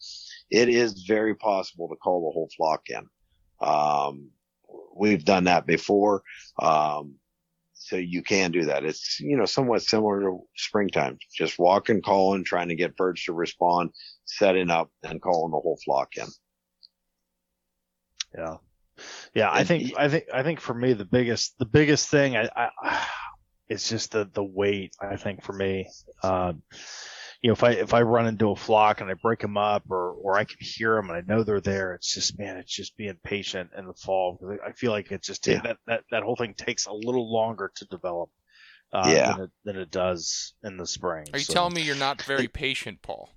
it 0.50 0.70
is 0.70 1.04
very 1.08 1.36
possible 1.36 1.88
to 1.90 1.96
call 1.96 2.22
the 2.22 2.34
whole 2.34 2.50
flock 2.56 2.84
in. 2.90 3.08
Um, 3.60 4.30
we've 4.96 5.26
done 5.26 5.46
that 5.46 5.66
before. 5.66 6.24
Um, 6.60 7.16
so 7.74 7.96
you 7.96 8.24
can 8.24 8.52
do 8.52 8.66
that. 8.66 8.84
It's, 8.84 9.20
you 9.20 9.38
know, 9.38 9.46
somewhat 9.46 9.84
similar 9.84 10.22
to 10.22 10.40
springtime, 10.56 11.18
just 11.34 11.60
walking, 11.60 12.02
calling, 12.02 12.44
trying 12.44 12.70
to 12.70 12.76
get 12.76 12.98
birds 12.98 13.24
to 13.26 13.34
respond, 13.34 13.92
setting 14.26 14.70
up 14.70 14.90
and 15.04 15.22
calling 15.22 15.52
the 15.52 15.60
whole 15.60 15.80
flock 15.86 16.18
in. 16.18 16.26
Yeah. 18.36 18.58
Yeah. 19.34 19.52
I 19.52 19.64
think, 19.64 19.94
I 19.98 20.10
think, 20.10 20.26
I 20.34 20.44
think 20.44 20.60
for 20.60 20.74
me, 20.74 20.94
the 20.94 21.06
biggest, 21.06 21.58
the 21.60 21.66
biggest 21.66 22.10
thing 22.10 22.36
I, 22.36 22.50
I 22.56 23.08
it's 23.70 23.90
just 23.90 24.12
the, 24.12 24.30
the 24.34 24.44
weight, 24.44 24.96
I 25.02 25.18
think 25.18 25.44
for 25.44 25.54
me, 25.54 25.90
uh, 26.24 26.54
you 27.42 27.50
know, 27.50 27.54
if 27.54 27.64
I 27.64 27.72
if 27.72 27.94
I 27.94 28.02
run 28.02 28.28
into 28.28 28.50
a 28.50 28.56
flock 28.56 29.02
and 29.02 29.10
I 29.10 29.14
break 29.14 29.40
them 29.40 29.58
up, 29.58 29.84
or 29.90 30.12
or 30.12 30.38
I 30.38 30.44
can 30.44 30.58
hear 30.60 30.96
them 30.96 31.10
and 31.10 31.18
I 31.18 31.22
know 31.34 31.44
they're 31.44 31.62
there, 31.62 31.94
it's 31.94 32.14
just 32.14 32.38
man, 32.40 32.58
it's 32.58 32.74
just 32.74 32.98
being 32.98 33.18
patient 33.24 33.72
in 33.78 33.86
the 33.86 33.94
fall. 33.94 34.40
Because 34.40 34.58
I 34.66 34.72
feel 34.72 34.92
like 34.92 35.12
it 35.12 35.22
just 35.22 35.46
yeah. 35.46 35.62
that, 35.62 35.78
that 35.86 36.04
that 36.12 36.24
whole 36.24 36.36
thing 36.36 36.56
takes 36.56 36.88
a 36.88 36.94
little 36.94 37.32
longer 37.32 37.72
to 37.76 37.86
develop. 37.86 38.30
Uh, 38.94 39.04
yeah. 39.14 39.34
than, 39.34 39.44
it, 39.44 39.50
than 39.66 39.76
it 39.76 39.92
does 39.92 40.54
in 40.64 40.78
the 40.78 40.88
spring. 40.88 41.26
Are 41.34 41.40
you 41.40 41.44
so. 41.44 41.52
telling 41.52 41.74
me 41.74 41.82
you're 41.82 41.94
not 41.98 42.22
very 42.22 42.48
patient, 42.48 43.02
Paul? 43.02 43.30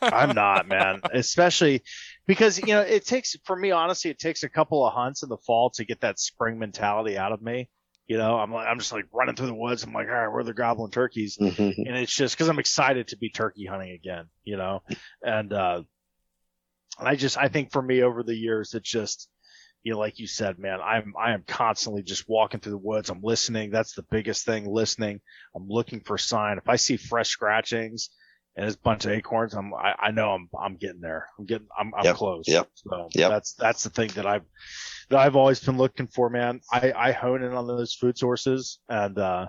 I'm 0.00 0.36
not, 0.36 0.68
man. 0.68 1.00
Especially 1.12 1.82
because 2.28 2.60
you 2.60 2.68
know 2.68 2.82
it 2.82 3.04
takes 3.04 3.34
for 3.44 3.56
me 3.56 3.72
honestly, 3.72 4.10
it 4.12 4.20
takes 4.20 4.44
a 4.44 4.48
couple 4.48 4.86
of 4.86 4.92
hunts 4.92 5.24
in 5.24 5.28
the 5.28 5.36
fall 5.38 5.70
to 5.70 5.84
get 5.84 6.00
that 6.02 6.20
spring 6.20 6.60
mentality 6.60 7.18
out 7.18 7.32
of 7.32 7.42
me. 7.42 7.68
You 8.08 8.16
know, 8.16 8.38
I'm 8.38 8.50
like, 8.50 8.66
I'm 8.66 8.78
just 8.78 8.90
like 8.90 9.04
running 9.12 9.36
through 9.36 9.48
the 9.48 9.54
woods. 9.54 9.84
I'm 9.84 9.92
like, 9.92 10.06
all 10.08 10.14
right, 10.14 10.28
where 10.28 10.40
are 10.40 10.44
the 10.44 10.54
goblin 10.54 10.90
turkeys? 10.90 11.36
Mm-hmm. 11.36 11.82
And 11.86 11.94
it's 11.94 12.10
just 12.10 12.34
because 12.34 12.48
I'm 12.48 12.58
excited 12.58 13.08
to 13.08 13.18
be 13.18 13.28
turkey 13.28 13.66
hunting 13.66 13.90
again, 13.90 14.24
you 14.44 14.56
know? 14.56 14.82
And, 15.22 15.52
uh, 15.52 15.82
and 16.98 17.06
I 17.06 17.16
just, 17.16 17.36
I 17.36 17.48
think 17.48 17.70
for 17.70 17.82
me 17.82 18.02
over 18.02 18.22
the 18.22 18.34
years, 18.34 18.72
it's 18.72 18.88
just, 18.88 19.28
you 19.82 19.92
know, 19.92 19.98
like 19.98 20.18
you 20.18 20.26
said, 20.26 20.58
man, 20.58 20.80
I'm, 20.82 21.12
I 21.20 21.32
am 21.32 21.44
constantly 21.46 22.02
just 22.02 22.26
walking 22.26 22.60
through 22.60 22.72
the 22.72 22.78
woods. 22.78 23.10
I'm 23.10 23.20
listening. 23.22 23.70
That's 23.70 23.92
the 23.92 24.06
biggest 24.10 24.46
thing, 24.46 24.66
listening. 24.66 25.20
I'm 25.54 25.68
looking 25.68 26.00
for 26.00 26.16
sign. 26.16 26.56
If 26.56 26.70
I 26.70 26.76
see 26.76 26.96
fresh 26.96 27.28
scratchings 27.28 28.08
and 28.56 28.64
it's 28.64 28.76
a 28.76 28.80
bunch 28.80 29.04
of 29.04 29.12
acorns, 29.12 29.52
I'm, 29.52 29.74
I, 29.74 29.94
I 30.00 30.10
know 30.12 30.30
I'm, 30.30 30.48
I'm 30.58 30.76
getting 30.76 31.02
there. 31.02 31.28
I'm 31.38 31.44
getting, 31.44 31.68
I'm, 31.78 31.92
I'm 31.94 32.06
yep. 32.06 32.16
close. 32.16 32.44
Yep. 32.48 32.70
So 32.74 33.08
yep. 33.12 33.30
that's, 33.30 33.52
that's 33.52 33.84
the 33.84 33.90
thing 33.90 34.08
that 34.14 34.24
I've, 34.24 34.46
that 35.08 35.18
I've 35.18 35.36
always 35.36 35.60
been 35.60 35.76
looking 35.76 36.06
for, 36.06 36.28
man. 36.28 36.60
I, 36.72 36.92
I 36.94 37.12
hone 37.12 37.42
in 37.42 37.52
on 37.52 37.66
those 37.66 37.94
food 37.94 38.18
sources 38.18 38.78
and, 38.88 39.18
uh, 39.18 39.46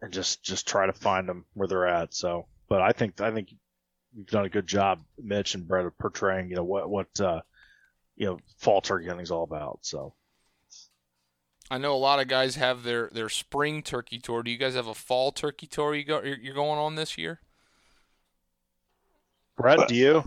and 0.00 0.12
just, 0.12 0.42
just 0.42 0.66
try 0.66 0.86
to 0.86 0.92
find 0.92 1.28
them 1.28 1.44
where 1.54 1.68
they're 1.68 1.86
at. 1.86 2.14
So, 2.14 2.46
but 2.68 2.82
I 2.82 2.92
think, 2.92 3.20
I 3.20 3.30
think 3.30 3.52
you've 4.14 4.26
done 4.26 4.44
a 4.44 4.50
good 4.50 4.66
job, 4.66 5.00
Mitch 5.22 5.54
and 5.54 5.66
Brett, 5.66 5.86
of 5.86 5.96
portraying, 5.98 6.50
you 6.50 6.56
know, 6.56 6.64
what, 6.64 6.88
what, 6.88 7.20
uh, 7.20 7.40
you 8.16 8.26
know, 8.26 8.38
fall 8.58 8.80
turkey 8.80 9.06
hunting 9.06 9.22
is 9.22 9.30
all 9.30 9.44
about. 9.44 9.80
So. 9.82 10.14
I 11.70 11.78
know 11.78 11.94
a 11.94 11.96
lot 11.96 12.20
of 12.20 12.28
guys 12.28 12.56
have 12.56 12.82
their, 12.82 13.10
their 13.12 13.28
spring 13.28 13.82
turkey 13.82 14.18
tour. 14.18 14.42
Do 14.42 14.50
you 14.50 14.58
guys 14.58 14.74
have 14.74 14.86
a 14.86 14.94
fall 14.94 15.32
turkey 15.32 15.66
tour 15.66 15.94
you 15.94 16.04
go, 16.04 16.22
you're 16.22 16.54
going 16.54 16.78
on 16.78 16.94
this 16.94 17.18
year? 17.18 17.40
Brett, 19.58 19.88
do 19.88 19.94
you? 19.96 20.22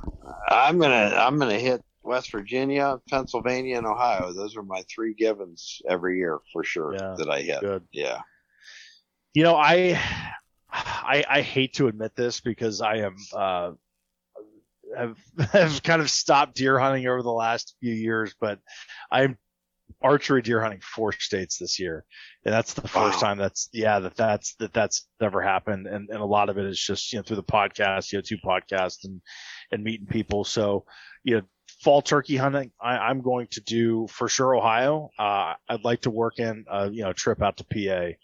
I'm 0.49 0.77
gonna 0.77 1.15
I'm 1.17 1.39
gonna 1.39 1.57
hit 1.57 1.81
West 2.11 2.29
Virginia, 2.33 2.99
Pennsylvania, 3.09 3.77
and 3.77 3.87
Ohio. 3.87 4.33
Those 4.33 4.57
are 4.57 4.63
my 4.63 4.83
three 4.93 5.13
givens 5.13 5.81
every 5.87 6.17
year 6.17 6.39
for 6.51 6.61
sure 6.61 6.93
yeah, 6.93 7.15
that 7.17 7.29
I 7.29 7.41
hit. 7.41 7.61
Good. 7.61 7.83
Yeah. 7.93 8.19
You 9.33 9.43
know, 9.43 9.55
I, 9.55 9.97
I, 10.69 11.23
I 11.29 11.41
hate 11.41 11.75
to 11.75 11.87
admit 11.87 12.13
this 12.17 12.41
because 12.41 12.81
I 12.81 12.97
am, 12.97 13.15
uh, 13.33 13.71
have, 14.97 15.17
have 15.53 15.83
kind 15.83 16.01
of 16.01 16.09
stopped 16.09 16.55
deer 16.55 16.77
hunting 16.77 17.07
over 17.07 17.23
the 17.23 17.31
last 17.31 17.77
few 17.79 17.93
years, 17.93 18.35
but 18.41 18.59
I'm 19.09 19.37
archery 20.01 20.41
deer 20.41 20.61
hunting 20.61 20.81
four 20.81 21.13
states 21.13 21.59
this 21.59 21.79
year. 21.79 22.03
And 22.43 22.53
that's 22.53 22.73
the 22.73 22.81
first 22.89 23.21
wow. 23.21 23.29
time 23.29 23.37
that's, 23.37 23.69
yeah, 23.71 23.99
that 23.99 24.17
that's, 24.17 24.55
that 24.55 24.73
that's 24.73 25.07
never 25.21 25.41
happened. 25.41 25.87
And, 25.87 26.09
and 26.09 26.19
a 26.19 26.25
lot 26.25 26.49
of 26.49 26.57
it 26.57 26.65
is 26.65 26.77
just, 26.77 27.13
you 27.13 27.19
know, 27.19 27.23
through 27.23 27.37
the 27.37 27.43
podcast, 27.43 28.11
you 28.11 28.17
know, 28.17 28.21
two 28.21 28.37
podcasts 28.37 29.05
and, 29.05 29.21
and 29.71 29.81
meeting 29.81 30.07
people. 30.07 30.43
So, 30.43 30.83
you 31.23 31.35
know, 31.35 31.43
fall 31.81 32.01
turkey 32.01 32.37
hunting, 32.37 32.71
I, 32.79 33.09
am 33.09 33.21
going 33.21 33.47
to 33.51 33.61
do 33.61 34.07
for 34.07 34.27
sure 34.27 34.55
Ohio. 34.55 35.09
Uh, 35.17 35.55
I'd 35.67 35.83
like 35.83 36.01
to 36.01 36.11
work 36.11 36.39
in 36.39 36.65
a 36.69 36.89
you 36.89 37.03
know 37.03 37.13
trip 37.13 37.41
out 37.41 37.57
to 37.57 37.63
PA 37.63 38.15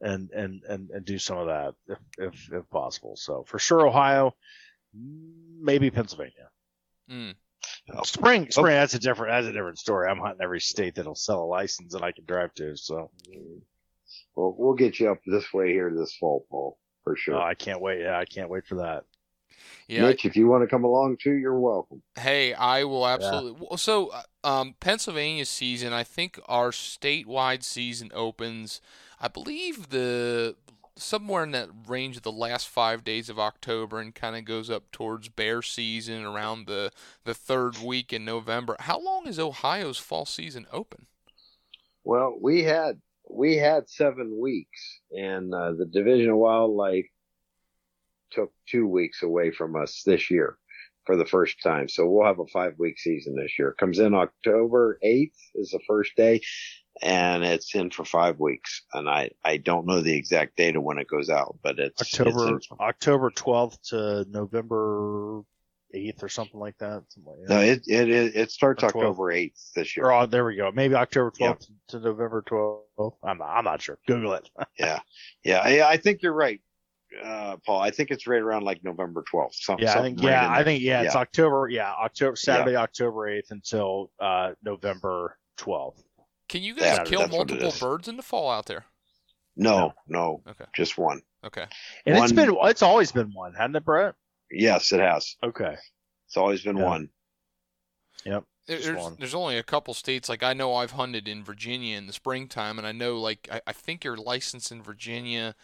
and 0.00 0.30
and 0.30 0.62
and, 0.68 0.90
and 0.90 1.04
do 1.04 1.18
some 1.18 1.38
of 1.38 1.46
that 1.46 1.74
if, 1.86 1.98
if, 2.18 2.52
if 2.52 2.70
possible. 2.70 3.16
So 3.16 3.44
for 3.46 3.58
sure 3.58 3.86
Ohio, 3.86 4.34
maybe 5.60 5.90
Pennsylvania. 5.90 6.50
Mm. 7.10 7.34
Spring, 8.04 8.50
spring. 8.50 8.76
Oh. 8.76 8.80
That's 8.80 8.94
a 8.94 8.98
different. 8.98 9.32
That's 9.32 9.46
a 9.46 9.52
different 9.52 9.78
story. 9.78 10.08
I'm 10.08 10.18
hunting 10.18 10.42
every 10.42 10.60
state 10.60 10.94
that'll 10.94 11.14
sell 11.14 11.42
a 11.42 11.44
license 11.44 11.92
that 11.92 12.02
I 12.02 12.12
can 12.12 12.24
drive 12.24 12.52
to. 12.54 12.76
So, 12.76 13.10
well, 14.34 14.54
we'll 14.58 14.74
get 14.74 14.98
you 14.98 15.10
up 15.10 15.18
this 15.26 15.52
way 15.52 15.72
here 15.72 15.92
this 15.94 16.16
fall, 16.16 16.46
Paul, 16.50 16.78
for 17.04 17.16
sure. 17.16 17.36
Oh, 17.36 17.42
I 17.42 17.54
can't 17.54 17.80
wait. 17.80 18.00
Yeah, 18.00 18.18
I 18.18 18.24
can't 18.24 18.48
wait 18.48 18.66
for 18.66 18.76
that. 18.76 19.04
Yeah. 19.88 20.02
Mitch, 20.02 20.24
if 20.24 20.36
you 20.36 20.46
want 20.46 20.62
to 20.62 20.66
come 20.66 20.84
along 20.84 21.18
too, 21.22 21.32
you're 21.32 21.58
welcome. 21.58 22.02
Hey, 22.18 22.54
I 22.54 22.84
will 22.84 23.06
absolutely. 23.06 23.66
Yeah. 23.70 23.76
So, 23.76 24.08
uh, 24.08 24.22
um, 24.42 24.74
Pennsylvania 24.80 25.44
season, 25.44 25.92
I 25.92 26.04
think 26.04 26.40
our 26.46 26.70
statewide 26.70 27.62
season 27.62 28.10
opens, 28.14 28.80
I 29.20 29.28
believe 29.28 29.90
the 29.90 30.56
somewhere 30.96 31.42
in 31.42 31.50
that 31.50 31.68
range 31.88 32.16
of 32.16 32.22
the 32.22 32.32
last 32.32 32.68
five 32.68 33.04
days 33.04 33.28
of 33.28 33.38
October 33.38 34.00
and 34.00 34.14
kind 34.14 34.36
of 34.36 34.44
goes 34.44 34.70
up 34.70 34.90
towards 34.92 35.28
bear 35.28 35.60
season 35.60 36.24
around 36.24 36.66
the 36.66 36.90
the 37.24 37.34
third 37.34 37.78
week 37.78 38.12
in 38.12 38.24
November. 38.24 38.76
How 38.80 39.00
long 39.00 39.26
is 39.26 39.38
Ohio's 39.38 39.98
fall 39.98 40.26
season 40.26 40.66
open? 40.72 41.06
Well, 42.04 42.36
we 42.40 42.64
had 42.64 43.00
we 43.28 43.56
had 43.56 43.88
seven 43.88 44.38
weeks, 44.38 45.00
and 45.10 45.52
uh, 45.52 45.72
the 45.72 45.86
Division 45.86 46.30
of 46.30 46.36
Wildlife 46.36 47.06
took 48.34 48.52
two 48.68 48.86
weeks 48.86 49.22
away 49.22 49.50
from 49.50 49.76
us 49.76 50.02
this 50.04 50.30
year 50.30 50.58
for 51.06 51.16
the 51.16 51.26
first 51.26 51.62
time. 51.62 51.88
So 51.88 52.06
we'll 52.06 52.26
have 52.26 52.40
a 52.40 52.46
five 52.46 52.74
week 52.78 52.98
season 52.98 53.36
this 53.36 53.58
year. 53.58 53.70
It 53.70 53.78
comes 53.78 53.98
in 53.98 54.14
October 54.14 54.98
8th 55.04 55.32
is 55.54 55.70
the 55.70 55.80
first 55.86 56.12
day 56.16 56.40
and 57.02 57.44
it's 57.44 57.74
in 57.74 57.90
for 57.90 58.04
five 58.04 58.38
weeks. 58.38 58.82
And 58.92 59.08
I, 59.08 59.30
I 59.44 59.58
don't 59.58 59.86
know 59.86 60.00
the 60.00 60.16
exact 60.16 60.56
date 60.56 60.76
of 60.76 60.82
when 60.82 60.98
it 60.98 61.08
goes 61.08 61.30
out, 61.30 61.58
but 61.62 61.78
it's 61.78 62.00
October, 62.00 62.56
it's 62.56 62.68
October 62.80 63.30
12th 63.30 63.80
to 63.90 64.26
November 64.30 65.42
8th 65.94 66.22
or 66.22 66.28
something 66.28 66.60
like 66.60 66.78
that. 66.78 67.02
Something 67.08 67.32
like 67.32 67.48
that. 67.48 67.54
No, 67.54 67.60
it, 67.60 67.82
it, 67.86 68.36
it 68.36 68.50
starts 68.50 68.82
October 68.82 69.32
8th 69.32 69.72
this 69.74 69.96
year. 69.96 70.10
Oh, 70.10 70.26
there 70.26 70.44
we 70.44 70.56
go. 70.56 70.70
Maybe 70.72 70.94
October 70.94 71.30
12th 71.30 71.40
yep. 71.40 71.62
to 71.88 72.00
November 72.00 72.42
12th. 72.48 73.14
I'm 73.22 73.38
not, 73.38 73.48
I'm 73.48 73.64
not 73.64 73.82
sure. 73.82 73.98
Google 74.06 74.34
it. 74.34 74.48
yeah. 74.78 75.00
Yeah. 75.44 75.58
I, 75.58 75.90
I 75.90 75.96
think 75.96 76.22
you're 76.22 76.32
right 76.32 76.60
uh, 77.22 77.56
Paul. 77.64 77.80
I 77.80 77.90
think 77.90 78.10
it's 78.10 78.26
right 78.26 78.40
around 78.40 78.64
like 78.64 78.82
November 78.82 79.24
12th. 79.32 79.54
Some, 79.54 79.78
yeah, 79.78 79.98
I 79.98 80.02
think, 80.02 80.18
right 80.20 80.30
yeah, 80.30 80.50
I 80.50 80.64
think, 80.64 80.82
yeah, 80.82 81.00
yeah, 81.00 81.06
it's 81.06 81.16
October, 81.16 81.68
yeah, 81.70 81.92
October, 81.92 82.36
Saturday, 82.36 82.72
yeah. 82.72 82.82
October 82.82 83.28
8th 83.28 83.50
until, 83.50 84.10
uh, 84.20 84.52
November 84.62 85.36
12th. 85.58 86.02
Can 86.48 86.62
you 86.62 86.74
guys 86.74 86.98
yeah, 86.98 87.04
kill 87.04 87.28
multiple 87.28 87.72
birds 87.80 88.08
in 88.08 88.16
the 88.16 88.22
fall 88.22 88.50
out 88.50 88.66
there? 88.66 88.84
No, 89.56 89.94
no, 90.08 90.42
no, 90.46 90.50
okay. 90.50 90.64
just 90.74 90.98
one. 90.98 91.22
Okay. 91.44 91.66
And 92.06 92.16
one, 92.16 92.24
it's 92.24 92.32
been, 92.32 92.56
it's 92.62 92.82
always 92.82 93.12
been 93.12 93.32
one, 93.32 93.54
hasn't 93.54 93.76
it, 93.76 93.84
Brett? 93.84 94.14
Yes, 94.50 94.92
it 94.92 95.00
has. 95.00 95.36
Okay. 95.42 95.76
It's 96.26 96.36
always 96.36 96.62
been 96.62 96.76
yeah. 96.76 96.84
one. 96.84 97.08
Yep. 98.24 98.44
There's, 98.66 99.16
there's 99.18 99.34
only 99.34 99.58
a 99.58 99.62
couple 99.62 99.92
states 99.92 100.28
like 100.28 100.42
I 100.42 100.54
know 100.54 100.74
I've 100.74 100.92
hunted 100.92 101.28
in 101.28 101.44
Virginia 101.44 101.98
in 101.98 102.06
the 102.06 102.14
springtime, 102.14 102.78
and 102.78 102.86
I 102.86 102.92
know 102.92 103.18
like 103.18 103.46
I, 103.52 103.60
I 103.66 103.72
think 103.72 104.04
you're 104.04 104.16
licensed 104.16 104.72
in 104.72 104.82
Virginia 104.82 105.54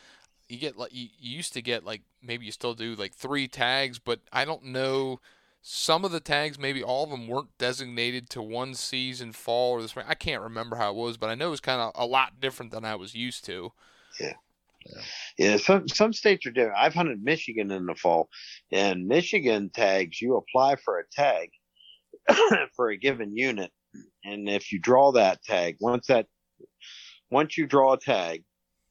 you 0.51 0.59
get 0.59 0.77
like 0.77 0.93
you, 0.93 1.09
you 1.19 1.37
used 1.37 1.53
to 1.55 1.63
get 1.63 1.85
like 1.85 2.03
maybe 2.23 2.45
you 2.45 2.53
still 2.53 2.75
do 2.75 2.95
like 2.95 3.15
three 3.15 3.49
tags, 3.49 3.99
but 3.99 4.21
I 4.33 4.45
don't 4.45 4.65
know. 4.65 5.21
Some 5.63 6.07
of 6.07 6.11
the 6.11 6.21
tags, 6.21 6.59
maybe 6.59 6.83
all 6.83 7.05
of 7.05 7.11
them, 7.11 7.29
weren't 7.29 7.57
designated 7.59 8.31
to 8.31 8.41
one 8.41 8.75
season, 8.75 9.33
fall 9.33 9.73
or 9.73 9.83
the 9.83 9.89
spring. 9.89 10.07
I 10.09 10.15
can't 10.15 10.43
remember 10.43 10.77
how 10.77 10.91
it 10.91 10.97
was, 10.97 11.19
but 11.19 11.29
I 11.29 11.35
know 11.35 11.49
it 11.49 11.51
was 11.51 11.61
kind 11.61 11.81
of 11.83 11.93
a 11.95 12.07
lot 12.07 12.41
different 12.41 12.73
than 12.73 12.85
I 12.85 12.95
was 12.95 13.15
used 13.15 13.45
to. 13.45 13.73
Yeah. 14.19 14.33
Yeah. 14.87 15.03
yeah, 15.37 15.57
some 15.59 15.87
some 15.89 16.15
states 16.15 16.47
are 16.47 16.51
different. 16.51 16.79
I've 16.79 16.95
hunted 16.95 17.23
Michigan 17.23 17.71
in 17.71 17.85
the 17.85 17.95
fall, 17.95 18.31
and 18.73 19.07
Michigan 19.07 19.71
tags 19.75 20.23
you 20.23 20.37
apply 20.37 20.77
for 20.77 20.99
a 20.99 21.05
tag 21.13 21.51
for 22.75 22.89
a 22.89 22.97
given 22.97 23.37
unit, 23.37 23.71
and 24.25 24.49
if 24.49 24.73
you 24.73 24.79
draw 24.79 25.13
that 25.13 25.43
tag, 25.43 25.77
once 25.81 26.07
that 26.07 26.27
once 27.31 27.59
you 27.59 27.67
draw 27.67 27.93
a 27.93 27.99
tag, 27.99 28.43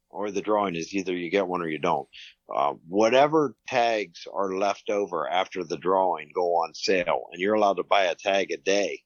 or 0.10 0.32
the 0.32 0.42
drawing 0.42 0.76
is 0.76 0.94
either 0.94 1.16
you 1.16 1.30
get 1.30 1.48
one 1.48 1.62
or 1.62 1.68
you 1.68 1.80
don't. 1.80 2.08
Uh, 2.54 2.74
whatever 2.88 3.56
tags 3.68 4.28
are 4.34 4.56
left 4.56 4.90
over 4.90 5.30
after 5.30 5.64
the 5.64 5.78
drawing 5.78 6.30
go 6.34 6.56
on 6.56 6.74
sale, 6.74 7.26
and 7.32 7.42
you're 7.42 7.56
allowed 7.56 7.78
to 7.78 7.84
buy 7.84 8.06
a 8.06 8.16
tag 8.16 8.52
a 8.52 8.58
day 8.58 9.02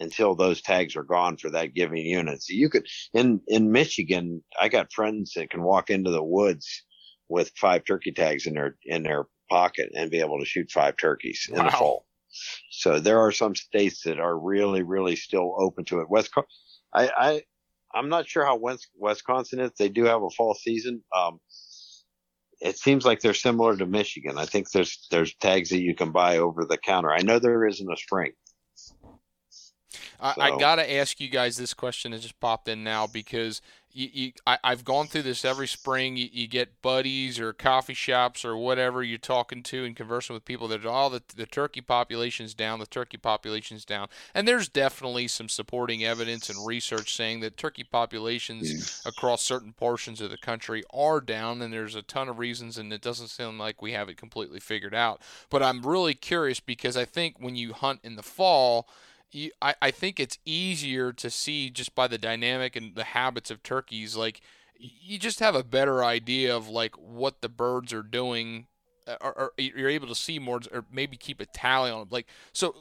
until 0.00 0.34
those 0.34 0.62
tags 0.62 0.96
are 0.96 1.04
gone 1.04 1.36
for 1.36 1.50
that 1.50 1.74
given 1.74 1.98
unit. 1.98 2.42
So 2.42 2.54
you 2.54 2.68
could 2.68 2.86
in 3.12 3.40
in 3.46 3.72
Michigan, 3.72 4.42
I 4.60 4.68
got 4.68 4.92
friends 4.92 5.32
that 5.36 5.50
can 5.50 5.62
walk 5.62 5.90
into 5.90 6.10
the 6.10 6.22
woods 6.22 6.84
with 7.28 7.52
five 7.56 7.84
turkey 7.84 8.12
tags 8.12 8.46
in 8.46 8.54
their 8.54 8.76
in 8.84 9.02
their 9.02 9.26
pocket 9.50 9.90
and 9.94 10.10
be 10.10 10.20
able 10.20 10.38
to 10.38 10.46
shoot 10.46 10.70
five 10.70 10.96
turkeys 10.96 11.48
wow. 11.50 11.58
in 11.58 11.66
the 11.66 11.72
fall. 11.72 12.04
So 12.70 13.00
there 13.00 13.20
are 13.20 13.32
some 13.32 13.54
states 13.54 14.02
that 14.02 14.20
are 14.20 14.38
really, 14.38 14.82
really 14.82 15.16
still 15.16 15.56
open 15.58 15.84
to 15.86 16.00
it. 16.00 16.10
West, 16.10 16.30
I, 16.94 17.10
I, 17.16 17.42
I'm 17.94 18.08
not 18.08 18.28
sure 18.28 18.44
how 18.44 18.56
West, 18.56 18.88
Wisconsin 18.96 19.60
is. 19.60 19.72
They 19.78 19.88
do 19.88 20.04
have 20.04 20.22
a 20.22 20.30
fall 20.30 20.54
season. 20.54 21.02
Um, 21.16 21.40
it 22.60 22.78
seems 22.78 23.04
like 23.04 23.20
they're 23.20 23.34
similar 23.34 23.76
to 23.76 23.86
Michigan. 23.86 24.36
I 24.36 24.44
think 24.44 24.70
there's 24.70 25.06
there's 25.10 25.34
tags 25.36 25.70
that 25.70 25.80
you 25.80 25.94
can 25.94 26.10
buy 26.10 26.38
over 26.38 26.64
the 26.64 26.76
counter. 26.76 27.10
I 27.12 27.22
know 27.22 27.38
there 27.38 27.66
isn't 27.66 27.92
a 27.92 27.96
spring. 27.96 28.32
I, 30.20 30.34
so. 30.34 30.42
I 30.42 30.58
got 30.58 30.76
to 30.76 30.92
ask 30.92 31.20
you 31.20 31.28
guys 31.28 31.56
this 31.56 31.74
question 31.74 32.10
that 32.10 32.20
just 32.20 32.40
popped 32.40 32.68
in 32.68 32.82
now 32.82 33.06
because 33.06 33.62
you, 33.92 34.08
you 34.12 34.32
I, 34.46 34.58
have 34.64 34.84
gone 34.84 35.06
through 35.06 35.22
this 35.22 35.44
every 35.44 35.66
spring. 35.66 36.16
You, 36.16 36.28
you, 36.32 36.46
get 36.46 36.82
buddies 36.82 37.38
or 37.38 37.52
coffee 37.52 37.94
shops 37.94 38.44
or 38.44 38.56
whatever 38.56 39.02
you're 39.02 39.18
talking 39.18 39.62
to 39.64 39.84
and 39.84 39.96
conversing 39.96 40.34
with 40.34 40.44
people 40.44 40.68
that 40.68 40.86
all 40.86 41.08
oh, 41.08 41.10
the, 41.10 41.22
the 41.36 41.46
turkey 41.46 41.80
population's 41.80 42.54
down, 42.54 42.78
the 42.78 42.86
turkey 42.86 43.16
population's 43.16 43.84
down. 43.84 44.08
And 44.34 44.46
there's 44.46 44.68
definitely 44.68 45.28
some 45.28 45.48
supporting 45.48 46.04
evidence 46.04 46.48
and 46.48 46.66
research 46.66 47.14
saying 47.14 47.40
that 47.40 47.56
turkey 47.56 47.84
populations 47.84 49.02
across 49.06 49.42
certain 49.42 49.72
portions 49.72 50.20
of 50.20 50.30
the 50.30 50.38
country 50.38 50.84
are 50.92 51.20
down, 51.20 51.62
and 51.62 51.72
there's 51.72 51.94
a 51.94 52.02
ton 52.02 52.28
of 52.28 52.38
reasons, 52.38 52.78
and 52.78 52.92
it 52.92 53.02
doesn't 53.02 53.28
sound 53.28 53.58
like 53.58 53.82
we 53.82 53.92
have 53.92 54.08
it 54.08 54.16
completely 54.16 54.60
figured 54.60 54.94
out. 54.94 55.20
But 55.50 55.62
I'm 55.62 55.82
really 55.82 56.14
curious 56.14 56.60
because 56.60 56.96
I 56.96 57.04
think 57.04 57.36
when 57.38 57.56
you 57.56 57.72
hunt 57.72 58.00
in 58.02 58.16
the 58.16 58.22
fall, 58.22 58.88
you, 59.30 59.50
I, 59.60 59.74
I 59.80 59.90
think 59.90 60.18
it's 60.18 60.38
easier 60.44 61.12
to 61.12 61.30
see 61.30 61.70
just 61.70 61.94
by 61.94 62.06
the 62.06 62.18
dynamic 62.18 62.76
and 62.76 62.94
the 62.94 63.04
habits 63.04 63.50
of 63.50 63.62
turkeys. 63.62 64.16
Like 64.16 64.40
you 64.78 65.18
just 65.18 65.40
have 65.40 65.54
a 65.54 65.64
better 65.64 66.04
idea 66.04 66.56
of 66.56 66.68
like 66.68 66.94
what 66.96 67.40
the 67.40 67.48
birds 67.48 67.92
are 67.92 68.02
doing, 68.02 68.66
uh, 69.06 69.16
or, 69.20 69.32
or 69.38 69.52
you're 69.58 69.88
able 69.88 70.08
to 70.08 70.14
see 70.14 70.38
more, 70.38 70.60
or 70.72 70.84
maybe 70.90 71.16
keep 71.16 71.40
a 71.40 71.46
tally 71.46 71.90
on. 71.90 72.00
them. 72.00 72.08
Like 72.10 72.26
so, 72.52 72.74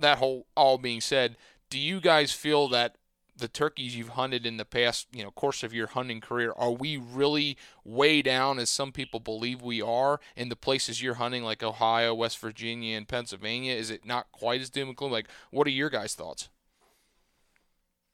that 0.00 0.18
whole 0.18 0.46
all 0.56 0.78
being 0.78 1.00
said, 1.00 1.36
do 1.70 1.78
you 1.78 2.00
guys 2.00 2.32
feel 2.32 2.68
that 2.68 2.96
the 3.36 3.48
turkeys 3.48 3.96
you've 3.96 4.10
hunted 4.10 4.46
in 4.46 4.56
the 4.56 4.64
past, 4.64 5.08
you 5.12 5.22
know, 5.22 5.30
course 5.30 5.62
of 5.62 5.74
your 5.74 5.88
hunting 5.88 6.20
career, 6.20 6.52
are 6.56 6.70
we 6.70 6.96
really 6.96 7.56
way 7.84 8.22
down 8.22 8.58
as 8.58 8.70
some 8.70 8.92
people 8.92 9.20
believe 9.20 9.60
we 9.60 9.82
are 9.82 10.20
in 10.36 10.48
the 10.48 10.56
places 10.56 11.02
you're 11.02 11.14
hunting, 11.14 11.42
like 11.42 11.62
Ohio, 11.62 12.14
West 12.14 12.38
Virginia, 12.38 12.96
and 12.96 13.08
Pennsylvania? 13.08 13.74
Is 13.74 13.90
it 13.90 14.04
not 14.04 14.30
quite 14.32 14.60
as 14.60 14.70
doom 14.70 14.88
and 14.88 14.96
gloom? 14.96 15.12
Like, 15.12 15.28
what 15.50 15.66
are 15.66 15.70
your 15.70 15.90
guys' 15.90 16.14
thoughts? 16.14 16.48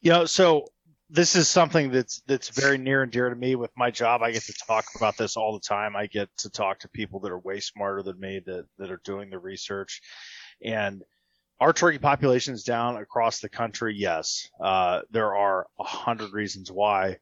You 0.00 0.12
know, 0.12 0.24
so 0.24 0.66
this 1.10 1.34
is 1.36 1.48
something 1.48 1.90
that's 1.90 2.22
that's 2.26 2.48
very 2.48 2.78
near 2.78 3.02
and 3.02 3.12
dear 3.12 3.28
to 3.28 3.36
me 3.36 3.56
with 3.56 3.70
my 3.76 3.90
job. 3.90 4.22
I 4.22 4.30
get 4.30 4.44
to 4.44 4.54
talk 4.66 4.86
about 4.96 5.16
this 5.18 5.36
all 5.36 5.52
the 5.52 5.60
time. 5.60 5.96
I 5.96 6.06
get 6.06 6.28
to 6.38 6.50
talk 6.50 6.78
to 6.80 6.88
people 6.88 7.20
that 7.20 7.32
are 7.32 7.38
way 7.38 7.60
smarter 7.60 8.02
than 8.02 8.18
me 8.18 8.40
that 8.46 8.66
that 8.78 8.90
are 8.90 9.00
doing 9.04 9.28
the 9.28 9.38
research, 9.38 10.00
and 10.64 11.02
our 11.60 11.72
turkey 11.72 11.98
population 11.98 12.54
is 12.54 12.64
down 12.64 12.96
across 12.96 13.40
the 13.40 13.48
country. 13.48 13.94
Yes, 13.96 14.48
uh, 14.62 15.02
there 15.10 15.34
are 15.34 15.66
a 15.78 15.84
hundred 15.84 16.32
reasons 16.32 16.72
why. 16.72 17.18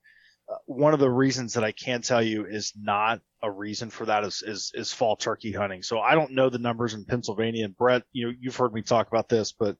Uh, 0.51 0.57
one 0.67 0.95
of 0.95 1.01
the 1.01 1.11
reasons 1.11 1.55
that 1.55 1.65
I 1.65 1.73
can't 1.73 2.05
tell 2.05 2.23
you 2.23 2.47
is 2.47 2.73
not 2.81 3.21
a 3.43 3.51
reason 3.51 3.91
for 3.91 4.07
that 4.07 4.25
is, 4.25 4.43
is, 4.47 4.73
is 4.75 4.93
fall 4.93 5.17
turkey 5.17 5.53
hunting. 5.53 5.83
So 5.83 6.01
I 6.01 6.15
don't 6.15 6.33
know 6.33 6.49
the 6.49 6.59
numbers 6.59 6.95
in 6.95 7.05
Pennsylvania. 7.05 7.65
And 7.65 7.77
Brett, 7.77 8.03
you 8.13 8.27
know, 8.27 8.33
you've 8.41 8.57
heard 8.57 8.73
me 8.73 8.83
talk 8.83 9.09
about 9.09 9.29
this, 9.29 9.53
but 9.53 9.77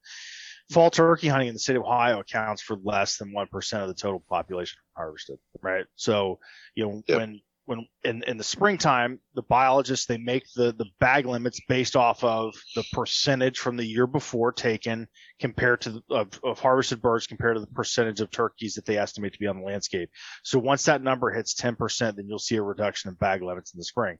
fall 0.71 0.91
turkey 0.91 1.29
hunting 1.29 1.49
in 1.49 1.55
the 1.55 1.61
state 1.61 1.77
of 1.77 1.85
Ohio 1.85 2.21
accounts 2.21 2.61
for 2.61 2.77
less 2.83 3.17
than 3.17 3.33
1% 3.33 3.83
of 3.83 3.89
the 3.89 3.95
total 3.95 4.23
population 4.29 4.79
harvested, 4.95 5.39
right? 5.63 5.87
So, 5.97 6.39
you 6.75 6.85
know, 6.85 7.03
yep. 7.07 7.19
when 7.19 7.41
when 7.69 7.87
in, 8.03 8.23
in 8.27 8.39
the 8.39 8.45
springtime, 8.45 9.21
the 9.35 9.43
biologists 9.43 10.07
they 10.07 10.17
make 10.17 10.45
the 10.57 10.73
the 10.73 10.87
bag 11.01 11.27
limits 11.27 11.61
based 11.69 11.97
off 11.97 12.25
of 12.25 12.55
the 12.75 12.83
percentage 12.93 13.59
from 13.59 13.77
the 13.77 13.85
year 13.85 14.07
before 14.07 14.53
taken 14.53 15.07
compared 15.39 15.83
to 15.83 15.91
the, 15.91 16.03
of, 16.09 16.29
of 16.43 16.59
harvested 16.59 17.03
birds 17.03 17.27
compared 17.27 17.57
to 17.57 17.61
the 17.61 17.67
percentage 17.67 18.23
of 18.23 18.31
turkeys 18.31 18.75
that 18.75 18.87
they 18.87 18.97
estimate 18.97 19.35
to 19.35 19.39
be 19.39 19.47
on 19.47 19.59
the 19.59 19.67
landscape. 19.67 20.09
So 20.45 20.59
once 20.59 20.87
that 20.87 21.03
number 21.03 21.31
hits 21.31 21.55
10%, 21.55 22.17
then 22.17 22.27
you'll 22.27 22.39
see 22.39 22.57
a 22.57 22.63
reduction 22.63 23.11
in 23.11 23.17
bag 23.17 23.43
limits 23.43 23.75
in 23.75 23.79
the 23.79 23.85
spring. 23.85 24.17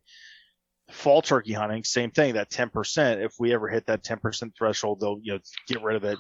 Fall 0.91 1.23
turkey 1.23 1.55
hunting, 1.55 1.85
same 1.85 2.11
thing. 2.11 2.35
That 2.35 2.51
10%, 2.51 3.25
if 3.25 3.33
we 3.39 3.55
ever 3.55 3.71
hit 3.71 3.87
that 3.87 4.05
10% 4.05 4.53
threshold, 4.59 5.01
they'll 5.01 5.21
you 5.23 5.33
know 5.33 5.39
get 5.67 5.83
rid 5.83 5.97
of 5.97 6.05
it. 6.05 6.19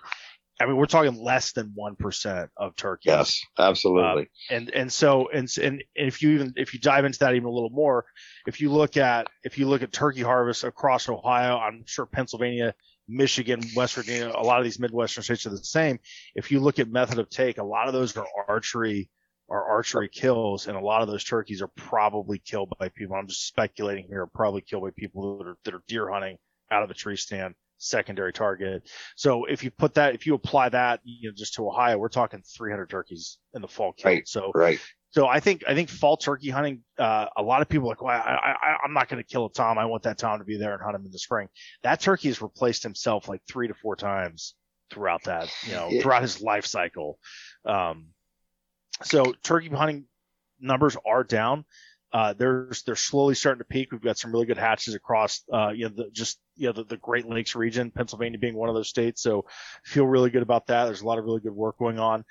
I 0.61 0.67
mean, 0.67 0.77
we're 0.77 0.87
talking 0.87 1.23
less 1.23 1.53
than 1.53 1.73
one 1.75 1.95
percent 1.95 2.51
of 2.57 2.75
turkey. 2.75 3.11
Yes, 3.11 3.41
absolutely. 3.59 4.23
Um, 4.23 4.29
and 4.51 4.71
and 4.71 4.93
so 4.93 5.29
and 5.33 5.49
and 5.63 5.85
if 5.95 6.21
you 6.21 6.31
even 6.31 6.53
if 6.57 6.75
you 6.75 6.81
dive 6.81 7.05
into 7.05 7.21
that 7.21 7.35
even 7.35 7.47
a 7.47 7.53
little 7.53 7.71
more, 7.71 8.07
if 8.47 8.61
you 8.61 8.71
look 8.71 8.97
at 8.97 9.29
if 9.45 9.59
you 9.59 9.69
look 9.69 9.83
at 9.83 9.93
turkey 9.93 10.23
harvest 10.23 10.65
across 10.65 11.09
Ohio, 11.09 11.59
I'm 11.59 11.85
sure 11.87 12.07
Pennsylvania, 12.07 12.75
Michigan, 13.07 13.61
West 13.77 13.95
Virginia, 13.95 14.33
a 14.35 14.43
lot 14.43 14.59
of 14.59 14.65
these 14.65 14.81
midwestern 14.81 15.23
states 15.23 15.47
are 15.47 15.51
the 15.51 15.59
same. 15.59 16.01
If 16.35 16.51
you 16.51 16.59
look 16.59 16.81
at 16.81 16.91
method 16.91 17.19
of 17.21 17.31
take, 17.31 17.59
a 17.59 17.65
lot 17.65 17.87
of 17.87 17.95
those 17.95 18.17
are 18.17 18.27
archery 18.49 19.09
are 19.49 19.65
archery 19.65 20.09
kills, 20.09 20.67
and 20.67 20.77
a 20.77 20.81
lot 20.81 21.03
of 21.03 21.09
those 21.09 21.25
turkeys 21.25 21.63
are 21.63 21.71
probably 21.77 22.39
killed 22.39 22.73
by 22.81 22.89
people. 22.89 23.15
I'm 23.15 23.29
just 23.29 23.47
speculating 23.47 24.07
here, 24.09 24.27
probably 24.27 24.63
killed 24.63 24.83
by 24.83 24.91
people 24.97 25.39
that 25.39 25.47
are 25.47 25.57
that 25.65 25.75
are 25.75 25.83
deer 25.87 26.11
hunting 26.11 26.37
out 26.71 26.83
of 26.83 26.91
a 26.91 26.95
tree 26.95 27.17
stand 27.17 27.55
secondary 27.79 28.33
target. 28.33 28.89
So 29.17 29.45
if 29.47 29.65
you 29.65 29.71
put 29.71 29.95
that, 29.95 30.15
if 30.15 30.27
you 30.27 30.35
apply 30.35 30.69
that, 30.71 31.01
you 31.05 31.31
know, 31.31 31.35
just 31.35 31.55
to 31.55 31.67
Ohio, 31.67 31.99
we're 31.99 32.09
talking 32.09 32.43
300 32.43 32.91
turkeys 32.91 33.39
in 33.55 33.63
the 33.63 33.69
fall 33.69 33.93
kill. 33.93 34.13
Right. 34.13 34.29
So 34.29 34.53
right. 34.55 34.81
So 35.11 35.27
I 35.27 35.41
think 35.41 35.65
I 35.67 35.75
think 35.75 35.89
fall 35.89 36.19
turkey 36.19 36.51
hunting. 36.51 36.83
Uh, 36.99 37.27
a 37.37 37.43
lot 37.43 37.63
of 37.63 37.69
people 37.69 37.89
like, 37.89 38.03
well, 38.03 38.15
I, 38.15 38.57
I, 38.61 38.77
I'm 38.85 38.93
not 38.93 39.09
going 39.09 39.23
to 39.23 39.27
kill 39.27 39.47
a 39.47 39.53
tom. 39.53 39.79
I 39.79 39.87
want 39.87 40.03
that 40.03 40.19
tom 40.19 40.39
to 40.39 40.45
be 40.45 40.59
there 40.59 40.75
and 40.75 40.83
hunt 40.83 40.97
him 40.97 41.07
in 41.07 41.11
the 41.11 41.19
spring. 41.19 41.49
That 41.83 42.01
turkey 42.01 42.29
has 42.29 42.43
replaced 42.43 42.83
himself 42.83 43.29
like 43.29 43.41
three 43.49 43.69
to 43.69 43.75
four 43.75 43.97
times 43.97 44.55
throughout 44.91 45.25
that, 45.25 45.51
you 45.67 45.73
know, 45.73 45.91
throughout 46.01 46.23
his 46.23 46.43
life 46.43 46.67
cycle. 46.67 47.19
Um, 47.65 48.09
so 49.03 49.33
turkey 49.43 49.69
hunting 49.69 50.05
numbers 50.61 50.97
are 51.07 51.25
down. 51.25 51.65
Uh, 52.13 52.33
they're 52.33 52.71
they're 52.87 52.97
slowly 52.97 53.35
starting 53.35 53.59
to 53.59 53.65
peak. 53.65 53.93
We've 53.93 54.01
got 54.01 54.19
some 54.19 54.33
really 54.33 54.47
good 54.47 54.57
hatches 54.57 54.95
across, 54.95 55.43
uh, 55.53 55.71
you 55.71 55.89
know, 55.89 55.95
the, 55.95 56.11
just 56.11 56.39
you 56.57 56.67
know 56.67 56.73
the, 56.73 56.85
the 56.85 56.97
Great 56.97 57.29
Lakes 57.29 57.55
region, 57.55 57.91
Pennsylvania 57.91 58.39
being 58.39 58.55
one 58.55 58.71
of 58.71 58.75
those 58.75 58.89
states. 58.89 59.23
So 59.23 59.45
feel 59.85 60.07
really 60.07 60.31
good 60.31 60.43
about 60.43 60.69
that. 60.69 60.87
There's 60.87 61.03
a 61.03 61.07
lot 61.07 61.19
of 61.19 61.25
really 61.25 61.41
good 61.41 61.53
work 61.53 61.79
going 61.79 61.99
on. 61.99 62.25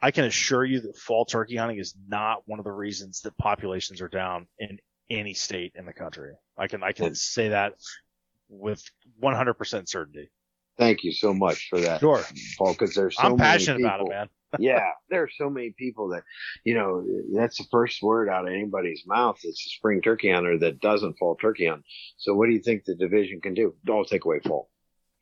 I 0.00 0.12
can 0.12 0.24
assure 0.24 0.64
you 0.64 0.80
that 0.82 0.96
fall 0.96 1.24
turkey 1.24 1.56
hunting 1.56 1.78
is 1.78 1.94
not 2.06 2.42
one 2.46 2.60
of 2.60 2.64
the 2.64 2.72
reasons 2.72 3.22
that 3.22 3.36
populations 3.36 4.00
are 4.00 4.08
down 4.08 4.46
in 4.58 4.78
any 5.10 5.34
state 5.34 5.72
in 5.74 5.84
the 5.84 5.92
country. 5.92 6.32
I 6.56 6.68
can 6.68 6.84
I 6.84 6.92
can 6.92 7.14
say 7.16 7.48
that 7.48 7.74
with 8.48 8.82
100% 9.22 9.88
certainty. 9.88 10.30
Thank 10.78 11.02
you 11.02 11.12
so 11.12 11.34
much 11.34 11.68
for 11.70 11.80
that, 11.80 12.00
sure, 12.00 12.22
Paul. 12.58 12.72
Because 12.72 12.94
there's 12.94 13.16
so 13.16 13.22
I'm 13.22 13.36
passionate 13.36 13.78
people, 13.78 13.90
about 13.90 14.00
it, 14.00 14.08
man 14.10 14.28
yeah, 14.58 14.90
there 15.10 15.22
are 15.22 15.30
so 15.36 15.50
many 15.50 15.74
people 15.76 16.08
that, 16.08 16.22
you 16.64 16.74
know, 16.74 17.04
that's 17.34 17.58
the 17.58 17.66
first 17.70 18.02
word 18.02 18.28
out 18.28 18.46
of 18.46 18.52
anybody's 18.52 19.04
mouth. 19.06 19.38
It's 19.42 19.66
a 19.66 19.70
spring 19.70 20.02
turkey 20.02 20.30
hunter 20.30 20.58
that 20.58 20.80
doesn't 20.80 21.18
fall 21.18 21.36
turkey 21.36 21.68
on. 21.68 21.82
So 22.16 22.34
what 22.34 22.46
do 22.46 22.52
you 22.52 22.60
think 22.60 22.84
the 22.84 22.94
division 22.94 23.40
can 23.40 23.54
do? 23.54 23.74
Don't 23.84 24.08
take 24.08 24.24
away 24.24 24.40
fall. 24.40 24.70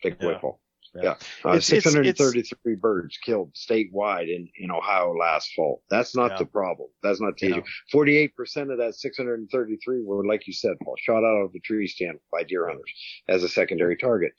Take 0.02 0.20
yeah. 0.20 0.28
away 0.28 0.38
fall. 0.40 0.60
Yeah. 0.94 1.02
yeah. 1.44 1.50
Uh, 1.50 1.60
633 1.60 2.40
it's, 2.40 2.52
it's, 2.52 2.80
birds 2.80 3.16
killed 3.24 3.54
statewide 3.54 4.28
in, 4.28 4.48
in 4.56 4.70
Ohio 4.70 5.14
last 5.14 5.52
fall. 5.54 5.82
That's 5.88 6.14
not 6.14 6.32
yeah. 6.32 6.38
the 6.38 6.46
problem. 6.46 6.88
That's 7.02 7.20
not 7.20 7.36
the 7.38 7.50
issue. 7.50 7.62
48% 7.94 8.30
of 8.72 8.78
that 8.78 8.94
633 8.96 10.02
were, 10.04 10.26
like 10.26 10.46
you 10.46 10.52
said, 10.52 10.76
Paul, 10.84 10.96
shot 10.98 11.24
out 11.24 11.44
of 11.44 11.52
the 11.52 11.60
tree 11.60 11.86
stand 11.86 12.18
by 12.30 12.42
deer 12.42 12.68
hunters 12.68 12.92
as 13.28 13.42
a 13.42 13.48
secondary 13.48 13.96
target. 13.96 14.32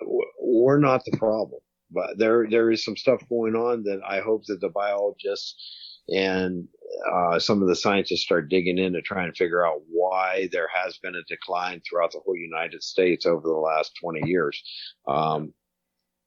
Uh, 0.00 0.06
we're 0.40 0.78
not 0.78 1.04
the 1.04 1.16
problem 1.18 1.60
but 1.92 2.18
there 2.18 2.46
there 2.48 2.70
is 2.70 2.84
some 2.84 2.96
stuff 2.96 3.22
going 3.28 3.54
on 3.54 3.84
that 3.84 4.00
I 4.06 4.20
hope 4.20 4.44
that 4.46 4.60
the 4.60 4.68
biologists 4.68 5.54
and 6.08 6.68
uh, 7.10 7.38
some 7.38 7.62
of 7.62 7.68
the 7.68 7.76
scientists 7.76 8.22
start 8.22 8.48
digging 8.48 8.78
in 8.78 8.92
to 8.92 9.02
try 9.02 9.24
and 9.24 9.36
figure 9.36 9.66
out 9.66 9.80
why 9.88 10.48
there 10.52 10.68
has 10.72 10.98
been 10.98 11.14
a 11.14 11.22
decline 11.28 11.80
throughout 11.80 12.12
the 12.12 12.20
whole 12.24 12.36
United 12.36 12.82
States 12.82 13.24
over 13.26 13.42
the 13.42 13.54
last 13.54 13.92
20 14.00 14.28
years. 14.28 14.62
Um, 15.08 15.54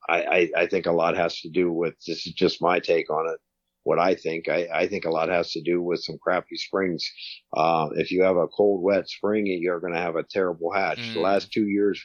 I, 0.07 0.23
I, 0.23 0.49
I, 0.57 0.67
think 0.67 0.85
a 0.85 0.91
lot 0.91 1.17
has 1.17 1.41
to 1.41 1.49
do 1.49 1.71
with 1.71 1.95
this 2.05 2.27
is 2.27 2.33
just 2.33 2.61
my 2.61 2.79
take 2.79 3.09
on 3.09 3.27
it. 3.27 3.39
What 3.83 3.99
I 3.99 4.15
think, 4.15 4.49
I, 4.49 4.67
I 4.73 4.87
think 4.87 5.05
a 5.05 5.11
lot 5.11 5.29
has 5.29 5.51
to 5.51 5.61
do 5.61 5.81
with 5.81 6.03
some 6.03 6.17
crappy 6.21 6.55
springs. 6.55 7.07
Uh, 7.55 7.89
if 7.95 8.11
you 8.11 8.23
have 8.23 8.37
a 8.37 8.47
cold, 8.47 8.83
wet 8.83 9.07
spring, 9.07 9.45
you're 9.45 9.79
going 9.79 9.93
to 9.93 9.99
have 9.99 10.15
a 10.15 10.23
terrible 10.23 10.71
hatch. 10.71 10.99
Mm. 10.99 11.13
The 11.15 11.19
last 11.19 11.51
two 11.51 11.67
years, 11.67 12.01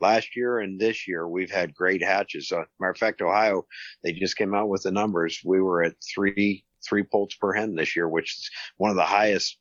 last 0.00 0.36
year 0.36 0.58
and 0.58 0.78
this 0.78 1.06
year, 1.06 1.26
we've 1.28 1.50
had 1.50 1.74
great 1.74 2.02
hatches. 2.02 2.52
Uh, 2.52 2.64
matter 2.78 2.92
of 2.92 2.98
fact, 2.98 3.22
Ohio, 3.22 3.64
they 4.02 4.12
just 4.12 4.36
came 4.36 4.54
out 4.54 4.68
with 4.68 4.82
the 4.82 4.90
numbers. 4.90 5.40
We 5.44 5.60
were 5.60 5.82
at 5.82 5.94
three 6.14 6.64
three 6.86 7.02
poults 7.02 7.34
per 7.34 7.52
hen 7.52 7.74
this 7.74 7.94
year, 7.94 8.08
which 8.08 8.36
is 8.38 8.50
one 8.76 8.90
of 8.90 8.96
the 8.96 9.04
highest 9.04 9.58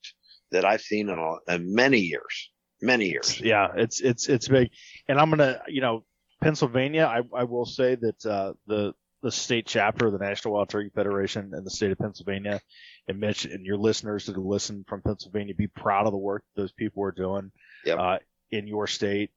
that 0.52 0.66
I've 0.66 0.82
seen 0.82 1.10
in, 1.10 1.20
a, 1.20 1.54
in 1.54 1.74
many 1.74 2.00
years. 2.00 2.52
Many 2.82 3.10
years. 3.10 3.40
Yeah, 3.42 3.68
it's 3.76 4.00
it's 4.00 4.30
it's 4.30 4.48
big, 4.48 4.70
and 5.10 5.20
I'm 5.20 5.30
gonna, 5.30 5.62
you 5.68 5.82
know, 5.82 6.06
Pennsylvania. 6.42 7.04
I, 7.04 7.24
I 7.38 7.44
will 7.44 7.66
say 7.66 7.96
that 7.96 8.26
uh, 8.26 8.54
the 8.68 8.94
the 9.22 9.32
state 9.32 9.66
chapter 9.66 10.08
of 10.08 10.14
the 10.14 10.20
National 10.20 10.54
Wild 10.54 10.70
Turkey 10.70 10.90
Federation 10.96 11.52
in 11.54 11.66
the 11.66 11.70
state 11.70 11.92
of 11.92 11.98
Pennsylvania, 11.98 12.62
and 13.10 13.20
Mitch 13.20 13.44
and 13.44 13.66
your 13.66 13.78
listeners 13.78 14.28
that 14.28 14.38
listen 14.38 14.86
from 14.88 15.02
Pennsylvania, 15.02 15.54
be 15.54 15.68
proud 15.68 16.06
of 16.06 16.14
the 16.14 16.18
work 16.18 16.44
those 16.56 16.72
people 16.72 17.04
are 17.04 17.12
doing 17.12 17.52
yep. 17.84 18.00
uh, 18.00 18.18
in 18.52 18.66
your 18.66 18.88
state. 18.88 19.32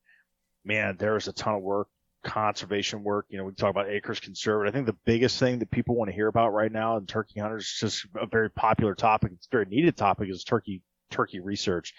Man, 0.65 0.97
there 0.99 1.17
is 1.17 1.29
a 1.29 1.33
ton 1.33 1.55
of 1.55 1.63
work 1.63 1.89
conservation 2.23 3.03
work. 3.03 3.27
You 3.29 3.39
know, 3.39 3.45
we 3.45 3.53
talk 3.53 3.71
about 3.71 3.89
acres 3.89 4.21
conserved. 4.21 4.69
I 4.69 4.73
think 4.73 4.87
the 4.87 4.97
biggest 5.05 5.39
thing 5.39 5.59
that 5.59 5.71
people 5.71 5.97
want 5.97 6.09
to 6.09 6.15
hear 6.15 6.29
about 6.29 6.53
right 6.53 6.71
now 6.71 6.97
in 6.97 7.07
turkey 7.07 7.41
hunters 7.41 7.65
is 7.65 7.79
just 7.81 8.07
a 8.15 8.27
very 8.27 8.51
popular 8.51 8.95
topic. 8.95 9.33
It's 9.35 9.47
a 9.47 9.51
very 9.51 9.67
needed 9.67 9.97
topic 9.97 10.29
is 10.31 10.45
turkey 10.45 10.83
turkey 11.11 11.41
research. 11.41 11.95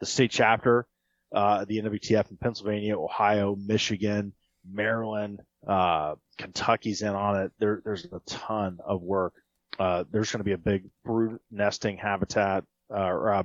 The 0.00 0.06
state 0.06 0.30
chapter, 0.30 0.86
uh, 1.34 1.64
the 1.66 1.80
NWTF 1.82 2.30
in 2.30 2.36
Pennsylvania, 2.36 2.98
Ohio, 2.98 3.56
Michigan, 3.56 4.32
Maryland, 4.68 5.40
uh, 5.66 6.14
Kentucky's 6.38 7.02
in 7.02 7.14
on 7.14 7.42
it. 7.42 7.52
There, 7.58 7.82
there's 7.84 8.04
a 8.06 8.20
ton 8.26 8.78
of 8.84 9.02
work. 9.02 9.34
Uh, 9.78 10.04
there's 10.10 10.30
going 10.30 10.40
to 10.40 10.44
be 10.44 10.52
a 10.52 10.58
big 10.58 10.84
brood 11.04 11.38
nesting 11.50 11.96
habitat, 11.96 12.64
uh, 12.92 13.06
or, 13.06 13.32
uh, 13.32 13.42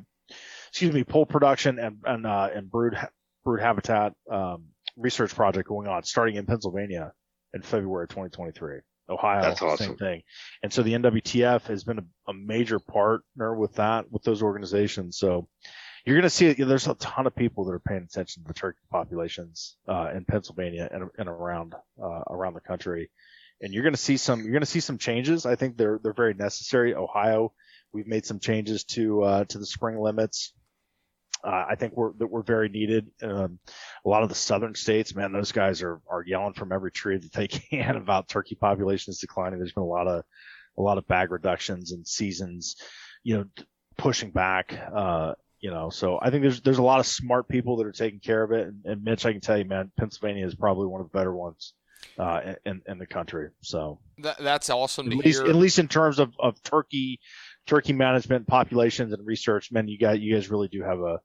excuse 0.70 0.94
me, 0.94 1.04
poult 1.04 1.30
production 1.30 1.78
and, 1.80 1.98
and, 2.06 2.26
uh, 2.26 2.50
and 2.54 2.70
brood, 2.70 2.98
brood 3.46 3.62
habitat, 3.62 4.14
um, 4.30 4.66
research 4.98 5.34
project 5.34 5.70
going 5.70 5.88
on 5.88 6.04
starting 6.04 6.36
in 6.36 6.46
Pennsylvania 6.46 7.14
in 7.54 7.62
February 7.62 8.08
2023. 8.08 8.80
Ohio, 9.08 9.42
That's 9.42 9.62
awesome. 9.62 9.86
same 9.86 9.98
thing. 9.98 10.24
And 10.64 10.74
so 10.74 10.82
the 10.82 10.94
NWTF 10.94 11.68
has 11.68 11.84
been 11.84 12.00
a, 12.00 12.32
a, 12.32 12.34
major 12.34 12.80
partner 12.80 13.56
with 13.56 13.76
that, 13.76 14.12
with 14.12 14.24
those 14.24 14.42
organizations. 14.42 15.18
So 15.20 15.48
you're 16.06 16.16
going 16.16 16.24
to 16.24 16.30
see 16.30 16.54
there's 16.54 16.88
a 16.88 16.96
ton 16.96 17.28
of 17.28 17.36
people 17.36 17.66
that 17.66 17.74
are 17.74 17.80
paying 17.80 18.04
attention 18.04 18.44
to 18.44 18.48
the 18.48 18.54
turkey 18.54 18.80
populations 18.92 19.78
uh, 19.88 20.10
in 20.16 20.26
Pennsylvania 20.26 20.90
and, 20.92 21.10
and 21.18 21.30
around 21.30 21.76
uh, 22.02 22.24
around 22.30 22.56
the 22.56 22.62
country. 22.62 23.12
And 23.62 23.74
you're 23.74 23.84
going 23.84 23.94
to 23.94 24.00
see 24.02 24.18
some 24.18 24.42
you're 24.42 24.52
going 24.52 24.62
to 24.62 24.68
see 24.68 24.80
some 24.80 24.98
changes. 24.98 25.46
I 25.46 25.56
think 25.56 25.78
they're 25.78 26.00
they're 26.02 26.14
very 26.14 26.34
necessary. 26.34 26.96
Ohio, 26.96 27.54
we've 27.94 28.08
made 28.08 28.26
some 28.26 28.40
changes 28.40 28.84
to 28.86 29.24
uh, 29.24 29.46
to 29.46 29.58
the 29.60 29.66
spring 29.66 30.00
limits 30.00 30.54
uh, 31.43 31.65
I 31.69 31.76
think 31.76 31.95
we're 31.95 32.14
that 32.14 32.27
we're 32.27 32.41
very 32.41 32.69
needed. 32.69 33.07
Um, 33.22 33.60
a 34.03 34.10
lot 34.10 34.23
of 34.23 34.30
the 34.30 34.35
southern 34.35 34.73
states, 34.73 35.15
man, 35.15 35.31
those 35.31 35.52
guys 35.52 35.84
are 35.84 36.02
are 36.10 36.23
yelling 36.26 36.53
from 36.53 36.72
every 36.72 36.91
tree 36.91 37.18
that 37.18 37.31
they 37.34 37.47
can 37.72 37.95
about 37.95 38.27
turkey 38.27 38.56
populations 38.56 39.19
declining. 39.19 39.60
There's 39.60 39.73
been 39.73 39.84
a 39.84 39.88
lot 39.88 40.07
of 40.07 40.23
a 40.77 40.81
lot 40.81 40.97
of 40.97 41.07
bag 41.07 41.31
reductions 41.31 41.91
and 41.91 42.07
seasons, 42.07 42.77
you 43.23 43.38
know, 43.38 43.45
pushing 43.97 44.31
back. 44.31 44.77
Uh, 44.93 45.34
you 45.60 45.72
know, 45.72 45.89
so 45.89 46.19
I 46.22 46.30
think 46.30 46.41
there's 46.41 46.61
there's 46.61 46.80
a 46.80 46.84
lot 46.84 46.99
of 46.99 47.06
smart 47.06 47.47
people 47.47 47.77
that 47.77 47.88
are 47.88 47.91
taking 47.91 48.19
care 48.19 48.43
of 48.43 48.52
it. 48.52 48.68
And, 48.68 48.85
and 48.85 49.03
Mitch, 49.03 49.26
I 49.26 49.31
can 49.31 49.41
tell 49.41 49.57
you, 49.57 49.65
man, 49.65 49.91
Pennsylvania 49.97 50.45
is 50.45 50.56
probably 50.56 50.88
one 50.88 51.02
of 51.02 51.11
the 51.11 51.18
better 51.18 51.34
ones 51.34 51.73
uh, 52.18 52.53
in 52.65 52.81
in 52.88 52.97
the 52.97 53.06
country. 53.06 53.49
So 53.61 53.99
that, 54.19 54.38
that's 54.39 54.69
awesome 54.69 55.11
at 55.11 55.18
least, 55.18 55.39
hear. 55.39 55.49
At 55.49 55.56
least 55.56 55.80
in 55.80 55.88
terms 55.88 56.19
of, 56.19 56.34
of 56.39 56.61
turkey 56.64 57.19
turkey 57.66 57.94
management, 57.94 58.48
populations, 58.48 59.14
and 59.14 59.26
research, 59.26 59.72
man, 59.72 59.88
you 59.88 59.98
got 59.98 60.20
you 60.20 60.34
guys 60.34 60.50
really 60.50 60.68
do 60.68 60.82
have 60.84 61.00
a 61.00 61.20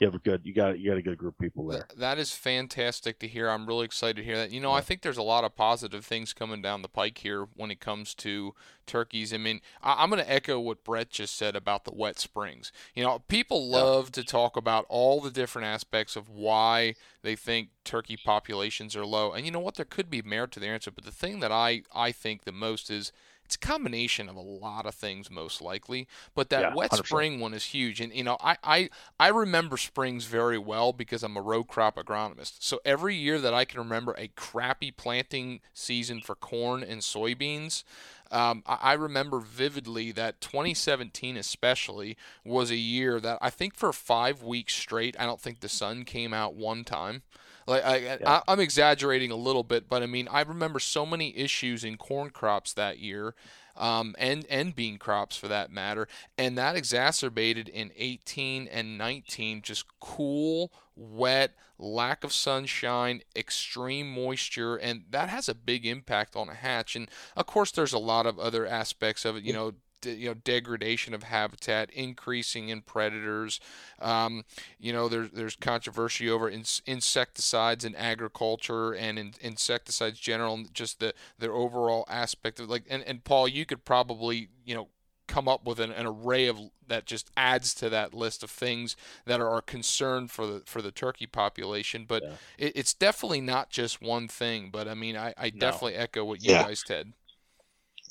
you 0.00 0.08
have 0.08 0.14
a 0.14 0.18
good 0.18 0.40
you 0.44 0.52
got 0.52 0.78
you 0.78 0.90
got 0.90 0.98
a 0.98 1.02
good 1.02 1.16
group 1.16 1.34
of 1.34 1.38
people 1.38 1.68
there. 1.68 1.86
That 1.96 2.18
is 2.18 2.32
fantastic 2.32 3.20
to 3.20 3.28
hear. 3.28 3.48
I'm 3.48 3.66
really 3.66 3.84
excited 3.84 4.16
to 4.16 4.24
hear 4.24 4.36
that. 4.36 4.50
You 4.50 4.60
know, 4.60 4.70
yeah. 4.70 4.78
I 4.78 4.80
think 4.80 5.02
there's 5.02 5.16
a 5.16 5.22
lot 5.22 5.44
of 5.44 5.54
positive 5.54 6.04
things 6.04 6.32
coming 6.32 6.60
down 6.60 6.82
the 6.82 6.88
pike 6.88 7.18
here 7.18 7.46
when 7.54 7.70
it 7.70 7.78
comes 7.78 8.12
to 8.16 8.54
turkeys. 8.86 9.32
I 9.32 9.36
mean, 9.36 9.60
I, 9.82 10.02
am 10.02 10.10
going 10.10 10.22
to 10.22 10.30
echo 10.30 10.58
what 10.58 10.82
Brett 10.82 11.10
just 11.10 11.36
said 11.36 11.54
about 11.54 11.84
the 11.84 11.94
wet 11.94 12.18
springs. 12.18 12.72
You 12.94 13.04
know, 13.04 13.20
people 13.28 13.68
love 13.68 14.06
yeah. 14.06 14.22
to 14.22 14.24
talk 14.24 14.56
about 14.56 14.84
all 14.88 15.20
the 15.20 15.30
different 15.30 15.66
aspects 15.66 16.16
of 16.16 16.28
why 16.28 16.96
they 17.22 17.36
think 17.36 17.68
turkey 17.84 18.16
populations 18.16 18.96
are 18.96 19.06
low, 19.06 19.32
and 19.32 19.46
you 19.46 19.52
know 19.52 19.60
what? 19.60 19.76
There 19.76 19.84
could 19.84 20.10
be 20.10 20.22
merit 20.22 20.50
to 20.52 20.60
the 20.60 20.66
answer, 20.66 20.90
but 20.90 21.04
the 21.04 21.12
thing 21.12 21.38
that 21.38 21.52
I 21.52 21.82
I 21.94 22.10
think 22.10 22.42
the 22.42 22.52
most 22.52 22.90
is 22.90 23.12
it's 23.44 23.56
a 23.56 23.58
combination 23.58 24.28
of 24.28 24.36
a 24.36 24.40
lot 24.40 24.86
of 24.86 24.94
things 24.94 25.30
most 25.30 25.60
likely 25.60 26.08
but 26.34 26.48
that 26.50 26.60
yeah, 26.60 26.74
wet 26.74 26.90
100%. 26.90 27.06
spring 27.06 27.40
one 27.40 27.54
is 27.54 27.64
huge 27.66 28.00
and 28.00 28.12
you 28.12 28.24
know 28.24 28.36
I, 28.40 28.56
I 28.62 28.90
i 29.20 29.28
remember 29.28 29.76
springs 29.76 30.24
very 30.24 30.58
well 30.58 30.92
because 30.92 31.22
i'm 31.22 31.36
a 31.36 31.42
row 31.42 31.64
crop 31.64 31.96
agronomist 31.96 32.56
so 32.60 32.80
every 32.84 33.14
year 33.14 33.38
that 33.38 33.54
i 33.54 33.64
can 33.64 33.80
remember 33.80 34.14
a 34.16 34.28
crappy 34.28 34.90
planting 34.90 35.60
season 35.72 36.20
for 36.20 36.34
corn 36.34 36.82
and 36.82 37.00
soybeans 37.00 37.84
um, 38.32 38.64
I, 38.66 38.78
I 38.80 38.92
remember 38.94 39.38
vividly 39.38 40.10
that 40.12 40.40
2017 40.40 41.36
especially 41.36 42.16
was 42.44 42.70
a 42.70 42.76
year 42.76 43.20
that 43.20 43.38
i 43.40 43.50
think 43.50 43.74
for 43.74 43.92
five 43.92 44.42
weeks 44.42 44.74
straight 44.74 45.16
i 45.18 45.26
don't 45.26 45.40
think 45.40 45.60
the 45.60 45.68
sun 45.68 46.04
came 46.04 46.32
out 46.32 46.54
one 46.54 46.84
time 46.84 47.22
like 47.66 47.84
I, 47.84 47.96
yeah. 47.96 48.40
I, 48.46 48.52
am 48.52 48.60
exaggerating 48.60 49.30
a 49.30 49.36
little 49.36 49.62
bit, 49.62 49.88
but 49.88 50.02
I 50.02 50.06
mean 50.06 50.28
I 50.30 50.42
remember 50.42 50.78
so 50.78 51.06
many 51.06 51.36
issues 51.36 51.84
in 51.84 51.96
corn 51.96 52.30
crops 52.30 52.72
that 52.74 52.98
year, 52.98 53.34
um, 53.76 54.14
and 54.18 54.46
and 54.50 54.74
bean 54.74 54.98
crops 54.98 55.36
for 55.36 55.48
that 55.48 55.70
matter, 55.70 56.08
and 56.38 56.56
that 56.58 56.76
exacerbated 56.76 57.68
in 57.68 57.90
18 57.96 58.68
and 58.68 58.98
19 58.98 59.62
just 59.62 59.86
cool, 60.00 60.72
wet, 60.96 61.52
lack 61.78 62.24
of 62.24 62.32
sunshine, 62.32 63.22
extreme 63.34 64.10
moisture, 64.10 64.76
and 64.76 65.04
that 65.10 65.28
has 65.28 65.48
a 65.48 65.54
big 65.54 65.86
impact 65.86 66.36
on 66.36 66.48
a 66.48 66.54
hatch. 66.54 66.94
And 66.96 67.08
of 67.36 67.46
course, 67.46 67.70
there's 67.70 67.92
a 67.92 67.98
lot 67.98 68.26
of 68.26 68.38
other 68.38 68.66
aspects 68.66 69.24
of 69.24 69.36
it. 69.36 69.44
You 69.44 69.52
know, 69.52 69.72
you 70.06 70.28
know 70.28 70.34
degradation 70.34 71.14
of 71.14 71.24
habitat, 71.24 71.90
increasing 71.90 72.68
in 72.68 72.82
predators. 72.82 73.60
Um, 74.00 74.44
you 74.78 74.92
know, 74.92 75.08
there's 75.08 75.30
there's 75.30 75.56
controversy 75.56 76.28
over 76.30 76.48
in, 76.48 76.64
insecticides 76.86 77.84
in 77.84 77.94
agriculture 77.94 78.92
and 78.92 79.18
in, 79.18 79.34
insecticides 79.40 80.18
general, 80.18 80.54
and 80.54 80.74
just 80.74 81.00
the 81.00 81.14
their 81.38 81.52
overall 81.52 82.04
aspect 82.08 82.60
of 82.60 82.68
like. 82.68 82.84
And, 82.88 83.02
and 83.04 83.24
Paul, 83.24 83.48
you 83.48 83.66
could 83.66 83.84
probably 83.84 84.48
you 84.64 84.74
know 84.74 84.88
come 85.26 85.48
up 85.48 85.66
with 85.66 85.80
an, 85.80 85.90
an, 85.90 86.06
array 86.06 86.46
of 86.46 86.58
that 86.86 87.06
just 87.06 87.30
adds 87.36 87.74
to 87.74 87.88
that 87.88 88.12
list 88.12 88.42
of 88.42 88.50
things 88.50 88.94
that 89.24 89.40
are 89.40 89.56
a 89.56 89.62
concern 89.62 90.28
for 90.28 90.46
the 90.46 90.62
for 90.66 90.82
the 90.82 90.90
turkey 90.90 91.26
population. 91.26 92.04
But 92.06 92.22
yeah. 92.22 92.32
it, 92.58 92.72
it's 92.76 92.94
definitely 92.94 93.40
not 93.40 93.70
just 93.70 94.02
one 94.02 94.28
thing. 94.28 94.70
But 94.70 94.88
I 94.88 94.94
mean, 94.94 95.16
I, 95.16 95.34
I 95.36 95.50
definitely 95.50 95.94
echo 95.94 96.24
what 96.24 96.42
you 96.42 96.52
yeah. 96.52 96.64
guys 96.64 96.82
said. 96.86 97.12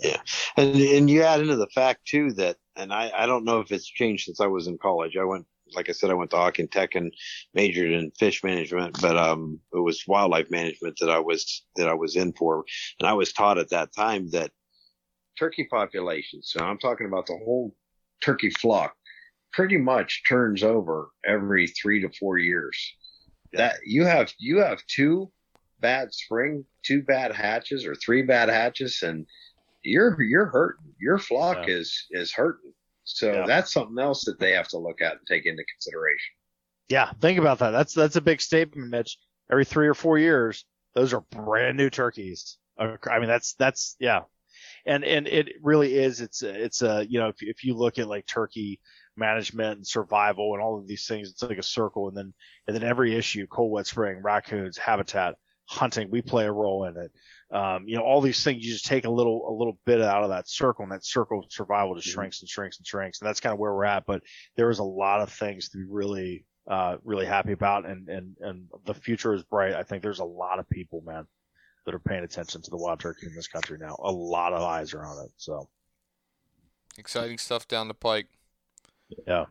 Yeah, 0.04 0.18
and 0.58 0.76
and 0.76 1.10
you 1.10 1.24
add 1.24 1.40
into 1.40 1.56
the 1.56 1.68
fact 1.68 2.06
too 2.06 2.34
that, 2.34 2.58
and 2.76 2.94
I 2.94 3.12
I 3.16 3.26
don't 3.26 3.46
know 3.46 3.62
if 3.62 3.72
it's 3.72 3.88
changed 3.88 4.26
since 4.26 4.42
I 4.42 4.48
was 4.48 4.68
in 4.68 4.78
college. 4.78 5.16
I 5.16 5.24
went, 5.24 5.46
like 5.74 5.88
I 5.88 5.94
said, 5.94 6.10
I 6.10 6.14
went 6.14 6.30
to 6.32 6.38
Hocking 6.38 6.68
Tech 6.68 6.96
and 6.96 7.14
majored 7.54 7.92
in 7.92 8.12
fish 8.12 8.44
management, 8.44 9.00
but 9.02 9.18
um, 9.18 9.62
it 9.72 9.80
was 9.80 10.04
wildlife 10.06 10.52
management 10.52 10.98
that 11.00 11.10
I 11.10 11.20
was 11.20 11.64
that 11.78 11.88
I 11.88 11.94
was 11.94 12.18
in 12.18 12.34
for, 12.34 12.66
and 13.00 13.08
I 13.08 13.14
was 13.14 13.32
taught 13.32 13.58
at 13.58 13.70
that 13.70 13.96
time 13.96 14.30
that 14.32 14.52
turkey 15.40 15.68
populations. 15.72 16.52
So 16.52 16.64
I'm 16.64 16.80
talking 16.80 17.08
about 17.08 17.26
the 17.28 17.40
whole 17.46 17.74
turkey 18.22 18.50
flock, 18.50 18.94
pretty 19.54 19.78
much 19.78 20.24
turns 20.28 20.64
over 20.64 21.12
every 21.26 21.68
three 21.68 22.02
to 22.02 22.10
four 22.20 22.38
years. 22.38 22.78
That 23.54 23.76
you 23.86 24.04
have 24.04 24.34
you 24.38 24.58
have 24.58 24.80
two 24.88 25.32
bad 25.80 26.14
spring, 26.14 26.66
two 26.84 27.04
bad 27.04 27.34
hatches, 27.34 27.86
or 27.86 27.96
three 27.96 28.24
bad 28.24 28.50
hatches, 28.50 29.02
and 29.04 29.26
you're 29.84 30.22
you're 30.22 30.45
hurting. 30.45 30.93
Your 30.99 31.18
flock 31.18 31.68
yeah. 31.68 31.76
is 31.76 32.05
is 32.11 32.34
hurting. 32.34 32.73
So 33.03 33.34
yeah. 33.34 33.45
that's 33.45 33.73
something 33.73 33.99
else 33.99 34.23
that 34.26 34.39
they 34.39 34.51
have 34.51 34.69
to 34.69 34.77
look 34.77 35.01
at 35.01 35.14
and 35.14 35.27
take 35.27 35.45
into 35.45 35.64
consideration. 35.65 36.34
Yeah, 36.89 37.11
think 37.22 37.39
about 37.39 37.60
that. 37.60 37.72
That's 37.72 37.93
that's 37.93 38.15
a 38.15 38.22
big 38.22 38.41
statement, 38.41 38.89
Mitch. 38.89 39.18
Every 39.51 39.65
three 39.65 39.88
or 39.88 39.93
four 39.93 40.18
years, 40.18 40.65
those 40.95 41.14
are 41.14 41.22
brand 41.22 41.77
new 41.77 41.89
turkeys. 41.89 42.57
I 42.77 43.19
mean, 43.19 43.27
that's 43.27 43.53
that's 43.55 43.95
yeah, 43.99 44.22
and 44.85 45.03
and 45.03 45.27
it 45.27 45.53
really 45.61 45.95
is. 45.95 46.22
It's 46.22 46.41
it's 46.41 46.81
a 46.81 47.05
you 47.07 47.19
know 47.19 47.27
if 47.27 47.41
if 47.41 47.64
you 47.64 47.76
look 47.76 47.99
at 47.99 48.07
like 48.07 48.26
turkey 48.26 48.80
management 49.15 49.77
and 49.77 49.88
survival 49.88 50.53
and 50.53 50.64
all 50.64 50.80
of 50.80 50.88
these 50.88 51.05
things, 51.05 51.30
it's 51.30 51.43
like 51.43 51.57
a 51.57 51.64
circle, 51.64 52.07
and 52.07 52.18
then 52.18 52.34
and 52.68 52.76
then 52.76 52.84
every 52.84 53.15
issue, 53.15 53.47
cold 53.47 53.72
wet 53.72 53.88
spring, 53.88 54.22
raccoons, 54.23 54.77
habitat, 54.77 55.35
hunting, 55.65 56.10
we 56.10 56.22
play 56.22 56.45
a 56.45 56.51
role 56.51 56.85
in 56.85 56.97
it 56.97 57.11
um, 57.54 57.88
you 57.88 57.96
know, 57.96 58.02
all 58.02 58.20
these 58.20 58.44
things, 58.44 58.66
you 58.66 58.72
just 58.72 58.86
take 58.86 59.06
a 59.06 59.10
little, 59.10 59.48
a 59.48 59.54
little 59.54 59.78
bit 59.86 60.02
out 60.02 60.24
of 60.24 60.30
that 60.30 60.50
circle 60.50 60.84
and 60.84 60.92
that 60.92 61.06
circle 61.06 61.40
of 61.40 61.46
survival 61.52 61.94
just 61.94 62.08
mm-hmm. 62.08 62.16
shrinks 62.16 62.42
and 62.42 62.50
shrinks 62.50 62.78
and 62.80 62.88
shrinks. 62.88 63.22
And 63.22 63.28
that's 63.28 63.40
kind 63.40 63.54
of 63.54 63.60
where 63.60 63.74
we're 63.74 63.86
at. 63.86 64.06
But 64.08 64.24
there 64.58 64.72
is 64.72 64.80
a 64.80 64.84
lot 64.84 65.22
of 65.22 65.32
things 65.32 65.70
to 65.70 65.78
be 65.78 65.84
really, 65.88 66.46
uh, 66.68 66.98
really 67.04 67.28
happy 67.28 67.52
about. 67.52 67.86
And, 67.86 68.10
and, 68.10 68.36
and 68.42 68.68
the 68.86 68.96
future 68.96 69.36
is 69.36 69.44
bright. 69.44 69.76
I 69.76 69.84
think 69.84 70.02
there's 70.02 70.20
a 70.20 70.26
lot 70.26 70.58
of 70.58 70.68
people, 70.70 71.04
man, 71.06 71.28
that 71.86 71.94
are 71.94 72.00
paying 72.00 72.24
attention 72.24 72.64
to 72.64 72.70
the 72.72 72.78
wild 72.78 73.00
turkey 73.00 73.28
in 73.28 73.36
this 73.36 73.48
country 73.48 73.78
now. 73.80 73.98
A 74.04 74.12
lot 74.12 74.54
of 74.54 74.64
eyes 74.64 74.94
are 74.96 75.06
on 75.06 75.24
it. 75.24 75.32
So 75.38 75.70
exciting 76.98 77.38
stuff 77.38 77.68
down 77.68 77.88
the 77.88 77.94
pike. 77.94 78.28
Yeah. 79.28 79.46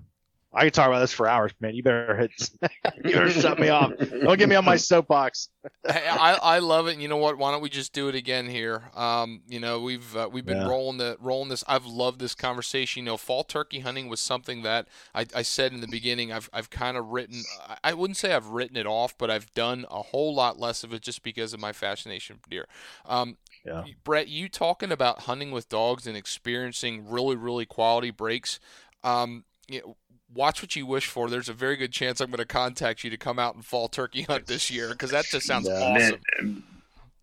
I 0.55 0.65
could 0.65 0.74
talk 0.74 0.89
about 0.89 1.01
this 1.01 1.12
for 1.12 1.27
hours, 1.27 1.53
man. 1.61 1.74
You 1.74 1.83
better 1.83 2.16
hit, 2.16 2.51
you 3.05 3.15
better 3.15 3.31
shut 3.31 3.59
me 3.59 3.69
off. 3.69 3.93
Don't 3.99 4.39
get 4.39 4.49
me 4.49 4.55
on 4.55 4.65
my 4.65 4.77
soapbox. 4.77 5.49
hey, 5.87 6.07
I, 6.07 6.35
I 6.35 6.59
love 6.59 6.89
it. 6.89 6.93
And 6.93 7.03
you 7.03 7.09
know 7.09 7.16
what? 7.16 7.39
Why 7.39 7.53
don't 7.53 7.62
we 7.62 7.70
just 7.70 7.93
do 7.93 8.09
it 8.09 8.15
again 8.15 8.49
here? 8.49 8.91
Um, 8.95 9.43
you 9.49 9.61
know, 9.61 9.81
we've 9.81 10.15
uh, 10.15 10.29
we've 10.31 10.45
been 10.45 10.59
yeah. 10.59 10.69
rolling 10.69 10.99
the 10.99 11.16
rolling 11.20 11.49
this. 11.49 11.65
I've 11.66 11.87
loved 11.87 12.20
this 12.20 12.35
conversation. 12.35 13.05
You 13.05 13.12
know, 13.12 13.16
fall 13.16 13.45
turkey 13.45 13.81
hunting 13.81 14.09
was 14.09 14.20
something 14.20 14.62
that 14.62 14.89
I, 15.15 15.27
I 15.35 15.43
said 15.43 15.73
in 15.73 15.81
the 15.81 15.89
beginning. 15.89 16.33
I've 16.33 16.51
I've 16.53 16.69
kind 16.69 16.97
of 16.97 17.09
written. 17.09 17.43
I 17.83 17.95
wouldn't 17.95 18.16
say 18.16 18.35
I've 18.35 18.49
written 18.49 18.77
it 18.77 18.87
off, 18.87 19.16
but 19.16 19.31
I've 19.31 19.53
done 19.55 19.87
a 19.91 20.03
whole 20.03 20.35
lot 20.35 20.59
less 20.59 20.85
of 20.85 20.93
it 20.93 21.03
just 21.03 21.23
because 21.23 21.55
of 21.55 21.61
my 21.61 21.73
fascination 21.73 22.37
for 22.43 22.51
deer. 22.51 22.66
Um, 23.07 23.37
yeah. 23.65 23.85
Brett, 24.05 24.29
you 24.29 24.49
talking 24.49 24.93
about 24.93 25.20
hunting 25.20 25.51
with 25.51 25.69
dogs 25.69 26.07
and 26.07 26.16
experiencing 26.16 27.09
really, 27.09 27.37
really 27.37 27.65
quality 27.65 28.11
breaks. 28.11 28.59
Um, 29.05 29.45
you 29.69 29.81
know, 29.81 29.97
watch 30.34 30.62
what 30.62 30.76
you 30.76 30.86
wish 30.86 31.06
for. 31.06 31.28
There's 31.28 31.48
a 31.48 31.54
very 31.54 31.76
good 31.76 31.92
chance 31.92 32.20
I'm 32.20 32.30
going 32.30 32.38
to 32.38 32.44
contact 32.44 33.04
you 33.04 33.10
to 33.10 33.16
come 33.16 33.38
out 33.38 33.54
and 33.54 33.64
fall 33.64 33.88
turkey 33.88 34.22
hunt 34.22 34.46
this 34.46 34.70
year 34.70 34.90
because 34.90 35.10
that 35.10 35.24
just 35.26 35.46
sounds 35.46 35.68
yeah. 35.68 35.74
awesome. 35.74 36.64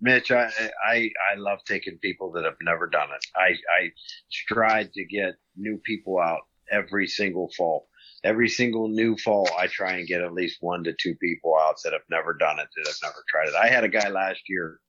Mitch, 0.02 0.32
I, 0.32 0.50
I 0.86 1.12
I 1.32 1.36
love 1.36 1.60
taking 1.66 1.98
people 1.98 2.32
that 2.32 2.46
have 2.46 2.56
never 2.62 2.88
done 2.88 3.10
it. 3.14 3.26
I 3.36 3.50
I 3.50 3.92
strive 4.30 4.92
to 4.94 5.04
get 5.04 5.34
new 5.58 5.78
people 5.84 6.20
out 6.20 6.42
every 6.72 7.08
single 7.08 7.52
fall. 7.58 7.88
Every 8.24 8.50
single 8.50 8.90
new 8.90 9.16
fall, 9.18 9.48
I 9.58 9.68
try 9.68 9.94
and 9.94 10.08
get 10.08 10.22
at 10.22 10.34
least 10.34 10.58
one 10.62 10.84
to 10.84 10.94
two 10.94 11.16
people 11.16 11.56
out 11.58 11.76
that 11.84 11.94
have 11.94 12.02
never 12.10 12.34
done 12.34 12.60
it, 12.60 12.68
that 12.76 12.88
have 12.88 12.98
never 13.04 13.24
tried 13.30 13.48
it. 13.48 13.56
I 13.56 13.68
had 13.68 13.86
a 13.86 13.90
guy 13.90 14.10
last 14.10 14.42
year, 14.48 14.80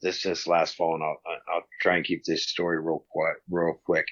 this 0.00 0.22
this 0.22 0.46
last 0.46 0.74
fall, 0.76 0.94
and 0.94 1.04
I'll 1.04 1.18
I'll 1.52 1.64
try 1.80 1.96
and 1.96 2.04
keep 2.04 2.24
this 2.24 2.46
story 2.46 2.80
real 2.80 3.04
quick. 3.10 3.36
Real 3.48 3.80
quick, 3.84 4.06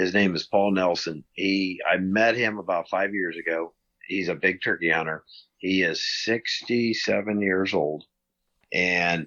his 0.00 0.14
name 0.14 0.34
is 0.34 0.46
Paul 0.46 0.72
Nelson. 0.72 1.24
He, 1.32 1.80
I 1.88 1.98
met 1.98 2.36
him 2.36 2.58
about 2.58 2.88
five 2.88 3.14
years 3.14 3.36
ago. 3.36 3.74
He's 4.06 4.28
a 4.28 4.34
big 4.34 4.62
turkey 4.62 4.90
hunter. 4.90 5.24
He 5.58 5.82
is 5.82 6.02
67 6.24 7.40
years 7.40 7.74
old 7.74 8.04
and 8.72 9.26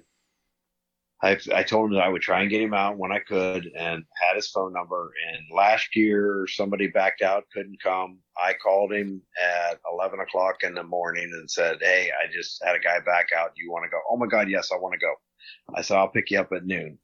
I, 1.22 1.38
I 1.54 1.62
told 1.62 1.88
him 1.88 1.94
that 1.94 2.04
I 2.04 2.08
would 2.08 2.20
try 2.20 2.42
and 2.42 2.50
get 2.50 2.60
him 2.60 2.74
out 2.74 2.98
when 2.98 3.10
I 3.10 3.18
could 3.18 3.70
and 3.74 4.04
had 4.20 4.36
his 4.36 4.50
phone 4.50 4.74
number. 4.74 5.10
And 5.32 5.56
last 5.56 5.96
year 5.96 6.46
somebody 6.46 6.86
backed 6.86 7.22
out, 7.22 7.44
couldn't 7.50 7.82
come. 7.82 8.18
I 8.36 8.52
called 8.52 8.92
him 8.92 9.22
at 9.42 9.80
11 9.90 10.20
o'clock 10.20 10.56
in 10.64 10.74
the 10.74 10.82
morning 10.82 11.30
and 11.32 11.50
said, 11.50 11.78
Hey, 11.80 12.10
I 12.10 12.30
just 12.30 12.62
had 12.62 12.76
a 12.76 12.80
guy 12.80 13.00
back 13.00 13.28
out. 13.34 13.54
Do 13.54 13.62
you 13.62 13.70
want 13.70 13.84
to 13.84 13.90
go? 13.90 14.00
Oh 14.10 14.18
my 14.18 14.26
God. 14.26 14.50
Yes, 14.50 14.70
I 14.70 14.76
want 14.76 14.92
to 14.92 14.98
go. 14.98 15.14
I 15.74 15.80
said, 15.80 15.96
I'll 15.96 16.08
pick 16.08 16.30
you 16.30 16.40
up 16.40 16.52
at 16.52 16.66
noon. 16.66 16.98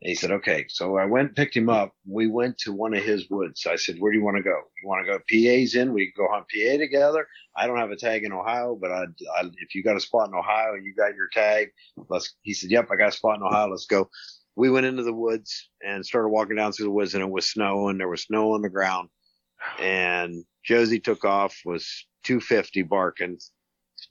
And 0.00 0.10
he 0.10 0.14
said, 0.14 0.30
okay. 0.30 0.64
So 0.68 0.96
I 0.96 1.06
went 1.06 1.28
and 1.28 1.36
picked 1.36 1.56
him 1.56 1.68
up. 1.68 1.92
We 2.06 2.28
went 2.28 2.56
to 2.58 2.72
one 2.72 2.94
of 2.94 3.02
his 3.02 3.28
woods. 3.30 3.66
I 3.66 3.74
said, 3.74 3.96
where 3.98 4.12
do 4.12 4.18
you 4.18 4.24
want 4.24 4.36
to 4.36 4.42
go? 4.44 4.60
You 4.80 4.88
want 4.88 5.04
to 5.04 5.12
go 5.12 5.18
PA's 5.28 5.74
in? 5.74 5.92
We 5.92 6.12
go 6.16 6.28
hunt 6.30 6.46
PA 6.54 6.78
together. 6.78 7.26
I 7.56 7.66
don't 7.66 7.78
have 7.78 7.90
a 7.90 7.96
tag 7.96 8.22
in 8.22 8.32
Ohio, 8.32 8.78
but 8.80 8.92
I, 8.92 9.06
I, 9.36 9.50
if 9.56 9.74
you 9.74 9.82
got 9.82 9.96
a 9.96 10.00
spot 10.00 10.28
in 10.28 10.34
Ohio 10.34 10.74
and 10.74 10.84
you 10.84 10.94
got 10.94 11.16
your 11.16 11.28
tag, 11.32 11.70
let's, 12.08 12.36
he 12.42 12.54
said, 12.54 12.70
yep, 12.70 12.88
I 12.92 12.96
got 12.96 13.08
a 13.08 13.12
spot 13.12 13.38
in 13.38 13.42
Ohio. 13.42 13.70
Let's 13.70 13.86
go. 13.86 14.08
We 14.54 14.70
went 14.70 14.86
into 14.86 15.02
the 15.02 15.12
woods 15.12 15.68
and 15.84 16.06
started 16.06 16.28
walking 16.28 16.56
down 16.56 16.72
through 16.72 16.86
the 16.86 16.92
woods 16.92 17.14
and 17.14 17.22
it 17.22 17.30
was 17.30 17.50
snow 17.50 17.88
and 17.88 17.98
there 17.98 18.08
was 18.08 18.22
snow 18.22 18.52
on 18.52 18.62
the 18.62 18.68
ground. 18.68 19.08
And 19.80 20.44
Josie 20.64 21.00
took 21.00 21.24
off, 21.24 21.56
was 21.64 22.06
250 22.22 22.82
barking. 22.82 23.38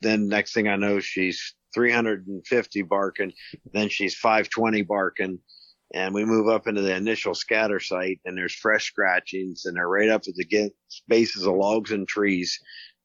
Then 0.01 0.27
next 0.27 0.53
thing 0.53 0.67
I 0.67 0.75
know, 0.75 0.99
she's 0.99 1.55
350 1.73 2.81
barking. 2.83 3.31
Then 3.71 3.87
she's 3.87 4.15
520 4.15 4.81
barking 4.81 5.39
and 5.93 6.13
we 6.13 6.25
move 6.25 6.47
up 6.47 6.67
into 6.67 6.81
the 6.81 6.95
initial 6.95 7.33
scatter 7.33 7.79
site 7.79 8.19
and 8.25 8.37
there's 8.37 8.53
fresh 8.53 8.85
scratchings 8.85 9.65
and 9.65 9.75
they're 9.75 9.87
right 9.87 10.09
up 10.09 10.23
at 10.27 10.35
the 10.35 10.71
bases 11.07 11.45
of 11.45 11.55
logs 11.55 11.91
and 11.91 12.07
trees. 12.07 12.59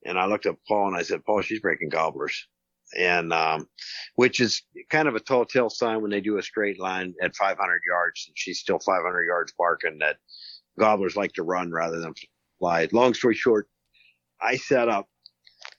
And 0.04 0.18
I 0.18 0.26
looked 0.26 0.46
at 0.46 0.56
Paul 0.66 0.88
and 0.88 0.96
I 0.96 1.02
said, 1.02 1.24
Paul, 1.24 1.42
she's 1.42 1.60
breaking 1.60 1.90
gobblers. 1.90 2.46
And, 2.98 3.32
um, 3.32 3.68
which 4.16 4.40
is 4.40 4.62
kind 4.90 5.09
of 5.09 5.14
a 5.14 5.20
tall 5.20 5.46
tale 5.46 5.70
sign 5.70 6.02
when 6.02 6.10
they 6.10 6.20
do 6.20 6.38
a 6.38 6.42
straight 6.42 6.78
line 6.78 7.14
at 7.22 7.36
500 7.36 7.80
yards 7.88 8.24
and 8.26 8.36
she's 8.36 8.59
still 8.59 8.78
500 8.80 9.24
yards 9.24 9.54
barking 9.56 9.98
that 10.00 10.16
gobblers 10.78 11.16
like 11.16 11.32
to 11.34 11.42
run 11.42 11.70
rather 11.70 12.00
than 12.00 12.12
fly. 12.59 12.88
Long 12.92 13.14
story 13.14 13.34
short, 13.34 13.68
I 14.42 14.56
set 14.56 14.88
up 14.88 15.09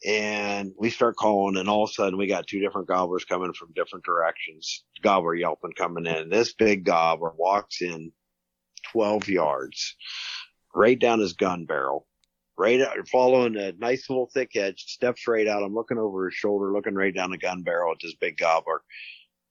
and 0.05 0.73
we 0.77 0.89
start 0.89 1.15
calling 1.15 1.57
and 1.57 1.69
all 1.69 1.83
of 1.83 1.89
a 1.89 1.93
sudden 1.93 2.17
we 2.17 2.27
got 2.27 2.47
two 2.47 2.59
different 2.59 2.87
gobblers 2.87 3.25
coming 3.25 3.53
from 3.53 3.71
different 3.73 4.05
directions. 4.05 4.83
Gobbler 5.01 5.35
yelping 5.35 5.71
coming 5.73 6.05
in. 6.05 6.29
This 6.29 6.53
big 6.53 6.83
gobbler 6.83 7.31
walks 7.37 7.81
in 7.81 8.11
12 8.91 9.29
yards 9.29 9.95
right 10.75 10.99
down 10.99 11.19
his 11.19 11.33
gun 11.33 11.65
barrel 11.65 12.07
right 12.57 12.81
following 13.11 13.55
a 13.57 13.71
nice 13.73 14.09
little 14.09 14.29
thick 14.33 14.51
hedge 14.53 14.83
steps 14.87 15.27
right 15.27 15.47
out. 15.47 15.63
I'm 15.63 15.73
looking 15.73 15.97
over 15.97 16.25
his 16.25 16.35
shoulder 16.35 16.71
looking 16.71 16.95
right 16.95 17.13
down 17.13 17.31
the 17.31 17.37
gun 17.37 17.63
barrel 17.63 17.91
at 17.93 17.97
this 18.01 18.15
big 18.15 18.37
gobbler. 18.37 18.81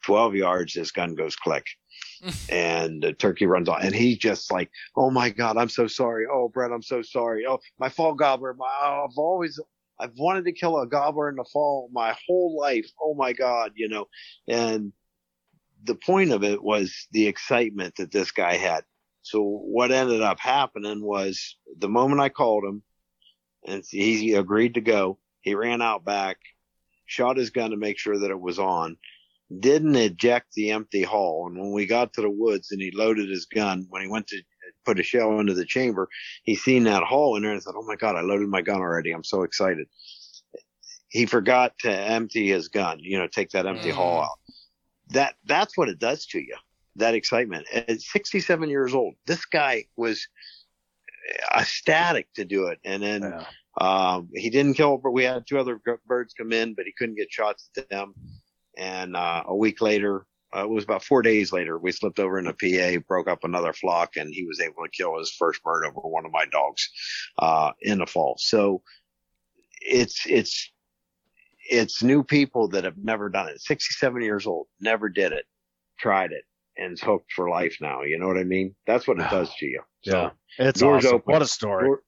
12 0.05 0.35
yards 0.35 0.75
his 0.75 0.91
gun 0.91 1.15
goes 1.15 1.37
click 1.37 1.65
and 2.49 3.03
the 3.03 3.13
turkey 3.13 3.47
runs 3.47 3.69
off. 3.69 3.83
And 3.83 3.95
he's 3.95 4.19
just 4.19 4.51
like 4.53 4.71
oh 4.97 5.11
my 5.11 5.31
god 5.31 5.57
i'm 5.57 5.69
so 5.69 5.87
sorry. 5.87 6.27
Oh 6.31 6.49
brett 6.49 6.73
i'm 6.73 6.83
so 6.83 7.03
sorry. 7.03 7.47
Oh 7.47 7.61
my 7.79 7.89
fall 7.89 8.15
gobbler. 8.15 8.55
My, 8.55 8.67
oh, 8.83 9.07
i've 9.09 9.19
always 9.19 9.59
I've 10.03 10.19
wanted 10.19 10.45
to 10.47 10.53
kill 10.53 10.81
a 10.81 10.87
gobbler 10.87 11.29
in 11.29 11.37
the 11.37 11.45
fall 11.53 11.89
my 11.93 12.17
whole 12.27 12.59
life. 12.59 12.91
Oh 13.01 13.15
my 13.15 13.33
God, 13.33 13.73
you 13.77 13.89
know, 13.89 14.07
and 14.49 14.93
the 15.85 15.95
point 15.95 16.33
of 16.33 16.43
it 16.43 16.63
was 16.63 17.07
the 17.13 17.27
excitement 17.29 17.95
that 17.97 18.11
this 18.11 18.33
guy 18.33 18.57
had. 18.57 18.85
So 19.23 19.43
what 19.43 19.93
ended 19.93 20.21
up 20.21 20.41
happening 20.41 21.03
was 21.03 21.57
the 21.79 21.89
moment 21.89 22.21
I 22.21 22.29
called 22.29 22.65
him 22.65 22.83
and 23.67 23.85
he 23.89 24.35
agreed 24.35 24.75
to 24.75 24.81
go, 24.81 25.19
he 25.43 25.55
ran 25.55 25.81
out 25.81 26.05
back, 26.05 26.39
shot 27.07 27.37
his 27.37 27.51
gun 27.51 27.71
to 27.71 27.77
make 27.77 27.99
sure 27.99 28.19
that 28.19 28.31
it 28.31 28.41
was 28.41 28.59
on, 28.59 28.97
didn't 29.61 29.95
eject 29.95 30.53
the 30.55 30.71
empty 30.73 31.05
hull. 31.05 31.47
And 31.47 31.61
when 31.61 31.73
we 31.73 31.87
got 31.87 32.13
to 32.15 32.23
the 32.23 32.31
woods 32.31 32.73
and 32.73 32.81
he 32.81 32.91
loaded 32.93 33.29
his 33.29 33.47
gun, 33.47 33.87
when 33.89 34.03
he 34.03 34.09
went 34.09 34.27
to 34.29 34.43
put 34.85 35.01
a 35.01 35.03
shell 35.03 35.39
into 35.41 35.55
the 35.55 35.65
chamber, 35.65 36.09
he 36.45 36.55
seen 36.55 36.85
that 36.85 37.03
hole 37.03 37.37
in 37.37 37.43
there 37.43 37.53
and 37.53 37.63
thought, 37.63 37.75
"Oh 37.77 37.87
my 37.87 37.97
god, 37.97 38.17
I 38.17 38.21
loaded 38.21 38.49
my 38.49 38.63
gun 38.63 38.81
already! 38.81 39.13
I'm 39.13 39.25
so 39.25 39.43
excited." 39.43 39.89
He 41.09 41.27
forgot 41.27 41.79
to 41.81 41.91
empty 41.91 42.49
his 42.49 42.69
gun. 42.69 42.99
You 43.01 43.19
know, 43.19 43.27
take 43.27 43.51
that 43.51 43.67
empty 43.67 43.91
mm. 43.91 43.95
hull 43.95 44.23
out. 44.23 44.39
That 45.11 45.35
that's 45.45 45.77
what 45.77 45.89
it 45.89 45.99
does 45.99 46.27
to 46.27 46.41
you. 46.41 46.57
That 46.97 47.15
excitement. 47.15 47.67
At 47.73 48.01
67 48.01 48.69
years 48.69 48.95
old, 48.95 49.15
this 49.27 49.45
guy 49.47 49.87
was 49.97 50.27
ecstatic 51.55 52.33
to 52.35 52.45
do 52.45 52.67
it, 52.69 52.79
and 52.85 53.03
then. 53.03 53.23
Yeah. 53.23 53.45
Um, 53.81 54.29
he 54.35 54.51
didn't 54.51 54.75
kill, 54.75 54.99
but 54.99 55.13
we 55.13 55.25
had 55.25 55.47
two 55.47 55.59
other 55.59 55.81
birds 56.07 56.35
come 56.35 56.53
in, 56.53 56.75
but 56.75 56.85
he 56.85 56.93
couldn't 56.93 57.15
get 57.15 57.33
shots 57.33 57.71
at 57.79 57.89
them. 57.89 58.13
And 58.77 59.17
uh, 59.17 59.45
a 59.47 59.57
week 59.57 59.81
later, 59.81 60.27
uh, 60.55 60.65
it 60.65 60.71
was 60.71 60.85
about 60.85 61.05
four 61.05 61.23
days 61.23 61.53
later, 61.53 61.79
we 61.79 61.93
slipped 61.93 62.19
over 62.19 62.39
in 62.39 62.47
a 62.47 62.53
PA, 62.53 63.01
broke 63.07 63.29
up 63.29 63.45
another 63.45 63.73
flock, 63.73 64.17
and 64.17 64.33
he 64.35 64.45
was 64.45 64.61
able 64.61 64.85
to 64.85 64.91
kill 64.91 65.19
his 65.19 65.31
first 65.31 65.63
bird 65.63 65.85
over 65.87 66.01
one 66.01 66.27
of 66.27 66.33
my 66.33 66.45
dogs 66.47 66.91
uh, 67.39 67.73
in 67.81 67.99
the 67.99 68.07
fall. 68.07 68.37
So 68.39 68.83
it's 69.81 70.27
it's 70.27 70.71
it's 71.71 72.03
new 72.03 72.23
people 72.23 72.69
that 72.69 72.85
have 72.85 72.99
never 72.99 73.29
done 73.29 73.49
it. 73.49 73.61
67 73.61 74.23
years 74.23 74.47
old, 74.47 74.67
never 74.81 75.09
did 75.09 75.33
it, 75.33 75.45
tried 75.99 76.33
it, 76.33 76.45
and 76.77 76.93
is 76.93 77.01
hooked 77.01 77.33
for 77.33 77.49
life 77.49 77.79
now. 77.81 78.03
You 78.03 78.19
know 78.19 78.27
what 78.27 78.39
I 78.39 78.45
mean? 78.45 78.75
That's 78.87 79.07
what 79.07 79.19
it 79.19 79.31
does 79.31 79.55
to 79.59 79.67
you. 79.67 79.83
So 80.03 80.33
yeah, 80.59 80.69
it's 80.69 80.81
doors 80.81 81.05
awesome. 81.05 81.17
open. 81.17 81.33
What 81.33 81.43
a 81.43 81.47
story. 81.47 81.87
Door, 81.87 82.03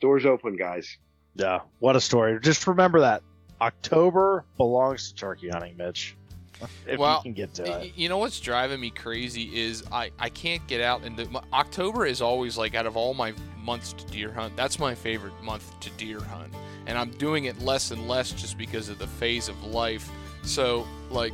doors 0.00 0.26
open, 0.26 0.56
guys. 0.56 0.98
Yeah, 1.34 1.60
what 1.80 1.96
a 1.96 2.00
story. 2.00 2.38
Just 2.40 2.66
remember 2.66 3.00
that 3.00 3.22
October 3.60 4.44
belongs 4.56 5.08
to 5.08 5.14
turkey 5.16 5.48
hunting, 5.48 5.76
Mitch. 5.76 6.16
if 6.86 6.98
well, 6.98 7.18
you 7.18 7.22
can 7.22 7.32
get 7.32 7.54
to 7.54 7.80
it. 7.80 7.92
You 7.96 8.08
know 8.08 8.18
what's 8.18 8.40
driving 8.40 8.80
me 8.80 8.90
crazy 8.90 9.60
is 9.60 9.84
I, 9.90 10.10
I 10.18 10.28
can't 10.28 10.66
get 10.66 10.80
out 10.80 11.02
and 11.02 11.16
the, 11.16 11.42
October 11.52 12.06
is 12.06 12.20
always 12.20 12.56
like 12.56 12.74
out 12.74 12.86
of 12.86 12.96
all 12.96 13.14
my 13.14 13.34
months 13.58 13.92
to 13.94 14.06
deer 14.06 14.32
hunt, 14.32 14.56
that's 14.56 14.78
my 14.78 14.94
favorite 14.94 15.40
month 15.42 15.78
to 15.80 15.90
deer 15.90 16.20
hunt. 16.20 16.52
And 16.86 16.98
I'm 16.98 17.10
doing 17.12 17.46
it 17.46 17.60
less 17.60 17.90
and 17.90 18.08
less 18.08 18.30
just 18.32 18.58
because 18.58 18.88
of 18.88 18.98
the 18.98 19.06
phase 19.06 19.48
of 19.48 19.62
life. 19.64 20.10
So 20.42 20.86
like 21.10 21.32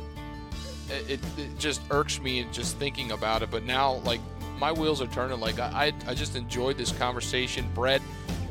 it, 1.07 1.19
it 1.37 1.57
just 1.57 1.81
irks 1.91 2.21
me 2.21 2.45
just 2.51 2.77
thinking 2.77 3.11
about 3.11 3.41
it. 3.43 3.51
But 3.51 3.63
now 3.63 3.95
like 4.05 4.21
my 4.61 4.71
wheels 4.71 5.01
are 5.01 5.07
turning. 5.07 5.39
Like 5.39 5.59
I, 5.59 5.91
I 6.07 6.13
just 6.13 6.35
enjoyed 6.35 6.77
this 6.77 6.91
conversation. 6.93 7.67
Brett, 7.73 8.01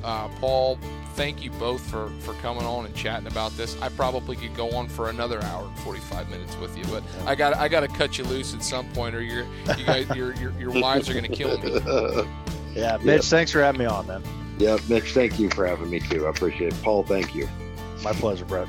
uh, 0.05 0.29
Paul, 0.41 0.79
thank 1.15 1.43
you 1.43 1.51
both 1.53 1.81
for, 1.91 2.09
for 2.21 2.35
coming 2.35 2.65
on 2.65 2.87
and 2.87 2.95
chatting 2.95 3.27
about 3.27 3.53
this. 3.53 3.81
I 3.81 3.89
probably 3.91 4.37
could 4.37 4.55
go 4.57 4.71
on 4.73 4.89
for 4.89 5.11
another 5.11 5.43
hour 5.43 5.67
and 5.67 5.79
45 5.81 6.31
minutes 6.31 6.57
with 6.57 6.77
you, 6.77 6.85
but 6.85 7.03
I 7.27 7.35
got 7.35 7.55
I 7.55 7.69
got 7.69 7.81
to 7.81 7.89
cut 7.89 8.19
you 8.19 8.25
loose 8.25 8.55
at 8.55 8.63
some 8.63 8.91
point, 8.93 9.15
or 9.15 9.23
your 9.23 9.47
you 9.77 9.85
guys 9.85 10.09
your 10.15 10.35
your, 10.35 10.53
your 10.59 10.71
wives 10.71 11.09
are 11.09 11.15
going 11.15 11.25
to 11.25 11.37
kill 11.37 11.59
me. 11.59 12.27
Yeah, 12.73 12.99
Mitch, 12.99 13.07
yep. 13.07 13.25
thanks 13.25 13.51
for 13.51 13.61
having 13.61 13.81
me 13.81 13.87
on, 13.87 14.07
man. 14.07 14.23
Yeah, 14.59 14.79
Mitch, 14.89 15.13
thank 15.13 15.41
you 15.41 15.51
for 15.51 15.67
having 15.67 15.91
me 15.91 15.99
too. 15.99 16.27
I 16.27 16.31
appreciate 16.31 16.73
it. 16.73 16.83
Paul, 16.83 17.03
thank 17.03 17.35
you. 17.35 17.49
My 18.05 18.13
pleasure, 18.13 18.45
Brett. 18.45 18.69